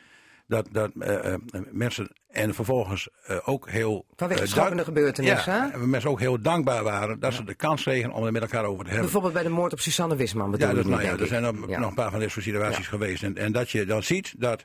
Dat, 0.47 0.69
dat 0.73 0.91
eh, 0.99 1.33
eh, 1.33 1.41
mensen 1.71 2.09
en 2.29 2.55
vervolgens 2.55 3.09
eh, 3.25 3.37
ook 3.45 3.71
heel... 3.71 4.07
Vanwege 4.17 4.47
schokkende 4.47 4.85
gebeurtenissen, 4.85 5.53
Ja, 5.53 5.69
hè? 5.69 5.73
en 5.73 5.91
mensen 5.91 6.11
ook 6.11 6.21
heel 6.21 6.41
dankbaar 6.41 6.83
waren 6.83 7.21
dat 7.21 7.35
ze 7.35 7.45
de 7.45 7.55
kans 7.55 7.83
kregen 7.83 8.11
om 8.11 8.25
er 8.25 8.33
met 8.33 8.43
elkaar 8.43 8.65
over 8.65 8.79
te 8.79 8.91
hebben. 8.91 9.01
Bijvoorbeeld 9.03 9.33
bij 9.33 9.43
de 9.43 9.49
moord 9.49 9.73
op 9.73 9.81
Susanne 9.81 10.17
Wisman 10.17 10.51
bedoel 10.51 10.69
Ja, 10.69 10.75
nu, 10.75 10.85
nou 10.85 11.03
ja, 11.03 11.17
er 11.17 11.27
zijn 11.27 11.43
nog 11.43 11.89
een 11.89 11.95
paar 11.95 12.11
van 12.11 12.21
dit 12.21 12.31
soort 12.31 12.45
situaties 12.45 12.89
geweest. 12.89 13.23
En, 13.23 13.37
en 13.37 13.53
dat 13.53 13.71
je 13.71 13.85
dan 13.85 14.03
ziet 14.03 14.35
dat 14.39 14.65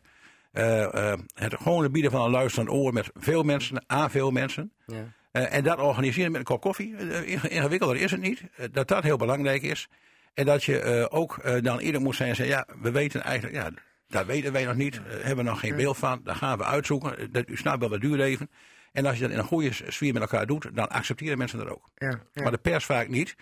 eh, 0.52 1.12
eh, 1.12 1.20
het 1.34 1.56
gewoon 1.62 1.92
bieden 1.92 2.12
van 2.12 2.22
een 2.22 2.32
luisterend 2.32 2.70
oor 2.70 2.94
met 2.94 3.10
veel 3.14 3.44
mensen, 3.44 3.84
aan 3.88 4.10
veel 4.10 4.32
mensen. 4.32 4.72
Ja. 4.86 5.16
En 5.32 5.64
dat 5.64 5.80
organiseren 5.80 6.32
met 6.32 6.40
een 6.40 6.46
kop 6.46 6.62
koffie. 6.62 6.96
Inge- 7.26 7.50
ingewikkelder 7.50 7.98
is 7.98 8.12
het 8.12 8.22
niet. 8.22 8.42
Dat 8.72 8.88
dat 8.88 9.04
heel 9.04 9.18
belangrijk 9.18 9.62
is. 9.62 9.88
En 10.34 10.46
dat 10.46 10.64
je 10.64 11.08
ook 11.12 11.62
dan 11.64 11.80
eerder 11.80 12.02
moet 12.02 12.16
zijn 12.16 12.30
en 12.30 12.36
zeggen: 12.36 12.56
ja, 12.56 12.68
we 12.82 12.92
weten 12.92 13.22
eigenlijk, 13.22 13.56
ja, 13.56 13.70
dat 14.08 14.26
weten 14.26 14.52
wij 14.52 14.66
nog 14.66 14.76
niet. 14.76 14.96
eh, 14.96 15.02
hebben 15.10 15.46
we 15.46 15.50
nog 15.52 15.60
geen 15.60 15.76
beeld 15.76 15.98
van. 15.98 16.22
Dat 16.24 16.36
gaan 16.36 16.58
we 16.58 16.64
uitzoeken. 16.64 17.18
Eh, 17.18 17.26
Dat, 17.32 17.50
u 17.50 17.58
snapt 17.58 17.80
wel, 17.80 17.90
dat 17.90 18.02
duurt 18.02 18.22
even. 18.22 18.50
En 18.92 19.06
als 19.06 19.16
je 19.16 19.22
dat 19.22 19.32
in 19.32 19.38
een 19.38 19.44
goede 19.44 19.72
sfeer 19.88 20.14
met 20.14 20.22
elkaar 20.22 20.46
doet, 20.46 20.70
dan 20.74 20.90
accepteren 20.90 21.38
mensen 21.38 21.58
dat 21.60 21.70
ook. 21.70 21.90
Ja, 21.96 22.20
ja. 22.34 22.42
Maar 22.42 22.52
de 22.52 22.58
pers 22.58 22.86
vaak 22.86 23.08
niet. 23.08 23.36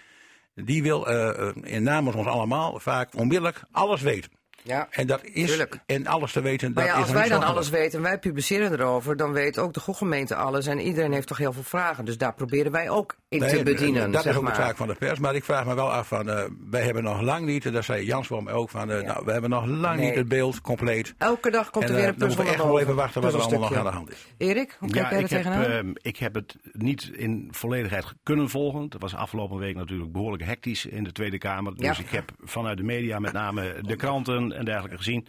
Die 0.55 0.83
wil 0.83 1.07
eh, 1.07 1.51
in 1.63 1.83
namens 1.83 2.15
ons 2.15 2.27
allemaal 2.27 2.79
vaak 2.79 3.15
onmiddellijk 3.15 3.61
alles 3.71 4.01
weten. 4.01 4.31
ja. 4.61 4.87
En 4.91 5.07
dat 5.07 5.23
is 5.23 5.47
Tuurlijk. 5.49 5.77
en 5.85 6.07
alles 6.07 6.31
te 6.31 6.41
weten. 6.41 6.71
Maar 6.73 6.83
dat 6.85 6.93
ja, 6.95 7.01
als 7.01 7.11
wij 7.11 7.27
dan 7.29 7.43
alles 7.43 7.69
weten 7.69 7.97
en 7.97 8.03
wij 8.03 8.19
publiceren 8.19 8.71
erover, 8.71 9.17
dan 9.17 9.31
weet 9.31 9.57
ook 9.59 9.73
de 9.73 9.79
gemeente 9.79 10.35
alles. 10.35 10.65
En 10.67 10.79
iedereen 10.79 11.11
heeft 11.11 11.27
toch 11.27 11.37
heel 11.37 11.53
veel 11.53 11.63
vragen. 11.63 12.05
Dus 12.05 12.17
daar 12.17 12.33
proberen 12.33 12.71
wij 12.71 12.89
ook 12.89 13.15
in 13.41 13.47
Nee, 13.47 13.57
te 13.57 13.63
bedienen. 13.63 14.11
Dat 14.11 14.21
zeg 14.23 14.31
is 14.31 14.37
ook 14.37 14.43
maar. 14.43 14.53
de 14.53 14.57
taak 14.59 14.75
van 14.77 14.87
de 14.87 14.93
pers. 14.95 15.19
Maar 15.19 15.35
ik 15.35 15.43
vraag 15.43 15.65
me 15.65 15.75
wel 15.75 15.91
af 15.91 16.07
van, 16.07 16.29
eh, 16.29 16.43
wij 16.69 16.81
hebben 16.83 17.03
nog 17.03 17.21
lang 17.21 17.45
niet, 17.45 17.65
en 17.65 17.73
daar 17.73 17.83
zei 17.83 18.05
Jans 18.05 18.27
voor 18.27 18.43
mij 18.43 18.53
ook 18.53 18.69
van, 18.69 18.91
eh, 18.91 19.01
nou, 19.05 19.25
we 19.25 19.31
hebben 19.31 19.49
nog 19.49 19.65
lang 19.65 19.95
Nee. 19.99 20.05
niet 20.07 20.15
het 20.15 20.27
beeld 20.27 20.61
compleet. 20.61 21.13
Elke 21.17 21.49
dag 21.51 21.69
komt 21.69 21.83
en 21.85 21.89
er 21.89 21.95
weer 21.95 22.05
eh, 22.05 22.11
een 22.13 22.19
dan 22.19 22.27
puzzel 22.27 22.43
moeten 22.43 22.57
we 22.59 22.63
echt 22.63 22.71
wel 22.73 22.81
even 22.81 22.95
wachten 22.95 23.21
wat 23.21 23.33
er 23.33 23.39
allemaal 23.39 23.59
nog 23.59 23.77
aan 23.77 23.83
de 23.85 23.89
hand 23.91 24.11
is. 24.11 24.25
Erik, 24.37 24.75
hoe 24.79 24.89
kijk 24.89 25.09
jij 25.09 25.17
er 25.17 25.23
ik 25.23 25.29
heb, 25.29 25.41
tegenaan? 25.43 25.63
ehm, 25.63 25.91
ik 26.01 26.17
heb 26.17 26.33
het 26.33 26.55
niet 26.71 27.11
in 27.13 27.47
volledigheid 27.51 28.05
kunnen 28.23 28.49
volgen. 28.49 28.81
Het 28.81 28.95
was 29.01 29.15
afgelopen 29.15 29.57
week 29.57 29.75
natuurlijk 29.75 30.11
behoorlijk 30.11 30.43
hectisch 30.43 30.85
in 30.85 31.03
de 31.03 31.11
Tweede 31.11 31.37
Kamer. 31.37 31.75
Dus 31.75 31.97
Ja. 31.97 32.03
ik 32.03 32.09
heb 32.09 32.31
vanuit 32.43 32.77
de 32.77 32.83
media, 32.83 33.19
met 33.19 33.33
name 33.33 33.75
de 33.81 33.95
kranten 33.95 34.51
en 34.51 34.65
dergelijke 34.65 34.97
gezien. 34.97 35.27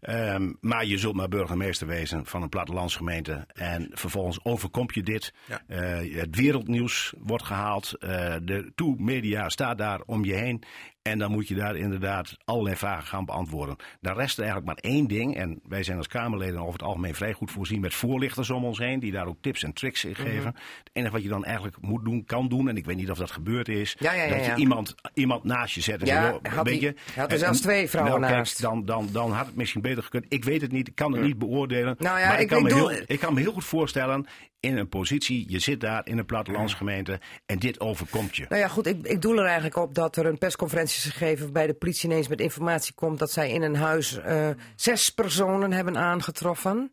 Ehm, 0.00 0.52
maar 0.60 0.84
je 0.84 0.98
zult 0.98 1.14
maar 1.14 1.28
burgemeester 1.28 1.86
wezen 1.86 2.26
van 2.26 2.42
een 2.42 2.48
plattelandsgemeente. 2.48 3.46
En 3.52 3.88
vervolgens 3.92 4.44
overkomt 4.44 4.94
je 4.94 5.02
dit. 5.02 5.34
Ja. 5.46 5.62
Eh, 5.66 6.16
het 6.16 6.36
wereldnieuws 6.36 7.14
wordt 7.18 7.44
gehaald. 7.44 7.92
Eh, 7.98 8.34
de 8.42 8.72
toe-media 8.74 9.48
staat 9.48 9.78
daar 9.78 10.00
om 10.06 10.24
je 10.24 10.34
heen. 10.34 10.62
En 11.08 11.18
dan 11.18 11.30
moet 11.30 11.48
je 11.48 11.54
daar 11.54 11.76
inderdaad 11.76 12.36
allerlei 12.44 12.76
vragen 12.76 13.06
gaan 13.06 13.24
beantwoorden. 13.24 13.76
Dan 14.00 14.16
rest 14.16 14.38
er 14.38 14.44
eigenlijk 14.44 14.66
maar 14.82 14.92
één 14.92 15.06
ding. 15.06 15.36
En 15.36 15.60
wij 15.68 15.82
zijn 15.82 15.96
als 15.96 16.06
Kamerleden 16.08 16.60
over 16.60 16.72
het 16.72 16.82
algemeen 16.82 17.14
vrij 17.14 17.32
goed 17.32 17.50
voorzien 17.50 17.80
met 17.80 17.94
voorlichters 17.94 18.50
om 18.50 18.64
ons 18.64 18.78
heen. 18.78 19.00
Die 19.00 19.12
daar 19.12 19.26
ook 19.26 19.36
tips 19.40 19.62
en 19.62 19.72
tricks 19.72 20.04
in 20.04 20.14
geven. 20.14 20.46
Het 20.78 20.90
enige 20.92 21.12
wat 21.12 21.22
je 21.22 21.28
dan 21.28 21.44
eigenlijk 21.44 21.76
moet 21.80 22.04
doen, 22.04 22.24
kan 22.24 22.48
doen. 22.48 22.68
En 22.68 22.76
ik 22.76 22.84
weet 22.84 22.96
niet 22.96 23.10
of 23.10 23.18
dat 23.18 23.30
gebeurd 23.30 23.68
is. 23.68 23.96
Ja, 23.98 24.12
ja, 24.12 24.22
ja, 24.22 24.34
dat 24.36 24.44
je 24.46 24.54
iemand, 24.54 24.94
iemand 25.14 25.44
naast 25.44 25.74
je 25.74 25.80
zet. 25.80 26.00
En 26.00 26.06
Ja, 26.06 26.38
weet 26.42 26.64
die- 26.64 26.80
je, 26.80 26.94
had 27.14 27.32
er 27.32 27.38
zelfs 27.38 27.60
twee 27.60 27.88
vrouwen 27.88 28.14
nou, 28.20 28.24
kijk, 28.32 28.36
naast. 28.42 28.60
Dan, 28.60 28.84
dan, 28.84 29.08
dan 29.12 29.32
had 29.32 29.46
het 29.46 29.56
misschien 29.56 29.80
beter 29.82 30.02
gekund. 30.02 30.24
Ik 30.28 30.44
weet 30.44 30.60
het 30.60 30.72
niet. 30.72 30.88
Ik 30.88 30.94
kan 30.94 31.12
het 31.12 31.22
niet 31.22 31.38
beoordelen. 31.38 31.96
Nou 31.98 32.18
maar 32.20 32.34
ik, 32.34 32.40
ik- 32.40 32.48
kan 32.48 32.58
ik 32.58 32.62
me 32.64 32.68
doe- 32.68 32.92
heel, 32.92 33.02
ik 33.06 33.18
kan 33.20 33.34
me 33.34 33.40
heel 33.40 33.52
goed 33.52 33.64
voorstellen. 33.64 34.26
In 34.60 34.76
een 34.76 34.88
positie, 34.88 35.44
je 35.48 35.58
zit 35.58 35.80
daar 35.80 36.06
in 36.06 36.18
een 36.18 36.26
plattelandsgemeente. 36.26 37.20
En 37.46 37.58
dit 37.58 37.80
overkomt 37.80 38.36
je. 38.36 38.46
Nou 38.48 38.60
ja, 38.60 38.68
goed, 38.68 38.86
ik, 38.86 39.06
ik 39.06 39.22
doe 39.22 39.38
er 39.38 39.44
eigenlijk 39.44 39.76
op 39.76 39.94
dat 39.94 40.16
er 40.16 40.26
een 40.26 40.38
persconferentie 40.38 40.96
is 40.96 41.12
gegeven 41.12 41.44
waarbij 41.44 41.66
de 41.66 41.74
politie 41.74 42.10
ineens 42.10 42.28
met 42.28 42.40
informatie 42.40 42.94
komt 42.94 43.18
dat 43.18 43.30
zij 43.30 43.50
in 43.50 43.62
een 43.62 43.76
huis 43.76 44.18
eh, 44.18 44.48
zes 44.76 45.10
personen 45.10 45.72
hebben 45.72 45.96
aangetroffen. 45.96 46.90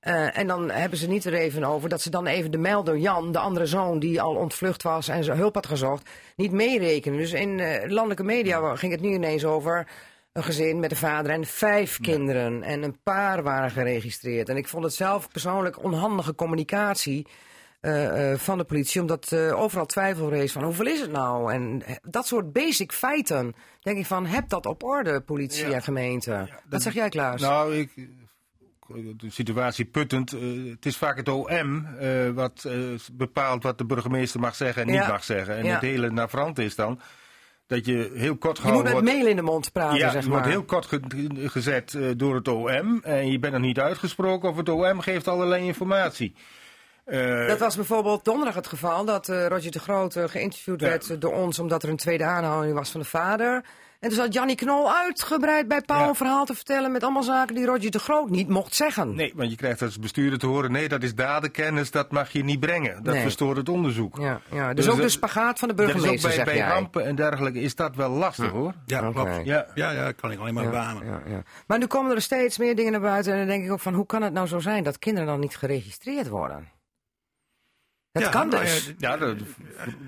Eh, 0.00 0.38
en 0.38 0.46
dan 0.46 0.70
hebben 0.70 0.98
ze 0.98 1.08
niet 1.08 1.24
er 1.24 1.34
even 1.34 1.64
over 1.64 1.88
dat 1.88 2.02
ze 2.02 2.10
dan 2.10 2.26
even 2.26 2.50
de 2.50 2.58
melder 2.58 2.96
Jan, 2.96 3.32
de 3.32 3.38
andere 3.38 3.66
zoon 3.66 3.98
die 3.98 4.20
al 4.20 4.34
ontvlucht 4.34 4.82
was 4.82 5.08
en 5.08 5.24
zijn 5.24 5.38
hulp 5.38 5.54
had 5.54 5.66
gezocht, 5.66 6.10
niet 6.36 6.52
meerekenen. 6.52 7.18
Dus 7.18 7.32
in 7.32 7.60
eh, 7.60 7.90
landelijke 7.90 8.24
media 8.24 8.76
ging 8.76 8.92
het 8.92 9.00
nu 9.00 9.12
ineens 9.12 9.44
over 9.44 9.86
een 10.34 10.44
gezin 10.44 10.80
met 10.80 10.90
een 10.90 10.96
vader 10.96 11.32
en 11.32 11.44
vijf 11.44 12.00
kinderen. 12.00 12.62
En 12.62 12.82
een 12.82 12.98
paar 13.02 13.42
waren 13.42 13.70
geregistreerd. 13.70 14.48
En 14.48 14.56
ik 14.56 14.68
vond 14.68 14.84
het 14.84 14.94
zelf 14.94 15.28
persoonlijk 15.28 15.82
onhandige 15.82 16.34
communicatie 16.34 17.26
eh, 17.80 18.32
eh, 18.32 18.38
van 18.38 18.58
de 18.58 18.64
politie. 18.64 19.00
Omdat 19.00 19.32
eh, 19.32 19.60
overal 19.60 19.86
twijfel 19.86 20.28
rees 20.30 20.52
van 20.52 20.62
hoeveel 20.62 20.86
is 20.86 21.00
het 21.00 21.10
nou? 21.10 21.52
En 21.52 21.82
dat 22.02 22.26
soort 22.26 22.52
basic 22.52 22.92
feiten. 22.92 23.54
Denk 23.80 23.98
ik 23.98 24.06
van, 24.06 24.26
heb 24.26 24.48
dat 24.48 24.66
op 24.66 24.82
orde, 24.82 25.20
politie 25.20 25.74
en 25.74 25.82
gemeente. 25.82 26.48
Wat 26.68 26.82
zeg 26.82 26.94
jij, 26.94 27.08
Klaas? 27.08 27.40
Nou, 27.40 27.74
ik, 27.76 27.90
de 29.16 29.30
situatie 29.30 29.84
puttend. 29.84 30.30
het 30.70 30.86
is 30.86 30.96
vaak 30.96 31.16
het 31.16 31.28
OM 31.28 31.88
wat 32.34 32.68
bepaalt 33.12 33.62
wat 33.62 33.78
de 33.78 33.84
burgemeester 33.86 34.40
mag 34.40 34.54
zeggen 34.54 34.82
en 34.82 34.92
Ja. 34.92 35.00
niet 35.00 35.08
mag 35.08 35.24
zeggen. 35.24 35.56
En 35.56 35.64
Ja. 35.64 35.72
het 35.72 35.82
hele 35.82 36.10
navrant 36.10 36.58
is 36.58 36.74
dan 36.74 37.00
dat 37.66 37.86
je 37.86 38.10
heel 38.14 38.36
kort 38.36 38.56
je 38.56 38.62
gehouden 38.62 38.92
moet 38.92 39.02
met 39.02 39.10
wordt. 39.10 39.18
mail 39.22 39.30
in 39.30 39.36
de 39.36 39.50
mond 39.52 39.72
praten, 39.72 39.98
ja, 39.98 40.10
zeg 40.10 40.22
je 40.22 40.28
maar. 40.28 40.38
wordt 40.38 40.52
heel 40.52 40.64
kort 40.64 40.86
ge- 40.86 41.48
gezet 41.48 41.94
eh, 41.94 42.02
door 42.16 42.34
het 42.34 42.48
OM 42.48 43.00
en 43.02 43.30
je 43.30 43.38
bent 43.38 43.52
nog 43.52 43.62
niet 43.62 43.78
uitgesproken 43.80 44.48
of 44.48 44.56
het 44.56 44.68
OM 44.68 45.00
geeft 45.00 45.28
allerlei 45.28 45.64
informatie. 45.66 46.34
Eh, 47.04 47.46
Dat 47.48 47.58
was 47.58 47.76
bijvoorbeeld 47.76 48.24
donderdag 48.24 48.54
het 48.54 48.66
geval 48.66 49.04
dat 49.04 49.28
eh, 49.28 49.46
Roger 49.46 49.70
de 49.70 49.78
Groot 49.78 50.16
geïnterviewd 50.26 50.80
werd 50.80 51.20
door 51.20 51.32
ons 51.32 51.58
omdat 51.58 51.82
er 51.82 51.88
een 51.88 51.96
tweede 51.96 52.24
aanhouding 52.24 52.74
was 52.74 52.90
van 52.90 53.00
de 53.00 53.06
vader. 53.06 53.64
En 54.04 54.10
toen 54.10 54.18
zat 54.18 54.32
Jannie 54.34 54.56
Knol 54.56 54.92
uitgebreid 54.94 55.68
bij 55.68 55.80
Paul 55.80 56.00
Ja. 56.00 56.08
een 56.08 56.14
verhaal 56.14 56.44
te 56.44 56.54
vertellen 56.54 56.92
met 56.92 57.02
allemaal 57.02 57.22
zaken 57.22 57.54
die 57.54 57.66
Roger 57.66 57.90
de 57.90 57.98
Groot 57.98 58.30
niet 58.30 58.48
mocht 58.48 58.74
zeggen. 58.74 59.14
Nee, 59.14 59.32
want 59.36 59.50
je 59.50 59.56
krijgt 59.56 59.82
als 59.82 59.98
bestuurder 59.98 60.38
te 60.38 60.46
horen: 60.46 60.72
nee, 60.72 60.88
dat 60.88 61.02
is 61.02 61.14
dadenkennis, 61.14 61.90
dat 61.90 62.10
mag 62.12 62.30
je 62.30 62.44
niet 62.44 62.60
brengen. 62.60 63.02
Dat 63.02 63.14
Nee. 63.14 63.22
verstoort 63.22 63.56
het 63.56 63.68
onderzoek. 63.68 64.18
Ja, 64.18 64.40
ja. 64.50 64.74
Dus, 64.74 64.84
Dus 64.84 64.94
ook 64.94 65.00
de 65.00 65.08
spagaat 65.08 65.58
van 65.58 65.68
de 65.68 65.74
burgemeester, 65.74 66.12
ook 66.14 66.20
bij, 66.22 66.32
zeg 66.32 66.44
bij 66.44 66.56
jij. 66.56 66.68
rampen 66.68 67.04
en 67.04 67.14
dergelijke 67.14 67.60
is 67.60 67.74
dat 67.74 67.96
wel 67.96 68.10
lastig 68.10 68.50
hoor. 68.50 68.72
Ja, 68.86 69.10
klopt. 69.10 69.30
Ja. 69.44 69.66
Ja, 69.74 69.90
ja, 69.90 70.12
kan 70.12 70.30
ik 70.30 70.38
alleen 70.38 70.54
maar 70.54 70.70
beamen. 70.70 71.06
Ja, 71.06 71.20
ja. 71.26 71.42
Maar 71.66 71.78
nu 71.78 71.86
komen 71.86 72.14
er 72.14 72.22
steeds 72.22 72.58
meer 72.58 72.76
dingen 72.76 72.92
naar 72.92 73.00
buiten. 73.00 73.32
En 73.32 73.38
dan 73.38 73.46
denk 73.46 73.64
ik 73.64 73.72
ook 73.72 73.80
van, 73.80 73.94
hoe 73.94 74.06
kan 74.06 74.22
het 74.22 74.32
nou 74.32 74.46
zo 74.46 74.58
zijn 74.58 74.84
dat 74.84 74.98
kinderen 74.98 75.28
dan 75.28 75.40
niet 75.40 75.56
geregistreerd 75.56 76.28
worden? 76.28 76.68
Dat 78.14 78.22
Ja, 78.22 78.28
kan 78.28 78.50
dus. 78.50 78.86
ja, 78.86 79.10
Ja, 79.10 79.16
dat 79.16 79.36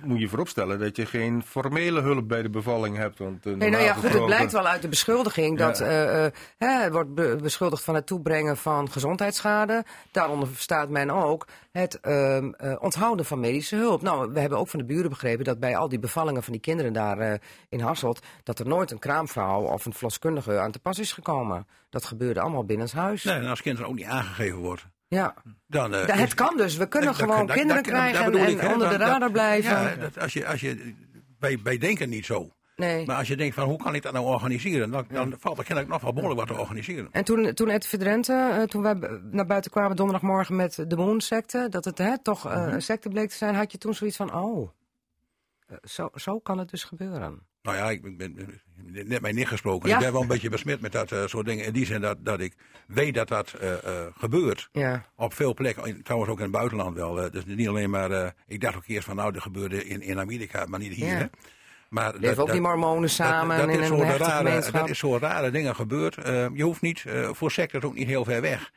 moet 0.02 0.20
je 0.20 0.28
vooropstellen 0.28 0.78
dat 0.78 0.96
je 0.96 1.06
geen 1.06 1.42
formele 1.42 2.00
hulp 2.00 2.28
bij 2.28 2.42
de 2.42 2.50
bevalling 2.50 2.96
hebt. 2.96 3.18
Want, 3.18 3.46
eh, 3.46 3.52
Nee, 3.54 3.70
nou 3.70 3.82
ja, 3.84 3.92
goed, 3.94 4.08
het 4.12 4.24
blijkt 4.24 4.52
wel 4.52 4.66
uit 4.66 4.82
de 4.82 4.88
beschuldiging 4.88 5.58
Ja. 5.58 5.66
dat 5.66 5.80
eh, 5.80 6.24
eh, 6.26 6.32
hè, 6.58 6.82
het 6.82 6.92
wordt 6.92 7.14
be- 7.14 7.38
beschuldigd 7.42 7.82
van 7.84 7.94
het 7.94 8.06
toebrengen 8.06 8.56
van 8.56 8.90
gezondheidsschade. 8.90 9.84
Daaronder 10.10 10.48
verstaat 10.48 10.88
men 10.88 11.10
ook 11.10 11.46
het 11.72 12.00
ehm, 12.00 12.52
eh, 12.52 12.74
onthouden 12.80 13.24
van 13.24 13.40
medische 13.40 13.76
hulp. 13.76 14.02
Nou, 14.02 14.32
we 14.32 14.40
hebben 14.40 14.58
ook 14.58 14.68
van 14.68 14.78
de 14.78 14.84
buren 14.86 15.10
begrepen 15.10 15.44
dat 15.44 15.60
bij 15.60 15.76
al 15.76 15.88
die 15.88 15.98
bevallingen 15.98 16.42
van 16.42 16.52
die 16.52 16.62
kinderen 16.62 16.92
daar 16.92 17.18
eh, 17.18 17.38
in 17.68 17.80
Hasselt, 17.80 18.22
dat 18.42 18.58
er 18.58 18.66
nooit 18.66 18.90
een 18.90 18.98
kraamvrouw 18.98 19.62
of 19.62 19.84
een 19.86 19.92
verloskundige 19.92 20.58
aan 20.58 20.70
te 20.72 20.78
pas 20.78 20.98
is 20.98 21.12
gekomen. 21.12 21.66
Dat 21.90 22.04
gebeurde 22.04 22.40
allemaal 22.40 22.64
binnenshuis. 22.64 23.24
Nee, 23.24 23.34
en 23.34 23.46
als 23.46 23.62
kinderen 23.62 23.88
ook 23.90 23.96
niet 23.96 24.06
aangegeven 24.06 24.58
wordt, 24.58 24.86
Ja. 25.08 25.34
dan... 25.66 25.94
eh, 25.94 26.16
het 26.18 26.34
kan 26.34 26.56
dus. 26.56 26.76
We 26.76 26.88
kunnen 26.88 27.10
dat- 27.10 27.18
gewoon 27.18 27.46
dat- 27.46 27.56
kinderen 27.56 27.82
dat- 27.82 27.92
krijgen 27.92 28.24
en, 28.24 28.48
ik, 28.48 28.72
onder 28.72 28.88
de 28.88 28.96
radar 28.96 29.30
blijven. 29.30 29.70
Ja, 29.70 29.94
dat, 29.96 30.18
als 30.18 30.32
je, 30.32 30.46
als 30.46 30.60
je, 30.60 30.94
wij, 31.38 31.58
wij 31.62 31.78
denken 31.78 32.08
niet 32.08 32.26
zo. 32.26 32.50
nee. 32.76 33.06
Maar 33.06 33.16
als 33.16 33.28
je 33.28 33.36
denkt 33.36 33.54
van 33.54 33.64
hoe 33.68 33.78
kan 33.82 33.94
ik 33.94 34.02
dat 34.02 34.12
nou 34.12 34.26
organiseren, 34.26 34.90
dan, 34.90 35.06
dan 35.10 35.34
valt 35.38 35.58
er 35.58 35.64
kennelijk 35.64 35.92
nog 35.92 36.02
wel 36.02 36.12
behoorlijk 36.12 36.40
wat 36.40 36.48
te 36.56 36.62
organiseren. 36.62 37.08
En 37.12 37.24
toen, 37.24 37.54
toen 37.54 37.68
Ed 37.68 37.86
Verdrente, 37.86 38.32
eh, 38.52 38.62
toen 38.62 38.82
wij 38.82 38.94
b- 38.96 39.20
naar 39.30 39.46
buiten 39.46 39.70
kwamen 39.70 39.96
donderdagmorgen 39.96 40.56
met 40.56 40.84
de 40.88 40.96
Moon-secte, 40.96 41.66
dat 41.70 41.84
het 41.84 41.98
hè, 41.98 42.18
toch 42.22 42.46
eh, 42.46 42.66
een 42.70 42.82
secte 42.82 43.08
bleek 43.08 43.28
te 43.30 43.36
zijn, 43.36 43.54
had 43.54 43.72
je 43.72 43.78
toen 43.78 43.94
zoiets 43.94 44.16
van, 44.16 44.34
oh, 44.34 44.68
zo, 45.82 46.08
zo 46.14 46.38
kan 46.38 46.58
het 46.58 46.70
dus 46.70 46.84
gebeuren. 46.84 47.40
Nou 47.66 47.78
ja, 47.78 47.90
ik 47.90 48.02
ben, 48.02 48.16
ben- 48.16 48.60
net 49.08 49.20
mij 49.20 49.32
niet 49.32 49.48
gesproken. 49.48 49.88
Ja. 49.88 49.94
Ik 49.96 50.02
ben 50.02 50.12
wel 50.12 50.22
een 50.22 50.28
beetje 50.28 50.48
besmet 50.50 50.80
met 50.80 50.92
dat 50.92 51.12
eh, 51.12 51.26
soort 51.26 51.46
dingen. 51.46 51.64
In 51.64 51.72
die 51.72 51.86
zin 51.86 52.00
dat, 52.00 52.16
dat 52.20 52.40
ik 52.40 52.54
weet 52.86 53.14
dat 53.14 53.28
dat 53.28 53.52
eh, 53.52 53.72
eh, 53.72 54.06
gebeurt. 54.18 54.68
Ja, 54.72 55.06
Op 55.16 55.34
veel 55.34 55.54
plekken, 55.54 56.02
trouwens 56.02 56.30
ook 56.32 56.36
in 56.38 56.42
het 56.42 56.52
buitenland 56.52 56.96
wel. 56.96 57.30
dus 57.30 57.44
niet 57.44 57.68
alleen 57.68 57.90
maar, 57.90 58.34
ik 58.46 58.60
dacht 58.60 58.76
ook 58.76 58.86
eerst 58.86 59.06
van 59.06 59.16
nou, 59.16 59.32
dat 59.32 59.42
gebeurde 59.42 59.84
in, 59.86 60.02
in 60.02 60.18
Amerika, 60.18 60.66
maar 60.66 60.78
niet 60.78 60.92
hier. 60.92 61.06
Ja. 61.06 61.14
hè. 61.14 61.26
Maar 61.88 62.14
leven 62.18 62.42
ook 62.42 62.52
die 62.52 62.60
mormonen 62.60 63.10
samen 63.10 63.56
dat, 63.58 63.66
dat, 63.66 63.78
is 63.78 63.88
hechte 63.88 64.24
rare, 64.24 64.70
dat 64.72 64.88
is 64.88 64.98
zo 64.98 65.16
rare 65.18 65.50
dingen 65.50 65.74
gebeurd. 65.74 66.14
Je 66.54 66.62
hoeft 66.62 66.80
niet, 66.80 67.04
voor 67.30 67.50
sectes 67.50 67.82
ook 67.82 67.94
niet 67.94 68.06
heel 68.06 68.24
ver 68.24 68.40
weg. 68.40 68.70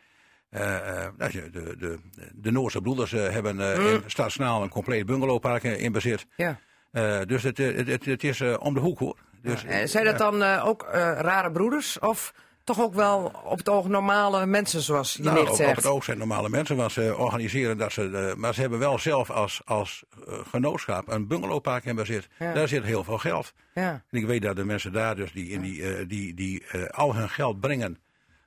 Je 0.52 1.50
de, 1.52 1.76
de, 1.78 2.00
de 2.34 2.52
Noorse 2.52 2.82
broeders 2.82 3.12
hebben 3.12 3.60
eh, 3.74 3.80
Mm. 3.80 3.86
in 3.86 4.02
Stadsnaal 4.06 4.64
een 4.64 4.70
compleet 4.70 5.06
bungalowpark 5.06 5.64
in 5.64 5.92
bezit. 5.92 6.26
ja. 6.36 6.60
Eh, 6.92 7.20
dus 7.26 7.44
het, 7.44 7.60
eh, 7.60 7.76
het, 7.76 7.88
het, 7.88 8.06
het 8.06 8.24
is 8.24 8.42
eh, 8.42 8.56
om 8.60 8.74
de 8.74 8.80
hoek 8.80 9.00
hoor. 9.00 9.18
Dus, 9.42 9.66
zijn 9.84 10.06
dat 10.06 10.18
dan 10.18 10.44
ook 10.44 10.86
rare 11.18 11.52
broeders 11.52 12.00
of 12.00 12.34
toch 12.64 12.82
ook 12.82 12.94
wel 12.94 13.32
op 13.44 13.58
het 13.58 13.70
oog 13.70 13.88
normale 13.88 14.46
mensen 14.46 14.82
zoals 14.82 15.14
je 15.14 15.24
Nou, 15.24 15.36
nicht 15.36 15.48
op, 15.48 15.54
op 15.54 15.58
zegt? 15.58 15.76
het 15.76 15.86
oog 15.86 16.04
zijn 16.04 16.18
normale 16.18 16.50
mensen, 16.50 16.76
want 16.76 16.92
ze 16.92 17.16
organiseren 17.18 17.78
dat 17.78 17.92
ze. 17.92 18.34
maar 18.38 18.54
ze 18.54 18.62
hebben 18.62 18.80
wel 18.80 19.00
zelf 19.00 19.30
als, 19.30 19.62
als 19.66 20.04
genootschap 20.50 21.08
een 21.08 21.28
bungalowpark 21.28 21.86
in 21.86 21.96
bezit. 21.96 22.28
Ja. 22.40 22.54
Daar 22.54 22.68
zit 22.68 22.84
heel 22.84 23.04
veel 23.04 23.18
geld. 23.18 23.54
Ja. 23.74 24.04
En 24.10 24.18
ik 24.20 24.26
weet 24.26 24.42
dat 24.42 24.56
de 24.56 24.66
mensen 24.66 24.92
daar 24.92 25.16
dus 25.16 25.32
die, 25.32 25.50
in 25.50 25.62
die, 25.62 26.06
die, 26.06 26.34
die 26.34 26.64
al 26.92 27.16
hun 27.16 27.30
geld 27.30 27.60
brengen 27.60 27.98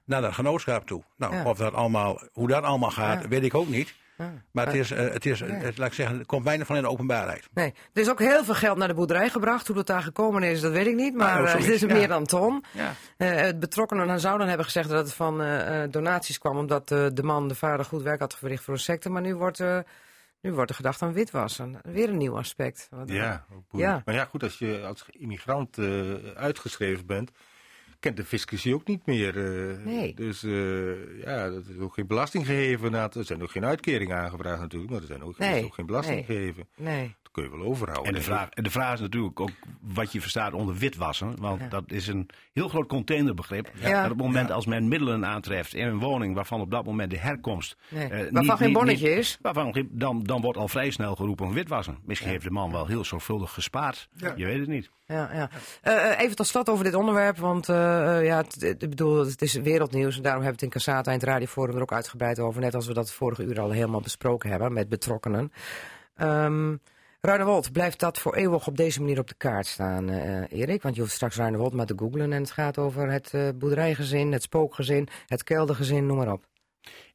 naar 0.04 0.20
dat 0.20 0.34
genootschap 0.34 0.86
toe. 0.86 1.02
Nou, 1.16 1.44
of 1.44 1.58
dat 1.58 1.74
allemaal, 1.74 2.20
hoe 2.32 2.48
dat 2.48 2.62
allemaal 2.62 2.90
gaat, 2.90 3.28
weet 3.28 3.42
ik 3.42 3.54
ook 3.54 3.68
niet. 3.68 3.94
Maar 4.50 4.66
het, 4.66 4.74
is, 4.74 4.90
eh, 4.90 5.12
het, 5.12 5.26
is, 5.26 5.40
het, 5.40 5.78
laat 5.78 5.88
ik 5.88 5.94
zeggen, 5.94 6.18
er 6.18 6.26
komt 6.26 6.44
weinig 6.44 6.66
van 6.66 6.76
in 6.76 6.82
de 6.82 6.88
openbaarheid. 6.88 7.48
Nee, 7.54 7.74
er 7.92 8.02
is 8.02 8.10
ook 8.10 8.18
heel 8.18 8.44
veel 8.44 8.54
geld 8.54 8.78
naar 8.78 8.88
de 8.88 8.94
boerderij 8.94 9.28
gebracht. 9.30 9.66
Hoe 9.66 9.76
dat 9.76 9.86
daar 9.86 10.02
gekomen 10.02 10.42
is, 10.42 10.60
dat 10.60 10.72
weet 10.72 10.86
ik 10.86 10.94
niet. 10.94 11.14
Maar 11.14 11.42
oh, 11.42 11.48
eh, 11.48 11.54
het 11.54 11.68
is 11.68 11.80
ja. 11.80 11.86
meer 11.92 12.08
dan 12.08 12.26
ton. 12.26 12.64
Ja. 12.72 12.94
Eh, 13.16 13.34
het 13.34 13.60
betrokkenen 13.60 14.20
zouden 14.20 14.46
hebben 14.48 14.66
gezegd 14.66 14.88
dat 14.88 15.04
het 15.04 15.14
van 15.14 15.40
eh, 15.42 15.82
eh, 15.82 15.90
donaties 15.90 16.38
kwam. 16.38 16.56
Omdat 16.56 16.90
eh, 16.90 17.06
de 17.12 17.22
man, 17.22 17.48
de 17.48 17.54
vader, 17.54 17.84
goed 17.84 18.02
werk 18.02 18.20
had 18.20 18.34
verricht 18.36 18.64
voor 18.64 18.74
een 18.74 18.80
secte. 18.80 19.10
Maar 19.10 19.22
nu 19.22 19.34
wordt, 19.34 19.60
eh, 19.60 19.78
nu 20.40 20.52
wordt 20.52 20.70
er 20.70 20.76
gedacht 20.76 21.02
aan 21.02 21.12
witwassen. 21.12 21.78
Weer 21.82 22.08
een 22.08 22.16
nieuw 22.16 22.36
aspect. 22.36 22.86
Wat- 22.90 23.08
Ja. 23.08 23.44
Ja. 23.70 24.02
maar 24.04 24.14
ja, 24.14 24.24
goed, 24.24 24.42
als 24.42 24.58
je 24.58 24.82
als 24.86 25.04
immigrant 25.10 25.78
eh, 25.78 25.86
uitgeschreven 26.34 27.06
bent, 27.06 27.30
kent 28.02 28.16
de 28.16 28.24
fiscus 28.24 28.62
je 28.62 28.74
ook 28.74 28.86
niet 28.86 29.06
meer. 29.06 29.36
eh. 29.36 29.84
Nee. 29.84 30.14
Dus 30.14 30.42
eh, 30.42 31.20
ja, 31.20 31.44
er 31.44 31.62
is 31.68 31.78
ook 31.78 31.94
geen 31.94 32.06
belasting 32.06 32.46
gegeven. 32.46 32.94
Er 32.94 33.24
zijn 33.24 33.42
ook 33.42 33.50
geen 33.50 33.64
uitkeringen 33.64 34.16
aangevraagd 34.16 34.60
natuurlijk, 34.60 34.92
maar 34.92 35.00
er 35.00 35.06
zijn 35.06 35.22
ook, 35.22 35.38
er 35.38 35.56
is 35.56 35.64
ook 35.64 35.74
geen 35.74 35.86
belasting 35.86 36.16
nee. 36.16 36.24
gegeven. 36.24 36.68
Nee. 36.76 37.14
Kun 37.32 37.42
je 37.42 37.50
wel 37.50 37.62
overhouden. 37.66 38.12
En 38.12 38.18
de, 38.18 38.24
vraag, 38.24 38.48
en 38.48 38.62
de 38.62 38.70
vraag 38.70 38.94
is 38.94 39.00
natuurlijk 39.00 39.40
ook 39.40 39.50
wat 39.80 40.12
je 40.12 40.20
verstaat 40.20 40.52
onder 40.52 40.74
witwassen. 40.74 41.34
Want 41.40 41.70
dat 41.70 41.84
is 41.86 42.06
een 42.06 42.28
heel 42.52 42.68
groot 42.68 42.86
containerbegrip. 42.88 43.70
Ja. 43.80 44.02
Dat 44.02 44.10
op 44.10 44.18
het 44.18 44.26
moment 44.26 44.50
als 44.50 44.66
men 44.66 44.88
middelen 44.88 45.26
aantreft 45.26 45.74
in 45.74 45.86
een 45.86 45.98
woning 45.98 46.34
waarvan 46.34 46.60
op 46.60 46.70
dat 46.70 46.84
moment 46.84 47.10
de 47.10 47.18
herkomst. 47.18 47.76
Nee. 47.88 48.04
eh, 48.04 48.10
Waarvan 48.10 48.42
niet- 48.42 48.52
geen 48.52 48.72
bonnetje 48.72 49.08
niet- 49.08 49.18
is. 49.18 49.38
Waarvan, 49.42 49.72
geen- 49.72 49.88
dan, 49.92 50.22
dan 50.22 50.40
wordt 50.40 50.58
al 50.58 50.68
vrij 50.68 50.90
snel 50.90 51.14
geroepen 51.16 51.46
om 51.46 51.52
witwassen. 51.52 51.98
Misschien 52.04 52.28
heeft 52.30 52.44
de 52.44 52.50
man 52.50 52.70
wel 52.72 52.86
heel 52.86 53.04
zorgvuldig 53.04 53.52
gespaard. 53.52 54.08
Je 54.36 54.44
weet 54.44 54.58
het 54.58 54.68
niet. 54.68 54.90
Ja, 55.06 55.30
ja. 55.34 55.50
Eh, 55.82 56.10
eh, 56.12 56.20
even 56.20 56.36
tot 56.36 56.46
slot 56.46 56.68
over 56.68 56.84
dit 56.84 56.94
onderwerp, 56.94 57.38
want 57.38 57.66
ja, 57.66 58.44
ik 58.58 58.78
bedoel, 58.78 59.18
het 59.26 59.42
is 59.42 59.54
wereldnieuws 59.54 60.16
en 60.16 60.22
daarom 60.22 60.42
hebben 60.42 60.60
we 60.60 60.66
het 60.66 60.74
in 60.74 60.82
Cassata 60.82 61.10
in 61.12 61.18
het 61.18 61.26
radioforum 61.28 61.76
er 61.76 61.82
ook 61.82 61.92
uitgebreid 61.92 62.38
over, 62.38 62.60
net 62.60 62.74
als 62.74 62.86
we 62.86 62.94
dat 62.94 63.12
vorige 63.12 63.42
uur 63.44 63.60
al 63.60 63.70
helemaal 63.70 64.00
besproken 64.00 64.50
hebben 64.50 64.72
met 64.72 64.88
betrokkenen. 64.88 65.52
Ehm 66.16 66.74
Ruinewold, 67.24 67.72
blijft 67.72 68.00
dat 68.00 68.18
voor 68.18 68.34
eeuwig 68.34 68.66
op 68.66 68.76
deze 68.76 69.00
manier 69.00 69.18
op 69.18 69.28
de 69.28 69.34
kaart 69.34 69.66
staan, 69.66 70.08
eh, 70.08 70.60
Erik? 70.60 70.82
Want 70.82 70.94
je 70.94 71.00
hoeft 71.00 71.12
straks 71.12 71.36
Ruinewold 71.36 71.72
maar 71.72 71.86
te 71.86 71.94
googlen 71.96 72.32
en 72.32 72.40
het 72.40 72.50
gaat 72.50 72.78
over 72.78 73.10
het 73.10 73.34
eh, 73.34 73.48
boerderijgezin, 73.54 74.32
het 74.32 74.42
spookgezin, 74.42 75.08
het 75.26 75.42
keldergezin, 75.42 76.06
noem 76.06 76.16
maar 76.16 76.32
op. 76.32 76.44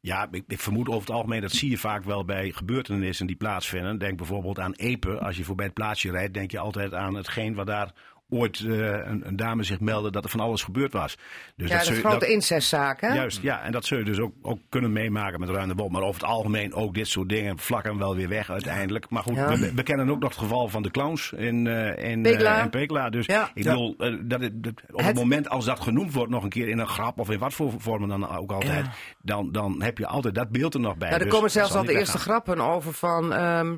Ja, 0.02 0.28
ik, 0.32 0.44
ik 0.48 0.60
vermoed 0.60 0.88
over 0.88 1.00
het 1.00 1.10
algemeen, 1.10 1.42
dat 1.42 1.52
zie 1.52 1.70
je 1.70 1.78
vaak 1.78 2.04
wel 2.04 2.26
bij 2.26 2.52
gebeurtenissen 2.52 3.28
die 3.28 3.36
plaatsvinden. 3.36 3.98
Denk 3.98 4.18
bijvoorbeeld 4.18 4.60
aan 4.60 4.74
Epe. 4.74 5.20
Als 5.20 5.38
je 5.38 5.44
voorbij 5.44 5.66
het 5.66 5.74
plaatsje 5.74 6.12
rijdt, 6.12 6.34
denk 6.34 6.52
je 6.52 6.60
altijd 6.60 6.94
aan 6.94 7.16
hetgeen 7.16 7.56
wat 7.56 7.68
daar 7.68 7.94
ooit 8.30 8.60
eh, 8.60 8.70
een, 9.08 9.28
een 9.28 9.36
dame 9.36 9.64
zich 9.64 9.80
meldde 9.80 10.12
dat 10.12 10.24
er 10.24 10.30
van 10.30 10.40
alles 10.40 10.64
gebeurd 10.64 10.94
was. 10.94 11.18
Dus 11.56 11.70
ja, 11.70 11.78
dat 11.78 11.90
is 11.90 12.00
grote 12.00 12.28
incestzaak, 12.32 13.02
hè? 13.02 13.14
Juist, 13.14 13.42
ja. 13.42 13.62
En 13.62 13.72
dat 13.72 13.86
zul 13.86 13.98
je 13.98 14.04
dus 14.04 14.20
ook, 14.20 14.34
ook 14.42 14.60
kunnen 14.70 14.92
meemaken 14.94 15.40
met 15.40 15.50
Ruinewold. 15.50 15.92
Maar 15.92 16.02
over 16.02 16.22
het 16.22 16.30
algemeen 16.30 16.74
ook 16.74 16.94
dit 16.94 17.08
soort 17.08 17.30
dingen 17.30 17.58
vlakken 17.60 17.98
wel 17.98 18.16
weer 18.16 18.30
weg 18.30 18.50
uiteindelijk. 18.52 19.10
Maar 19.10 19.24
goed, 19.24 19.36
Ja. 19.36 19.58
we, 19.58 19.74
we 19.74 19.84
kennen 19.84 20.10
ook 20.10 20.20
nog 20.20 20.30
het 20.30 20.40
geval 20.40 20.68
van 20.68 20.82
de 20.84 20.92
clowns 20.92 21.32
in, 21.32 21.68
eh 21.68 22.12
in, 22.12 22.22
Pekela. 22.22 22.70
eh, 22.72 22.82
in. 22.82 23.12
Dus 23.12 23.26
Ja. 23.26 23.52
ik 23.54 23.64
Ja. 23.64 23.72
bedoel, 23.72 23.96
dat 24.22 24.42
het, 24.42 24.64
dat- 24.64 24.74
op 24.92 24.98
het, 24.98 25.06
Het- 25.06 25.16
moment 25.16 25.50
als 25.50 25.66
dat 25.66 25.80
genoemd 25.80 26.14
wordt 26.14 26.32
nog 26.32 26.44
een 26.44 26.50
keer 26.50 26.68
in 26.68 26.80
een 26.80 26.88
grap 26.88 27.20
of 27.20 27.30
in 27.30 27.40
wat 27.40 27.54
voor 27.54 27.74
vormen 27.78 28.10
dan 28.10 28.30
ook 28.38 28.52
altijd. 28.52 28.86
Ja. 28.86 28.92
Dan, 29.22 29.52
dan 29.52 29.82
heb 29.82 29.98
je 29.98 30.08
altijd 30.08 30.36
dat 30.36 30.50
beeld 30.50 30.74
er 30.74 30.80
nog 30.80 30.98
bij. 30.98 31.10
Nou, 31.10 31.20
er 31.22 31.26
Dus 31.28 31.36
komen 31.36 31.52
zelfs 31.52 31.76
al 31.76 31.86
de 31.86 31.94
eerste 32.00 32.18
grappen 32.18 32.60
over 32.60 32.94
van 32.94 33.34
ehm, 33.34 33.76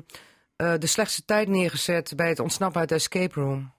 eh, 0.56 0.72
de 0.78 0.86
slechtste 0.86 1.24
tijd 1.24 1.48
neergezet 1.48 2.12
bij 2.16 2.28
het 2.28 2.38
ontsnappen 2.40 2.80
uit 2.80 2.88
de 2.88 2.94
escape 2.94 3.40
room. 3.40 3.72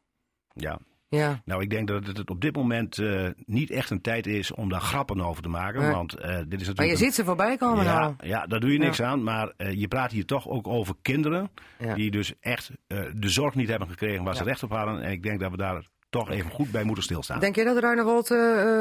Ja. 0.54 0.80
Ja. 1.10 1.42
Nou, 1.46 1.62
ik 1.62 1.70
denk 1.70 1.88
dat 1.88 2.08
het 2.08 2.30
op 2.30 2.42
dit 2.42 2.56
moment 2.56 2.98
eh, 2.98 3.28
niet 3.46 3.70
echt 3.72 3.90
een 3.90 4.02
tijd 4.02 4.28
is 4.28 4.52
om 4.54 4.70
daar 4.70 4.82
grappen 4.82 5.22
over 5.22 5.44
te 5.44 5.50
maken. 5.50 5.82
Nee. 5.82 5.92
Want 5.92 6.14
eh, 6.14 6.28
dit 6.28 6.32
is 6.38 6.42
natuurlijk. 6.50 6.78
Maar 6.78 6.86
je 6.86 6.92
een- 6.92 6.98
ziet 6.98 7.14
ze 7.14 7.24
voorbij 7.26 7.58
komen 7.58 7.84
ja, 7.84 8.00
nou. 8.00 8.14
ja, 8.22 8.46
daar 8.48 8.60
doe 8.60 8.72
je 8.72 8.78
niks 8.80 9.02
aan. 9.02 9.24
Maar 9.24 9.54
eh, 9.58 9.74
je 9.74 9.88
praat 9.88 10.12
hier 10.12 10.26
toch 10.26 10.48
ook 10.48 10.68
over 10.68 10.96
kinderen. 11.02 11.50
Ja. 11.80 11.94
Die 11.94 12.12
dus 12.12 12.34
echt 12.40 12.72
eh, 12.88 13.00
de 13.16 13.30
zorg 13.30 13.56
niet 13.56 13.70
hebben 13.70 13.88
gekregen 13.90 14.24
waar 14.24 14.36
ze 14.36 14.44
recht 14.44 14.64
op 14.64 14.70
hadden. 14.72 15.02
En 15.02 15.12
ik 15.12 15.24
denk 15.24 15.40
dat 15.40 15.52
we 15.52 15.58
daar 15.58 15.88
toch 16.10 16.30
even 16.32 16.52
goed 16.52 16.72
bij 16.72 16.84
moeten 16.84 17.04
stilstaan. 17.04 17.40
Denk 17.40 17.56
je 17.56 17.64
dat 17.64 17.78
Ruinewold 17.78 18.32
eh, 18.32 18.38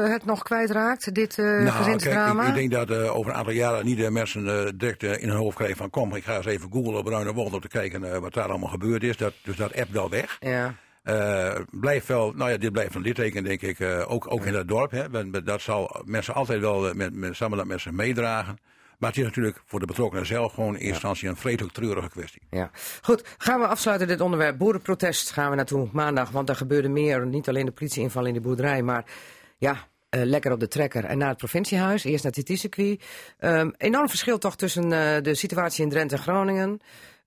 het 0.09 0.25
nog 0.25 0.43
kwijtraakt, 0.43 1.13
dit 1.15 1.39
eh 1.39 1.45
Nou, 1.45 1.69
gezinsdrama? 1.69 2.43
kijk, 2.43 2.55
ik, 2.57 2.63
ik 2.63 2.71
denk 2.71 2.87
dat 2.89 2.97
eh, 2.99 3.15
over 3.15 3.31
een 3.31 3.37
aantal 3.37 3.53
jaren 3.53 3.85
niet 3.85 3.97
de 3.97 4.11
mensen 4.11 4.47
eh, 4.65 4.71
direct 4.75 5.03
in 5.03 5.29
hun 5.29 5.37
hoofd 5.37 5.55
krijgen 5.55 5.77
van 5.77 5.89
kom, 5.89 6.15
ik 6.15 6.23
ga 6.23 6.35
eens 6.35 6.45
even 6.45 6.71
googlen 6.71 6.97
op 6.99 7.07
Ruinewold 7.07 7.53
om 7.53 7.59
te 7.59 7.67
kijken 7.67 8.21
wat 8.21 8.33
daar 8.33 8.49
allemaal 8.49 8.69
gebeurd 8.69 9.03
is. 9.03 9.17
Dat, 9.17 9.33
dus 9.43 9.55
dat 9.55 9.75
app 9.75 9.89
wel 9.91 10.09
weg. 10.09 10.37
Ja. 10.39 10.75
Eh, 11.03 11.55
blijft 11.69 12.07
wel, 12.07 12.31
nou 12.31 12.51
ja, 12.51 12.57
dit 12.57 12.71
blijft 12.71 12.95
een 12.95 13.01
litteken, 13.01 13.43
denk 13.43 13.61
ik, 13.61 13.79
eh, 13.79 14.11
ook, 14.11 14.31
ook 14.31 14.45
in 14.45 14.53
dat 14.53 14.67
dorp. 14.67 14.91
Hè. 14.91 15.29
Dat 15.43 15.61
zal 15.61 16.01
mensen 16.05 16.33
altijd 16.33 16.59
wel 16.59 16.89
eh, 16.89 16.93
met, 16.93 17.13
met, 17.13 17.35
samen 17.35 17.57
dat 17.57 17.67
met 17.67 17.81
zich 17.81 17.91
meedragen. 17.91 18.59
Maar 18.97 19.09
het 19.09 19.19
is 19.19 19.25
natuurlijk 19.25 19.61
voor 19.65 19.79
de 19.79 19.85
betrokkenen 19.85 20.25
zelf 20.25 20.53
gewoon 20.53 20.67
in 20.67 20.73
eerste 20.73 20.93
instantie 20.93 21.29
een 21.29 21.35
vreselijk 21.35 21.73
treurige 21.73 22.09
kwestie. 22.09 22.41
ja. 22.49 22.71
Goed, 23.01 23.35
gaan 23.37 23.59
we 23.59 23.67
afsluiten 23.67 24.07
dit 24.07 24.21
onderwerp. 24.21 24.57
Boerenprotest 24.57 25.31
gaan 25.31 25.49
we 25.49 25.55
naartoe 25.55 25.89
maandag, 25.91 26.29
want 26.29 26.49
er 26.49 26.55
gebeurde 26.55 26.89
meer. 26.89 27.25
Niet 27.25 27.49
alleen 27.49 27.65
de 27.65 27.71
politieinval 27.71 28.25
in 28.25 28.33
de 28.33 28.41
boerderij, 28.41 28.81
maar 28.81 29.05
ja, 29.57 29.87
lekker 30.09 30.51
op 30.51 30.59
de 30.59 30.67
trekker. 30.67 31.05
En 31.05 31.17
naar 31.17 31.29
het 31.29 31.37
provinciehuis, 31.37 32.03
eerst 32.03 32.23
naar 32.23 32.33
het 32.35 32.45
TT-circuit. 32.45 33.03
Ehm, 33.39 33.69
enorm 33.77 34.09
verschil 34.09 34.37
toch 34.37 34.55
tussen 34.55 34.89
de 35.23 35.35
situatie 35.35 35.83
in 35.83 35.89
Drenthe 35.89 36.15
en 36.15 36.21
Groningen. 36.21 36.79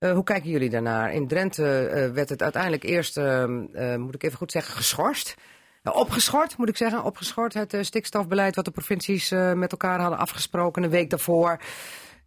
Eh, 0.04 0.12
hoe 0.12 0.24
kijken 0.24 0.50
jullie 0.50 0.70
daarnaar? 0.70 1.12
In 1.12 1.26
Drenthe 1.26 1.86
eh, 1.86 2.10
werd 2.10 2.28
het 2.28 2.42
uiteindelijk 2.42 2.82
eerst, 2.82 3.16
ehm, 3.16 3.64
eh, 3.72 3.96
moet 3.96 4.14
ik 4.14 4.22
even 4.22 4.38
goed 4.38 4.52
zeggen, 4.52 4.74
geschorst. 4.74 5.34
Opgeschort, 5.82 6.56
moet 6.56 6.68
ik 6.68 6.76
zeggen. 6.76 7.04
Opgeschort 7.04 7.54
het 7.54 7.76
stikstofbeleid 7.80 8.54
wat 8.54 8.64
de 8.64 8.70
provincies 8.70 9.30
met 9.54 9.72
elkaar 9.72 10.00
hadden 10.00 10.18
afgesproken 10.18 10.82
een 10.82 10.90
week 10.90 11.10
daarvoor. 11.10 11.60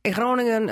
In 0.01 0.13
Groningen 0.13 0.65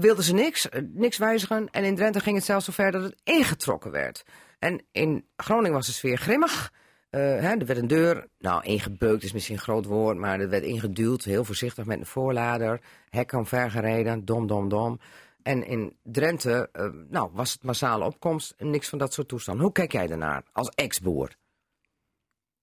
wilden 0.00 0.24
ze 0.24 0.34
niks, 0.34 0.68
niks 0.92 1.18
wijzigen. 1.18 1.68
En 1.70 1.84
in 1.84 1.96
Drenthe 1.96 2.20
ging 2.20 2.36
het 2.36 2.44
zelfs 2.44 2.64
zover 2.64 2.90
dat 2.90 3.02
het 3.02 3.20
ingetrokken 3.24 3.90
werd. 3.90 4.24
En 4.58 4.82
in 4.92 5.26
Groningen 5.36 5.72
was 5.72 5.86
de 5.86 5.92
sfeer 5.92 6.18
grimmig. 6.18 6.72
Hè, 7.10 7.56
er 7.56 7.66
werd 7.66 7.78
een 7.78 7.86
deur, 7.88 8.26
nou 8.38 8.64
ingebeukt 8.64 9.22
is 9.22 9.32
misschien 9.32 9.56
een 9.56 9.62
groot 9.62 9.84
woord, 9.84 10.16
maar 10.16 10.40
er 10.40 10.48
werd 10.48 10.64
ingeduwd, 10.64 11.24
heel 11.24 11.44
voorzichtig 11.44 11.84
met 11.84 11.98
een 11.98 12.06
voorlader. 12.06 12.80
Hek 13.08 13.32
omvergereden, 13.32 14.24
dom, 14.24 14.46
dom, 14.46 14.68
dom. 14.68 15.00
En 15.42 15.66
in 15.66 15.96
Drenthe 16.02 16.68
eh, 16.72 16.88
nou, 17.08 17.30
was 17.32 17.52
het 17.52 17.62
massale 17.62 18.04
opkomst, 18.04 18.54
niks 18.58 18.88
van 18.88 18.98
dat 18.98 19.12
soort 19.12 19.28
toestanden. 19.28 19.64
Hoe 19.64 19.72
kijk 19.72 19.92
jij 19.92 20.06
daarnaar 20.06 20.42
als 20.52 20.68
ex-boer? 20.68 21.36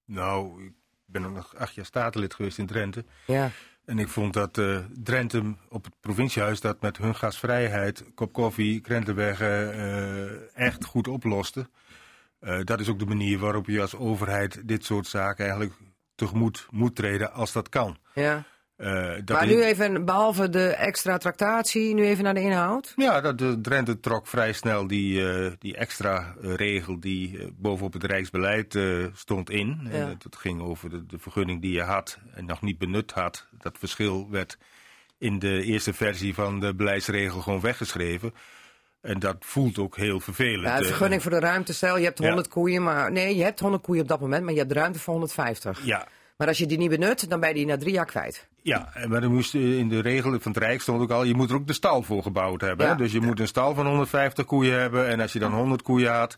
Nou, 0.06 0.66
ik 0.66 0.74
ben 1.06 1.26
ook 1.26 1.34
nog 1.34 1.56
acht 1.56 1.76
jaar 1.76 1.86
statenlid 1.86 2.34
geweest 2.34 2.58
in 2.58 2.66
Drenthe. 2.66 3.06
Ja, 3.26 3.52
En 3.86 4.00
ik 4.00 4.08
vond 4.08 4.34
dat 4.34 4.58
eh, 4.58 4.80
Drenthe 5.04 5.56
op 5.70 5.84
het 5.84 5.94
provinciehuis 6.00 6.62
dat 6.62 6.82
met 6.82 6.98
hun 6.98 7.16
gasvrijheid, 7.16 8.14
kop 8.14 8.34
koffie, 8.34 8.82
krentenweggen 8.82 9.74
eh, 9.74 10.66
echt 10.66 10.86
goed 10.86 11.08
oploste. 11.08 11.70
Dat 12.64 12.80
is 12.80 12.90
ook 12.90 13.00
de 13.00 13.06
manier 13.06 13.40
waarop 13.40 13.66
je 13.68 13.82
als 13.82 13.96
overheid 13.96 14.68
dit 14.68 14.86
soort 14.86 15.08
zaken 15.08 15.44
eigenlijk 15.44 15.74
tegemoet 16.16 16.68
moet 16.70 16.96
treden 16.96 17.32
als 17.32 17.52
dat 17.52 17.70
kan. 17.70 17.98
ja. 18.14 18.46
Dat 18.78 19.30
Maar 19.30 19.48
nu 19.48 19.64
even, 19.64 20.06
behalve 20.06 20.50
de 20.50 20.68
extra 20.68 21.18
tractatie, 21.18 21.94
nu 21.94 22.06
even 22.06 22.24
naar 22.24 22.34
de 22.34 22.42
inhoud. 22.42 22.94
Ja, 22.96 23.22
dat, 23.22 23.38
de 23.38 23.62
Drenthe 23.62 24.00
trok 24.00 24.28
vrij 24.28 24.54
snel 24.54 24.88
die, 24.88 25.30
eh, 25.30 25.52
die 25.60 25.78
extra 25.78 26.36
regel 26.42 27.00
die 27.00 27.40
eh, 27.40 27.48
bovenop 27.56 27.94
het 27.94 28.04
Rijksbeleid 28.04 28.80
stond 29.14 29.50
in. 29.50 29.88
Ja. 29.92 30.16
Dat 30.18 30.36
ging 30.36 30.62
over 30.62 30.90
de, 30.90 31.06
de 31.06 31.20
vergunning 31.20 31.62
die 31.62 31.74
je 31.74 31.82
had 31.82 32.20
en 32.34 32.46
nog 32.46 32.62
niet 32.62 32.78
benut 32.78 33.12
had. 33.12 33.48
Dat 33.52 33.78
verschil 33.78 34.30
werd 34.30 34.58
in 35.18 35.40
de 35.40 35.64
eerste 35.64 35.94
versie 35.94 36.34
van 36.34 36.60
de 36.60 36.76
beleidsregel 36.76 37.42
gewoon 37.42 37.62
weggeschreven. 37.62 38.34
En 39.02 39.20
dat 39.20 39.36
voelt 39.40 39.78
ook 39.78 39.96
heel 39.98 40.20
vervelend. 40.20 40.68
Ja, 40.68 40.78
de 40.78 40.86
vergunning 40.86 41.22
voor 41.22 41.32
de 41.32 41.40
ruimte, 41.40 41.74
stel 41.74 41.98
je 41.98 42.04
hebt 42.04 42.20
100 42.20 42.48
koeien, 42.48 42.84
maar 42.84 43.12
nee, 43.12 43.36
je 43.36 43.44
hebt 43.44 43.60
100 43.60 43.84
koeien 43.84 44.02
op 44.02 44.08
dat 44.08 44.20
moment, 44.20 44.44
maar 44.44 44.54
je 44.54 44.60
hebt 44.60 44.72
ruimte 44.72 45.00
voor 45.00 45.14
150. 45.14 45.86
Ja, 45.86 46.08
Maar 46.38 46.48
als 46.48 46.58
je 46.58 46.66
die 46.66 46.78
niet 46.78 46.90
benut, 46.90 47.30
dan 47.30 47.40
ben 47.40 47.50
je 47.50 47.56
die 47.56 47.66
na 47.66 47.78
drie 47.78 47.94
jaar 47.94 48.06
kwijt. 48.06 48.48
Ja, 48.68 48.90
maar 49.08 49.22
dan 49.22 49.32
moest 49.34 49.56
eh, 49.56 49.78
in 49.78 49.90
de 49.90 50.00
regel 50.00 50.40
van 50.40 50.52
het 50.52 50.62
Rijk 50.64 50.82
stond 50.82 51.02
ook 51.02 51.12
al, 51.12 51.24
je 51.24 51.34
moet 51.36 51.50
er 51.50 51.56
ook 51.56 51.68
de 51.68 51.74
stal 51.74 52.04
voor 52.04 52.22
gebouwd 52.24 52.62
hebben. 52.62 52.86
Ja. 52.86 52.92
hè? 52.92 52.98
Dus 52.98 53.12
je 53.12 53.22
moet 53.22 53.40
een 53.40 53.48
stal 53.48 53.76
van 53.76 53.86
150 53.88 54.46
koeien 54.46 54.80
hebben. 54.80 55.08
En 55.08 55.20
als 55.20 55.34
je 55.34 55.40
dan 55.40 55.54
100 55.54 55.82
koeien 55.82 56.12
had. 56.14 56.36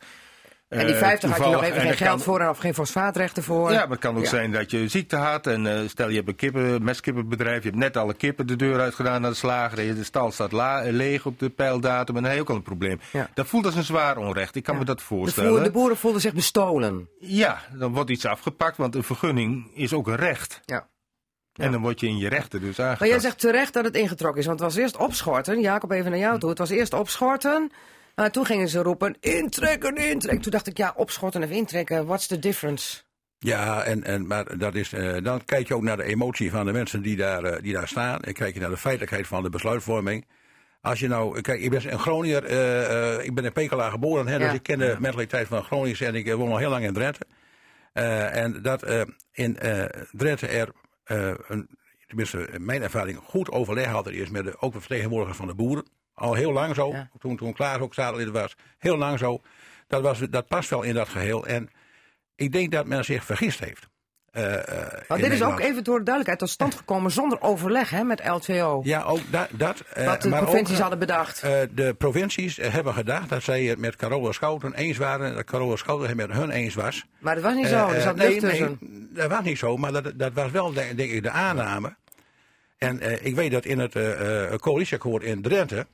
En 0.68 0.86
die 0.86 0.96
eh, 0.96 1.00
50 1.02 1.30
had 1.30 1.46
je 1.46 1.52
nog 1.52 1.64
even 1.64 1.76
en 1.76 1.82
geen 1.88 1.96
geld 1.98 2.10
kan- 2.10 2.20
voor 2.20 2.50
of 2.50 2.58
geen 2.58 2.74
fosfaatrechten 2.74 3.44
voor. 3.44 3.72
Ja, 3.72 3.80
maar 3.80 3.90
het 3.90 4.00
kan 4.00 4.16
ook 4.18 4.24
Ja. 4.24 4.30
zijn 4.30 4.52
dat 4.52 4.72
je 4.72 4.88
ziekte 4.88 5.16
had. 5.16 5.48
En 5.48 5.68
eh, 5.68 5.88
stel 5.88 6.10
je 6.10 6.16
hebt 6.16 6.28
een 6.28 6.36
kippen, 6.36 6.84
mestkippenbedrijf. 6.84 7.64
Je 7.64 7.70
hebt 7.70 7.82
net 7.82 7.98
alle 7.98 8.14
kippen 8.14 8.48
de 8.48 8.56
deur 8.56 8.80
uitgedaan 8.80 9.22
naar 9.22 9.30
de 9.32 9.36
slager. 9.38 9.80
En 9.90 9.96
de 9.96 10.04
stal 10.04 10.32
staat 10.32 10.52
la- 10.52 10.82
eh, 10.84 10.92
leeg 10.94 11.26
op 11.26 11.40
de 11.40 11.50
pijldatum. 11.50 12.16
En 12.16 12.22
dan 12.22 12.32
heb 12.32 12.34
je 12.36 12.42
ook 12.42 12.50
al 12.50 12.56
een 12.56 12.62
probleem. 12.62 13.00
Ja. 13.12 13.30
Dat 13.34 13.48
voelt 13.48 13.66
als 13.66 13.76
een 13.76 13.84
zwaar 13.84 14.18
onrecht. 14.18 14.56
Ik 14.56 14.64
kan 14.64 14.78
me 14.78 14.86
dat 14.86 14.98
de, 14.98 15.04
voorstellen. 15.04 15.50
voer- 15.52 15.64
de 15.64 15.72
boeren 15.72 15.98
voelden 15.98 16.22
zich 16.22 16.34
bestolen. 16.34 17.10
Ja, 17.20 17.62
dan 17.78 17.94
wordt 17.94 18.10
iets 18.10 18.26
afgepakt. 18.26 18.78
Want 18.78 18.96
een 18.96 19.04
vergunning 19.04 19.72
is 19.74 19.94
ook 19.94 20.08
een 20.08 20.16
recht. 20.16 20.62
Ja. 20.66 20.88
En 21.60 21.72
dan 21.72 21.82
word 21.82 22.00
je 22.00 22.08
in 22.08 22.18
je 22.18 22.30
rechten 22.30 22.60
dus 22.60 22.80
aangetast. 22.80 23.00
Maar 23.00 23.10
jij 23.10 23.20
zegt 23.20 23.40
terecht 23.40 23.74
dat 23.74 23.86
het 23.86 23.96
ingetrokken 23.96 24.40
is, 24.40 24.46
want 24.48 24.60
het 24.60 24.74
was 24.74 24.78
eerst 24.84 24.98
opschorten. 24.98 25.62
Jacob, 25.62 25.92
even 25.92 26.12
naar 26.12 26.20
jou 26.20 26.40
toe. 26.40 26.50
Het 26.50 26.58
was 26.58 26.70
eerst 26.70 26.94
opschorten. 26.94 27.72
Maar 28.16 28.32
toen 28.32 28.46
gingen 28.46 28.68
ze 28.70 28.82
roepen, 28.82 29.16
intrekken, 29.20 29.96
intrekken. 29.96 30.42
Toen 30.42 30.52
dacht 30.52 30.68
ik, 30.68 30.78
ja, 30.78 30.94
opschorten 30.96 31.44
of 31.44 31.50
intrekken, 31.50 32.06
what's 32.06 32.28
the 32.28 32.40
difference? 32.40 33.02
Ja, 33.40 33.84
en, 33.84 34.04
en, 34.04 34.28
maar 34.28 34.58
dat 34.58 34.76
is, 34.76 34.94
eh, 34.94 35.24
dan 35.24 35.46
kijk 35.46 35.68
je 35.68 35.76
ook 35.76 35.82
naar 35.82 35.98
de 35.98 36.04
emotie 36.04 36.52
van 36.52 36.66
de 36.66 36.72
mensen 36.72 37.02
die 37.02 37.16
daar, 37.16 37.44
eh, 37.44 37.62
die 37.62 37.74
daar 37.74 37.88
staan. 37.88 38.20
En 38.22 38.34
kijk 38.34 38.54
je 38.54 38.60
naar 38.60 38.70
de 38.70 38.78
feitelijkheid 38.78 39.28
van 39.28 39.44
de 39.44 39.50
besluitvorming. 39.50 40.28
Als 40.82 41.00
je 41.00 41.08
nou, 41.08 41.42
kijk, 41.42 41.62
ik 41.62 41.70
ben 41.70 41.92
een 41.92 42.00
Groninger, 42.00 42.44
eh, 42.44 43.26
ik 43.26 43.34
ben 43.34 43.46
in 43.46 43.52
Pekela 43.52 43.90
geboren, 43.90 44.28
hè, 44.28 44.34
Ja. 44.34 44.40
dus 44.40 44.54
ik 44.54 44.64
ken 44.64 44.80
de 44.80 44.96
mentaliteit 45.00 45.48
van 45.48 45.64
Groningers 45.64 46.02
en 46.02 46.16
ik 46.16 46.34
woon 46.34 46.52
al 46.52 46.58
heel 46.58 46.70
lang 46.70 46.84
in 46.84 46.94
Drenthe. 46.94 47.26
En 47.94 48.62
dat 48.62 48.86
in 49.32 49.58
Drenthe 50.12 50.48
er, 50.48 50.70
een, 51.10 51.70
tenminste 52.08 52.48
in 52.48 52.66
mijn 52.66 52.82
ervaring, 52.82 53.18
goed 53.18 53.52
overleg 53.52 53.88
had 53.88 54.08
er 54.08 54.14
is 54.14 54.30
met 54.30 54.44
de, 54.44 54.62
ook 54.62 54.74
de 54.74 54.80
vertegenwoordigers 54.80 55.38
van 55.38 55.48
de 55.48 55.56
boeren. 55.56 55.86
Al 56.14 56.34
heel 56.34 56.52
lang 56.52 56.76
zo, 56.76 56.90
Ja. 56.92 57.10
toen, 57.20 57.38
toen 57.38 57.54
Klaas 57.54 57.80
ook 57.80 57.94
staatslid 57.94 58.30
was, 58.30 58.56
heel 58.78 58.98
lang 58.98 59.20
zo. 59.20 59.42
Dat, 59.88 60.02
was, 60.02 60.20
dat 60.20 60.48
past 60.48 60.70
wel 60.70 60.82
in 60.84 60.94
dat 60.94 61.10
geheel. 61.10 61.48
En 61.48 61.70
ik 62.36 62.52
denk 62.52 62.72
dat 62.72 62.86
men 62.86 63.06
zich 63.06 63.24
vergist 63.26 63.60
heeft. 63.60 63.89
Maar 64.34 65.06
in 65.18 65.24
dit 65.24 65.32
is 65.32 65.44
ook 65.44 65.60
even 65.60 65.84
door 65.84 65.98
de 65.98 66.04
duidelijkheid 66.04 66.40
tot 66.40 66.50
stand 66.50 66.76
gekomen 66.76 67.12
zonder 67.12 67.42
overleg 67.42 67.90
hè, 67.90 68.04
met 68.04 68.22
LTO. 68.28 68.82
Ja, 68.84 69.04
ook 69.04 69.20
da- 69.32 69.48
dat. 69.52 69.80
eh, 69.94 70.06
wat 70.06 70.22
de 70.22 70.30
maar 70.30 70.42
provincies 70.44 70.76
ook, 70.76 70.82
hadden 70.82 71.00
bedacht. 71.00 71.42
de 71.42 71.96
provincies 71.98 72.58
hebben 72.62 72.94
gedacht 72.94 73.30
dat 73.30 73.44
zij 73.44 73.64
het 73.64 73.80
met 73.80 73.96
Carola 73.96 74.32
Schouten 74.32 74.74
eens 74.74 74.98
waren. 74.98 75.28
en 75.30 75.34
Dat 75.36 75.44
Carola 75.46 75.76
Schouten 75.76 76.08
het 76.08 76.18
met 76.18 76.32
hun 76.32 76.50
eens 76.50 76.74
was. 76.76 77.06
maar 77.20 77.36
dat 77.36 77.44
was 77.44 77.56
niet 77.56 77.68
zo, 77.68 77.88
er 77.88 78.02
zat 78.02 78.16
nee, 78.16 78.28
lucht 78.30 78.40
tussen. 78.40 78.78
nee, 78.80 79.08
dat 79.14 79.30
was 79.30 79.44
niet 79.44 79.58
zo, 79.58 79.78
maar 79.78 79.92
dat, 79.92 80.12
dat 80.16 80.34
was 80.34 80.52
wel 80.52 80.74
denk, 80.74 81.00
ik 81.00 81.24
de 81.24 81.30
aanname. 81.30 81.96
En 82.78 83.26
ik 83.26 83.36
weet 83.36 83.52
dat 83.52 83.66
in 83.66 83.80
het 83.80 83.96
coalitieakkoord 84.62 85.24
in 85.24 85.42
Drenthe, 85.42 85.88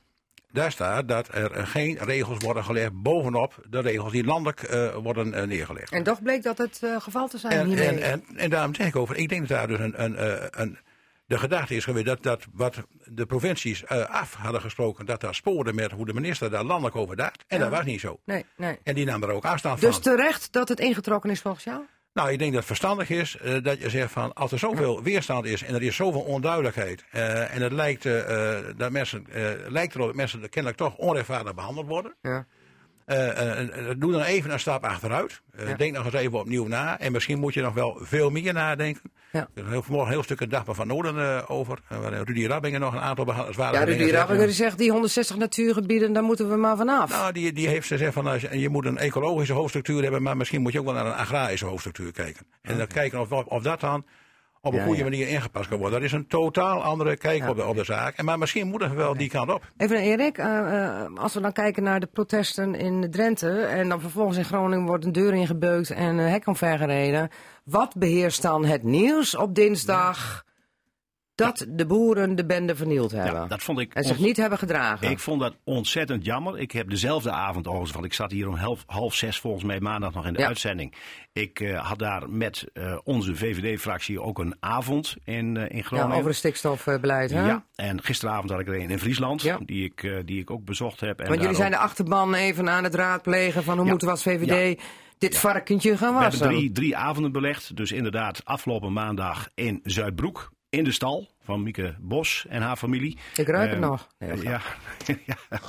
daar 0.52 0.72
staat 0.72 1.08
dat 1.08 1.34
er 1.34 1.66
geen 1.66 1.98
regels 2.00 2.38
worden 2.44 2.64
gelegd 2.64 2.92
bovenop 3.02 3.64
de 3.68 3.80
regels 3.80 4.12
die 4.12 4.24
landelijk 4.24 4.62
eh, 4.62 4.94
worden 4.94 5.34
eh, 5.34 5.46
neergelegd. 5.46 5.92
En 5.92 6.02
toch 6.02 6.22
bleek 6.22 6.42
dat 6.42 6.58
het 6.58 6.80
eh, 6.82 7.00
geval 7.00 7.28
te 7.28 7.38
zijn 7.38 7.52
En, 7.52 7.66
hiermee. 7.66 7.86
en, 7.88 8.02
en, 8.02 8.24
en 8.36 8.50
daarom 8.50 8.74
zeg 8.74 8.86
ik 8.86 8.96
over, 8.96 9.16
ik 9.16 9.28
denk 9.28 9.48
dat 9.48 9.58
daar 9.58 9.66
dus 9.66 9.78
een, 9.78 10.02
een, 10.02 10.60
een, 10.60 10.78
de 11.26 11.38
gedachte 11.38 11.74
is 11.74 11.84
geweest 11.84 12.06
dat, 12.06 12.22
dat 12.22 12.44
wat 12.52 12.76
de 13.04 13.26
provincies 13.26 13.86
af 13.88 14.34
hadden 14.34 14.60
gesproken, 14.60 15.06
dat 15.06 15.20
daar 15.20 15.34
spoorde 15.34 15.72
met 15.72 15.90
hoe 15.90 16.06
de 16.06 16.14
minister 16.14 16.50
daar 16.50 16.64
landelijk 16.64 16.96
over 16.96 17.16
dacht. 17.16 17.44
En 17.46 17.60
dat 17.60 17.70
was 17.70 17.84
niet 17.84 18.00
zo. 18.00 18.20
Nee, 18.24 18.44
nee. 18.56 18.78
En 18.82 18.94
die 18.94 19.04
nam 19.04 19.22
er 19.22 19.30
ook 19.30 19.44
afstand 19.44 19.80
Dus 19.80 19.94
van. 19.94 20.02
terecht 20.02 20.52
dat 20.52 20.68
het 20.68 20.80
ingetrokken 20.80 21.30
is 21.30 21.40
volgens 21.40 21.64
jou? 21.64 21.80
Nou, 22.16 22.30
ik 22.30 22.38
denk 22.38 22.50
dat 22.50 22.58
het 22.58 22.66
verstandig 22.66 23.10
is 23.10 23.36
eh, 23.36 23.62
dat 23.62 23.78
je 23.78 23.90
zegt 23.90 24.12
van 24.12 24.32
als 24.32 24.52
er 24.52 24.58
zoveel 24.58 25.02
weerstand 25.02 25.44
is 25.44 25.62
en 25.62 25.74
er 25.74 25.82
is 25.82 25.96
zoveel 25.96 26.20
onduidelijkheid 26.20 27.04
eh, 27.10 27.54
en 27.54 27.62
het 27.62 27.72
lijkt 27.72 28.06
eh, 28.06 28.58
dat 28.76 28.90
mensen 28.90 29.26
lijkt 29.68 29.94
erop 29.94 30.06
dat 30.06 30.16
mensen 30.16 30.48
kennelijk 30.48 30.80
toch 30.80 30.96
onrechtvaardig 30.96 31.54
behandeld 31.54 31.86
worden. 31.86 32.14
Ja. 32.22 32.46
Eh, 33.06 33.28
eh, 33.28 33.88
eh, 33.88 33.96
doe 33.98 34.12
dan 34.12 34.22
even 34.22 34.50
een 34.50 34.60
stap 34.60 34.84
achteruit. 34.84 35.42
Denk 35.76 35.94
nog 35.94 36.04
eens 36.04 36.14
even 36.14 36.38
opnieuw 36.38 36.66
na. 36.66 36.98
En 37.00 37.12
misschien 37.12 37.38
moet 37.38 37.54
je 37.54 37.62
nog 37.62 37.74
wel 37.74 37.98
veel 38.00 38.30
meer 38.30 38.52
nadenken. 38.52 39.02
Ja. 39.32 39.48
Er 39.54 39.64
is 39.64 39.70
heel, 39.70 39.82
vanmorgen 39.82 40.08
een 40.08 40.14
heel 40.14 40.22
stuk 40.22 40.40
een 40.40 40.48
dag 40.48 40.64
van 40.66 40.86
Noorden 40.86 41.48
over. 41.48 41.78
waar 41.88 42.12
Rudy 42.12 42.46
Rabbingen 42.46 42.80
nog 42.80 42.92
een 42.92 43.00
aantal 43.00 43.34
zware 43.50 43.76
Ja, 43.76 43.84
Rudy 43.84 44.36
die 44.36 44.50
zegt 44.52 44.78
die 44.78 44.90
160 44.90 45.36
natuurgebieden, 45.36 46.12
daar 46.12 46.22
moeten 46.22 46.50
we 46.50 46.56
maar 46.56 46.76
vanaf. 46.76 47.10
Nou, 47.10 47.32
die, 47.32 47.52
die 47.52 47.68
heeft 47.68 47.86
gezegd 47.86 48.12
van 48.12 48.40
je 48.50 48.68
moet 48.68 48.84
een 48.84 48.98
ecologische 48.98 49.52
hoofdstructuur 49.52 50.02
hebben, 50.02 50.22
maar 50.22 50.36
misschien 50.36 50.62
moet 50.62 50.72
je 50.72 50.78
ook 50.78 50.84
wel 50.84 50.94
naar 50.94 51.06
een 51.06 51.14
agrarische 51.14 51.66
hoofdstructuur 51.66 52.12
kijken. 52.12 52.46
En 52.62 52.78
dan 52.78 52.86
kijken 52.86 53.20
of, 53.20 53.30
of 53.32 53.62
dat 53.62 53.80
dan 53.80 54.04
op 54.60 54.72
een 54.72 54.78
Ja, 54.78 54.84
goede 54.84 54.98
ja. 54.98 55.04
manier 55.04 55.28
ingepast 55.28 55.68
kan 55.68 55.78
worden. 55.78 56.00
Dat 56.00 56.08
is 56.08 56.14
een 56.14 56.26
totaal 56.26 56.82
andere 56.82 57.16
kijk 57.16 57.48
op, 57.48 57.56
de, 57.56 57.66
op 57.66 57.76
de 57.76 57.84
zaak. 57.84 58.16
En, 58.16 58.24
maar 58.24 58.38
misschien 58.38 58.68
moeten 58.68 58.90
we 58.90 58.96
wel 58.96 59.16
die 59.16 59.28
kant 59.28 59.50
op. 59.52 59.72
Even 59.76 59.96
naar 59.96 60.04
Erik, 60.04 60.38
eh, 60.38 60.84
eh, 60.84 61.14
als 61.14 61.34
we 61.34 61.40
dan 61.40 61.52
kijken 61.52 61.82
naar 61.82 62.00
de 62.00 62.06
protesten 62.06 62.74
in 62.74 63.10
Drenthe 63.10 63.60
en 63.60 63.88
dan 63.88 64.00
vervolgens 64.00 64.36
in 64.36 64.44
Groningen 64.44 64.86
wordt 64.86 65.04
een 65.04 65.12
deur 65.12 65.34
ingebeukt 65.34 65.90
en 65.90 66.18
een 66.18 66.30
hek 66.30 66.46
omvergereden. 66.46 67.30
Wat 67.64 67.94
beheerst 67.96 68.42
dan 68.42 68.64
het 68.64 68.82
nieuws 68.82 69.36
op 69.36 69.54
dinsdag 69.54 70.44
dat 71.36 71.66
de 71.68 71.86
boeren 71.86 72.36
de 72.36 72.46
bende 72.46 72.76
vernield 72.76 73.12
hebben? 73.12 73.32
Ja, 73.40 73.46
dat 73.46 73.62
vond 73.62 73.78
ik 73.78 73.94
en 73.94 74.04
zich 74.04 74.18
niet 74.18 74.36
hebben 74.36 74.58
gedragen. 74.58 75.10
Ik 75.10 75.18
vond 75.18 75.40
dat 75.40 75.56
ontzettend 75.64 76.24
jammer. 76.24 76.58
Ik 76.58 76.72
heb 76.72 76.90
dezelfde 76.90 77.30
avond 77.30 77.66
overigens, 77.66 77.92
want 77.92 78.04
ik 78.04 78.12
zat 78.12 78.30
hier 78.30 78.48
om 78.48 78.54
half, 78.54 78.82
half 78.86 79.14
zes 79.14 79.38
volgens 79.40 79.64
mij 79.64 79.80
maandag 79.80 80.14
nog 80.14 80.26
in 80.26 80.32
de 80.32 80.38
Ja. 80.40 80.46
uitzending. 80.46 80.94
Ik 81.32 81.60
eh, 81.60 81.86
had 81.88 81.98
daar 81.98 82.30
met 82.30 82.64
eh, 82.72 82.98
onze 83.04 83.36
VVD-fractie 83.36 84.20
ook 84.20 84.38
een 84.38 84.54
avond 84.60 85.16
in, 85.24 85.56
eh, 85.56 85.70
in 85.70 85.76
ja, 85.76 85.82
Groningen. 85.82 86.16
over 86.16 86.28
het 86.28 86.36
stikstofbeleid, 86.36 87.30
hè? 87.30 87.46
Ja, 87.46 87.64
en 87.74 88.02
gisteravond 88.02 88.50
had 88.50 88.60
ik 88.60 88.66
er 88.68 88.74
een 88.74 88.90
in 88.90 88.98
Friesland, 88.98 89.42
Ja. 89.42 89.58
die, 89.64 89.84
ik, 89.84 90.22
die 90.24 90.40
ik 90.40 90.50
ook 90.50 90.64
bezocht 90.64 91.00
heb. 91.00 91.20
En 91.20 91.28
Want 91.28 91.40
jullie 91.40 91.56
zijn 91.56 91.70
de 91.70 91.76
achterban 91.78 92.34
even 92.34 92.70
aan 92.70 92.84
het 92.84 92.94
raadplegen 92.94 93.62
van 93.64 93.74
hoe 93.74 93.84
Ja. 93.84 93.90
moeten 93.90 94.08
we 94.08 94.14
als 94.14 94.22
VVD 94.22 94.80
dit 95.18 95.38
varkentje 95.38 95.96
gaan 95.96 96.14
We 96.14 96.20
hebben 96.20 96.38
wassen. 96.40 96.48
drie, 96.58 96.72
drie 96.72 96.96
avonden 96.96 97.32
belegd. 97.32 97.76
Dus 97.76 97.92
inderdaad, 97.92 98.44
afgelopen 98.44 98.92
maandag 98.92 99.48
in 99.54 99.80
Zuidbroek. 99.84 100.54
In 100.76 100.84
de 100.84 100.92
stal 100.92 101.28
van 101.40 101.62
Mieke 101.62 101.94
Bos 102.00 102.46
en 102.48 102.62
haar 102.62 102.76
familie. 102.76 103.18
Ik 103.36 103.46
ruik 103.46 103.70
het 103.70 103.82
Eh, 103.82 103.88
nog. 103.88 104.08
Nee, 104.18 104.30
dat 104.30 104.42
ja, 104.42 104.60
ja. 105.26 105.60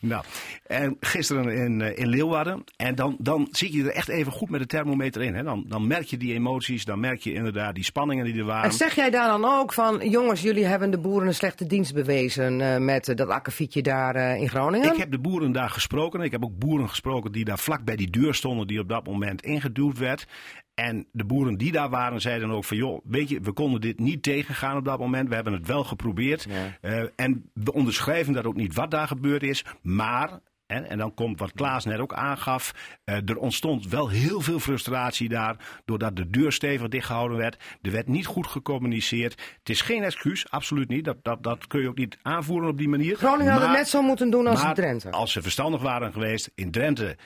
nou, 0.00 0.24
en 0.66 0.96
gisteren 1.00 1.48
in, 1.48 1.80
eh, 1.80 1.98
in 1.98 2.06
Leeuwarden. 2.08 2.64
En 2.76 2.94
dan, 2.94 3.16
dan 3.18 3.48
zit 3.50 3.72
je 3.72 3.82
er 3.82 3.90
echt 3.90 4.08
even 4.08 4.32
goed 4.32 4.50
met 4.50 4.60
de 4.60 4.66
thermometer 4.66 5.22
in. 5.22 5.34
Hè. 5.34 5.42
Dan, 5.42 5.64
dan 5.68 5.86
merk 5.86 6.04
je 6.04 6.16
die 6.16 6.34
emoties, 6.34 6.84
dan 6.84 7.00
merk 7.00 7.20
je 7.20 7.32
inderdaad 7.32 7.74
die 7.74 7.84
spanningen 7.84 8.24
die 8.24 8.38
er 8.38 8.44
waren. 8.44 8.70
En 8.70 8.76
zeg 8.76 8.94
jij 8.94 9.10
daar 9.10 9.28
dan 9.28 9.44
ook 9.44 9.72
van, 9.72 10.08
jongens, 10.08 10.42
jullie 10.42 10.64
hebben 10.64 10.90
de 10.90 10.98
boeren 10.98 11.28
een 11.28 11.34
slechte 11.34 11.66
dienst 11.66 11.94
bewezen 11.94 12.60
eh, 12.60 12.78
met 12.78 13.08
eh, 13.08 13.16
dat 13.16 13.28
akkefietje 13.28 13.82
daar 13.82 14.14
eh, 14.14 14.40
in 14.40 14.48
Groningen? 14.48 14.92
Ik 14.92 14.98
heb 14.98 15.10
de 15.10 15.18
boeren 15.18 15.52
daar 15.52 15.70
gesproken. 15.70 16.20
Ik 16.20 16.32
heb 16.32 16.44
ook 16.44 16.58
boeren 16.58 16.88
gesproken 16.88 17.32
die 17.32 17.44
daar 17.44 17.58
vlak 17.58 17.84
bij 17.84 17.96
die 17.96 18.10
deur 18.10 18.34
stonden, 18.34 18.66
die 18.66 18.80
op 18.80 18.88
dat 18.88 19.06
moment 19.06 19.42
ingeduwd 19.42 19.98
werd. 19.98 20.26
En 20.74 21.06
de 21.12 21.24
boeren 21.24 21.56
die 21.56 21.72
daar 21.72 21.90
waren, 21.90 22.20
zeiden 22.20 22.50
ook 22.50 22.64
van 22.64 22.76
joh, 22.76 23.00
weet 23.04 23.28
je, 23.28 23.40
we 23.40 23.52
konden 23.52 23.80
dit 23.80 23.98
niet 23.98 24.22
tegengaan 24.22 24.76
op 24.76 24.84
dat 24.84 24.98
moment. 24.98 25.28
We 25.28 25.34
hebben 25.34 25.52
het 25.52 25.66
wel 25.66 25.84
geprobeerd. 25.84 26.46
Eh, 26.80 27.02
en 27.16 27.50
we 27.52 27.72
onderschrijven 27.72 28.32
dat 28.32 28.44
ook 28.44 28.56
niet 28.56 28.74
wat 28.74 28.90
daar 28.90 29.06
gebeurd 29.06 29.42
is. 29.42 29.64
Maar, 29.82 30.40
en, 30.66 30.88
en 30.88 30.98
dan 30.98 31.14
komt 31.14 31.38
wat 31.38 31.52
Klaas 31.52 31.84
net 31.84 31.98
ook 31.98 32.14
aangaf, 32.14 32.72
eh, 33.04 33.28
er 33.28 33.36
ontstond 33.38 33.88
wel 33.88 34.08
heel 34.08 34.40
veel 34.40 34.58
frustratie 34.60 35.28
daar, 35.28 35.80
doordat 35.84 36.16
de 36.16 36.30
deur 36.30 36.52
stevig 36.52 36.88
dichtgehouden 36.88 37.36
werd. 37.36 37.62
Er 37.82 37.90
werd 37.92 38.08
niet 38.08 38.26
goed 38.26 38.46
gecommuniceerd. 38.46 39.32
Het 39.58 39.68
is 39.68 39.80
geen 39.80 40.02
excuus, 40.02 40.50
absoluut 40.50 40.88
niet. 40.88 41.04
Dat, 41.04 41.16
dat, 41.22 41.42
dat 41.42 41.66
kun 41.66 41.80
je 41.80 41.88
ook 41.88 41.98
niet 41.98 42.18
aanvoeren 42.22 42.68
op 42.68 42.78
die 42.78 42.88
manier. 42.88 43.16
Groningen 43.16 43.52
had 43.52 43.60
het 43.60 43.70
Maar- 43.70 43.78
net 43.78 43.88
zo 43.88 44.02
moeten 44.02 44.30
doen 44.30 44.46
als 44.46 44.62
maar 44.62 44.74
Drenthe. 44.74 45.10
als 45.10 45.32
ze 45.32 45.42
verstandig 45.42 45.82
waren 45.82 46.12
geweest 46.12 46.50
in 46.54 46.70
Drenthe, 46.70 47.16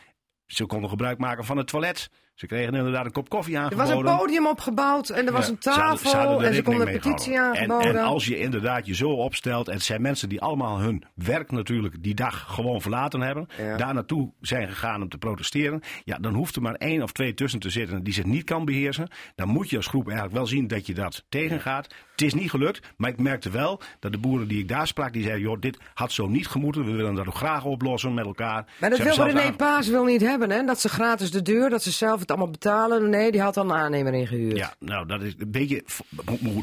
ze 0.46 0.66
konden 0.66 0.90
gebruik 0.90 1.18
maken 1.18 1.44
van 1.44 1.56
het 1.56 1.66
toilet. 1.66 2.10
Ze 2.38 2.46
kregen 2.46 2.74
inderdaad 2.74 3.04
een 3.04 3.12
kop 3.12 3.28
koffie 3.28 3.54
Er 3.54 3.60
aangeboden. 3.60 4.04
was 4.04 4.12
een 4.12 4.16
podium 4.18 4.46
opgebouwd 4.46 5.08
en 5.08 5.26
er 5.26 5.32
was 5.32 5.44
Ja, 5.46 5.52
een 5.52 5.58
tafel 5.58 6.10
ze 6.10 6.16
hadden 6.16 6.38
er 6.40 6.44
en 6.46 6.54
ze 6.54 6.62
konden 6.62 6.86
een 6.86 6.92
petitie. 7.00 7.34
En, 7.34 7.40
aangeboden. 7.40 7.96
en 7.96 8.02
als 8.04 8.26
je 8.26 8.38
inderdaad 8.38 8.86
je 8.86 8.94
zo 8.94 9.08
opstelt, 9.10 9.68
en 9.68 9.74
het 9.74 9.82
zijn 9.82 10.02
mensen 10.02 10.28
die 10.28 10.40
allemaal 10.40 10.78
hun 10.78 11.04
werk 11.14 11.50
natuurlijk 11.50 12.02
die 12.02 12.14
dag 12.14 12.44
gewoon 12.54 12.80
verlaten 12.80 13.20
hebben, 13.20 13.46
Ja. 13.58 13.76
daar 13.76 13.94
naartoe 13.94 14.32
zijn 14.40 14.68
gegaan 14.68 15.02
om 15.02 15.08
te 15.08 15.18
protesteren, 15.18 15.80
ja, 16.04 16.16
dan 16.18 16.34
hoeft 16.34 16.56
er 16.56 16.62
maar 16.62 16.74
één 16.74 17.02
of 17.02 17.12
twee 17.12 17.34
tussen 17.34 17.60
te 17.60 17.70
zitten 17.70 18.02
die 18.02 18.12
zich 18.12 18.24
niet 18.24 18.44
kan 18.44 18.64
beheersen. 18.64 19.08
Dan 19.34 19.48
moet 19.48 19.70
je 19.70 19.76
als 19.76 19.86
groep 19.86 20.06
eigenlijk 20.06 20.36
wel 20.36 20.46
zien 20.46 20.66
dat 20.66 20.86
je 20.86 20.94
dat 20.94 21.24
tegengaat. 21.28 21.94
Het 22.18 22.26
is 22.26 22.34
niet 22.34 22.50
gelukt, 22.50 22.86
maar 22.96 23.10
ik 23.10 23.18
merkte 23.18 23.50
wel 23.50 23.80
dat 23.98 24.12
de 24.12 24.18
boeren 24.18 24.48
die 24.48 24.58
ik 24.58 24.68
daar 24.68 24.86
sprak, 24.86 25.12
die 25.12 25.22
zeiden, 25.22 25.42
joh, 25.42 25.60
dit 25.60 25.78
had 25.94 26.12
zo 26.12 26.26
niet 26.26 26.46
gemoeten, 26.46 26.84
we 26.84 26.90
willen 26.90 27.14
dat 27.14 27.26
ook 27.26 27.34
graag 27.34 27.64
oplossen 27.64 28.14
met 28.14 28.24
elkaar. 28.24 28.66
maar 28.80 28.90
dat 28.90 28.98
Ze 28.98 29.04
wil 29.04 29.24
René 29.24 29.40
zelfs 29.40 29.56
Paas 29.56 29.88
wil 29.88 30.04
niet 30.04 30.20
hebben, 30.20 30.50
hè? 30.50 30.64
Dat 30.64 30.80
ze 30.80 30.88
gratis 30.88 31.30
de 31.30 31.42
deur, 31.42 31.70
dat 31.70 31.82
ze 31.82 31.90
zelf 31.90 32.20
het 32.20 32.28
allemaal 32.28 32.50
betalen. 32.50 33.10
Nee, 33.10 33.32
die 33.32 33.40
had 33.40 33.56
al 33.56 33.64
een 33.64 33.72
aannemer 33.72 34.14
ingehuurd. 34.14 34.56
Ja, 34.56 34.74
nou, 34.78 35.06
dat 35.06 35.22
is 35.22 35.34
een 35.38 35.50
beetje. 35.50 35.84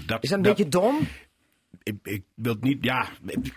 Dat, 0.06 0.24
Is 0.24 0.30
dat 0.30 0.38
een 0.38 0.42
beetje 0.42 0.70
dom? 0.70 1.08
Ik, 1.84 1.96
ik 2.04 2.24
wil 2.36 2.54
het 2.54 2.64
niet. 2.64 2.84
Ja, 2.84 3.06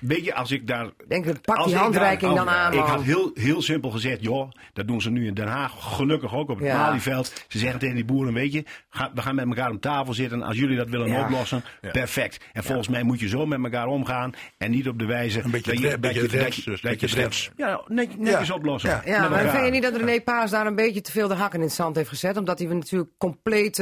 weet 0.00 0.24
je, 0.24 0.34
als 0.34 0.50
ik 0.50 0.66
daar. 0.66 0.90
Denk 1.08 1.26
ik, 1.26 1.40
pak 1.40 1.56
als 1.56 1.66
die 1.66 1.74
ik 1.74 1.80
handreiking 1.80 2.34
daar- 2.34 2.44
dan 2.44 2.54
aan, 2.54 2.72
Ik 2.72 2.78
had 2.78 3.02
heel, 3.02 3.30
heel 3.34 3.62
simpel 3.62 3.90
gezegd, 3.90 4.22
joh, 4.22 4.50
dat 4.72 4.86
doen 4.86 5.00
ze 5.00 5.10
nu 5.10 5.26
in 5.26 5.34
Den 5.34 5.46
Haag. 5.46 5.72
Gelukkig 5.78 6.34
ook 6.34 6.48
op 6.48 6.58
het 6.58 6.66
Ja. 6.66 6.76
Malieveld. 6.86 7.32
Ze 7.48 7.58
zeggen 7.58 7.78
tegen 7.78 7.94
die 7.94 8.04
boeren, 8.04 8.34
weet 8.34 8.52
je, 8.52 8.64
ga- 8.90 9.10
we 9.14 9.22
gaan 9.22 9.34
met 9.34 9.46
elkaar 9.46 9.70
om 9.70 9.80
tafel 9.80 10.14
zitten. 10.14 10.42
Als 10.42 10.56
jullie 10.58 10.76
dat 10.76 10.88
willen 10.88 11.08
Ja. 11.08 11.22
oplossen, 11.24 11.64
perfect. 11.92 12.44
En 12.52 12.64
volgens 12.64 12.88
mij 12.88 13.02
moet 13.02 13.20
je 13.20 13.28
zo 13.28 13.46
met 13.46 13.62
elkaar 13.64 13.86
omgaan. 13.86 14.32
En 14.58 14.70
niet 14.70 14.88
op 14.88 14.98
de 14.98 15.06
wijze. 15.06 15.40
Een 15.42 15.50
beetje 15.50 15.72
dat 15.72 15.80
je, 15.80 15.98
dat 16.00 16.14
je, 16.14 16.20
dat 16.20 16.30
Drents, 16.30 16.56
je, 16.64 16.70
dat 16.70 16.80
beetje 16.80 17.06
je 17.06 17.12
Drents. 17.14 17.50
Ja, 17.56 17.80
net, 17.86 18.18
netjes 18.18 18.50
oplossen. 18.50 19.02
Ja. 19.04 19.28
Maar 19.28 19.48
vind 19.50 19.64
je 19.64 19.70
niet 19.70 19.82
dat 19.82 19.96
René 19.96 20.20
Paas 20.20 20.50
daar 20.50 20.66
een 20.66 20.76
beetje 20.76 21.00
te 21.00 21.12
veel 21.12 21.28
de 21.28 21.34
hakken 21.34 21.58
in 21.58 21.64
het 21.64 21.74
zand 21.74 21.96
heeft 21.96 22.08
gezet? 22.08 22.36
Omdat 22.36 22.58
hij 22.58 22.68
natuurlijk 22.68 23.10
compleet 23.18 23.78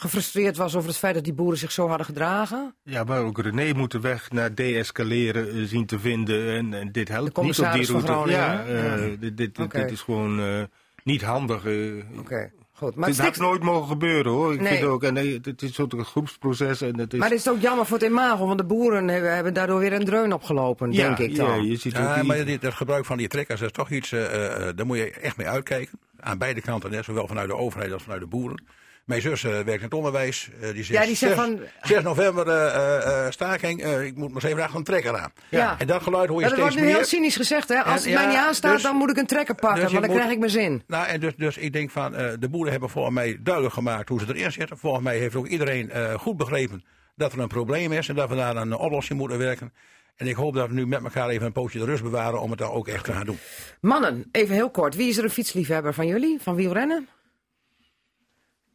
gefrustreerd 0.00 0.56
was 0.56 0.76
over 0.76 0.88
het 0.88 0.98
feit 0.98 1.14
dat 1.14 1.24
die 1.24 1.32
boeren 1.32 1.58
zich 1.58 1.72
zo 1.72 1.88
hadden 1.88 2.06
gedragen? 2.06 2.74
Ja, 2.82 3.04
maar 3.04 3.20
ook 3.22 3.38
René 3.38 3.72
moet 3.72 3.90
de 3.90 4.00
weg 4.00 4.30
naar 4.30 4.54
deescaleren 4.54 5.48
eh, 5.50 5.62
zien 5.64 5.86
te 5.86 5.98
vinden. 5.98 6.56
En, 6.56 6.74
en 6.74 6.92
dit 6.92 7.08
helpt 7.08 7.34
De 7.34 7.42
niet 7.42 7.58
op 7.58 7.72
die 7.72 7.86
route. 7.86 8.30
ja, 8.30 8.64
eh, 8.64 9.10
ja. 9.10 9.16
Dit, 9.20 9.36
dit, 9.36 9.70
dit, 9.70 9.90
is 9.90 10.00
gewoon 10.00 10.40
eh, 10.40 10.62
niet 11.04 11.22
handig. 11.22 11.64
eh. 11.64 12.18
Oké, 12.18 12.50
goed. 12.72 12.94
Maar 12.94 13.08
Dit 13.08 13.16
het, 13.16 13.26
had 13.26 13.36
nooit 13.36 13.62
mogen 13.62 13.88
gebeuren 13.88 14.32
hoor. 14.32 14.52
Ik 14.54 14.60
Nee. 14.60 14.76
vind 14.76 14.88
ook, 14.88 15.02
en 15.02 15.14
nee, 15.14 15.38
het 15.42 15.62
is 15.62 15.80
ook 15.80 15.92
een 15.92 16.04
groepsproces. 16.04 16.80
En 16.80 16.98
het 16.98 17.12
is, 17.12 17.18
maar 17.18 17.28
het 17.30 17.38
is 17.38 17.48
ook 17.48 17.60
jammer 17.60 17.86
voor 17.86 17.98
het 17.98 18.06
imago, 18.06 18.46
want 18.46 18.58
de 18.58 18.64
boeren 18.64 19.08
hebben, 19.08 19.34
hebben 19.34 19.54
daardoor 19.54 19.78
weer 19.78 19.92
een 19.92 20.04
dreun 20.04 20.32
opgelopen, 20.32 20.92
ja, 20.92 21.06
denk 21.14 21.30
ik 21.30 21.36
dan. 21.36 21.46
Ja, 21.64 21.70
je 21.70 21.76
ziet 21.76 21.96
ook 21.96 22.02
Ja, 22.02 22.22
maar 22.22 22.44
dit, 22.44 22.62
het 22.62 22.74
gebruik 22.74 23.04
van 23.04 23.16
die 23.16 23.28
trekkers 23.28 23.60
is 23.60 23.72
toch 23.72 23.90
iets, 23.90 24.12
eh, 24.12 24.68
eh, 24.68 24.76
daar 24.76 24.86
moet 24.86 24.96
je 24.96 25.10
echt 25.10 25.36
mee 25.36 25.46
uitkijken. 25.48 25.98
Aan 26.20 26.38
beide 26.38 26.60
kanten, 26.60 26.92
hè, 26.92 27.02
zowel 27.02 27.26
vanuit 27.26 27.48
de 27.48 27.56
overheid 27.56 27.92
als 27.92 28.02
vanuit 28.02 28.20
de 28.20 28.26
boeren. 28.26 28.62
Mijn 29.08 29.20
zus 29.20 29.44
eh, 29.44 29.50
werkt 29.50 29.68
in 29.68 29.80
het 29.84 29.94
onderwijs. 29.94 30.48
eh, 30.60 30.72
die 30.72 30.84
zegt, 30.84 31.00
Ja, 31.00 31.06
die 31.06 31.16
zegt 31.16 31.34
6, 31.34 31.44
van- 31.44 31.60
6 31.82 32.02
november 32.02 32.48
eh, 32.48 33.30
staking. 33.30 33.84
ik 33.84 34.16
moet 34.16 34.32
maar 34.32 34.42
eens 34.44 34.52
even 34.52 34.70
een 34.76 34.84
trekker 34.84 35.16
aan. 35.18 35.32
Ja. 35.48 35.74
En 35.78 35.86
dat 35.86 36.02
geluid 36.02 36.28
hoor 36.28 36.38
je 36.40 36.42
Ja, 36.44 36.48
dat 36.50 36.58
steeds 36.58 36.74
wordt 36.74 36.76
nu 36.76 36.82
meer. 36.92 36.94
heel 36.96 37.04
cynisch 37.04 37.36
gezegd, 37.36 37.68
hè? 37.68 37.82
Als 37.82 38.04
En, 38.04 38.10
het 38.10 38.18
mij 38.20 38.28
niet 38.28 38.36
aanstaat, 38.36 38.72
dus- 38.72 38.82
dan 38.82 38.96
moet 38.96 39.10
ik 39.10 39.16
een 39.16 39.26
trekker 39.26 39.54
pakken, 39.54 39.80
dus 39.82 39.92
want 39.92 40.00
dan 40.04 40.10
moet- 40.10 40.16
krijg 40.20 40.32
ik 40.32 40.38
mijn 40.38 40.50
zin. 40.50 40.82
Nou, 40.86 41.06
en 41.06 41.20
dus, 41.20 41.32
dus 41.36 41.56
ik 41.56 41.72
denk 41.72 41.90
van, 41.90 42.12
de 42.12 42.48
boeren 42.50 42.70
hebben 42.70 42.90
volgens 42.90 43.14
mij 43.14 43.38
duidelijk 43.42 43.74
gemaakt 43.74 44.08
hoe 44.08 44.20
ze 44.20 44.26
erin 44.34 44.52
zitten. 44.52 44.78
Volgens 44.78 45.04
mij 45.04 45.18
heeft 45.18 45.34
ook 45.34 45.46
iedereen 45.46 45.90
goed 46.18 46.36
begrepen 46.36 46.84
dat 47.16 47.32
er 47.32 47.38
een 47.38 47.48
probleem 47.48 47.92
is 47.92 48.08
en 48.08 48.14
dat 48.14 48.28
we 48.28 48.34
daar 48.36 48.56
een 48.56 48.74
oplossing 48.74 49.18
moeten 49.18 49.38
werken. 49.38 49.72
En 50.16 50.26
ik 50.26 50.34
hoop 50.36 50.54
dat 50.54 50.68
we 50.68 50.74
nu 50.74 50.86
met 50.86 51.02
elkaar 51.04 51.28
even 51.28 51.46
een 51.46 51.52
poosje 51.52 51.78
de 51.78 51.84
rust 51.84 52.02
bewaren 52.02 52.40
om 52.40 52.50
het 52.50 52.58
dan 52.58 52.70
ook 52.70 52.88
echt 52.88 53.04
te 53.04 53.12
gaan 53.12 53.26
doen. 53.26 53.38
Mannen, 53.80 54.24
even 54.32 54.54
heel 54.54 54.70
kort. 54.70 54.94
Wie 54.96 55.08
is 55.08 55.16
er 55.18 55.24
een 55.24 55.30
fietsliefhebber 55.30 55.94
van 55.94 56.06
jullie? 56.06 56.38
Van 56.40 56.54
wielrennen? 56.54 57.08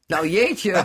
Nou 0.07 0.27
jeetje. 0.30 0.71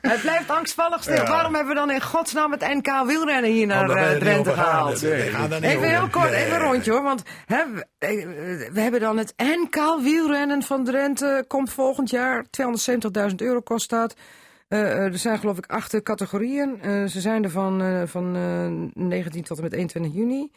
het 0.00 0.20
blijft 0.20 0.50
angstvallig 0.50 1.02
stil. 1.02 1.24
Waarom 1.26 1.54
hebben 1.54 1.74
we 1.74 1.78
dan 1.80 1.90
in 1.90 2.00
godsnaam 2.02 2.52
het 2.52 2.60
NK 2.60 3.02
wielrennen 3.06 3.50
hier 3.50 3.66
naar 3.66 3.88
wij 3.88 4.12
eh, 4.14 4.18
Drenthe 4.20 4.52
gehaald? 4.52 5.02
Nee, 5.02 5.30
gaan 5.30 5.52
Even 5.52 5.76
over. 5.76 5.88
heel 5.88 6.08
kort, 6.08 6.30
Nee. 6.30 6.44
even 6.44 6.54
een 6.56 6.62
rondje 6.62 6.90
hoor. 6.90 7.02
Want 7.02 7.22
hè, 7.46 7.64
we, 7.72 7.86
eh, 7.98 8.26
we 8.72 8.80
hebben 8.80 9.00
dan 9.00 9.16
het 9.16 9.34
NK 9.36 9.98
wielrennen 10.02 10.62
van 10.62 10.84
Drenthe. 10.84 11.44
Komt 11.48 11.72
volgend 11.72 12.10
jaar. 12.10 12.44
270.000 12.50 13.40
euro 13.40 13.60
kost 13.60 13.90
dat. 13.90 14.14
Eh, 14.68 14.80
er 15.04 15.18
zijn 15.18 15.38
geloof 15.38 15.58
ik 15.58 15.66
acht 15.66 16.02
categorieën. 16.02 16.78
Ze 17.08 17.20
zijn 17.20 17.44
er 17.44 17.50
van, 17.50 18.04
van 18.08 18.36
eh, 18.36 19.02
19 19.02 19.42
tot 19.42 19.56
en 19.56 19.62
met 19.62 19.72
21 19.72 20.14
juni. 20.14 20.50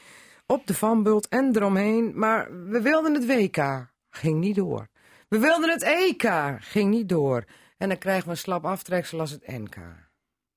Op 0.45 0.67
de 0.67 0.73
Vanbult 0.73 1.27
en 1.27 1.55
eromheen. 1.55 2.11
Maar 2.15 2.47
we 2.67 2.81
wilden 2.81 3.13
het 3.13 3.25
WK. 3.25 3.87
Ging 4.09 4.39
niet 4.39 4.55
door. 4.55 4.87
We 5.29 5.39
wilden 5.39 5.69
het 5.69 5.83
EK. 5.83 6.31
Ging 6.59 6.89
niet 6.89 7.09
door. 7.09 7.43
En 7.77 7.89
dan 7.89 7.97
krijgen 7.97 8.23
we 8.25 8.29
een 8.31 8.37
slap 8.37 8.65
aftreksel 8.65 9.19
als 9.19 9.31
het 9.31 9.47
NK. 9.47 9.75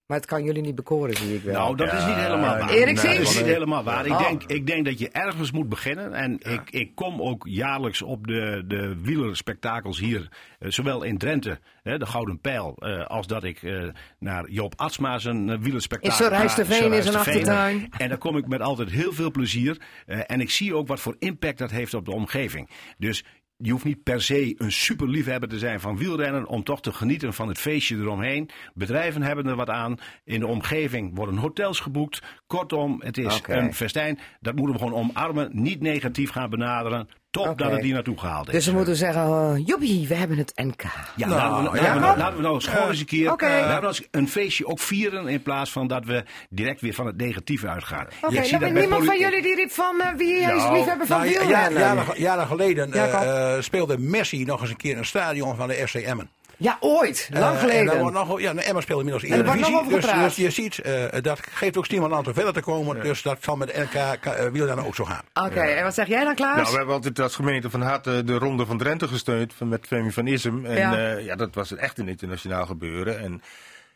Maar 0.07 0.20
het 0.20 0.27
kan 0.31 0.44
jullie 0.44 0.62
niet 0.62 0.74
bekoren, 0.74 1.16
zie 1.16 1.35
ik 1.35 1.43
wel. 1.43 1.55
Nou, 1.55 1.77
dat 1.77 1.93
is 1.93 2.05
niet 2.07 2.15
helemaal 2.15 2.59
waar. 2.59 2.70
Erik 2.70 2.97
dat 2.97 3.05
is 3.05 3.36
niet 3.36 3.47
helemaal 3.47 3.82
waar. 3.85 4.07
Ik 4.07 4.12
Oh. 4.12 4.19
denk, 4.28 4.43
ik 4.43 4.66
denk 4.66 4.85
dat 4.85 4.99
je 4.99 5.09
ergens 5.11 5.51
moet 5.51 5.69
beginnen. 5.69 6.15
En 6.15 6.32
ik, 6.40 6.70
ik 6.70 6.94
kom 6.94 7.23
ook 7.23 7.47
jaarlijks 7.49 8.03
op 8.03 8.27
de, 8.27 8.65
de 8.66 8.97
wielerspektakels 9.03 9.99
hier. 9.99 10.28
eh, 10.59 10.70
zowel 10.70 11.03
in 11.03 11.19
Drenthe, 11.19 11.59
hè, 11.82 11.99
de 11.99 12.07
Gouden 12.07 12.40
Pijl. 12.40 12.77
eh, 12.78 13.07
als 13.07 13.27
dat 13.27 13.44
ik 13.44 13.62
eh, 13.62 13.89
naar 14.19 14.51
Joop 14.51 14.73
Atsma 14.77 15.19
zijn 15.19 15.49
uh, 15.49 15.59
wielerspektakel 15.61 16.19
In 16.19 16.24
Surrijsterveen 16.24 16.90
ga. 16.90 16.97
in 16.97 17.03
zijn 17.03 17.16
achtertuin. 17.16 17.89
En 17.99 18.09
daar 18.09 18.19
kom 18.19 18.36
ik 18.36 18.47
met 18.49 18.61
altijd 18.61 18.90
heel 18.90 19.12
veel 19.12 19.31
plezier. 19.31 19.81
Eh, 20.07 20.20
en 20.27 20.40
ik 20.40 20.51
zie 20.51 20.74
ook 20.74 20.86
wat 20.89 21.01
voor 21.01 21.16
impact 21.19 21.59
dat 21.59 21.70
heeft 21.70 21.94
op 21.94 22.05
de 22.05 22.12
omgeving. 22.12 22.70
Dus 22.99 23.24
je 23.62 23.70
hoeft 23.70 23.84
niet 23.84 24.02
per 24.02 24.22
se 24.22 24.55
een 24.59 24.72
super 24.72 25.09
liefhebber 25.09 25.48
te 25.48 25.59
zijn 25.59 25.80
van 25.80 25.97
wielrennen 25.97 26.47
om 26.47 26.64
toch 26.64 26.80
te 26.80 26.93
genieten 26.93 27.34
van 27.34 27.48
het 27.48 27.59
feestje 27.59 27.97
eromheen. 27.97 28.51
Bedrijven 28.74 29.22
hebben 29.22 29.47
er 29.47 29.56
wat 29.56 29.70
aan. 29.70 29.98
In 30.24 30.40
de 30.40 30.47
omgeving 30.47 31.14
worden 31.14 31.36
hotels 31.36 31.80
geboekt. 31.80 32.22
Kortom, 32.47 33.02
het 33.05 33.18
is 33.18 33.40
een 33.47 33.74
festijn. 33.74 34.18
Dat 34.40 34.55
moeten 34.55 34.74
we 34.74 34.82
gewoon 34.82 34.98
omarmen. 34.98 35.51
Niet 35.52 35.80
negatief 35.80 36.30
gaan 36.30 36.51
benaderen. 36.51 37.09
Top 37.32 37.59
dat 37.59 37.70
het 37.70 37.82
hier 37.82 37.94
naartoe 37.94 38.18
gehaald 38.18 38.46
is. 38.46 38.52
Dus 38.52 38.66
we 38.66 38.72
moeten 38.72 38.96
zeggen, 38.96 39.62
joepie, 39.62 40.09
we 40.09 40.14
hebben 40.14 40.38
het 40.38 40.52
NK. 40.54 40.82
Ja, 41.16 41.26
Nou, 41.26 41.40
laten, 41.40 41.72
we, 41.72 41.76
ja, 41.78 41.82
laten, 41.82 42.00
we, 42.12 42.18
laten 42.18 42.36
we 42.36 42.42
nou 42.42 42.54
eens 42.54 42.66
gewoon 42.66 42.88
eens 42.88 43.00
een 43.00 43.06
keer 43.06 43.26
eh, 43.26 43.30
laten 43.48 43.66
we 43.66 43.70
nou 43.80 43.86
eens 43.86 44.02
een 44.10 44.28
feestje 44.28 44.66
ook 44.66 44.78
vieren 44.78 45.28
in 45.28 45.42
plaats 45.42 45.70
van 45.72 45.86
dat 45.86 46.04
we 46.04 46.24
direct 46.50 46.80
weer 46.80 46.94
van 46.94 47.06
het 47.06 47.16
negatieve 47.16 47.68
uitgaan. 47.68 48.06
Oké, 48.22 48.34
Ik 48.34 48.44
zie 48.44 48.59
nou, 48.59 48.72
niemand 48.72 49.04
van 49.04 49.18
jullie 49.18 49.42
die 49.42 49.54
riep 49.54 49.70
van 49.70 50.00
eh, 50.00 50.14
wie 50.16 50.34
is 50.34 50.46
Nou, 50.46 50.76
liefhebber 50.76 51.06
van 51.06 51.18
Nou, 51.18 51.30
ja, 51.30 51.40
ja, 51.40 51.46
wielrennen? 51.46 51.80
jaren, 51.80 52.20
jaren 52.20 52.46
geleden 52.46 52.90
Ja, 52.92 53.60
speelde 53.62 53.98
Messi 53.98 54.44
nog 54.44 54.60
eens 54.60 54.70
een 54.70 54.76
keer 54.76 54.92
in 54.92 54.98
een 54.98 55.04
stadion 55.04 55.56
van 55.56 55.68
de 55.68 55.74
FC 55.74 55.94
Emmen. 55.94 56.30
Ja, 56.62 56.76
ooit. 56.80 57.28
Lang 57.32 57.44
Eh, 57.44 57.62
en 57.62 57.68
geleden. 57.68 57.98
wordt 57.98 58.16
nog, 58.16 58.40
ja, 58.40 58.55
Emma 58.55 58.80
speelt 58.80 58.98
inmiddels 59.01 59.30
Eredivisie. 59.30 59.76
over 59.76 59.93
Dus, 59.93 60.12
dus 60.12 60.36
je 60.36 60.51
ziet, 60.51 60.78
eh, 60.78 61.22
dat 61.22 61.40
geeft 61.51 61.76
ook 61.76 61.84
stimulans 61.84 62.26
om 62.26 62.34
verder 62.34 62.52
te 62.52 62.60
komen. 62.60 63.01
Dus 63.02 63.22
dat 63.22 63.39
zal 63.40 63.56
met 63.56 63.76
NK 63.76 63.94
uh, 63.94 64.47
wielrennen 64.52 64.86
ook 64.86 64.94
zo 64.94 65.05
gaan. 65.05 65.47
Oké, 65.47 65.60
en 65.60 65.84
wat 65.84 65.94
zeg 65.94 66.06
jij 66.06 66.24
dan, 66.24 66.34
Klaas? 66.34 66.56
Nou, 66.56 66.70
we 66.70 66.76
hebben 66.76 66.94
altijd 66.94 67.20
als 67.20 67.34
gemeente 67.34 67.70
van 67.70 67.82
harte 67.82 68.24
de 68.24 68.34
Ronde 68.39 68.66
van 68.66 68.78
Drenthe 68.78 69.09
gesteund 69.09 69.55
van, 69.55 69.68
met 69.68 69.86
Femi 69.86 70.10
van 70.12 70.26
Ism. 70.26 70.64
En 70.64 70.76
Ja. 70.76 70.97
ja. 70.97 71.16
ja, 71.16 71.36
dat 71.36 71.55
was 71.55 71.74
echt 71.74 71.98
een 71.98 72.09
internationaal 72.09 72.66
gebeuren. 72.66 73.20
En 73.20 73.43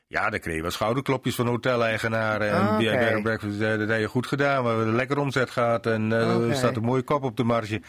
ja, 0.09 0.30
daar 0.30 0.40
kregen 0.40 0.64
we 0.64 0.70
schouderklopjes 0.70 1.34
van 1.34 1.47
hoteleigenaren. 1.47 2.51
En 2.51 2.68
Ah, 2.68 2.78
die 2.78 2.90
and 2.90 3.22
Breakfast 3.22 3.56
zeiden, 3.56 3.78
dat 3.78 3.88
heb 3.88 4.01
je 4.01 4.06
goed 4.09 4.26
gedaan. 4.26 4.62
We 4.62 4.68
hebben 4.68 4.86
een 4.86 4.94
lekker 4.94 5.18
omzet 5.18 5.51
gehad 5.51 5.86
en 5.86 6.12
eh, 6.12 6.48
er 6.48 6.56
staat 6.56 6.76
een 6.76 6.82
mooie 6.82 7.02
kop 7.02 7.22
op 7.22 7.36
de 7.36 7.44
marge. 7.44 7.80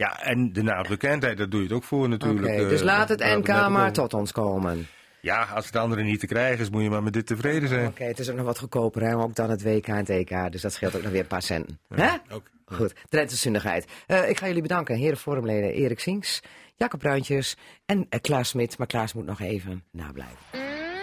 Ja, 0.00 0.22
en 0.22 0.52
de 0.52 0.62
naambekendheid, 0.62 1.36
daar 1.36 1.48
doe 1.48 1.60
je 1.60 1.66
het 1.66 1.76
ook 1.76 1.84
voor 1.84 2.08
natuurlijk. 2.08 2.46
Oké, 2.46 2.62
eh, 2.62 2.68
dus 2.68 2.82
laat 2.82 3.08
het 3.08 3.20
NK 3.20 3.48
maar 3.48 3.92
tot 3.92 4.14
ons 4.14 4.32
komen. 4.32 4.86
Ja, 5.20 5.42
als 5.42 5.66
het 5.66 5.76
andere 5.76 6.02
niet 6.02 6.20
te 6.20 6.26
krijgen 6.26 6.60
is, 6.60 6.70
moet 6.70 6.82
je 6.82 6.90
maar 6.90 7.02
met 7.02 7.12
dit 7.12 7.26
tevreden 7.26 7.68
zijn. 7.68 7.86
Oké, 7.86 8.04
het 8.04 8.18
is 8.18 8.30
ook 8.30 8.36
nog 8.36 8.46
wat 8.46 8.58
goedkoper, 8.58 9.02
hè? 9.02 9.16
ook 9.16 9.34
dan 9.34 9.50
het 9.50 9.62
WK 9.62 9.86
en 9.86 9.96
het 9.96 10.08
EK. 10.08 10.52
Dus 10.52 10.62
dat 10.62 10.72
scheelt 10.72 10.96
ook 10.96 11.02
nog 11.02 11.10
weer 11.10 11.20
een 11.20 11.26
paar 11.26 11.42
centen. 11.42 11.78
Hè? 11.88 12.08
ook. 12.30 12.50
Goed, 12.64 12.94
Drenthe. 13.08 13.84
Eh, 14.06 14.28
ik 14.28 14.38
ga 14.38 14.46
jullie 14.46 14.62
bedanken, 14.62 14.96
heren 14.96 15.16
forumleden 15.16 15.72
Erik 15.72 16.00
Sinks, 16.00 16.42
Jacob 16.76 17.00
Bruintjes 17.00 17.56
en 17.86 18.06
eh, 18.08 18.20
Klaas 18.20 18.48
Smit. 18.48 18.78
Maar 18.78 18.86
Klaas 18.86 19.12
moet 19.12 19.26
nog 19.26 19.40
even 19.40 19.84
nablijven. 19.90 20.36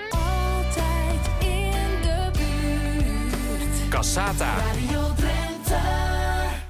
Altijd 0.09 1.29
in 1.39 2.01
de 2.01 2.29
buurt. 2.31 3.89
Cassata. 3.89 4.55
Radio. 4.55 5.06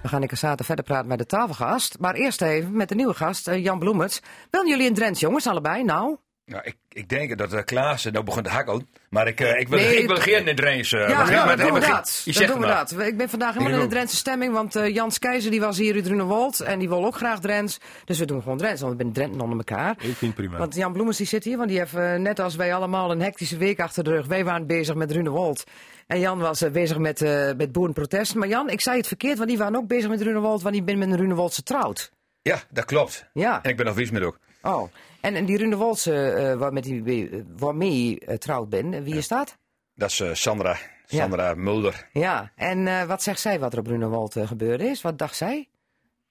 We 0.08 0.14
gaan 0.14 0.22
in 0.22 0.28
Cassata 0.28 0.64
verder 0.64 0.86
praten 0.86 1.08
met 1.08 1.18
de 1.18 1.26
tafelgast. 1.26 2.00
Maar 2.00 2.16
eerst 2.16 2.42
even 2.42 2.76
met 2.76 2.90
de 2.90 2.96
nieuwe 2.96 3.14
gast, 3.14 3.48
eh, 3.48 3.64
Jan 3.64 3.80
Bloemert. 3.80 4.22
Willen 4.50 4.68
jullie 4.68 4.86
in 4.86 4.94
Drenthe, 4.94 5.20
jongens, 5.20 5.48
allebei? 5.48 5.84
Nou? 5.84 6.18
Nou, 6.48 6.62
ik, 6.66 6.76
ik 6.90 7.10
denk 7.10 7.38
dat 7.38 7.54
uh, 7.54 7.60
Klaas 7.66 8.04
nou 8.04 8.24
begon 8.24 8.44
te 8.44 8.50
hakkelen. 8.50 8.88
Maar 9.10 9.28
ik, 9.28 9.40
eh, 9.40 9.60
ik, 9.60 9.68
wil, 9.68 9.80
Nee, 9.80 9.98
ik 10.02 10.08
wil 10.08 10.16
geen 10.16 10.48
in 10.48 10.56
Drents. 10.56 10.92
uh, 10.92 11.10
ja, 11.10 11.30
ja, 11.30 11.46
dan 11.56 11.58
doen 11.66 11.74
we 11.74 11.80
dat. 11.80 12.22
Je 12.26 12.32
Dan 12.32 12.34
zegt 12.34 12.52
doen 12.52 12.62
we 12.62 12.68
maar. 12.68 12.86
dat. 12.90 13.00
Ik 13.08 13.18
ben 13.18 13.30
vandaag 13.30 13.54
helemaal 13.54 13.74
in 13.74 13.80
de. 13.80 13.88
Drentse 13.88 14.16
stemming, 14.16 14.54
want 14.54 14.76
eh, 14.76 14.94
Jans 14.94 15.20
Keizer 15.20 15.52
die 15.52 15.60
was 15.60 15.78
hier 15.78 15.96
uit 15.96 16.08
Runewold 16.08 16.60
en 16.60 16.80
die 16.80 16.90
wil 16.90 17.06
ook 17.06 17.16
graag 17.16 17.40
Drents. 17.40 17.78
Dus 18.06 18.20
we 18.20 18.26
doen 18.26 18.42
gewoon 18.42 18.58
Drents, 18.58 18.82
want 18.82 18.94
we 18.94 19.02
zijn 19.02 19.14
Drenten 19.14 19.42
onder 19.42 19.58
elkaar. 19.58 19.92
Ik 19.92 20.00
vind 20.02 20.20
het 20.20 20.34
prima. 20.36 20.58
Want 20.58 20.76
Jan 20.76 20.94
Bloemers 20.94 21.18
die 21.18 21.26
zit 21.28 21.44
hier, 21.44 21.58
want 21.58 21.70
die 21.70 21.78
heeft 21.80 21.94
eh, 21.94 22.14
net 22.16 22.40
als 22.40 22.56
wij 22.56 22.74
allemaal 22.74 23.12
een 23.12 23.22
hectische 23.22 23.58
week 23.58 23.80
achter 23.80 24.04
de 24.04 24.10
rug. 24.10 24.26
Wij 24.26 24.44
waren 24.46 24.68
bezig 24.68 24.96
met 24.96 25.12
Runewold. 25.12 25.64
En 26.08 26.20
Jan 26.20 26.40
was 26.40 26.62
eh, 26.62 26.72
bezig 26.72 26.98
met, 26.98 27.22
eh 27.22 27.52
met 27.58 27.72
boerenprotest. 27.72 28.36
Maar 28.36 28.48
Jan, 28.48 28.70
ik 28.70 28.82
zei 28.82 28.98
het 28.98 29.08
verkeerd, 29.08 29.38
want 29.38 29.50
die 29.50 29.58
waren 29.58 29.76
ook 29.76 29.88
bezig 29.88 30.10
met 30.10 30.22
Runewold, 30.22 30.62
want 30.62 30.74
die 30.76 30.84
ben 30.84 30.98
met 30.98 31.10
een 31.10 31.18
Runewoldse 31.18 31.64
trouwd. 31.64 32.12
Ja, 32.42 32.60
dat 32.70 32.86
klopt. 32.86 33.26
Ja. 33.34 33.60
En 33.64 33.70
ik 33.70 33.78
ben 33.78 33.86
nog 33.86 33.96
wies 33.96 34.12
met 34.12 34.24
ook. 34.24 34.40
Oh. 34.62 34.84
En, 35.28 35.36
en 35.36 35.46
die 35.46 35.58
Runewoldse, 35.58 36.32
eh 36.32 36.54
waar, 36.56 36.74
met 36.74 36.84
die, 36.84 37.30
eh, 37.32 37.40
waarmee 37.58 38.10
je 38.10 38.20
eh, 38.20 38.36
trouwd 38.36 38.70
bent, 38.70 38.94
eh, 38.94 39.02
wie 39.02 39.16
is 39.16 39.28
dat? 39.28 39.58
Dat 39.96 40.10
is 40.10 40.20
eh, 40.20 40.34
Sandra. 40.34 40.78
Sandra 41.06 41.54
Mulder. 41.56 42.08
Ja, 42.14 42.52
en 42.56 42.88
eh, 42.88 43.04
wat 43.04 43.24
zegt 43.24 43.40
zij 43.40 43.60
wat 43.60 43.74
er 43.74 43.80
op 43.80 43.88
Runewold 43.88 44.36
eh, 44.36 44.48
gebeurd 44.48 44.82
is? 44.82 45.02
Wat 45.02 45.18
dacht 45.20 45.36
zij? 45.36 45.68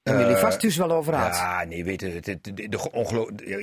Hebben 0.02 0.22
jullie 0.22 0.36
Eh, 0.38 0.42
vast 0.44 0.60
dus 0.60 0.76
wel 0.76 0.90
over. 0.92 1.12
Ja, 1.12 1.64
nee, 1.64 1.84
weet 1.84 2.00
je, 2.00 2.06
het, 2.10 2.26
het- 2.26 2.44
de, 2.54 2.78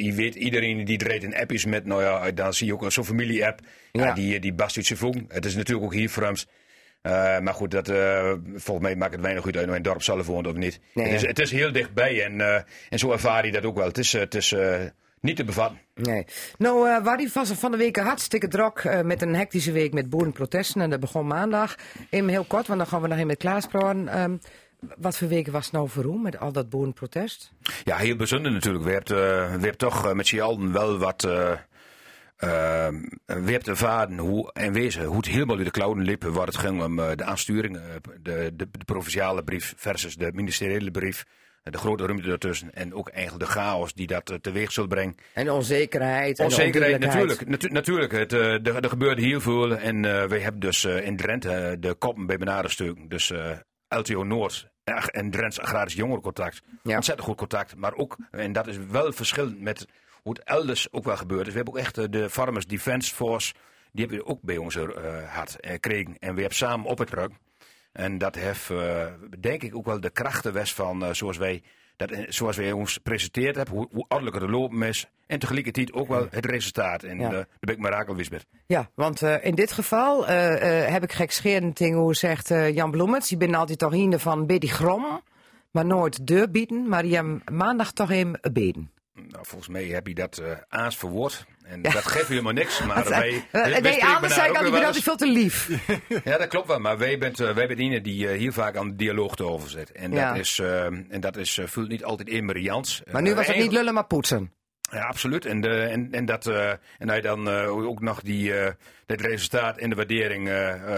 je 0.04 0.14
weet, 0.14 0.36
iedereen 0.36 0.86
die 0.86 0.98
dreigt 0.98 1.24
een 1.24 1.36
appjes 1.36 1.66
met, 1.66 1.86
nou 1.86 2.02
ja, 2.04 2.32
dan 2.32 2.54
zie 2.54 2.68
je 2.68 2.74
ook 2.74 2.92
zo'n 2.92 3.06
familie-app. 3.06 3.60
Ja. 3.92 4.06
Ja. 4.06 4.14
die, 4.14 4.40
die 4.40 4.54
uit 4.54 4.86
zijn 4.86 5.00
voet. 5.00 5.18
Het 5.28 5.46
is 5.46 5.56
natuurlijk 5.56 5.86
ook 5.86 5.94
hier 5.94 6.10
Frans. 6.10 6.48
Eh, 7.02 7.40
maar 7.40 7.54
goed, 7.54 7.72
dat, 7.72 7.90
eh, 7.90 8.34
volgens 8.56 8.88
mij 8.88 8.96
maakt 8.96 9.12
het 9.12 9.22
weinig 9.22 9.46
uit 9.46 9.58
uit 9.58 9.68
mijn 9.70 9.82
dorp 9.82 10.02
zelf 10.02 10.26
woont 10.26 10.48
of 10.48 10.54
niet. 10.54 10.80
Nee, 10.94 11.06
het, 11.06 11.16
is, 11.16 11.22
ja. 11.22 11.28
het 11.28 11.40
is 11.40 11.52
heel 11.52 11.72
dichtbij 11.72 12.24
en, 12.26 12.42
eh, 12.42 12.62
en 12.90 13.00
zo 13.00 13.12
ervaar 13.12 13.46
je 13.46 13.52
dat 13.52 13.66
ook 13.66 13.76
wel. 13.78 13.88
Het 13.88 13.98
is, 13.98 14.14
eh, 14.14 14.22
het 14.22 14.36
is 14.36 14.52
eh, 14.52 14.80
niet 15.24 15.36
te 15.36 15.44
bevatten. 15.44 15.80
Nee. 15.96 16.26
Nou, 16.58 16.90
eh 16.90 17.04
waar 17.04 17.18
die 17.18 17.30
was 17.34 17.52
van 17.52 17.72
de 17.72 17.78
week 17.78 17.98
hartstikke 17.98 18.48
druk 18.48 18.78
eh, 18.78 19.02
met 19.02 19.22
een 19.22 19.36
hectische 19.36 19.72
week 19.72 19.94
met 19.94 20.10
boerenprotesten. 20.10 20.82
En 20.82 20.90
dat 20.90 21.00
begon 21.00 21.28
maandag. 21.28 21.76
Even 22.10 22.28
heel 22.30 22.44
kort, 22.44 22.68
want 22.68 22.80
dan 22.80 22.88
gaan 22.88 23.02
we 23.02 23.08
nog 23.08 23.18
in 23.18 23.28
met 23.28 23.38
Klaas 23.38 23.66
praten. 23.68 24.08
Ehm, 24.08 24.38
wat 24.98 25.18
voor 25.18 25.28
weken 25.28 25.52
was 25.54 25.64
het 25.66 25.74
nou 25.74 25.90
voor 25.90 26.06
u 26.06 26.20
met 26.20 26.40
al 26.40 26.52
dat 26.52 26.70
boerenprotest? 26.70 27.52
Ja, 27.84 27.98
heel 27.98 28.16
bijzonder 28.16 28.52
natuurlijk. 28.52 28.84
We 28.84 28.92
hebben, 28.92 29.16
eh, 29.18 29.46
we 29.46 29.52
hebben 29.62 29.78
toch 29.78 30.06
eh, 30.06 30.14
met 30.14 30.28
z'n 30.28 30.40
allen 30.40 30.72
wel 30.72 30.98
wat. 30.98 31.24
eh 31.24 31.52
eh, 32.44 32.88
we 33.26 33.52
hebben 33.52 33.64
ervaren 33.64 34.18
hoe, 34.18 34.52
en 34.54 34.74
wezen 34.74 35.04
hoe 35.04 35.18
het 35.18 35.26
helemaal 35.26 35.58
in 35.58 35.64
de 35.64 35.72
klauwen 35.72 36.02
liep. 36.04 36.24
Waar 36.24 36.46
het 36.46 36.58
ging 36.58 36.84
om 36.84 37.00
eh, 37.00 37.16
de 37.16 37.24
aansturing, 37.24 37.78
eh, 37.78 37.84
de, 38.22 38.52
de, 38.56 38.68
de 38.72 38.86
provinciale 38.86 39.44
brief 39.44 39.74
versus 39.78 40.16
de 40.16 40.32
ministeriële 40.34 40.92
brief. 40.92 41.24
De 41.64 41.78
grote 41.78 42.06
ruimte 42.06 42.28
daartussen 42.28 42.74
en 42.74 42.94
ook 42.94 43.10
eigenlijk 43.10 43.46
de 43.46 43.52
chaos 43.52 43.94
die 43.94 44.08
dat 44.08 44.30
eh, 44.30 44.38
teweeg 44.38 44.72
zal 44.72 44.88
brengen. 44.88 45.16
En 45.34 45.52
onzekerheid. 45.52 46.40
Onzekerheid, 46.40 47.00
natuurlijk. 47.00 47.48
Natu- 47.48 47.70
natuurlijk 47.70 48.12
het, 48.12 48.34
eh, 48.34 48.68
er, 48.68 48.90
gebeurde 48.90 49.22
heel 49.22 49.42
veel. 49.42 49.78
En 49.78 50.06
eh 50.06 50.24
we 50.26 50.40
hebben 50.40 50.62
dus 50.62 50.86
in 50.86 51.18
Drenthe 51.18 51.78
de 51.80 51.94
koppen 51.94 52.26
bij 52.26 52.38
benaderstukken. 52.38 53.08
Dus 53.08 53.34
LTO 53.88 54.24
Noord 54.24 54.72
en 55.12 55.32
Drents 55.32 55.60
Agrarisch 55.60 55.94
Jongerencontact. 55.94 56.62
Ja. 56.84 56.96
Ontzettend 56.96 57.28
goed 57.28 57.38
contact. 57.38 57.76
Maar 57.76 57.94
ook, 57.96 58.18
en 58.32 58.52
dat 58.54 58.68
is 58.68 58.78
wel 58.90 59.12
verschillend 59.12 59.62
met 59.62 59.88
hoe 60.22 60.34
het 60.34 60.44
elders 60.44 60.88
ook 60.92 61.04
wel 61.04 61.18
gebeurd 61.18 61.42
is. 61.48 61.52
We 61.52 61.56
hebben 61.56 61.74
ook 61.74 61.80
echt 61.80 62.12
de 62.12 62.30
Farmers 62.30 62.66
Defence 62.66 63.16
Force. 63.16 63.54
Die 63.92 64.06
hebben 64.06 64.26
we 64.26 64.32
ook 64.32 64.42
bij 64.42 64.58
ons 64.58 64.76
eh 64.76 64.84
gehad 64.84 65.56
en 65.60 65.80
kregen. 65.80 66.16
En 66.20 66.34
we 66.34 66.40
hebben 66.40 66.58
samen 66.58 66.86
op 66.86 66.98
het 66.98 67.10
ruk. 67.10 67.32
En 67.94 68.18
dat 68.18 68.36
heeft, 68.36 68.70
eh, 68.70 69.06
denk 69.40 69.64
ik, 69.64 69.76
ook 69.76 69.86
wel 69.86 70.00
de 70.00 70.10
krachten 70.10 70.54
west 70.54 70.74
van, 70.74 71.06
eh, 71.06 71.14
zoals 71.14 71.38
wij 71.38 71.62
dat, 71.96 72.12
eh, 72.12 72.26
zoals 72.30 72.58
wij 72.58 72.72
ons 72.72 72.94
gepresenteerd 72.94 73.56
hebben, 73.56 73.76
hoe, 73.76 73.88
hoe 73.92 74.06
ordelijk 74.08 74.36
het 74.36 74.50
lopen 74.50 74.82
is. 74.84 75.08
En 75.28 75.40
tegelijkertijd 75.40 75.94
ook 75.94 76.08
wel 76.08 76.28
het 76.30 76.46
resultaat. 76.46 77.04
En 77.04 77.20
Ja. 77.20 77.30
daar 77.30 77.48
ben 77.60 77.76
ik 77.76 77.82
mirakel 77.82 78.16
wist 78.16 78.32
met. 78.32 78.46
Ja, 78.66 78.90
want 78.96 79.22
in 79.22 79.56
dit 79.56 79.72
geval 79.72 80.28
heb 80.28 81.04
ik 81.04 81.12
gekscherend 81.12 81.78
dingen 81.78 82.00
hoe 82.00 82.16
zegt 82.16 82.48
Jan 82.48 82.92
Bloemens. 82.92 83.28
Die 83.30 83.38
ben 83.38 83.54
altijd 83.56 83.80
toch 83.80 83.94
een 83.94 84.20
van 84.20 84.46
Betty 84.46 84.68
Grom, 84.68 85.22
maar 85.72 85.86
nooit 85.86 86.28
de 86.28 86.50
bieden, 86.50 86.88
maar 86.90 87.02
die 87.04 87.16
hem 87.16 87.42
maandag 87.52 87.92
toch 87.92 88.10
hem 88.10 88.34
beden. 88.52 88.92
Nou, 89.14 89.46
volgens 89.46 89.70
mij 89.70 89.86
heb 89.86 90.08
je 90.08 90.14
dat 90.14 90.42
aans 90.70 90.98
verwoord. 90.98 91.46
En 91.64 91.82
dat 91.82 92.06
geeft 92.06 92.28
helemaal 92.28 92.54
niks. 92.54 92.84
Maar 92.84 93.10
wij, 93.10 93.46
nee, 93.52 94.06
anders 94.06 94.34
zei 94.34 94.50
ik 94.50 94.58
al, 94.58 94.66
ik 94.66 94.72
ben 94.72 94.86
altijd 94.86 95.04
veel 95.04 95.16
te 95.16 95.28
lief. 95.28 95.70
Ja, 96.24 96.38
dat 96.38 96.48
klopt 96.48 96.68
wel. 96.68 96.80
Maar 96.80 96.98
wij 96.98 97.18
bent, 97.18 97.40
eh, 97.40 97.54
wij 97.54 97.68
bent 97.68 97.80
iemand 97.80 98.04
die 98.04 98.28
eh, 98.28 98.38
hier 98.38 98.54
vaak 98.54 98.76
aan 98.78 98.88
de 98.88 98.96
dialoog 98.96 99.36
te 99.36 99.44
over 99.44 99.70
zit. 99.70 99.92
En 99.92 100.12
Ja. 100.12 100.30
dat 100.30 100.40
is, 100.40 100.60
eh, 100.60 100.86
en 100.86 101.20
dat 101.20 101.38
is, 101.38 101.60
voelt 101.66 101.88
niet 101.90 102.04
altijd 102.04 102.30
in 102.30 102.62
Jans. 102.62 103.02
Maar 103.12 103.22
nu 103.22 103.36
was 103.36 103.48
het 103.48 103.56
niet 103.56 103.72
lullen, 103.72 103.94
maar 103.94 104.06
poetsen. 104.06 104.52
Ja, 104.92 105.02
absoluut. 105.06 105.46
En, 105.46 105.62
de, 105.62 105.82
en, 105.84 106.08
en, 106.12 106.26
dat, 106.26 106.48
en 106.98 107.10
hij 107.10 107.22
dan 107.22 107.50
ook 107.68 108.02
nog 108.02 108.22
die, 108.22 108.54
eh 108.54 108.72
dat 109.06 109.22
resultaat 109.22 109.78
en 109.78 109.90
de 109.90 109.96
waardering 109.96 110.52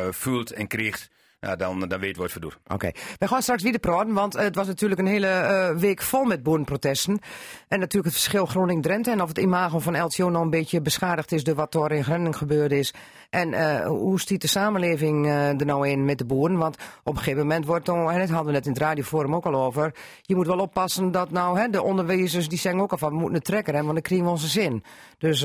voelt 0.10 0.52
en 0.52 0.68
krijgt, 0.68 1.10
nou, 1.46 1.58
dan, 1.58 1.90
dan 1.90 2.00
weet 2.00 2.18
wat 2.18 2.34
we 2.34 2.40
doen. 2.40 2.52
Oké, 2.68 2.92
we 3.18 3.28
gaan 3.28 3.42
straks 3.42 3.64
weer 3.64 3.80
praten, 3.80 4.14
want 4.14 4.36
eh, 4.36 4.44
het 4.44 4.56
was 4.56 4.68
natuurlijk 4.68 5.02
een 5.02 5.08
hele 5.08 5.28
eh, 5.28 5.76
week 5.76 6.02
vol 6.02 6.24
met 6.24 6.44
boerenprotesten. 6.44 7.20
En 7.68 7.80
natuurlijk 7.80 8.14
het 8.14 8.24
verschil 8.24 8.46
Groningen-Drenthe 8.46 9.12
en 9.12 9.22
of 9.22 9.28
het 9.28 9.38
imago 9.38 9.80
van 9.80 10.02
LTO 10.02 10.30
nou 10.30 10.44
een 10.44 10.50
beetje 10.50 10.82
beschadigd 10.82 11.32
is 11.32 11.44
door 11.44 11.56
wat 11.56 11.76
er 11.76 11.92
in 11.92 12.04
Groningen 12.04 12.36
gebeurd 12.36 12.72
is. 12.72 12.94
En 13.30 13.54
eh, 13.54 13.88
hoe 13.88 14.20
stiet 14.20 14.42
de 14.42 14.48
samenleving 14.48 15.28
er 15.28 15.66
nou 15.66 15.88
in 15.88 16.06
met 16.06 16.18
de 16.18 16.26
boeren? 16.26 16.58
Want 16.58 16.78
op 17.04 17.14
een 17.14 17.18
gegeven 17.18 17.40
moment 17.40 17.66
wordt 17.66 17.86
dan, 17.86 18.12
en 18.12 18.20
dat 18.20 18.30
hadden 18.30 18.46
we 18.46 18.52
net 18.52 18.66
in 18.66 18.72
het 18.72 18.82
radioforum 18.82 19.36
ook 19.36 19.46
al 19.46 19.56
over, 19.56 19.94
je 20.22 20.36
moet 20.36 20.48
wel 20.48 20.60
oppassen 20.60 21.12
dat 21.12 21.32
nou 21.32 21.60
hè, 21.60 21.70
de 21.70 21.84
onderwijzers 21.84 22.50
die 22.50 22.60
zeggen 22.60 22.82
ook 22.82 22.92
al 22.92 22.98
van 22.98 23.10
we 23.10 23.16
moeten 23.16 23.36
het 23.36 23.46
trekken, 23.46 23.74
hè, 23.74 23.82
want 23.82 23.94
dan 23.94 24.02
krijgen 24.02 24.26
we 24.26 24.32
onze 24.32 24.48
zin. 24.48 24.84
Dus 25.18 25.42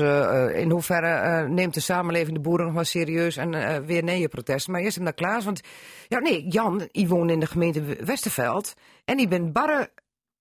in 0.53 0.71
hoeverre 0.71 1.47
neemt 1.47 1.73
de 1.73 1.79
samenleving 1.79 2.35
de 2.35 2.41
boeren 2.41 2.65
nog 2.65 2.75
wel 2.75 2.83
serieus 2.83 3.37
en 3.37 3.85
weer 3.85 4.03
nee 4.03 4.19
je 4.19 4.27
protesten? 4.27 4.71
Maar 4.71 4.81
eerst 4.81 4.99
naar 4.99 5.13
Klaas, 5.13 5.45
want 5.45 5.61
ja, 6.07 6.19
nee, 6.19 6.47
Jan, 6.47 6.87
die 6.91 7.07
woont 7.07 7.31
in 7.31 7.39
de 7.39 7.45
gemeente 7.47 7.81
Westerveld. 8.05 8.73
En 9.05 9.17
die 9.17 9.27
bent 9.27 9.53
barre 9.53 9.91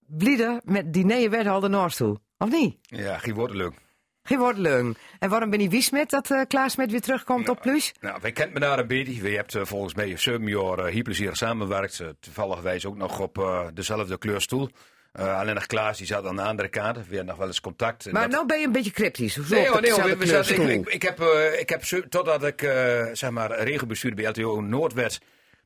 blieden 0.06 0.60
met 0.64 0.93
die 0.93 1.05
nieuwe 1.05 1.28
wethouder 1.28 1.70
Noors 1.70 1.97
toe. 1.97 2.18
Of 2.39 2.51
niet? 2.51 2.77
Ja, 2.81 3.18
geen 3.18 3.35
woord 3.35 3.55
leuk. 3.55 3.72
Geen 4.22 4.39
woord 4.39 4.56
leuk. 4.59 4.97
En 5.18 5.28
waarom 5.31 5.51
ben 5.51 5.60
je 5.60 5.68
wies 5.68 5.90
met 5.90 6.10
dat 6.10 6.31
eh 6.31 6.40
Klaas 6.48 6.77
met 6.77 6.90
weer 6.90 7.01
terugkomt 7.01 7.48
op 7.48 7.60
plus? 7.60 7.93
Nou, 8.01 8.18
wij 8.20 8.32
kennen 8.32 8.55
me 8.55 8.60
daar 8.60 8.78
een 8.78 8.86
beetje. 8.86 9.22
We 9.22 9.31
hebben 9.31 9.66
volgens 9.66 9.94
mij 9.94 10.16
zeven 10.16 10.47
jaar 10.47 10.78
eh, 10.78 10.93
hier 10.93 11.02
plezierig 11.02 11.36
samengewerkt. 11.36 12.01
Eh, 12.01 12.09
toevallig 12.20 12.60
wijs 12.60 12.86
ook 12.86 12.97
nog 12.97 13.20
op 13.20 13.39
eh, 13.39 13.66
dezelfde 13.74 14.18
kleurstoel. 14.18 14.68
Eh, 15.12 15.39
alleen 15.39 15.55
nog 15.55 15.66
Klaas, 15.66 15.98
die 15.98 16.06
zat 16.06 16.27
aan 16.27 16.36
de 16.36 16.43
andere 16.43 16.68
kant. 16.68 16.97
We 16.97 17.02
hadden 17.02 17.27
nog 17.27 17.36
wel 17.36 17.47
eens 17.47 17.60
contact. 17.60 18.12
Maar 18.12 18.22
dat- 18.22 18.31
nou 18.31 18.47
ben 18.47 18.59
je 18.60 18.66
een 18.66 18.72
beetje 18.72 18.90
cryptisch. 18.90 19.36
Nee, 19.36 19.68
hoor, 19.68 19.81
nee, 19.81 19.90
hoor, 19.93 20.18
we 20.18 20.27
zaten- 20.27 20.70
ik, 20.70 20.86
ik, 20.86 20.89
ik 20.89 21.02
heb, 21.02 21.20
eh, 21.20 21.60
ik 21.60 21.68
heb 21.68 21.82
totdat 22.09 22.44
ik 22.44 22.62
eh, 22.62 23.06
zeg 23.12 23.31
maar 23.31 23.62
regelbestuur 23.62 24.14
bij 24.14 24.24
LTO 24.28 24.60
Noord 24.60 24.93
werd, 24.93 25.20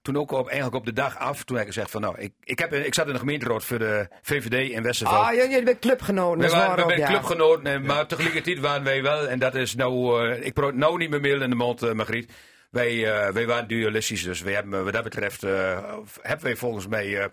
toen 0.04 0.16
ook 0.16 0.30
op, 0.32 0.46
eigenlijk 0.46 0.76
op 0.76 0.84
de 0.84 0.92
dag 0.92 1.18
af, 1.18 1.44
toen 1.44 1.56
heb 1.56 1.66
ik 1.66 1.72
gezegd 1.72 1.90
van 1.90 2.00
nou, 2.00 2.14
ik, 2.18 2.32
ik, 2.44 2.58
heb, 2.58 2.72
ik 2.72 2.94
zat 2.94 3.06
in 3.06 3.12
de 3.12 3.18
gemeenteraad 3.18 3.64
voor 3.64 3.78
de 3.78 4.08
VVD 4.22 4.70
in 4.70 4.82
Westerveld. 4.82 5.20
Ah, 5.20 5.32
jullie 5.32 5.48
jullie 5.50 5.64
bent 5.64 5.78
clubgenoten. 5.78 6.40
we 6.40 6.48
waren, 6.50 6.86
we 6.86 6.96
ja. 6.96 7.06
clubgenoten, 7.06 7.66
en- 7.66 7.86
maar 7.86 8.06
tegelijkertijd 8.06 8.58
waren 8.58 8.84
wij 8.84 9.02
wel, 9.02 9.28
en 9.28 9.38
dat 9.38 9.54
is 9.54 9.74
nou, 9.74 10.24
eh, 10.30 10.46
ik 10.46 10.52
probeer 10.52 10.74
nou 10.78 10.98
niet 10.98 11.10
meer 11.10 11.20
meel 11.20 11.42
in 11.42 11.50
de 11.50 11.56
mond, 11.56 11.82
eh, 11.82 11.92
Margriet. 11.92 12.32
Wij, 12.70 13.12
eh, 13.12 13.32
wij 13.32 13.46
waren 13.46 13.68
dualistisch, 13.68 14.22
dus 14.22 14.40
wij 14.42 14.52
hebben, 14.52 14.84
wat 14.84 14.92
dat 14.92 15.02
betreft 15.04 15.42
eh, 15.42 15.78
hebben 16.22 16.44
wij 16.46 16.56
volgens 16.56 16.86
mij 16.86 17.18
eh, 17.20 17.26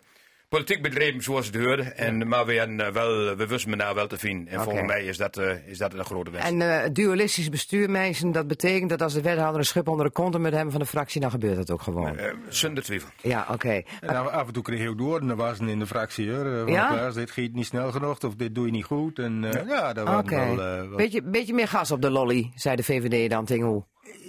politiek 0.52 0.82
bedreven 0.82 1.22
zoals 1.24 1.46
het 1.46 1.56
hoorde. 1.56 1.84
En, 1.84 2.28
maar 2.28 2.46
we, 2.46 2.58
hadden, 2.58 2.80
eh, 2.86 2.92
wel, 2.92 3.36
we 3.36 3.48
wisten 3.48 3.70
me 3.70 3.76
nou 3.76 3.96
wel 3.96 4.08
te 4.08 4.18
vinden. 4.18 4.54
En 4.54 4.62
volgens 4.62 4.86
mij 4.88 5.04
is 5.04 5.18
dat, 5.18 5.38
eh, 5.38 5.68
is 5.68 5.78
dat 5.78 5.94
een 5.94 6.06
grote 6.06 6.32
winst. 6.32 6.48
En 6.48 6.62
eh 6.62 6.90
dualistisch 6.94 7.50
bestuur, 7.50 7.90
mensen, 7.90 8.32
dat 8.32 8.48
betekent 8.48 8.90
dat 8.90 9.02
als 9.02 9.14
de 9.14 9.22
wethouder 9.22 9.60
een 9.60 9.66
schip 9.66 9.88
onder 9.88 10.06
de 10.06 10.12
kont 10.12 10.38
met 10.38 10.54
hem 10.54 10.72
van 10.72 10.80
de 10.80 10.86
fractie, 10.86 11.22
dan 11.22 11.32
gebeurt 11.32 11.56
dat 11.56 11.72
ook 11.72 11.82
gewoon. 11.82 12.18
Eh, 12.18 12.34
zonder 12.50 12.84
twijfel. 12.84 13.10
Ja, 13.22 13.48
oké. 13.52 13.82
En 14.00 14.16
af, 14.16 14.28
af 14.28 14.48
en 14.48 14.54
toe 14.54 14.64
kreeg 14.64 14.80
je 14.82 14.90
ook 14.90 14.98
door, 14.98 15.20
en 15.20 15.30
er 15.30 15.36
was 15.36 15.60
een 15.60 15.68
in 15.70 15.80
de 15.80 15.88
fractie, 15.88 16.32
hoor. 16.32 16.70
Ja? 16.70 16.88
Klaas, 16.88 17.14
dit 17.14 17.32
gaat 17.32 17.52
niet 17.52 17.66
snel 17.66 17.92
genoeg, 17.92 18.20
of 18.20 18.36
dit 18.36 18.56
doe 18.56 18.66
je 18.66 18.72
niet 18.72 18.86
goed. 18.86 19.20
En 19.20 19.44
eh, 19.44 19.68
ja, 19.68 19.94
dat 19.94 20.08
was 20.08 20.20
Oké. 20.24 20.36
wel... 20.36 20.50
eh, 20.52 20.88
wel- 20.88 20.96
beetje, 20.96 21.22
beetje 21.24 21.54
meer 21.54 21.68
gas 21.68 21.92
op 21.92 22.02
de 22.02 22.10
lolly, 22.10 22.52
zei 22.56 22.76
de 22.76 22.84
VVD 22.84 23.30
dan 23.30 23.46
tegen 23.46 23.66
hoe. 23.66 23.84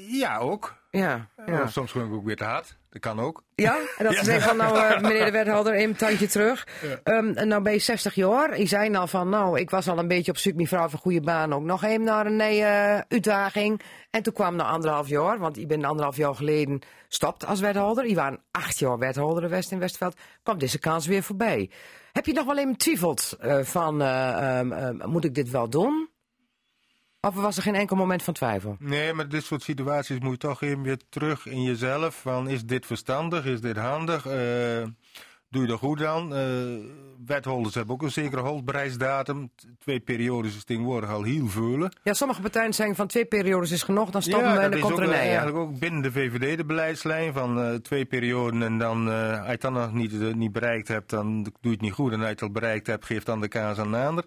Ja, 0.09 0.39
ook. 0.39 0.75
Ja, 0.91 1.29
ja. 1.47 1.67
Soms 1.67 1.91
gewoon 1.93 2.13
ook 2.13 2.25
weer 2.25 2.37
te 2.37 2.45
hard. 2.45 2.81
Dat 2.93 3.01
kan 3.01 3.21
ook. 3.21 3.43
Ja, 3.55 3.79
en 3.97 4.05
dat 4.05 4.15
ze 4.15 4.25
zeggen 4.25 4.49
van 4.49 4.57
nou, 4.57 4.79
eh, 4.79 5.01
meneer 5.01 5.25
de 5.25 5.31
wethouder, 5.31 5.81
een 5.81 5.97
tandje 5.97 6.27
terug. 6.27 6.67
Ehm, 7.03 7.33
en 7.33 7.49
nou 7.49 7.63
ben 7.63 7.73
je 7.73 7.79
60 7.79 8.15
jaar. 8.15 8.59
Je 8.59 8.67
zei 8.67 8.97
al 8.97 9.07
van 9.07 9.29
nou, 9.29 9.59
ik 9.59 9.71
was 9.71 9.89
al 9.89 9.99
een 9.99 10.09
beetje 10.09 10.31
op 10.31 10.39
zoek, 10.39 10.55
mijn 10.55 10.69
vrouw 10.69 10.89
voor 10.89 10.99
goede 10.99 11.21
baan 11.21 11.55
ook 11.55 11.63
nog 11.63 11.85
even 11.85 12.03
naar 12.03 12.27
een 12.27 12.41
eh, 12.41 13.01
uitdaging. 13.09 13.81
En 14.11 14.23
toen 14.23 14.33
kwam 14.33 14.57
na 14.57 14.65
anderhalf 14.65 15.09
jaar, 15.09 15.39
want 15.39 15.59
ik 15.59 15.69
ben 15.69 15.85
anderhalf 15.85 16.17
jaar 16.17 16.35
geleden 16.35 16.81
stopt 17.09 17.47
als 17.47 17.61
wethouder. 17.61 18.09
Je 18.09 18.15
waren 18.15 18.41
acht 18.51 18.79
jaar 18.79 18.99
wethouder 18.99 19.43
in 19.43 19.49
West 19.49 19.73
in 19.73 19.79
Westveld. 19.79 20.17
Kwam 20.43 20.59
deze 20.59 20.79
kans 20.79 21.07
weer 21.07 21.23
voorbij. 21.23 21.71
Heb 22.13 22.27
je 22.27 22.33
nog 22.33 22.45
wel 22.45 22.59
even 22.59 22.77
twijfeld 22.77 23.37
eh, 23.41 23.59
van, 23.63 24.03
eh, 24.03 24.59
ehm, 24.59 24.73
ehm, 24.73 25.09
moet 25.11 25.25
ik 25.25 25.35
dit 25.35 25.51
wel 25.51 25.69
doen? 25.69 26.09
Of 27.27 27.35
was 27.35 27.57
er 27.57 27.63
geen 27.63 27.75
enkel 27.75 27.97
moment 27.97 28.23
van 28.23 28.35
twijfel? 28.35 28.77
Nee, 28.79 29.13
maar 29.13 29.29
dit 29.29 29.45
soort 29.45 29.63
situaties 29.63 30.19
moet 30.19 30.31
je 30.33 30.39
toch 30.39 30.63
even 30.63 30.83
weer 30.83 30.99
terug 31.09 31.47
in 31.47 31.63
jezelf. 31.63 32.15
Van, 32.21 32.49
is 32.49 32.65
dit 32.65 32.87
verstandig? 32.87 33.45
Is 33.45 33.61
dit 33.61 33.77
handig? 33.77 34.27
Eh, 34.27 34.33
doe 35.49 35.63
je 35.63 35.67
dat 35.67 35.79
goed 35.79 35.99
dan? 35.99 36.35
Eh, 36.35 36.43
wetholders 37.27 37.75
hebben 37.75 37.95
ook 37.95 38.03
een 38.03 38.11
zekere 38.11 38.43
houdbaarheidsdatum. 38.43 39.51
T- 39.57 39.67
Twee 39.79 40.01
periodes 40.01 40.57
is 40.57 40.65
tegenwoordig 40.65 41.11
al 41.11 41.23
heel 41.23 41.47
veel. 41.49 41.89
Ja, 42.03 42.13
sommige 42.13 42.41
partijen 42.41 42.75
zeggen 42.75 42.97
van 42.97 43.07
twee 43.07 43.25
periodes 43.25 43.71
is 43.71 43.83
genoeg, 43.83 44.11
dan 44.11 44.23
stoppen 44.23 44.53
we 44.53 44.59
en 44.59 44.71
dan 44.71 44.79
is 44.79 44.81
komt 44.81 44.93
ook 44.93 44.99
er 44.99 45.05
een 45.05 45.11
nee. 45.11 45.19
eigenlijk 45.21 45.57
ook 45.57 45.79
binnen 45.79 46.03
de 46.03 46.13
VVD 46.13 46.57
de 46.57 46.65
beleidslijn 46.65 47.33
van 47.33 47.61
eh, 47.63 47.75
twee 47.75 48.05
perioden. 48.05 48.63
En 48.63 48.79
dan, 48.79 49.09
als 49.09 49.45
je 49.45 49.51
het 49.51 49.61
dan 49.61 49.73
nog 49.73 49.93
niet, 49.93 50.35
niet 50.37 50.53
bereikt 50.53 50.89
hebt, 50.89 51.11
dan 51.11 51.43
doe 51.43 51.53
je 51.61 51.69
het 51.71 51.81
niet 51.81 51.93
goed. 51.93 52.13
En 52.13 52.19
als 52.19 52.27
je 52.27 52.33
het 52.33 52.43
al 52.43 52.51
bereikt 52.51 52.87
hebt, 52.87 53.05
geef 53.05 53.23
dan 53.23 53.41
de 53.41 53.49
kaas 53.49 53.79
aan 53.79 53.95
een 53.95 54.07
ander. 54.07 54.25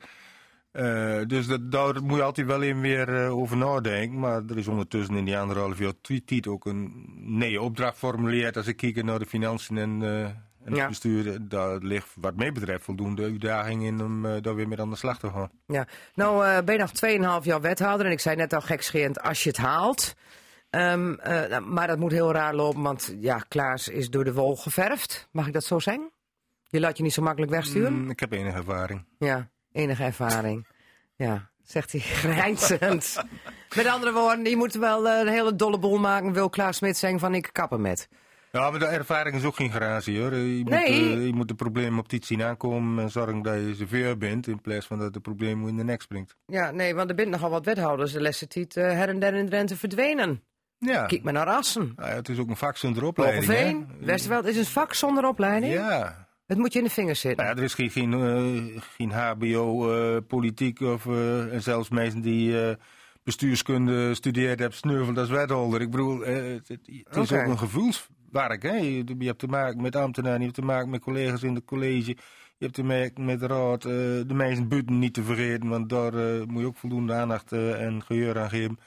Eh, 0.76 1.20
dus 1.28 1.48
dat, 1.48 1.72
daar 1.72 2.04
moet 2.04 2.18
je 2.18 2.24
altijd 2.24 2.48
wel 2.48 2.62
even 2.62 2.82
weer 2.82 3.24
eh, 3.24 3.38
over 3.38 3.58
nadenken. 3.58 4.20
Maar 4.20 4.42
er 4.50 4.58
is 4.58 4.68
ondertussen 4.68 5.16
in 5.16 5.26
die 5.26 5.38
anderhalf 5.38 5.80
jaar 5.80 5.94
tijd 6.26 6.48
ook 6.48 6.66
een 6.66 7.06
nee 7.18 7.62
opdracht 7.62 7.98
formuleerd. 7.98 8.58
Als 8.58 8.68
ik 8.68 8.78
kijk 8.78 9.04
naar 9.04 9.20
de 9.20 9.26
financiën 9.26 9.78
en, 9.78 10.02
eh, 10.04 10.24
en 10.24 10.34
het 10.64 10.76
Ja. 10.76 10.88
bestuur, 10.88 11.38
daar 11.48 11.78
ligt 11.78 12.08
wat 12.16 12.36
mij 12.36 12.52
betreft 12.52 12.84
voldoende 12.84 13.24
uitdaging 13.24 13.84
in 13.84 14.02
om 14.02 14.42
daar 14.42 14.56
weer 14.56 14.68
mee 14.68 14.80
aan 14.82 14.90
de 14.90 14.96
slag 14.96 15.20
te 15.20 15.30
gaan. 15.30 15.50
Ja, 15.68 15.88
nou 16.16 16.64
ben 16.64 16.76
je 16.76 16.82
nog 16.82 16.92
2,5 16.92 17.46
jaar 17.46 17.62
wethouder 17.62 18.06
en 18.06 18.12
ik 18.12 18.20
zei 18.20 18.36
net 18.36 18.54
al 18.54 18.62
gekscherend 18.62 19.22
als 19.22 19.44
je 19.44 19.50
het 19.50 19.58
haalt. 19.58 20.16
Ehm, 20.70 21.14
eh, 21.14 21.50
nou, 21.50 21.62
maar 21.66 21.88
dat 21.88 22.00
moet 22.00 22.12
heel 22.12 22.32
raar 22.32 22.56
lopen, 22.56 22.82
want 22.82 23.16
ja, 23.20 23.38
Klaas 23.48 23.88
is 23.88 24.10
door 24.10 24.24
de 24.24 24.34
wol 24.34 24.56
geverfd. 24.56 25.28
Mag 25.32 25.48
ik 25.48 25.54
dat 25.54 25.64
zo 25.64 25.80
zeggen? 25.80 26.12
Je 26.68 26.80
laat 26.80 26.98
je 26.98 27.04
niet 27.04 27.14
zo 27.14 27.22
makkelijk 27.22 27.52
wegsturen? 27.52 27.94
Mm, 27.94 28.10
ik 28.10 28.20
heb 28.20 28.32
enige 28.32 28.58
ervaring. 28.58 29.06
Ja, 29.20 29.50
enige 29.76 30.04
ervaring. 30.04 30.68
Ja, 31.16 31.50
zegt 31.64 31.92
hij 31.92 32.02
grijnzend. 32.24 33.24
Met 33.76 33.88
andere 33.88 34.14
woorden, 34.14 34.46
je 34.46 34.56
moet 34.58 34.74
wel 34.74 35.08
eh, 35.10 35.20
een 35.20 35.28
hele 35.28 35.56
dolle 35.56 35.80
boel 35.80 35.98
maken. 35.98 36.34
Wil 36.34 36.50
Klaas 36.50 36.78
Smit 36.78 36.98
zeggen 36.98 37.20
van 37.20 37.36
ik 37.36 37.50
kappen 37.52 37.82
met. 37.82 38.08
Ja, 38.52 38.70
maar 38.70 38.80
de 38.80 38.86
ervaring 38.86 39.36
is 39.36 39.44
ook 39.44 39.56
geen 39.56 39.72
garantie 39.72 40.20
hoor. 40.20 40.36
Je, 40.36 40.60
moet, 40.64 40.70
Nee. 40.70 40.88
eh, 41.14 41.26
je 41.26 41.34
moet 41.34 41.48
de 41.48 41.56
problemen 41.56 42.00
op 42.00 42.08
tijd 42.08 42.26
zien 42.26 42.44
aankomen 42.44 43.04
en 43.04 43.10
zorgen 43.12 43.42
dat 43.42 43.54
je 43.56 43.76
ze 43.76 43.88
ver 43.88 44.18
bent. 44.18 44.48
In 44.48 44.62
plaats 44.62 44.86
van 44.86 45.00
dat 45.00 45.14
de 45.14 45.20
probleem 45.20 45.68
in 45.68 45.76
de 45.78 45.84
nek 45.84 46.02
springt. 46.02 46.36
Ja, 46.46 46.72
nee, 46.72 46.96
want 46.96 47.10
er 47.10 47.16
zijn 47.18 47.30
nogal 47.30 47.50
wat 47.50 47.66
wethouders 47.66 48.12
de 48.12 48.22
laatste 48.22 48.48
tijd 48.48 48.78
eh, 48.78 48.84
her 48.84 49.10
en 49.10 49.20
der 49.20 49.34
in 49.34 49.46
Drenthe 49.50 49.76
verdwenen. 49.78 50.44
Ja. 50.78 51.06
Kijk 51.06 51.24
maar 51.24 51.34
naar 51.34 51.48
Assen. 51.48 51.94
Ja, 51.98 52.06
het 52.08 52.30
is 52.30 52.40
ook 52.40 52.50
een 52.50 52.56
vak 52.58 52.78
zonder 52.78 53.04
opleiding. 53.04 53.46
Hogeveen, 53.46 53.88
hè? 54.00 54.06
Westerveld 54.06 54.46
is 54.46 54.58
een 54.58 54.66
vak 54.66 54.94
zonder 54.94 55.26
opleiding. 55.28 55.74
Ja. 55.74 56.25
Het 56.46 56.58
moet 56.58 56.74
je 56.74 56.80
in 56.80 56.86
de 56.86 56.92
vingers 56.92 57.20
zitten. 57.20 57.44
Nou 57.46 57.56
ja, 57.56 57.62
er 57.62 57.68
is 57.68 57.74
geen, 57.74 57.90
geen, 57.92 58.14
eh, 58.14 58.82
geen 58.82 59.12
HBO, 59.12 59.92
eh, 59.94 60.18
politiek 60.28 60.80
of 60.80 61.06
eh, 61.06 61.54
en 61.54 61.62
zelfs 61.62 61.90
mensen 61.90 62.22
die 62.22 62.76
bestuurskunde 63.24 64.14
studeerd 64.16 64.60
hebben, 64.60 64.78
sneuveld 64.78 65.18
als 65.18 65.30
wethouder. 65.30 65.82
Ik 65.82 65.92
bedoel, 65.92 66.20
het, 66.20 66.68
het- 66.68 66.90
het 67.04 67.16
is 67.18 67.32
ook 67.34 67.46
een 67.48 67.58
gevoelswerk. 67.58 68.62
Hè? 68.64 68.76
Je, 68.76 69.04
je 69.18 69.26
hebt 69.26 69.40
te 69.40 69.48
maken 69.48 69.82
met 69.82 69.96
ambtenaren, 69.96 70.38
je 70.40 70.44
hebt 70.44 70.56
te 70.56 70.62
maken 70.66 70.90
met 70.90 71.02
collega's 71.02 71.44
in 71.44 71.56
het 71.56 71.66
college. 71.66 72.10
Je 72.58 72.64
hebt 72.64 72.74
te 72.74 72.84
maken 72.84 73.26
met 73.26 73.40
de 73.40 73.48
raad, 73.48 73.82
de 73.82 74.26
mensen 74.34 74.68
buiten 74.68 75.00
niet 75.00 75.14
te 75.14 75.24
vergeten, 75.24 75.70
want 75.70 75.90
daar 75.90 76.14
moet 76.48 76.62
je 76.62 76.68
ook 76.68 76.78
voldoende 76.78 77.14
aandacht 77.14 77.52
en 77.52 78.02
geheur 78.04 78.40
aan 78.40 78.50
geven. 78.50 78.80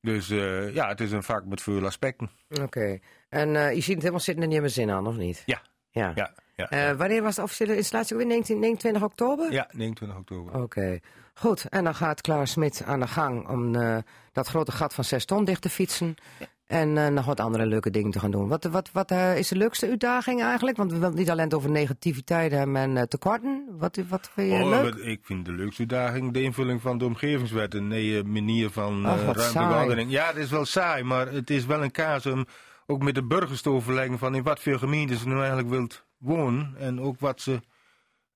Dus 0.00 0.28
ja, 0.72 0.88
het 0.88 1.00
is 1.00 1.12
een 1.12 1.22
vak 1.22 1.44
met 1.44 1.62
veel 1.62 1.84
aspecten. 1.86 2.30
Oké. 2.62 2.98
En 3.28 3.48
je 3.48 3.72
ziet 3.80 3.86
het 3.86 3.98
helemaal 3.98 4.20
zitten 4.20 4.44
en 4.44 4.48
je 4.50 4.54
hebt 4.56 4.66
er 4.68 4.72
zin 4.74 4.90
aan, 4.90 5.06
of 5.06 5.16
niet? 5.16 5.42
Ja. 5.46 5.62
Ja. 5.90 6.12
Ja, 6.14 6.34
ja, 6.54 6.68
Eh, 6.70 6.92
wanneer 6.96 7.22
was 7.22 7.34
de 7.34 7.42
officiële 7.42 7.76
installatie? 7.76 8.16
Weer 8.16 8.26
19, 8.26 8.58
29 8.58 9.02
oktober? 9.02 9.52
ja 9.52 9.68
29 9.72 10.18
oktober. 10.18 10.62
Oké. 10.62 10.98
Goed. 11.34 11.64
En 11.68 11.84
dan 11.84 11.94
gaat 11.94 12.20
Klaas 12.20 12.50
Smit 12.50 12.82
aan 12.86 13.00
de 13.00 13.06
gang 13.06 13.48
om 13.48 13.74
eh, 13.74 13.96
dat 14.32 14.46
grote 14.48 14.72
gat 14.72 14.94
van 14.94 15.04
6 15.04 15.24
ton 15.24 15.44
dicht 15.44 15.62
te 15.62 15.68
fietsen. 15.68 16.14
En 16.66 16.98
eh, 16.98 17.06
nog 17.08 17.24
wat 17.24 17.40
andere 17.40 17.66
leuke 17.66 17.90
dingen 17.90 18.10
te 18.10 18.18
gaan 18.18 18.30
doen. 18.30 18.48
Wat, 18.48 18.64
wat, 18.64 18.90
wat 18.92 19.10
is 19.10 19.48
de 19.48 19.56
leukste 19.56 19.88
uitdaging 19.88 20.42
eigenlijk? 20.42 20.76
Want 20.76 20.90
we 20.90 20.96
willen 20.96 21.10
het 21.10 21.18
niet 21.20 21.30
alleen 21.30 21.52
over 21.54 21.70
negativiteit 21.70 22.52
hebben 22.52 22.76
en 22.76 22.96
eh, 22.96 23.02
tekorten. 23.02 23.66
Wat, 23.78 23.98
wat 24.08 24.30
vind 24.34 24.52
je 24.52 24.58
Oh, 24.62 24.68
leuk? 24.70 24.94
wat- 24.94 25.04
ik 25.06 25.20
vind 25.22 25.44
de 25.44 25.52
leukste 25.52 25.80
uitdaging 25.80 26.32
de 26.32 26.42
invulling 26.42 26.80
van 26.82 26.98
de 26.98 27.04
omgevingswet. 27.04 27.74
Een 27.74 27.88
nieuwe 27.88 28.22
manier 28.28 28.70
van 28.70 29.06
Ach, 29.06 29.20
eh 29.20 29.26
wat 29.26 29.36
ruimtewandeling. 29.36 30.10
Ja, 30.10 30.26
het 30.26 30.36
is 30.36 30.50
wel 30.50 30.64
saai, 30.64 31.02
maar 31.02 31.28
het 31.32 31.50
is 31.50 31.66
wel 31.66 31.82
een 31.82 31.90
kaas 31.90 32.26
om 32.26 32.46
ook 32.86 33.02
met 33.02 33.14
de 33.14 33.24
burgers 33.26 33.62
te 33.62 33.70
overleggen 33.70 34.18
van 34.18 34.34
in 34.34 34.42
wat 34.42 34.60
voor 34.60 34.78
gemeenten 34.78 35.16
ze 35.16 35.28
nu 35.28 35.38
eigenlijk 35.38 35.68
wilt 35.68 36.04
wonen. 36.22 36.74
En 36.78 37.00
ook 37.00 37.20
wat 37.20 37.40
ze, 37.40 37.60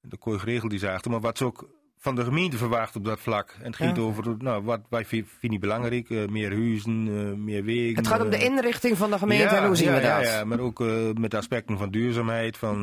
de 0.01 0.17
kooi 0.19 0.39
geregeld 0.39 0.71
die 0.71 0.81
zagen, 0.81 1.11
maar 1.11 1.21
wat 1.21 1.39
ze 1.39 1.45
ook 1.45 1.75
van 1.99 2.15
de 2.15 2.25
gemeente 2.25 2.57
verwacht 2.57 2.97
op 2.97 3.05
dat 3.05 3.21
vlak. 3.21 3.55
En 3.59 3.67
het 3.67 3.77
gaat 3.77 3.97
Ja. 3.97 4.03
over 4.03 4.35
nou, 4.39 4.63
wat 4.65 4.81
wij 4.91 5.05
vi- 5.05 5.25
vinden 5.39 5.61
belangrijk. 5.61 6.11
eh, 6.11 6.27
meer 6.27 6.53
huizen, 6.53 7.09
eh, 7.09 7.39
meer 7.45 7.65
wegen. 7.65 7.97
Het 7.97 8.07
gaat 8.07 8.23
om 8.23 8.31
de 8.31 8.37
eh, 8.37 8.45
inrichting 8.45 8.97
van 8.97 9.11
de 9.11 9.19
gemeente 9.19 9.55
ja, 9.55 9.61
en 9.61 9.67
hoe 9.67 9.77
zien 9.77 9.89
ja, 9.89 9.95
we 9.95 10.01
dat? 10.01 10.23
Ja, 10.23 10.45
maar 10.45 10.59
ook 10.61 10.83
met 11.19 11.35
aspecten 11.35 11.79
van 11.79 11.91
duurzaamheid, 11.91 12.57
van 12.57 12.83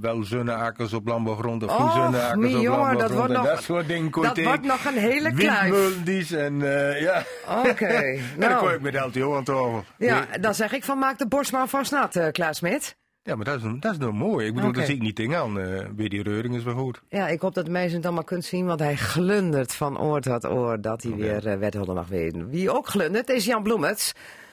wel 0.00 0.22
zonneakkers 0.24 0.92
op 0.92 1.06
landbouwgrond 1.06 1.62
of 1.62 1.76
geen 1.76 1.90
zonneakkers 1.90 2.54
op 2.54 2.60
jongen, 2.62 2.98
dat 2.98 3.10
landbouwgrond. 3.10 3.14
wordt 3.18 3.32
nog- 3.32 3.46
dat 3.46 3.62
soort 3.62 3.88
dingen 3.88 4.10
kon 4.10 4.22
Dat 4.22 4.42
wordt 4.42 4.64
nog 4.64 4.84
een 4.84 4.98
hele 4.98 5.32
kluif. 5.32 5.70
Windmolens 5.70 6.30
en 6.32 6.58
ja. 7.00 7.22
Oké, 7.70 8.18
nou. 8.38 8.58
kom 8.58 8.68
ik 8.68 8.80
met 8.80 8.94
LTO 8.94 9.36
aan 9.36 9.44
tafel. 9.44 9.84
Ja, 9.98 10.26
dan 10.40 10.54
zeg 10.54 10.72
ik 10.72 10.84
van 10.84 10.98
maak 10.98 11.18
de 11.18 11.28
borst 11.28 11.52
maar 11.52 11.68
vast 11.68 11.90
nat, 11.92 12.28
Klaas 12.32 12.56
Smit. 12.56 12.96
Ja, 13.24 13.34
maar 13.34 13.44
dat 13.44 13.56
is, 13.56 13.62
dat 13.80 13.92
is 13.92 13.98
nou 13.98 14.12
mooi. 14.12 14.46
Ik 14.46 14.54
bedoel, 14.54 14.72
daar 14.72 14.84
zie 14.84 14.94
ik 14.94 15.02
niet 15.02 15.16
dingen 15.16 15.38
aan. 15.38 15.60
eh 15.60 15.88
bij 15.90 16.08
die 16.08 16.22
reuring 16.22 16.54
is 16.56 16.62
wel 16.62 16.74
goed. 16.74 17.02
Ja, 17.08 17.28
ik 17.28 17.40
hoop 17.40 17.54
dat 17.54 17.64
de 17.64 17.70
mensen 17.70 17.96
het 17.96 18.04
allemaal 18.06 18.24
kunt 18.24 18.44
zien, 18.44 18.66
want 18.66 18.80
hij 18.80 18.96
glundert 18.96 19.74
van 19.74 20.00
oor 20.00 20.20
tot 20.20 20.44
oor 20.46 20.80
dat 20.80 21.02
hij 21.02 21.12
weer 21.14 21.46
eh, 21.46 21.58
wethouder 21.58 21.94
mag 21.94 22.08
weten. 22.08 22.48
Wie 22.48 22.70
ook 22.70 22.86
glundert 22.86 23.28
is 23.28 23.44
Jan 23.44 23.62
Bloemets. 23.62 24.12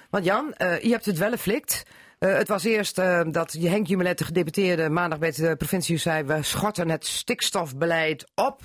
Want 0.09 0.25
Jan, 0.25 0.53
eh, 0.53 0.79
je 0.79 0.89
hebt 0.89 1.05
het 1.05 1.17
wel 1.17 1.29
geflikt. 1.31 1.83
Eh, 2.19 2.33
het 2.33 2.47
was 2.47 2.63
eerst 2.63 2.97
eh, 2.97 3.21
dat 3.31 3.55
je 3.59 3.69
Henk 3.69 3.87
Jumelet, 3.87 4.17
de 4.17 4.23
gedeputeerde, 4.23 4.89
maandag 4.89 5.19
bij 5.19 5.31
de 5.31 5.55
provincie 5.55 5.97
zei... 5.97 6.23
we 6.23 6.43
schorten 6.43 6.89
het 6.89 7.05
stikstofbeleid 7.05 8.31
op. 8.35 8.61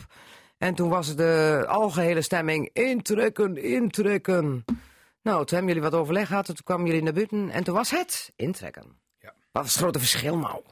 En 0.58 0.74
toen 0.74 0.88
was 0.88 1.16
de 1.16 1.64
algehele 1.68 2.22
stemming 2.22 2.70
intrekken, 2.72 3.56
intrekken. 3.56 4.64
Nou, 5.22 5.38
toen 5.44 5.58
hebben 5.58 5.74
jullie 5.74 5.90
wat 5.90 6.00
overleg 6.00 6.26
gehad, 6.28 6.44
toen 6.46 6.56
kwamen 6.64 6.86
jullie 6.86 7.02
naar 7.02 7.12
buiten 7.12 7.50
en 7.50 7.64
toen 7.64 7.74
was 7.74 7.90
het 7.90 8.32
intrekken. 8.36 8.84
Wat 9.56 9.64
is 9.64 9.72
het 9.72 9.82
grote 9.82 9.98
verschil 9.98 10.38
nou? 10.38 10.62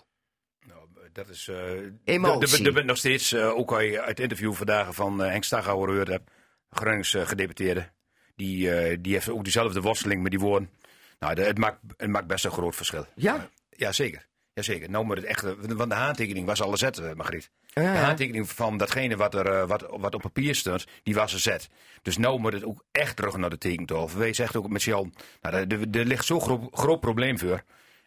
Nou, 0.67 0.79
dat 1.13 1.29
is. 1.29 1.49
eh, 1.49 1.57
Emotie. 2.05 2.59
Er 2.61 2.67
er 2.67 2.73
bent 2.73 2.87
nog 2.87 2.97
steeds, 2.97 3.33
eh, 3.33 3.49
ook 3.57 3.71
al 3.73 3.81
je 3.81 4.01
het 4.03 4.21
interview 4.21 4.53
vandaag 4.55 4.95
van 4.95 5.23
eh, 5.23 5.31
Henk 5.31 5.45
Staghouwer 5.45 5.89
gehoord 5.89 6.09
hebt, 6.09 6.31
Gronings 6.71 7.17
gedeputeerde, 7.19 7.91
die, 8.37 9.01
die 9.01 9.13
heeft 9.13 9.29
ook 9.31 9.43
diezelfde 9.45 9.81
worsteling 9.81 10.23
met 10.23 10.31
die 10.31 10.41
woorden. 10.41 10.71
Nou, 11.19 11.35
de- 11.35 11.43
het, 11.43 11.59
maakt, 11.59 11.79
het 11.97 12.09
maakt 12.09 12.27
best 12.27 12.45
een 12.45 12.51
groot 12.51 12.77
verschil. 12.77 13.07
Ja? 13.15 13.49
Ja, 13.71 13.93
zeker. 13.93 14.27
Jazeker. 14.53 14.91
Nou, 14.91 15.07
maar 15.07 15.17
het 15.17 15.25
echte, 15.25 15.57
want 15.77 15.91
de 15.91 15.97
handtekening 15.97 16.47
was 16.47 16.63
al 16.63 16.77
zet, 16.77 17.15
Margriet. 17.17 17.51
Ja, 17.67 17.83
De 17.83 17.89
ja. 17.99 18.05
handtekening 18.05 18.51
van 18.51 18.77
datgene 18.77 19.17
wat, 19.17 19.35
er, 19.35 19.67
wat, 19.67 19.87
wat 19.91 20.15
op 20.15 20.21
papier 20.21 20.55
stond, 20.55 20.85
die 21.03 21.15
was 21.15 21.33
er 21.33 21.39
zet. 21.41 21.69
Dus 22.03 22.17
nou 22.17 22.39
moet 22.41 22.53
het 22.53 22.65
ook 22.65 22.85
echt 22.93 23.17
terug 23.17 23.37
naar 23.37 23.51
de 23.51 23.59
tekentafel. 23.59 24.19
Wij 24.19 24.33
zegt 24.33 24.57
ook 24.57 24.69
met 24.69 24.83
Jan, 24.83 25.15
nou, 25.41 25.55
er, 25.55 25.73
er- 25.73 25.99
er 25.99 26.05
ligt 26.05 26.25
zo'n 26.25 26.41
groot, 26.41 26.69
groot 26.73 27.01
probleem 27.01 27.39
voor. 27.39 27.63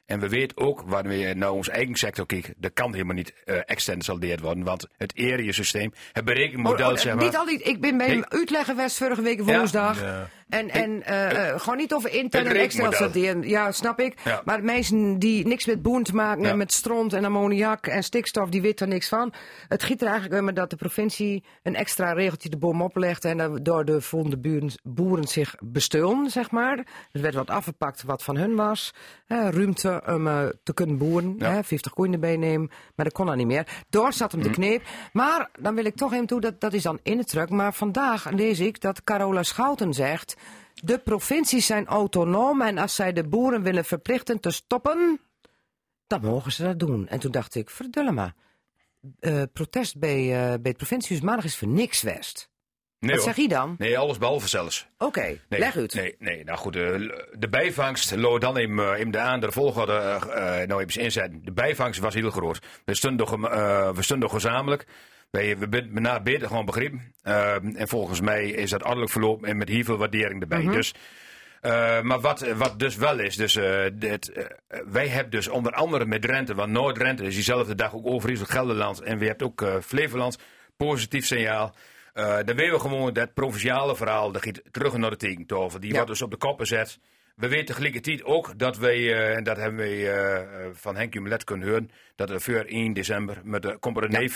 En 0.08 0.20
we 0.20 0.30
weten 0.30 0.58
ook, 0.58 0.82
wanneer 0.86 1.28
we 1.28 1.34
naar 1.34 1.52
onze 1.52 1.72
eigen 1.72 1.96
sector 1.96 2.26
kijken, 2.26 2.54
dat 2.58 2.74
kan 2.74 2.92
helemaal 2.94 3.16
niet 3.16 3.34
eh 3.46 3.56
extensialiseerd 3.66 4.40
worden. 4.40 4.64
Want 4.64 4.88
het 4.98 5.14
area-systeem, 5.18 5.94
het 6.14 6.26
berekenmodel, 6.26 6.86
Oh, 6.88 6.92
oh, 6.94 6.98
zeg 6.98 7.16
maar. 7.16 7.24
Niet 7.24 7.36
al 7.38 7.46
die, 7.46 7.62
ik 7.64 7.82
ben 7.82 7.98
bij 7.98 8.08
hem 8.08 8.16
Nee. 8.16 8.26
uitleggen 8.30 8.76
geweest 8.76 8.98
vorige 8.98 9.22
week 9.22 9.42
woensdag. 9.42 10.02
Ja. 10.02 10.30
En, 10.50 10.70
en 10.70 11.04
eh, 11.04 11.50
eh, 11.50 11.60
gewoon 11.60 11.78
niet 11.78 11.94
over 11.94 12.14
intern 12.14 12.46
en 12.46 12.56
extern 12.56 12.94
sorteren. 12.94 13.48
Ja, 13.48 13.72
snap 13.72 14.00
ik. 14.00 14.14
Ja. 14.24 14.42
Maar 14.46 14.64
mensen 14.64 15.20
die 15.20 15.48
niks 15.48 15.66
met 15.66 15.82
boen 15.82 16.04
te 16.04 16.16
maken 16.16 16.36
Ja. 16.38 16.42
hebben, 16.42 16.58
met 16.58 16.74
stront 16.74 17.14
en 17.14 17.26
ammoniak 17.26 17.88
en 17.88 18.04
stikstof, 18.04 18.50
die 18.50 18.62
weten 18.62 18.88
er 18.88 18.94
niks 18.94 19.08
van. 19.10 19.34
Het 19.68 19.84
giet 19.84 20.02
er 20.02 20.08
eigenlijk 20.08 20.42
om 20.42 20.54
dat 20.54 20.70
de 20.70 20.76
provincie 20.76 21.44
een 21.64 21.76
extra 21.76 22.12
regeltje 22.14 22.50
de 22.50 22.58
boom 22.58 22.82
oplegt 22.82 23.26
en 23.26 23.38
daardoor 23.38 23.86
de 23.86 24.02
vonden 24.02 24.42
buren, 24.42 24.72
boeren 24.84 25.28
zich 25.28 25.56
bestullen, 25.60 26.30
zeg 26.30 26.52
maar. 26.52 26.78
Er 27.12 27.22
werd 27.22 27.36
wat 27.36 27.50
afgepakt 27.50 28.04
wat 28.04 28.24
van 28.24 28.38
hun 28.38 28.56
was. 28.56 28.94
Hè, 29.26 29.50
ruimte 29.50 30.04
om 30.08 30.28
eh, 30.28 30.46
te 30.64 30.74
kunnen 30.74 30.98
boeren. 30.98 31.36
Ja. 31.38 31.52
Hè, 31.52 31.64
50 31.64 31.94
koeien 31.94 32.14
erbij 32.14 32.38
nemen. 32.38 32.70
Maar 32.96 33.06
dat 33.06 33.14
kon 33.14 33.26
dan 33.26 33.38
niet 33.38 33.48
meer. 33.48 33.68
Door 33.90 34.14
zat 34.14 34.32
hem 34.32 34.42
de 34.42 34.50
kneep. 34.50 34.82
Maar 35.14 35.50
dan 35.60 35.76
wil 35.76 35.86
ik 35.86 35.96
toch 35.96 36.14
even 36.14 36.26
toe, 36.26 36.42
dat, 36.42 36.62
dat 36.62 36.74
is 36.74 36.84
dan 36.84 37.00
in 37.04 37.18
het 37.18 37.28
druk. 37.28 37.50
Maar 37.50 37.74
vandaag 37.74 38.30
lees 38.32 38.60
ik 38.60 38.82
dat 38.82 39.04
Carola 39.04 39.44
Schouten 39.44 39.94
zegt... 39.94 40.36
De 40.84 40.98
provincies 41.00 41.66
zijn 41.66 41.86
autonoom 41.86 42.62
en 42.62 42.78
als 42.78 42.96
zij 42.96 43.14
de 43.14 43.24
boeren 43.28 43.62
willen 43.64 43.86
verplichten 43.86 44.40
te 44.40 44.52
stoppen... 44.52 45.20
dan 46.08 46.22
mogen 46.22 46.52
ze 46.52 46.64
dat 46.64 46.80
doen. 46.80 47.08
En 47.08 47.20
toen 47.20 47.32
dacht 47.32 47.56
ik, 47.56 47.70
verdulle 47.70 48.12
maar. 48.12 48.34
eh, 49.20 49.42
protest 49.54 49.98
bij, 50.00 50.18
eh, 50.20 50.48
bij 50.48 50.60
het 50.72 50.78
provinciehuis 50.78 51.22
maandag 51.28 51.46
is 51.46 51.58
voor 51.58 51.68
niks 51.68 52.02
West. 52.02 52.50
Nee, 53.00 53.12
Wat 53.16 53.20
hoor. 53.26 53.34
zeg 53.34 53.44
je 53.44 53.50
dan? 53.50 53.76
Nee, 53.78 53.98
alles 53.98 54.18
behalve 54.18 54.48
zelfs. 54.48 54.88
Oké, 54.98 55.22
Nee, 55.50 55.60
leg 55.60 55.76
uit. 55.78 55.94
Nee, 55.94 56.16
nee, 56.20 56.44
nou 56.44 56.58
goed, 56.58 56.76
eh, 56.76 56.82
de 57.32 57.48
bijvangst, 57.50 58.16
lo 58.16 58.40
dan 58.40 58.58
eh, 58.58 58.64
even 59.00 59.12
de 59.12 59.22
andere 59.22 59.52
volgorde 59.52 59.94
eh, 59.94 60.62
eh, 60.62 60.68
nou 60.68 60.84
even 60.84 61.02
inzetten. 61.02 61.42
De 61.46 61.52
bijvangst 61.52 62.00
was 62.00 62.14
heel 62.14 62.30
groot. 62.32 62.60
We 62.86 62.96
stonden, 62.96 63.42
we 63.96 64.02
stonden 64.04 64.30
gezamenlijk. 64.30 64.86
Wij, 65.30 65.58
we 65.58 65.68
zijn 65.72 65.90
na 65.94 66.20
beter 66.22 66.48
gewoon 66.48 66.66
begrepen. 66.66 67.14
Eh, 67.22 67.54
en 67.54 67.88
volgens 67.88 68.22
mij 68.22 68.50
is 68.50 68.70
dat 68.70 68.84
ordelijk 68.84 69.12
verlopen 69.12 69.48
en 69.50 69.58
met 69.58 69.70
heel 69.70 69.84
veel 69.84 69.98
waardering 69.98 70.42
erbij. 70.42 70.64
Dus, 70.66 70.94
eh, 71.62 72.02
maar 72.02 72.20
wat, 72.20 72.40
wat 72.54 72.80
dus 72.80 72.96
wel 72.96 73.20
is, 73.20 73.36
dus, 73.36 73.60
dit, 73.94 74.32
eh, 74.32 74.46
wij 74.86 75.08
hebben 75.08 75.32
dus 75.32 75.48
onder 75.48 75.72
andere 75.72 76.06
met 76.06 76.22
Drenthe, 76.22 76.56
want 76.56 76.72
Noord-Drenthe 76.72 77.24
is 77.24 77.34
diezelfde 77.36 77.76
dag 77.76 77.94
ook 77.94 78.06
Overijssel, 78.06 78.46
Gelderland 78.46 79.02
en 79.02 79.18
we 79.18 79.26
hebben 79.26 79.48
ook 79.48 79.66
Flevoland, 79.84 80.38
positief 80.78 81.26
signaal. 81.26 81.76
Dan 82.14 82.56
weten 82.56 82.74
we 82.74 82.80
gewoon 82.80 83.14
dat 83.14 83.34
provinciale 83.34 83.96
verhaal, 83.96 84.32
dat 84.32 84.44
gaat 84.44 84.62
terug 84.72 84.98
naar 84.98 85.10
de 85.10 85.16
tekentafel. 85.16 85.80
Die 85.80 85.90
Ja. 85.90 85.96
wordt 85.96 86.10
dus 86.12 86.22
op 86.22 86.32
de 86.32 86.38
kop 86.38 86.60
gezet. 86.60 87.00
We 87.36 87.48
weten 87.48 87.66
tegelijkertijd 87.66 88.24
ook 88.24 88.60
dat 88.60 88.78
wij, 88.78 89.34
en 89.36 89.44
dat 89.44 89.58
hebben 89.58 89.80
wij 89.80 90.46
van 90.74 90.96
Henk 90.96 91.14
Jumelet 91.14 91.44
kunnen 91.44 91.68
horen, 91.68 91.90
dat 92.16 92.30
er 92.30 92.42
voor 92.42 92.64
1 92.68 92.94
december 92.94 93.42
met 93.44 93.62
de 93.62 93.78
komt 93.78 93.98
er 93.98 94.04
een. 94.04 94.30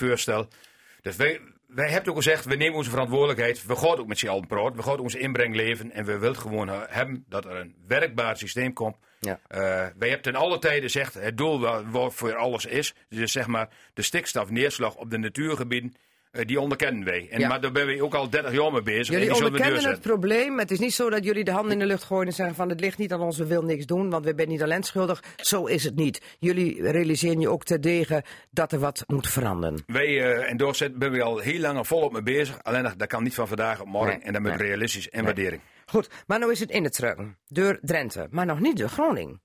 Dus 1.01 1.15
wij, 1.15 1.39
wij 1.67 1.89
hebben 1.89 2.09
ook 2.09 2.15
gezegd, 2.15 2.45
we 2.45 2.55
nemen 2.55 2.77
onze 2.77 2.89
verantwoordelijkheid. 2.89 3.65
We 3.65 3.75
gaan 3.75 3.97
ook 3.97 4.07
met 4.07 4.17
z'n 4.19 4.27
allen 4.27 4.47
praten. 4.47 4.75
We 4.75 4.83
gaan 4.83 4.99
onze 4.99 5.19
inbreng 5.19 5.55
leven. 5.55 5.91
En 5.91 6.05
we 6.05 6.17
willen 6.17 6.37
gewoon 6.37 6.67
hebben 6.69 7.25
dat 7.29 7.45
er 7.45 7.55
een 7.55 7.75
werkbaar 7.87 8.37
systeem 8.37 8.73
komt. 8.73 8.95
Ja. 9.19 9.39
Eh, 9.47 9.59
wij 9.97 10.07
hebben 10.09 10.21
ten 10.21 10.35
alle 10.35 10.59
tijden 10.59 10.81
gezegd, 10.81 11.13
het 11.13 11.37
doel 11.37 11.59
wa- 11.59 11.89
wat 11.89 12.13
voor 12.13 12.35
alles 12.35 12.65
is. 12.65 12.93
Dus 13.09 13.31
zeg 13.31 13.47
maar 13.47 13.69
de 13.93 14.01
stikstofneerslag 14.01 14.95
op 14.95 15.09
de 15.09 15.17
natuurgebieden. 15.17 15.93
Eh, 16.31 16.45
die 16.45 16.59
onderkennen 16.59 17.03
wij. 17.03 17.27
En, 17.29 17.39
Ja. 17.39 17.47
Maar 17.47 17.61
daar 17.61 17.71
ben 17.71 17.87
we 17.87 18.03
ook 18.03 18.15
al 18.15 18.29
30 18.29 18.53
jaar 18.53 18.71
mee 18.71 18.81
bezig. 18.81 19.15
Jullie 19.15 19.33
onderkennen 19.33 19.89
het 19.89 20.01
probleem. 20.01 20.59
Het 20.59 20.71
is 20.71 20.79
niet 20.79 20.93
zo 20.93 21.09
dat 21.09 21.23
jullie 21.23 21.43
de 21.43 21.51
handen 21.51 21.71
in 21.71 21.79
de 21.79 21.85
lucht 21.85 22.03
gooien 22.03 22.27
en 22.27 22.33
zeggen 22.33 22.55
van 22.55 22.69
het 22.69 22.79
ligt 22.79 22.97
niet 22.97 23.13
aan 23.13 23.21
ons, 23.21 23.37
we 23.37 23.45
willen 23.45 23.65
niks 23.65 23.85
doen, 23.85 24.09
want 24.09 24.25
we 24.25 24.33
zijn 24.35 24.49
niet 24.49 24.63
alleen 24.63 24.83
schuldig. 24.83 25.23
Zo 25.35 25.65
is 25.65 25.83
het 25.83 25.95
niet. 25.95 26.21
Jullie 26.39 26.91
realiseren 26.91 27.39
je 27.39 27.49
ook 27.49 27.63
terdege 27.63 28.23
dat 28.49 28.71
er 28.71 28.79
wat 28.79 29.03
moet 29.07 29.27
veranderen. 29.27 29.83
Wij, 29.85 30.05
eh, 30.05 30.49
en 30.49 30.57
doorzetten 30.57 30.99
ben 30.99 31.11
we 31.11 31.21
al 31.21 31.37
heel 31.37 31.59
lang 31.59 31.87
volop 31.87 32.11
mee 32.11 32.23
bezig. 32.23 32.63
Alleen 32.63 32.93
dat 32.97 33.07
kan 33.07 33.23
niet 33.23 33.33
van 33.33 33.47
vandaag 33.47 33.81
op 33.81 33.87
morgen. 33.87 34.17
Nee, 34.17 34.25
en 34.25 34.33
dan 34.33 34.41
met 34.41 34.57
nee. 34.57 34.67
realistisch 34.67 35.09
en 35.09 35.23
waardering. 35.23 35.61
Goed, 35.85 36.09
maar 36.27 36.39
nu 36.39 36.51
is 36.51 36.59
het 36.59 36.69
in 36.69 36.83
het 36.83 36.93
trucken. 36.93 37.37
Door 37.47 37.79
Drenthe, 37.81 38.27
maar 38.29 38.45
nog 38.45 38.59
niet 38.59 38.77
door 38.77 38.89
Groningen. 38.89 39.41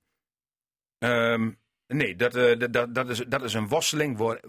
Ehm, 0.99 1.49
nee, 1.87 2.15
dat, 2.15 2.35
eh, 2.35 2.59
dat- 2.59 2.73
dat, 2.73 2.95
dat, 2.95 3.09
is, 3.09 3.23
dat 3.27 3.43
is 3.43 3.53
een 3.53 3.67
worsteling 3.67 4.17
waar, 4.17 4.39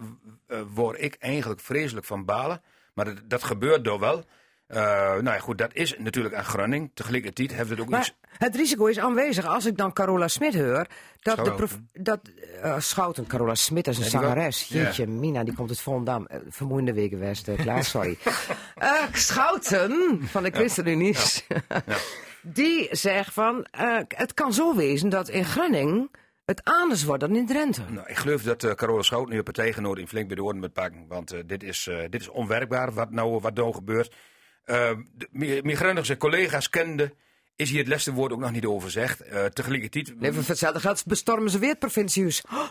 eh, 0.47 0.59
waar 0.73 0.97
ik 0.97 1.15
eigenlijk 1.19 1.61
vreselijk 1.61 2.05
van 2.05 2.25
balen. 2.25 2.61
Maar 2.93 3.05
dat, 3.05 3.15
dat 3.23 3.43
gebeurt 3.43 3.83
door 3.83 3.99
wel. 3.99 4.23
Eh, 4.67 4.79
nou 5.11 5.23
ja, 5.23 5.39
goed, 5.39 5.57
dat 5.57 5.73
is 5.73 5.95
natuurlijk 5.97 6.35
aan 6.35 6.43
Groningen. 6.43 6.91
Tegelijkertijd 6.93 7.53
heeft 7.53 7.69
het 7.69 7.79
ook 7.79 7.89
Maar 7.89 7.99
iets... 7.99 8.15
het 8.37 8.55
risico 8.55 8.85
is 8.85 8.99
aanwezig 8.99 9.45
als 9.45 9.65
ik 9.65 9.77
dan 9.77 9.93
Carola 9.93 10.27
Smit 10.27 10.53
hoor. 10.55 10.85
Dat 11.21 11.45
de 11.45 11.53
prof, 11.53 11.79
dat, 11.93 12.19
Schouten, 12.77 13.27
Carola 13.27 13.55
Smit 13.55 13.87
is 13.87 13.95
een 13.97 14.01
wel- 14.01 14.11
zangeres. 14.11 14.67
Ja. 14.67 14.81
Jeetje, 14.81 15.07
Mina, 15.07 15.43
die 15.43 15.53
komt 15.53 15.69
uit 15.69 15.79
Volendam. 15.81 16.25
Eh, 16.25 16.39
vermoeiende 16.49 16.93
weken 16.93 17.19
West, 17.19 17.49
klaar, 17.55 17.83
sorry. 17.83 18.17
Schouten 19.13 20.19
van 20.27 20.43
de 20.43 20.51
ChristenUnie. 20.51 21.15
Die 22.41 22.87
zegt 22.91 23.33
van, 23.33 23.65
het 24.07 24.33
kan 24.33 24.53
zo 24.53 24.75
wezen 24.75 25.09
dat 25.09 25.29
in 25.29 25.45
Groningen 25.45 26.09
het 26.49 26.63
anders 26.63 27.03
wordt 27.03 27.21
dan 27.21 27.35
in 27.35 27.45
Drenthe. 27.45 27.81
Nou, 27.89 28.09
ik 28.09 28.15
geloof 28.15 28.41
dat 28.41 28.63
eh 28.63 28.73
Carola 28.73 29.01
Schout 29.01 29.29
nu 29.29 29.37
een 29.37 29.43
partijgenoot 29.43 29.97
in 29.97 30.07
flink 30.07 30.27
bij 30.27 30.35
de 30.35 30.43
orde 30.43 30.59
moet 30.59 30.73
pakken. 30.73 31.07
Want 31.07 31.31
eh, 31.31 31.39
dit, 31.45 31.63
is, 31.63 31.87
eh, 31.87 31.99
dit 32.09 32.21
is 32.21 32.27
onwerkbaar 32.27 32.93
wat 32.93 33.11
nou, 33.11 33.39
wat 33.39 33.53
nou 33.53 33.73
gebeurt. 33.73 34.15
Mijn 34.65 34.95
mijn 35.31 35.75
Groningse 35.75 36.17
collega's 36.17 36.69
kende, 36.69 37.15
is 37.55 37.69
hier 37.69 37.79
het 37.79 37.87
laatste 37.87 38.13
woord 38.13 38.31
ook 38.31 38.39
nog 38.39 38.51
niet 38.51 38.65
over 38.65 38.81
gezegd. 38.81 39.23
Tegelijkertijd... 39.55 40.19
Nee, 40.19 40.31
hetzelfde 40.31 40.79
geld 40.79 41.05
bestormen 41.05 41.51
ze 41.51 41.59
weer 41.59 41.69
het 41.69 41.79
provinciehuis. 41.79 42.43
Oh. 42.51 42.69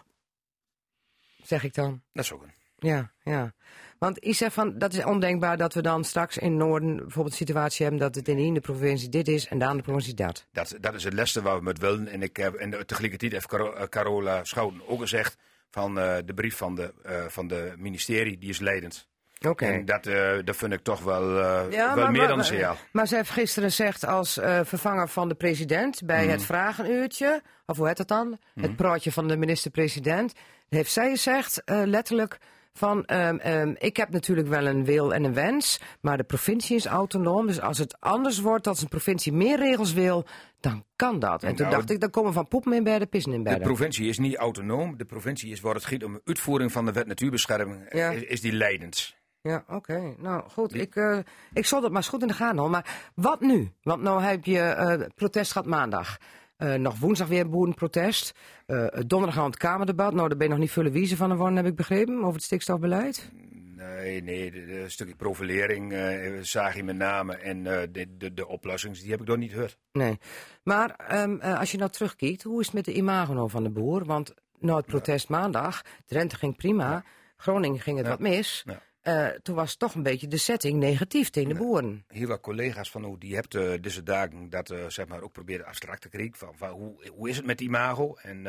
Zeg 1.42 1.64
ik 1.64 1.74
dan. 1.74 2.02
Dat 2.12 2.24
is 2.24 2.32
ook 2.32 2.42
een. 2.42 2.54
Ja, 2.78 3.12
ja. 3.22 3.54
Want 3.98 4.24
ik 4.24 4.34
zeg 4.34 4.52
van, 4.52 4.78
dat 4.78 4.92
is 4.92 5.04
ondenkbaar 5.04 5.56
dat 5.56 5.74
we 5.74 5.82
dan 5.82 6.04
straks 6.04 6.38
in 6.38 6.56
Noorden 6.56 6.96
bijvoorbeeld 6.96 7.30
een 7.30 7.46
situatie 7.46 7.82
hebben 7.86 8.00
dat 8.02 8.14
het 8.14 8.28
in 8.28 8.36
de 8.36 8.42
ene 8.42 8.60
provincie 8.60 9.08
dit 9.08 9.28
is 9.28 9.46
en 9.48 9.58
de 9.58 9.64
andere 9.64 9.82
provincie 9.84 10.14
dat. 10.14 10.46
Dat, 10.52 10.74
dat 10.80 10.94
is 10.94 11.04
het 11.04 11.12
laatste 11.12 11.42
waar 11.42 11.56
we 11.56 11.62
met 11.62 11.78
willen. 11.78 12.08
En, 12.08 12.22
ik 12.22 12.36
heb, 12.36 12.54
en 12.54 12.86
tegelijkertijd 12.86 13.32
heeft 13.32 13.52
eh, 13.52 13.82
Carola 13.88 14.44
Schouten 14.44 14.80
ook 14.88 15.00
gezegd 15.00 15.36
van 15.70 15.98
eh, 15.98 16.16
de 16.24 16.34
brief 16.34 16.56
van 16.56 16.74
de, 16.74 16.94
eh, 17.02 17.24
van 17.28 17.48
de 17.48 17.72
ministerie, 17.76 18.38
die 18.38 18.48
is 18.48 18.58
leidend. 18.58 19.08
Oké. 19.46 19.64
En 19.66 19.84
dat, 19.84 20.04
dat 20.44 20.56
vind 20.56 20.72
ik 20.72 20.82
toch 20.82 21.00
wel, 21.00 21.30
Ja, 21.38 21.66
wel 21.68 21.70
maar- 21.70 22.10
meer 22.10 22.18
maar- 22.20 22.28
dan 22.28 22.38
een 22.38 22.44
signaal. 22.44 22.76
Maar 22.92 23.06
ze 23.06 23.14
heeft 23.16 23.30
gisteren 23.30 23.68
gezegd 23.68 24.04
als 24.04 24.32
vervanger 24.62 25.08
van 25.08 25.28
de 25.28 25.34
president 25.34 26.02
bij 26.04 26.22
Mhm. 26.22 26.30
het 26.30 26.42
vragenuurtje, 26.42 27.42
of 27.66 27.76
hoe 27.76 27.86
heet 27.86 27.96
dat 27.96 28.08
dan? 28.08 28.38
Het 28.54 28.76
praatje 28.76 29.12
van 29.12 29.28
de 29.28 29.36
minister-president, 29.36 30.32
heeft 30.68 30.92
zij 30.92 31.10
gezegd 31.10 31.62
letterlijk 31.64 32.38
van 32.78 33.04
ehm, 33.04 33.36
ehm, 33.36 33.74
ik 33.78 33.96
heb 33.96 34.10
natuurlijk 34.10 34.48
wel 34.48 34.66
een 34.66 34.84
wil 34.84 35.14
en 35.14 35.24
een 35.24 35.34
wens, 35.34 35.80
maar 36.00 36.16
de 36.16 36.24
provincie 36.24 36.76
is 36.76 36.86
autonoom. 36.86 37.46
Dus 37.46 37.60
als 37.60 37.78
het 37.78 38.00
anders 38.00 38.40
wordt, 38.40 38.66
als 38.66 38.82
een 38.82 38.88
provincie 38.88 39.32
meer 39.32 39.58
regels 39.58 39.92
wil, 39.92 40.24
dan 40.60 40.84
kan 40.96 41.18
dat. 41.18 41.42
En 41.42 41.54
toen 41.54 41.66
Nou, 41.66 41.76
dacht 41.78 41.90
ik, 41.90 42.00
dan 42.00 42.10
komen 42.10 42.32
van 42.32 42.48
poepen 42.48 42.72
in 42.72 42.84
bedden, 42.84 43.08
pissen 43.08 43.32
in 43.32 43.38
De 43.38 43.44
bedden. 43.50 43.66
provincie 43.66 44.08
is 44.08 44.18
niet 44.18 44.36
autonoom. 44.36 44.96
De 44.96 45.04
provincie 45.04 45.50
is 45.52 45.60
waar 45.60 45.74
het 45.74 45.84
gaat 45.84 46.04
om 46.04 46.12
de 46.12 46.20
uitvoering 46.24 46.72
van 46.72 46.84
de 46.84 46.92
wet 46.92 47.06
natuurbescherming, 47.06 47.84
eh, 47.88 47.98
Ja. 47.98 48.10
is, 48.10 48.22
is 48.22 48.40
die 48.40 48.52
leidend. 48.52 49.16
Ja, 49.40 49.64
oké. 49.68 50.14
Nou 50.18 50.42
goed, 50.50 50.74
ik, 50.74 50.96
eh, 50.96 51.18
ik 51.52 51.66
zal 51.66 51.80
dat 51.80 51.88
maar 51.90 52.00
eens 52.00 52.08
goed 52.10 52.22
in 52.22 52.28
de 52.28 52.34
gaten 52.34 52.56
houden. 52.58 52.70
Maar 52.84 53.12
wat 53.14 53.40
nu? 53.40 53.70
Want 53.82 54.02
nou 54.02 54.22
heb 54.22 54.44
je 54.44 54.60
eh, 54.60 55.06
protest 55.14 55.52
gehad 55.52 55.66
maandag. 55.66 56.18
Eh, 56.58 56.74
nog 56.74 56.98
woensdag 56.98 57.28
weer 57.28 57.40
een 57.40 57.50
boerenprotest. 57.50 58.32
Eh 58.66 58.86
donderdag 59.06 59.38
aan 59.38 59.44
het 59.50 59.56
Kamerdebat. 59.56 60.14
Nou, 60.14 60.28
daar 60.28 60.36
ben 60.36 60.46
je 60.46 60.52
nog 60.52 60.62
niet 60.62 60.70
veel 60.72 60.90
wiezen 60.90 61.16
van 61.16 61.30
geworden, 61.30 61.56
heb 61.56 61.66
ik 61.66 61.76
begrepen, 61.76 62.18
over 62.18 62.32
het 62.34 62.42
stikstofbeleid. 62.42 63.30
Nee, 63.76 64.22
nee, 64.22 64.50
de 64.50 64.84
stukje 64.86 65.14
profilering 65.16 65.92
eh 65.92 66.38
zag 66.42 66.74
je 66.76 66.84
met 66.84 66.96
name. 66.96 67.36
En 67.36 67.66
eh, 67.66 67.86
de, 67.92 68.16
de, 68.16 68.34
de 68.34 68.46
oplossingen, 68.46 68.96
die 69.00 69.10
heb 69.10 69.20
ik 69.20 69.26
nog 69.26 69.36
niet 69.36 69.52
gehoord. 69.52 69.78
Nee. 69.92 70.18
Maar 70.62 70.94
ehm, 70.96 71.36
eh, 71.40 71.58
als 71.58 71.70
je 71.70 71.78
nou 71.78 71.90
terugkijkt, 71.90 72.42
hoe 72.42 72.60
is 72.60 72.66
het 72.66 72.74
met 72.74 72.84
de 72.84 72.94
imago 72.94 73.48
van 73.48 73.62
de 73.62 73.70
boer? 73.70 74.04
Want 74.04 74.34
nou, 74.60 74.76
het 74.76 74.86
protest 74.86 75.28
maandag, 75.28 75.82
Drenthe 76.06 76.36
ging 76.36 76.56
prima, 76.56 77.04
Groningen 77.36 77.80
ging 77.80 77.96
het 77.96 78.06
Ja. 78.06 78.12
wat 78.12 78.20
mis. 78.20 78.64
Eh, 79.08 79.26
toen 79.42 79.54
was 79.54 79.76
toch 79.76 79.94
een 79.94 80.02
beetje 80.02 80.28
de 80.28 80.36
setting 80.36 80.78
negatief 80.78 81.30
tegen 81.30 81.48
de 81.48 81.54
boeren. 81.54 82.04
Heel 82.08 82.26
wat 82.28 82.40
collega's 82.40 82.90
van 82.90 83.04
hoe 83.04 83.18
die 83.18 83.34
hebt 83.34 83.54
eh, 83.54 83.70
deze 83.80 84.02
dagen 84.02 84.50
dat 84.50 84.70
eh, 84.70 84.78
zeg 84.88 85.06
maar 85.08 85.22
ook 85.22 85.32
proberen 85.32 85.66
abstract 85.66 86.00
te 86.02 86.08
krijgen. 86.08 86.36
Van, 86.36 86.52
van 86.56 86.68
hoe, 86.70 87.10
hoe 87.16 87.28
is 87.28 87.36
het 87.36 87.46
met 87.46 87.60
imago? 87.60 88.14
En 88.22 88.44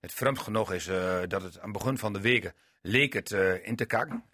het 0.00 0.12
vreemd 0.12 0.38
genoeg 0.38 0.72
is 0.72 0.84
dat 1.28 1.42
het 1.42 1.58
aan 1.58 1.70
het 1.70 1.72
begin 1.72 1.98
van 1.98 2.12
de 2.12 2.20
weken 2.20 2.52
leek 2.82 3.12
het 3.12 3.30
in 3.62 3.76
te 3.76 3.84
kakken. 3.84 4.24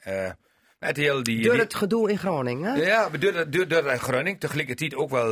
Met 0.78 0.96
heel 0.96 1.22
die, 1.22 1.42
Door 1.42 1.52
die- 1.52 1.62
het 1.62 1.74
gedoe 1.74 2.10
in 2.10 2.18
Groningen. 2.18 2.76
Ja, 2.80 3.08
door, 3.08 3.50
door, 3.50 3.68
door 3.68 3.82
Groningen. 3.98 4.38
Tegelijkertijd 4.38 4.94
ook 4.94 5.10
wel, 5.10 5.26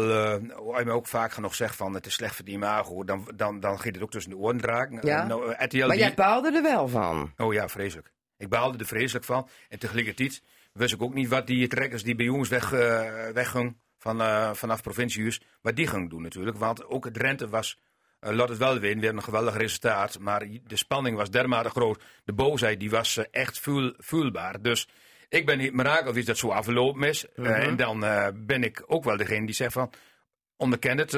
hoe 0.57 0.79
je 0.79 0.85
me 0.85 0.91
ook 0.93 1.07
vaak 1.07 1.33
genoeg 1.33 1.55
zegt 1.55 1.77
van 1.77 1.95
het 1.95 2.07
is 2.07 2.15
slecht 2.15 2.35
voor 2.37 2.45
die 2.45 2.55
imago. 2.55 3.05
Dan, 3.05 3.29
dan, 3.37 3.61
dan 3.61 3.77
gaat 3.81 3.95
het 3.95 4.03
ook 4.03 4.11
tussen 4.11 4.31
de 4.31 4.37
oren 4.39 4.61
draken. 4.61 4.99
Ja. 5.03 5.27
Nou, 5.27 5.47
Maar 5.47 5.69
die- 5.69 5.79
jij 5.99 6.15
baalde 6.15 6.53
er 6.57 6.63
wel 6.63 6.89
van. 6.89 7.33
Oh 7.37 7.53
ja, 7.53 7.69
vreselijk. 7.69 8.13
Ik 8.43 8.49
baalde 8.49 8.79
er 8.79 8.87
vreselijk 8.87 9.25
van. 9.25 9.49
En 9.69 9.79
tegelijkertijd 9.79 10.43
wist 10.73 10.95
ik 10.95 11.03
ook 11.03 11.15
niet 11.15 11.29
wat 11.29 11.47
die 11.47 11.69
trekkers 11.69 12.03
die 12.03 12.15
bij 12.15 12.25
jongens 12.25 12.49
weg, 12.49 12.73
eh 12.73 13.29
weggingen 13.29 13.81
van, 13.99 14.21
eh, 14.21 14.53
vanaf 14.53 14.83
provinciehuis, 14.83 15.41
wat 15.61 15.77
die 15.77 15.87
gingen 15.87 16.09
doen 16.09 16.23
natuurlijk. 16.23 16.57
Want 16.57 16.87
ook 16.87 17.05
het 17.05 17.15
Drenthe 17.15 17.49
was, 17.49 17.79
eh, 18.21 18.33
laat 18.33 18.49
het 18.49 18.59
wel 18.59 18.79
weten, 18.79 18.99
we 18.99 19.05
hebben 19.05 19.17
een 19.17 19.23
geweldig 19.23 19.57
resultaat. 19.57 20.19
Maar 20.19 20.47
de 20.67 20.77
spanning 20.77 21.17
was 21.17 21.31
dermate 21.31 21.71
groot. 21.71 22.03
De 22.25 22.33
boosheid 22.33 22.81
die 22.81 22.91
was 22.91 23.31
echt 23.31 23.59
voel, 23.59 23.93
voelbaar. 23.97 24.63
Dus 24.63 24.89
ik 25.29 25.47
ben 25.47 25.59
niet 25.59 25.73
mirakel 25.73 26.13
wie 26.13 26.25
dat 26.25 26.39
zo 26.39 26.49
afgelopen 26.49 27.03
is. 27.03 27.27
Eh, 27.35 27.67
en 27.67 27.77
dan 27.77 28.01
ben 28.47 28.63
ik 28.63 28.85
ook 28.87 29.05
wel 29.05 29.17
degene 29.17 29.47
die 29.47 29.55
zegt 29.55 29.73
van... 29.73 29.91
Onderken 30.57 30.99
het, 30.99 31.11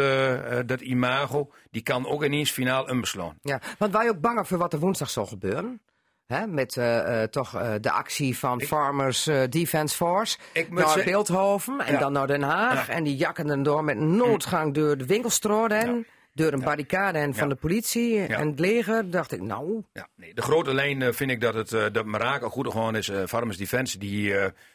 dat 0.68 0.80
imago, 0.80 1.52
die 1.70 1.82
kan 1.82 2.06
ook 2.06 2.24
ineens 2.24 2.50
finaal 2.50 2.88
inbeslaan. 2.88 3.38
Ja, 3.42 3.60
want 3.78 3.92
wij 3.92 4.08
ook 4.08 4.20
bang 4.20 4.48
voor 4.48 4.58
wat 4.58 4.72
er 4.72 4.78
woensdag 4.78 5.10
zal 5.10 5.26
gebeuren. 5.26 5.80
Hè, 6.26 6.46
met 6.46 6.76
eh, 6.76 7.22
eh, 7.22 7.28
toch 7.28 7.54
eh, 7.54 7.72
de 7.80 7.90
actie 7.90 8.38
van 8.38 8.60
Farmers 8.60 9.28
Defence 9.48 9.96
Force. 9.96 10.38
Naar 10.70 10.86
zeggen- 10.88 11.04
Beeldhoven 11.04 11.80
en 11.80 11.92
Ja. 11.92 11.98
dan 11.98 12.12
naar 12.12 12.26
Den 12.26 12.42
Haag. 12.42 12.86
Ja. 12.86 12.92
En 12.92 13.04
die 13.04 13.16
jakken 13.16 13.46
dan 13.46 13.62
door 13.62 13.84
met 13.84 13.96
een 13.96 14.16
noodgang 14.16 14.74
door 14.74 14.96
de 14.96 15.06
winkelstraat 15.06 15.70
en. 15.70 16.06
Door 16.36 16.52
een 16.52 16.60
barricade 16.62 17.18
en 17.18 17.34
van 17.34 17.48
de 17.48 17.54
politie 17.54 18.26
en 18.26 18.48
het 18.48 18.58
leger. 18.58 19.10
dacht 19.10 19.32
ik, 19.32 19.40
nou, 19.40 19.82
Ja, 19.92 20.08
nee, 20.16 20.34
de 20.34 20.42
grote 20.42 20.74
lijn 20.74 21.14
vind 21.14 21.30
ik 21.30 21.40
dat 21.40 21.54
het 21.54 21.94
dat 21.94 22.04
Marakel 22.04 22.48
goed 22.50 22.70
gewoon 22.70 22.96
is. 22.96 23.10
Farmers 23.26 23.56
Defense, 23.56 23.98
die, 23.98 24.32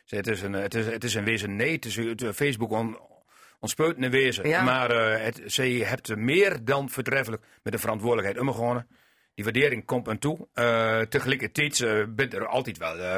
het, 0.08 0.28
is 0.28 0.42
een, 0.42 0.54
het, 0.54 0.76
is, 0.76 0.86
het 0.86 1.04
is 1.04 1.14
een 1.16 1.24
wezen 1.24 1.56
nee. 1.56 1.72
Het 1.72 1.86
is 1.86 1.96
het, 1.96 2.24
Facebook 2.34 2.72
on, 2.72 2.98
ontspeut 3.60 3.98
in 3.98 4.12
wezen. 4.12 4.64
Maar 4.64 4.90
het, 5.22 5.42
zij 5.46 5.70
hebt 5.72 6.16
meer 6.16 6.58
dan 6.64 6.90
vertreffelijk 6.90 7.44
met 7.64 7.74
de 7.74 7.80
verantwoordelijkheid 7.80 8.40
omgegaan. 8.48 8.88
Die 9.40 9.48
waardering 9.52 9.86
komt 9.86 10.08
aan 10.08 10.20
toe. 10.20 10.48
Eh 10.54 11.00
tegelijkertijd 11.02 11.82
eh 11.82 12.04
bent 12.10 12.34
er 12.34 12.48
altijd 12.48 12.78
wel... 12.78 12.98
eh 13.00 13.16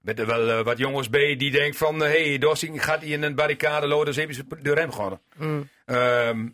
bent 0.00 0.18
er 0.18 0.26
wel 0.26 0.50
eh, 0.50 0.64
wat 0.64 0.78
jongens 0.78 1.10
bij 1.10 1.36
die 1.36 1.50
denken 1.50 1.78
van... 1.78 2.00
Hé, 2.00 2.28
hey, 2.28 2.38
Dorsing 2.38 2.84
gaat 2.84 3.00
hij 3.00 3.08
in 3.08 3.22
een 3.22 3.34
barricade 3.34 3.86
lopen, 3.86 4.06
dus 4.06 4.16
hebben 4.16 4.34
ze 4.36 4.44
de 4.62 4.74
rem. 4.74 4.90
Ehm, 4.90 6.48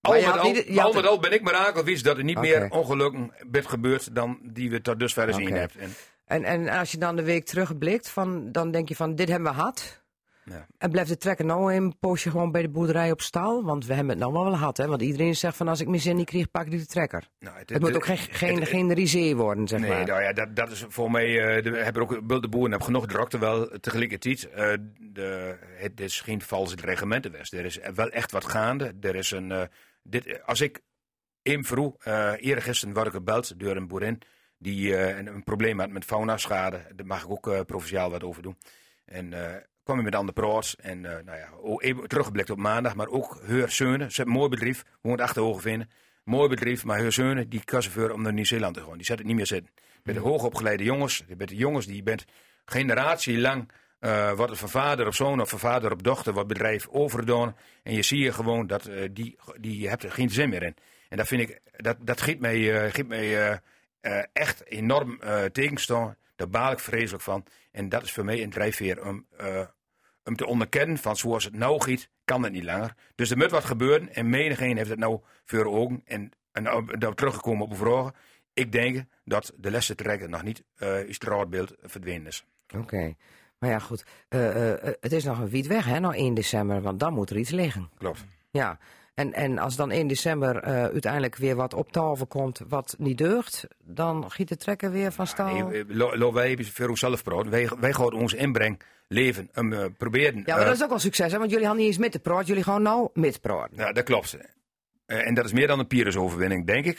al 0.00 0.12
Mm. 0.12 0.20
met 0.20 0.24
had 0.24 0.38
al, 0.38 0.50
niet- 0.50 0.68
met 0.94 1.06
al 1.06 1.18
ben 1.20 1.32
ik 1.32 1.42
mirakel 1.42 1.84
wist 1.84 2.04
dat 2.04 2.16
er 2.18 2.24
niet 2.24 2.38
meer 2.40 2.70
ongelukken 2.70 3.32
bent 3.46 3.66
gebeurd 3.66 4.14
dan 4.14 4.38
die 4.42 4.70
we 4.70 4.80
tot 4.80 4.98
dusver 4.98 5.26
gezien 5.26 5.52
hebben. 5.52 5.80
En, 5.80 5.94
En, 6.26 6.44
en 6.44 6.68
als 6.68 6.90
je 6.90 6.98
dan 6.98 7.16
de 7.16 7.22
week 7.22 7.44
terugblikt, 7.44 8.08
van, 8.08 8.52
dan 8.52 8.70
denk 8.70 8.88
je 8.88 8.96
van 8.96 9.14
dit 9.14 9.28
hebben 9.28 9.48
we 9.52 9.58
gehad. 9.58 10.04
Ja. 10.50 10.66
En 10.78 10.90
blijft 10.90 11.08
de 11.10 11.16
trekker 11.16 11.44
nou 11.44 11.74
een 11.74 11.98
poosje 11.98 12.30
gewoon 12.30 12.52
bij 12.52 12.62
de 12.62 12.68
boerderij 12.68 13.10
op 13.10 13.20
stal? 13.20 13.64
Want 13.64 13.86
we 13.86 13.94
hebben 13.94 14.10
het 14.12 14.18
nou 14.18 14.32
wel 14.32 14.52
gehad, 14.52 14.76
hè? 14.76 14.86
Want 14.86 15.02
iedereen 15.02 15.36
zegt 15.36 15.56
van 15.56 15.68
als 15.68 15.80
ik 15.80 15.88
mijn 15.88 16.00
zin 16.00 16.16
niet 16.16 16.26
krijg, 16.26 16.50
pak 16.50 16.64
ik 16.64 16.70
de 16.70 16.86
trekker. 16.86 17.28
nou, 17.38 17.56
Het 17.58 17.80
moet 17.80 17.96
ook 17.96 18.04
geen, 18.06 18.64
geen, 18.66 18.92
risée 18.94 19.36
worden, 19.36 19.68
zeg 19.68 19.80
Nee, 19.80 19.90
maar. 19.90 20.06
nou 20.06 20.22
ja, 20.22 20.32
dat, 20.32 20.56
dat 20.56 20.70
is 20.70 20.84
voor 20.88 21.10
mij. 21.10 21.56
eh 21.56 21.62
de, 21.62 21.70
hebben 21.70 22.02
ook, 22.02 22.10
de 22.42 22.48
boeren 22.48 22.70
hebben 22.70 22.82
genoeg 22.82 23.06
drukte 23.06 23.38
wel. 23.38 23.68
Tegelijkertijd, 23.80 24.48
eh 24.50 24.72
de, 24.98 25.56
het 25.76 26.00
is 26.00 26.20
geen 26.20 26.42
vals 26.42 26.74
regimentenwest. 26.74 27.52
Er 27.52 27.64
is 27.64 27.78
wel 27.94 28.08
echt 28.08 28.32
wat 28.32 28.44
gaande. 28.44 28.94
Er 29.00 29.14
is 29.14 29.30
een. 29.30 29.50
eh, 29.52 29.62
dit, 30.02 30.42
als 30.44 30.60
ik 30.60 30.80
in 31.42 31.64
vroeg, 31.64 31.96
eh 31.98 32.32
eergisteren 32.36 32.94
werd 32.94 33.06
ik 33.06 33.12
gebeld 33.12 33.60
door 33.60 33.76
een 33.76 33.88
boerin 33.88 34.20
die 34.58 34.96
een, 34.98 35.26
een 35.26 35.44
probleem 35.44 35.78
had 35.80 35.90
met 35.90 36.04
faunaschade. 36.04 36.80
Daar 36.94 37.06
mag 37.06 37.22
ik 37.24 37.30
ook 37.30 37.66
provinciaal 37.66 38.10
wat 38.10 38.24
over 38.24 38.42
doen. 38.42 38.58
En 39.04 39.32
kwam 39.86 39.98
ik 39.98 40.04
met 40.04 40.26
de 40.26 40.32
praat. 40.32 40.76
En 40.80 41.04
eh, 41.04 41.24
nou 41.24 41.38
ja, 41.38 41.48
even 41.78 42.08
teruggeblikt 42.08 42.50
op 42.50 42.58
maandag, 42.58 42.94
maar 42.94 43.08
ook 43.08 43.38
Heur 43.42 43.70
Zeunen. 43.70 44.10
Ze 44.10 44.16
hebben 44.16 44.34
een 44.34 44.40
mooi 44.40 44.50
bedrijf, 44.50 44.84
woont 45.00 45.20
achter 45.20 45.42
Hogevinden. 45.42 45.90
Mooi 46.24 46.48
bedrijf, 46.48 46.84
maar 46.84 46.98
Heur 46.98 47.12
Zeunen, 47.12 47.48
die 47.48 47.64
kassen 47.64 47.92
voor 47.92 48.10
om 48.10 48.22
naar 48.22 48.32
Nieuw-Zeeland 48.32 48.74
te 48.74 48.80
gaan. 48.80 48.96
Die 48.96 49.04
zetten 49.04 49.16
het 49.16 49.26
niet 49.26 49.36
meer 49.36 49.46
zitten. 49.46 49.72
Met 50.02 50.14
de 50.14 50.20
hoogopgeleide 50.20 50.84
jongens, 50.84 51.24
met 51.36 51.48
de 51.48 51.56
jongens 51.56 51.86
die 51.86 52.02
bent 52.02 52.24
generatielang 52.64 53.70
eh 53.98 54.32
wordt 54.32 54.50
het 54.50 54.60
van 54.60 54.68
vader 54.68 55.06
op 55.06 55.14
zoon 55.14 55.40
of 55.40 55.48
van 55.48 55.58
vader 55.58 55.92
op 55.92 56.02
dochter 56.02 56.32
wordt 56.32 56.48
bedrijf 56.48 56.88
overdaan. 56.88 57.56
En 57.82 57.92
je 57.92 58.02
zie 58.02 58.18
je 58.18 58.32
gewoon 58.32 58.66
dat 58.66 58.86
eh, 58.86 59.08
die, 59.12 59.38
die 59.60 59.88
hebt 59.88 60.02
er 60.02 60.12
geen 60.12 60.30
zin 60.30 60.48
meer 60.48 60.62
in. 60.62 60.76
En 61.08 61.16
dat 61.16 61.26
vind 61.26 61.42
ik, 61.42 61.60
dat, 61.76 61.96
dat 62.00 62.20
geeft 62.20 62.38
mij, 62.38 62.90
geeft 62.90 63.08
mij 63.08 63.60
echt 64.32 64.64
enorm 64.64 65.20
eh 65.20 65.44
tegenstaan. 65.44 66.16
Daar 66.36 66.48
baal 66.48 66.72
ik 66.72 66.78
vreselijk 66.78 67.22
van. 67.22 67.44
En 67.72 67.88
dat 67.88 68.02
is 68.02 68.12
voor 68.12 68.24
mij 68.24 68.42
een 68.42 68.50
drijfveer 68.50 69.04
om, 69.04 69.26
om 70.26 70.36
te 70.36 70.46
onderkennen 70.46 70.98
van 70.98 71.16
zoals 71.16 71.44
het 71.44 71.54
nou 71.56 71.80
giet, 71.80 72.08
kan 72.24 72.42
het 72.42 72.52
niet 72.52 72.64
langer. 72.64 72.94
Dus 73.14 73.30
er 73.30 73.36
moet 73.36 73.50
wat 73.50 73.64
gebeuren 73.64 74.14
en 74.14 74.28
menigeen 74.28 74.76
heeft 74.76 74.90
het 74.90 74.98
nou 74.98 75.20
voor 75.44 75.64
ogen. 75.64 76.02
En, 76.04 76.30
en 76.52 76.62
nou, 76.62 76.96
nou 76.98 77.14
teruggekomen 77.14 77.64
op 77.64 77.70
de 77.70 77.76
vragen. 77.76 78.14
Ik 78.52 78.72
denk 78.72 79.04
dat 79.24 79.52
de 79.56 79.70
lessen 79.70 79.96
trekken 79.96 80.30
nog 80.30 80.42
niet 80.42 80.64
eh 80.76 81.02
is 81.02 81.18
het 81.18 81.74
verdwenen 81.82 82.26
is. 82.26 82.46
Oké. 82.76 83.14
Maar 83.58 83.70
ja, 83.70 83.78
goed. 83.78 84.04
Eh, 84.28 84.72
eh, 84.72 84.94
het 85.00 85.12
is 85.12 85.24
nog 85.24 85.38
een 85.38 85.48
wiet 85.48 85.66
weg, 85.66 85.84
hè, 85.84 86.00
nog 86.00 86.14
1 86.14 86.34
december, 86.34 86.82
want 86.82 87.00
dan 87.00 87.12
moet 87.12 87.30
er 87.30 87.36
iets 87.36 87.50
liggen. 87.50 87.90
Klopt. 87.98 88.24
Ja. 88.50 88.78
En, 89.16 89.32
en 89.32 89.58
als 89.58 89.76
dan 89.76 89.90
1 89.90 90.06
december 90.06 90.56
eh, 90.56 90.82
uiteindelijk 90.82 91.36
weer 91.36 91.56
wat 91.56 91.74
op 91.74 91.92
tafel 91.92 92.26
komt 92.26 92.60
wat 92.68 92.94
niet 92.98 93.18
deugt, 93.18 93.66
dan 93.84 94.30
giet 94.30 94.48
de 94.48 94.56
trekker 94.56 94.90
weer 94.90 95.12
van 95.12 95.26
stal. 95.26 95.46
Nee, 95.46 95.84
eh, 95.84 96.32
wij 96.32 96.48
hebben 96.48 96.66
voor 96.66 96.88
onszelf. 96.88 97.22
Wij, 97.24 97.70
wij 97.80 97.92
gaan 97.92 98.12
ons 98.12 98.32
inbreng 98.32 98.80
leven 99.08 99.50
om 99.54 99.72
eh, 99.72 99.84
proberen. 99.98 100.42
ja, 100.46 100.56
maar 100.56 100.64
dat 100.64 100.74
is 100.74 100.82
ook 100.82 100.88
wel 100.88 100.98
succes, 100.98 101.32
hè, 101.32 101.38
want 101.38 101.50
jullie 101.50 101.66
hadden 101.66 101.84
niet 101.84 101.92
eens 101.92 102.02
met 102.02 102.12
te 102.12 102.18
praten, 102.18 102.46
jullie 102.46 102.62
gewoon 102.62 102.82
nou 102.82 103.08
met 103.14 103.40
praten. 103.40 103.76
Ja, 103.76 103.92
dat 103.92 104.04
klopt. 104.04 104.36
En 105.06 105.34
dat 105.34 105.44
is 105.44 105.52
meer 105.52 105.66
dan 105.66 105.78
een 105.78 105.86
Pyrrhus-overwinning, 105.86 106.66
denk 106.66 106.84
ik. 106.84 106.98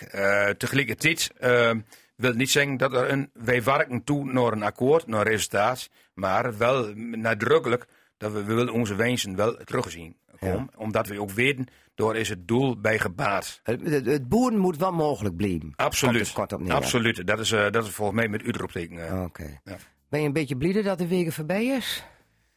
Tegelijkertijd 0.57 1.31
eh, 1.38 1.72
wil 2.15 2.34
niet 2.34 2.49
zeggen 2.49 2.77
dat 2.77 2.94
er 2.94 3.11
een... 3.11 3.30
Wij 3.34 3.64
werken 3.64 4.03
toe 4.03 4.31
naar 4.31 4.52
een 4.52 4.64
akkoord, 4.64 5.07
naar 5.07 5.19
een 5.19 5.31
resultaat. 5.31 5.89
Maar 6.14 6.57
wel 6.57 6.94
nadrukkelijk 6.95 7.85
dat 8.18 8.31
we, 8.31 8.44
we 8.44 8.53
willen 8.53 8.73
onze 8.73 8.95
wensen 8.95 9.35
wel 9.35 9.56
teruggezien 9.64 10.15
komen. 10.39 10.69
Omdat 10.77 11.07
we 11.07 11.22
ook 11.22 11.31
weten, 11.31 11.68
door 11.95 12.15
is 12.15 12.30
het 12.30 12.47
doel 12.47 12.80
bij 12.80 12.99
gebaat. 12.99 13.59
Het, 13.64 13.81
het, 13.89 14.05
het 14.05 14.30
boeren 14.30 14.59
moet 14.59 14.77
wel 14.77 14.91
mogelijk 14.91 15.35
blijven. 15.35 15.73
Absoluut. 15.76 16.31
kort 16.31 16.53
op 16.53 16.59
neer. 16.61 16.73
Absoluut. 16.73 17.27
Dat 17.27 17.39
is, 17.39 17.51
eh, 17.51 17.69
dat 17.72 17.85
is 17.85 17.89
volgens 17.91 18.18
mij 18.18 18.27
met 18.27 18.43
uitroepteken. 18.43 19.07
eh. 19.07 19.23
Oké. 19.23 19.59
Ja. 19.64 19.77
Ben 20.09 20.19
je 20.19 20.26
een 20.27 20.34
beetje 20.34 20.57
blij 20.57 20.81
dat 20.81 20.97
de 20.97 21.07
weken 21.07 21.31
voorbij 21.34 21.65
is? 21.65 22.03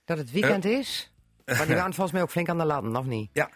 Dat 0.05 0.19
het 0.19 0.31
weekend 0.31 0.65
is? 0.65 1.13
Maar 1.45 1.67
die 1.67 1.75
waren 1.81 1.93
volgens 1.95 2.13
mij 2.13 2.23
ook 2.23 2.31
flink 2.31 2.49
aan 2.49 2.59
de 2.59 2.65
latten, 2.65 2.97
of 2.97 3.05
niet? 3.07 3.31
Ja. 3.33 3.51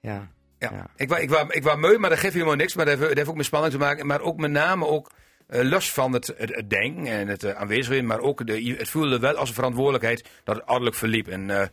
Ja. 0.00 0.30
Ja. 0.58 0.72
Ja. 0.72 0.86
Ik, 0.96 1.08
was, 1.08 1.18
ik, 1.18 1.30
was, 1.30 1.44
ik 1.48 1.62
was 1.62 1.76
mooi, 1.76 1.98
maar 1.98 2.10
dat 2.10 2.18
geeft 2.18 2.34
helemaal 2.34 2.54
niks. 2.54 2.74
Maar 2.74 2.84
dat 2.84 2.94
heeft, 2.94 3.08
dat 3.08 3.16
heeft 3.16 3.30
ook 3.30 3.36
met 3.36 3.44
spanning 3.46 3.72
te 3.72 3.78
maken. 3.78 4.06
Maar 4.06 4.20
ook 4.20 4.36
met 4.36 4.50
name 4.50 4.86
ook 4.86 5.10
eh, 5.46 5.62
los 5.62 5.92
van 5.92 6.12
het, 6.12 6.26
het, 6.36 6.54
het 6.54 6.70
denken 6.70 7.06
en 7.06 7.28
het 7.28 7.42
uh, 7.44 7.50
aanwezig 7.50 7.84
zijn. 7.84 8.06
Maar 8.06 8.20
ook 8.20 8.46
de, 8.46 8.74
het 8.78 8.88
voelde 8.88 9.18
wel 9.18 9.34
als 9.36 9.48
een 9.48 9.54
verantwoordelijkheid 9.54 10.28
dat 10.44 10.56
het 10.56 10.68
ordelijk 10.68 10.96
verliep. 10.96 11.28
En 11.28 11.50
eh, 11.50 11.66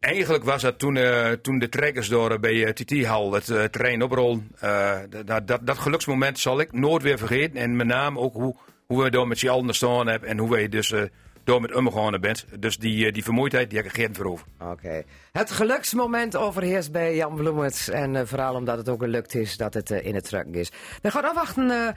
eigenlijk 0.00 0.44
was 0.44 0.62
dat 0.62 0.78
toen, 0.78 0.96
eh, 0.96 1.30
toen 1.32 1.58
de 1.58 1.68
trekkers 1.68 2.08
door 2.08 2.30
eh, 2.30 2.38
bij 2.38 2.72
TT 2.72 3.04
Hal 3.04 3.32
het 3.32 3.48
eh, 3.48 3.64
terrein 3.64 4.02
oprollen. 4.02 4.48
eh, 4.58 4.98
dat, 5.24 5.46
dat, 5.46 5.66
dat 5.66 5.78
geluksmoment 5.78 6.38
zal 6.38 6.60
ik 6.60 6.72
nooit 6.72 7.02
weer 7.02 7.18
vergeten. 7.18 7.56
En 7.60 7.76
met 7.76 7.86
name 7.86 8.18
ook 8.18 8.34
hoe, 8.34 8.56
hoe 8.86 9.02
we 9.02 9.10
door 9.10 9.28
met 9.28 9.38
z'n 9.38 9.48
allen 9.48 9.74
staan 9.74 10.06
hebben. 10.06 10.28
En 10.28 10.38
hoe 10.38 10.50
wij 10.50 10.68
dus 10.68 10.92
eh, 10.92 11.02
door 11.44 11.60
met 11.60 11.74
omgegaan 11.74 12.20
bent. 12.20 12.46
Dus 12.58 12.78
die, 12.78 13.06
eh, 13.06 13.12
die 13.12 13.22
vermoeidheid 13.24 13.70
die 13.70 13.78
heb 13.78 13.86
ik 13.88 13.94
geen 13.94 14.24
over. 14.26 14.46
Oké. 14.60 15.02
Het 15.32 15.50
geluksmoment 15.50 16.36
overheerst 16.36 16.92
bij 16.92 17.16
Jan 17.16 17.34
Bloemert. 17.34 17.88
En 17.88 18.16
eh, 18.16 18.22
vooral 18.24 18.54
omdat 18.54 18.78
het 18.78 18.88
ook 18.88 19.02
gelukt 19.02 19.34
is 19.34 19.56
dat 19.56 19.74
het 19.74 19.90
eh, 19.90 20.06
in 20.06 20.14
het 20.14 20.24
truck 20.24 20.46
is. 20.46 20.72
We 21.02 21.10
gaan 21.10 21.24
afwachten 21.24 21.70
eh, 21.70 21.88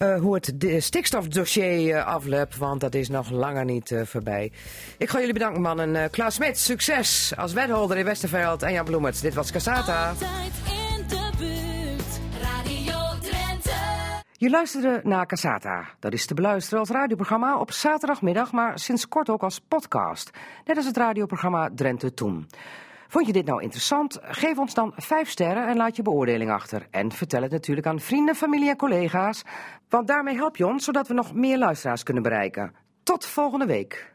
eh, 0.00 0.20
hoe 0.20 0.34
het 0.34 0.54
stikstofdossier 0.78 1.96
eh, 1.96 2.06
afloopt. 2.06 2.56
Want 2.56 2.80
dat 2.80 2.94
is 2.94 3.08
nog 3.08 3.30
langer 3.30 3.64
niet 3.64 3.90
eh, 3.90 4.02
voorbij. 4.04 4.52
Ik 4.98 5.08
ga 5.08 5.18
jullie 5.18 5.32
bedanken, 5.32 5.60
mannen. 5.60 5.96
Eh 5.96 6.10
Klaas 6.10 6.34
Smit, 6.34 6.58
succes 6.58 7.32
als 7.36 7.52
wethouder 7.52 7.96
in 7.96 8.04
Westerveld. 8.04 8.62
En 8.62 8.72
Jan 8.72 8.84
Bloemert, 8.84 9.20
dit 9.20 9.34
was 9.34 9.50
Casata. 9.50 10.08
Altijd 10.08 10.52
in 10.66 11.06
de 11.08 11.30
buurt. 11.38 12.42
Radio 12.42 12.98
Drenthe. 13.20 13.70
Je 14.36 14.50
luisterde 14.50 15.00
naar 15.02 15.26
Casata. 15.26 15.88
Dat 15.98 16.12
is 16.12 16.26
te 16.26 16.34
beluisteren 16.34 16.78
als 16.78 16.90
radioprogramma 16.90 17.58
op 17.58 17.72
zaterdagmiddag, 17.72 18.52
maar 18.52 18.78
sinds 18.78 19.08
kort 19.08 19.30
ook 19.30 19.42
als 19.42 19.60
podcast. 19.68 20.30
Net 20.64 20.76
als 20.76 20.86
het 20.86 20.96
radioprogramma 20.96 21.70
Drenthe 21.74 22.14
Toen. 22.14 22.46
Vond 23.10 23.26
je 23.26 23.32
dit 23.32 23.46
nou 23.46 23.62
interessant? 23.62 24.18
Geef 24.22 24.58
ons 24.58 24.74
dan 24.74 24.92
5 24.96 25.30
sterren 25.30 25.66
en 25.66 25.76
laat 25.76 25.96
je 25.96 26.02
beoordeling 26.02 26.50
achter. 26.50 26.86
En 26.90 27.12
vertel 27.12 27.42
het 27.42 27.50
natuurlijk 27.50 27.86
aan 27.86 28.00
vrienden, 28.00 28.34
familie 28.34 28.68
en 28.68 28.76
collega's. 28.76 29.42
Want 29.88 30.06
daarmee 30.06 30.34
help 30.34 30.56
je 30.56 30.66
ons 30.66 30.84
zodat 30.84 31.08
we 31.08 31.14
nog 31.14 31.34
meer 31.34 31.58
luisteraars 31.58 32.02
kunnen 32.02 32.22
bereiken. 32.22 32.74
Tot 33.02 33.26
volgende 33.26 33.66
week. 33.66 34.09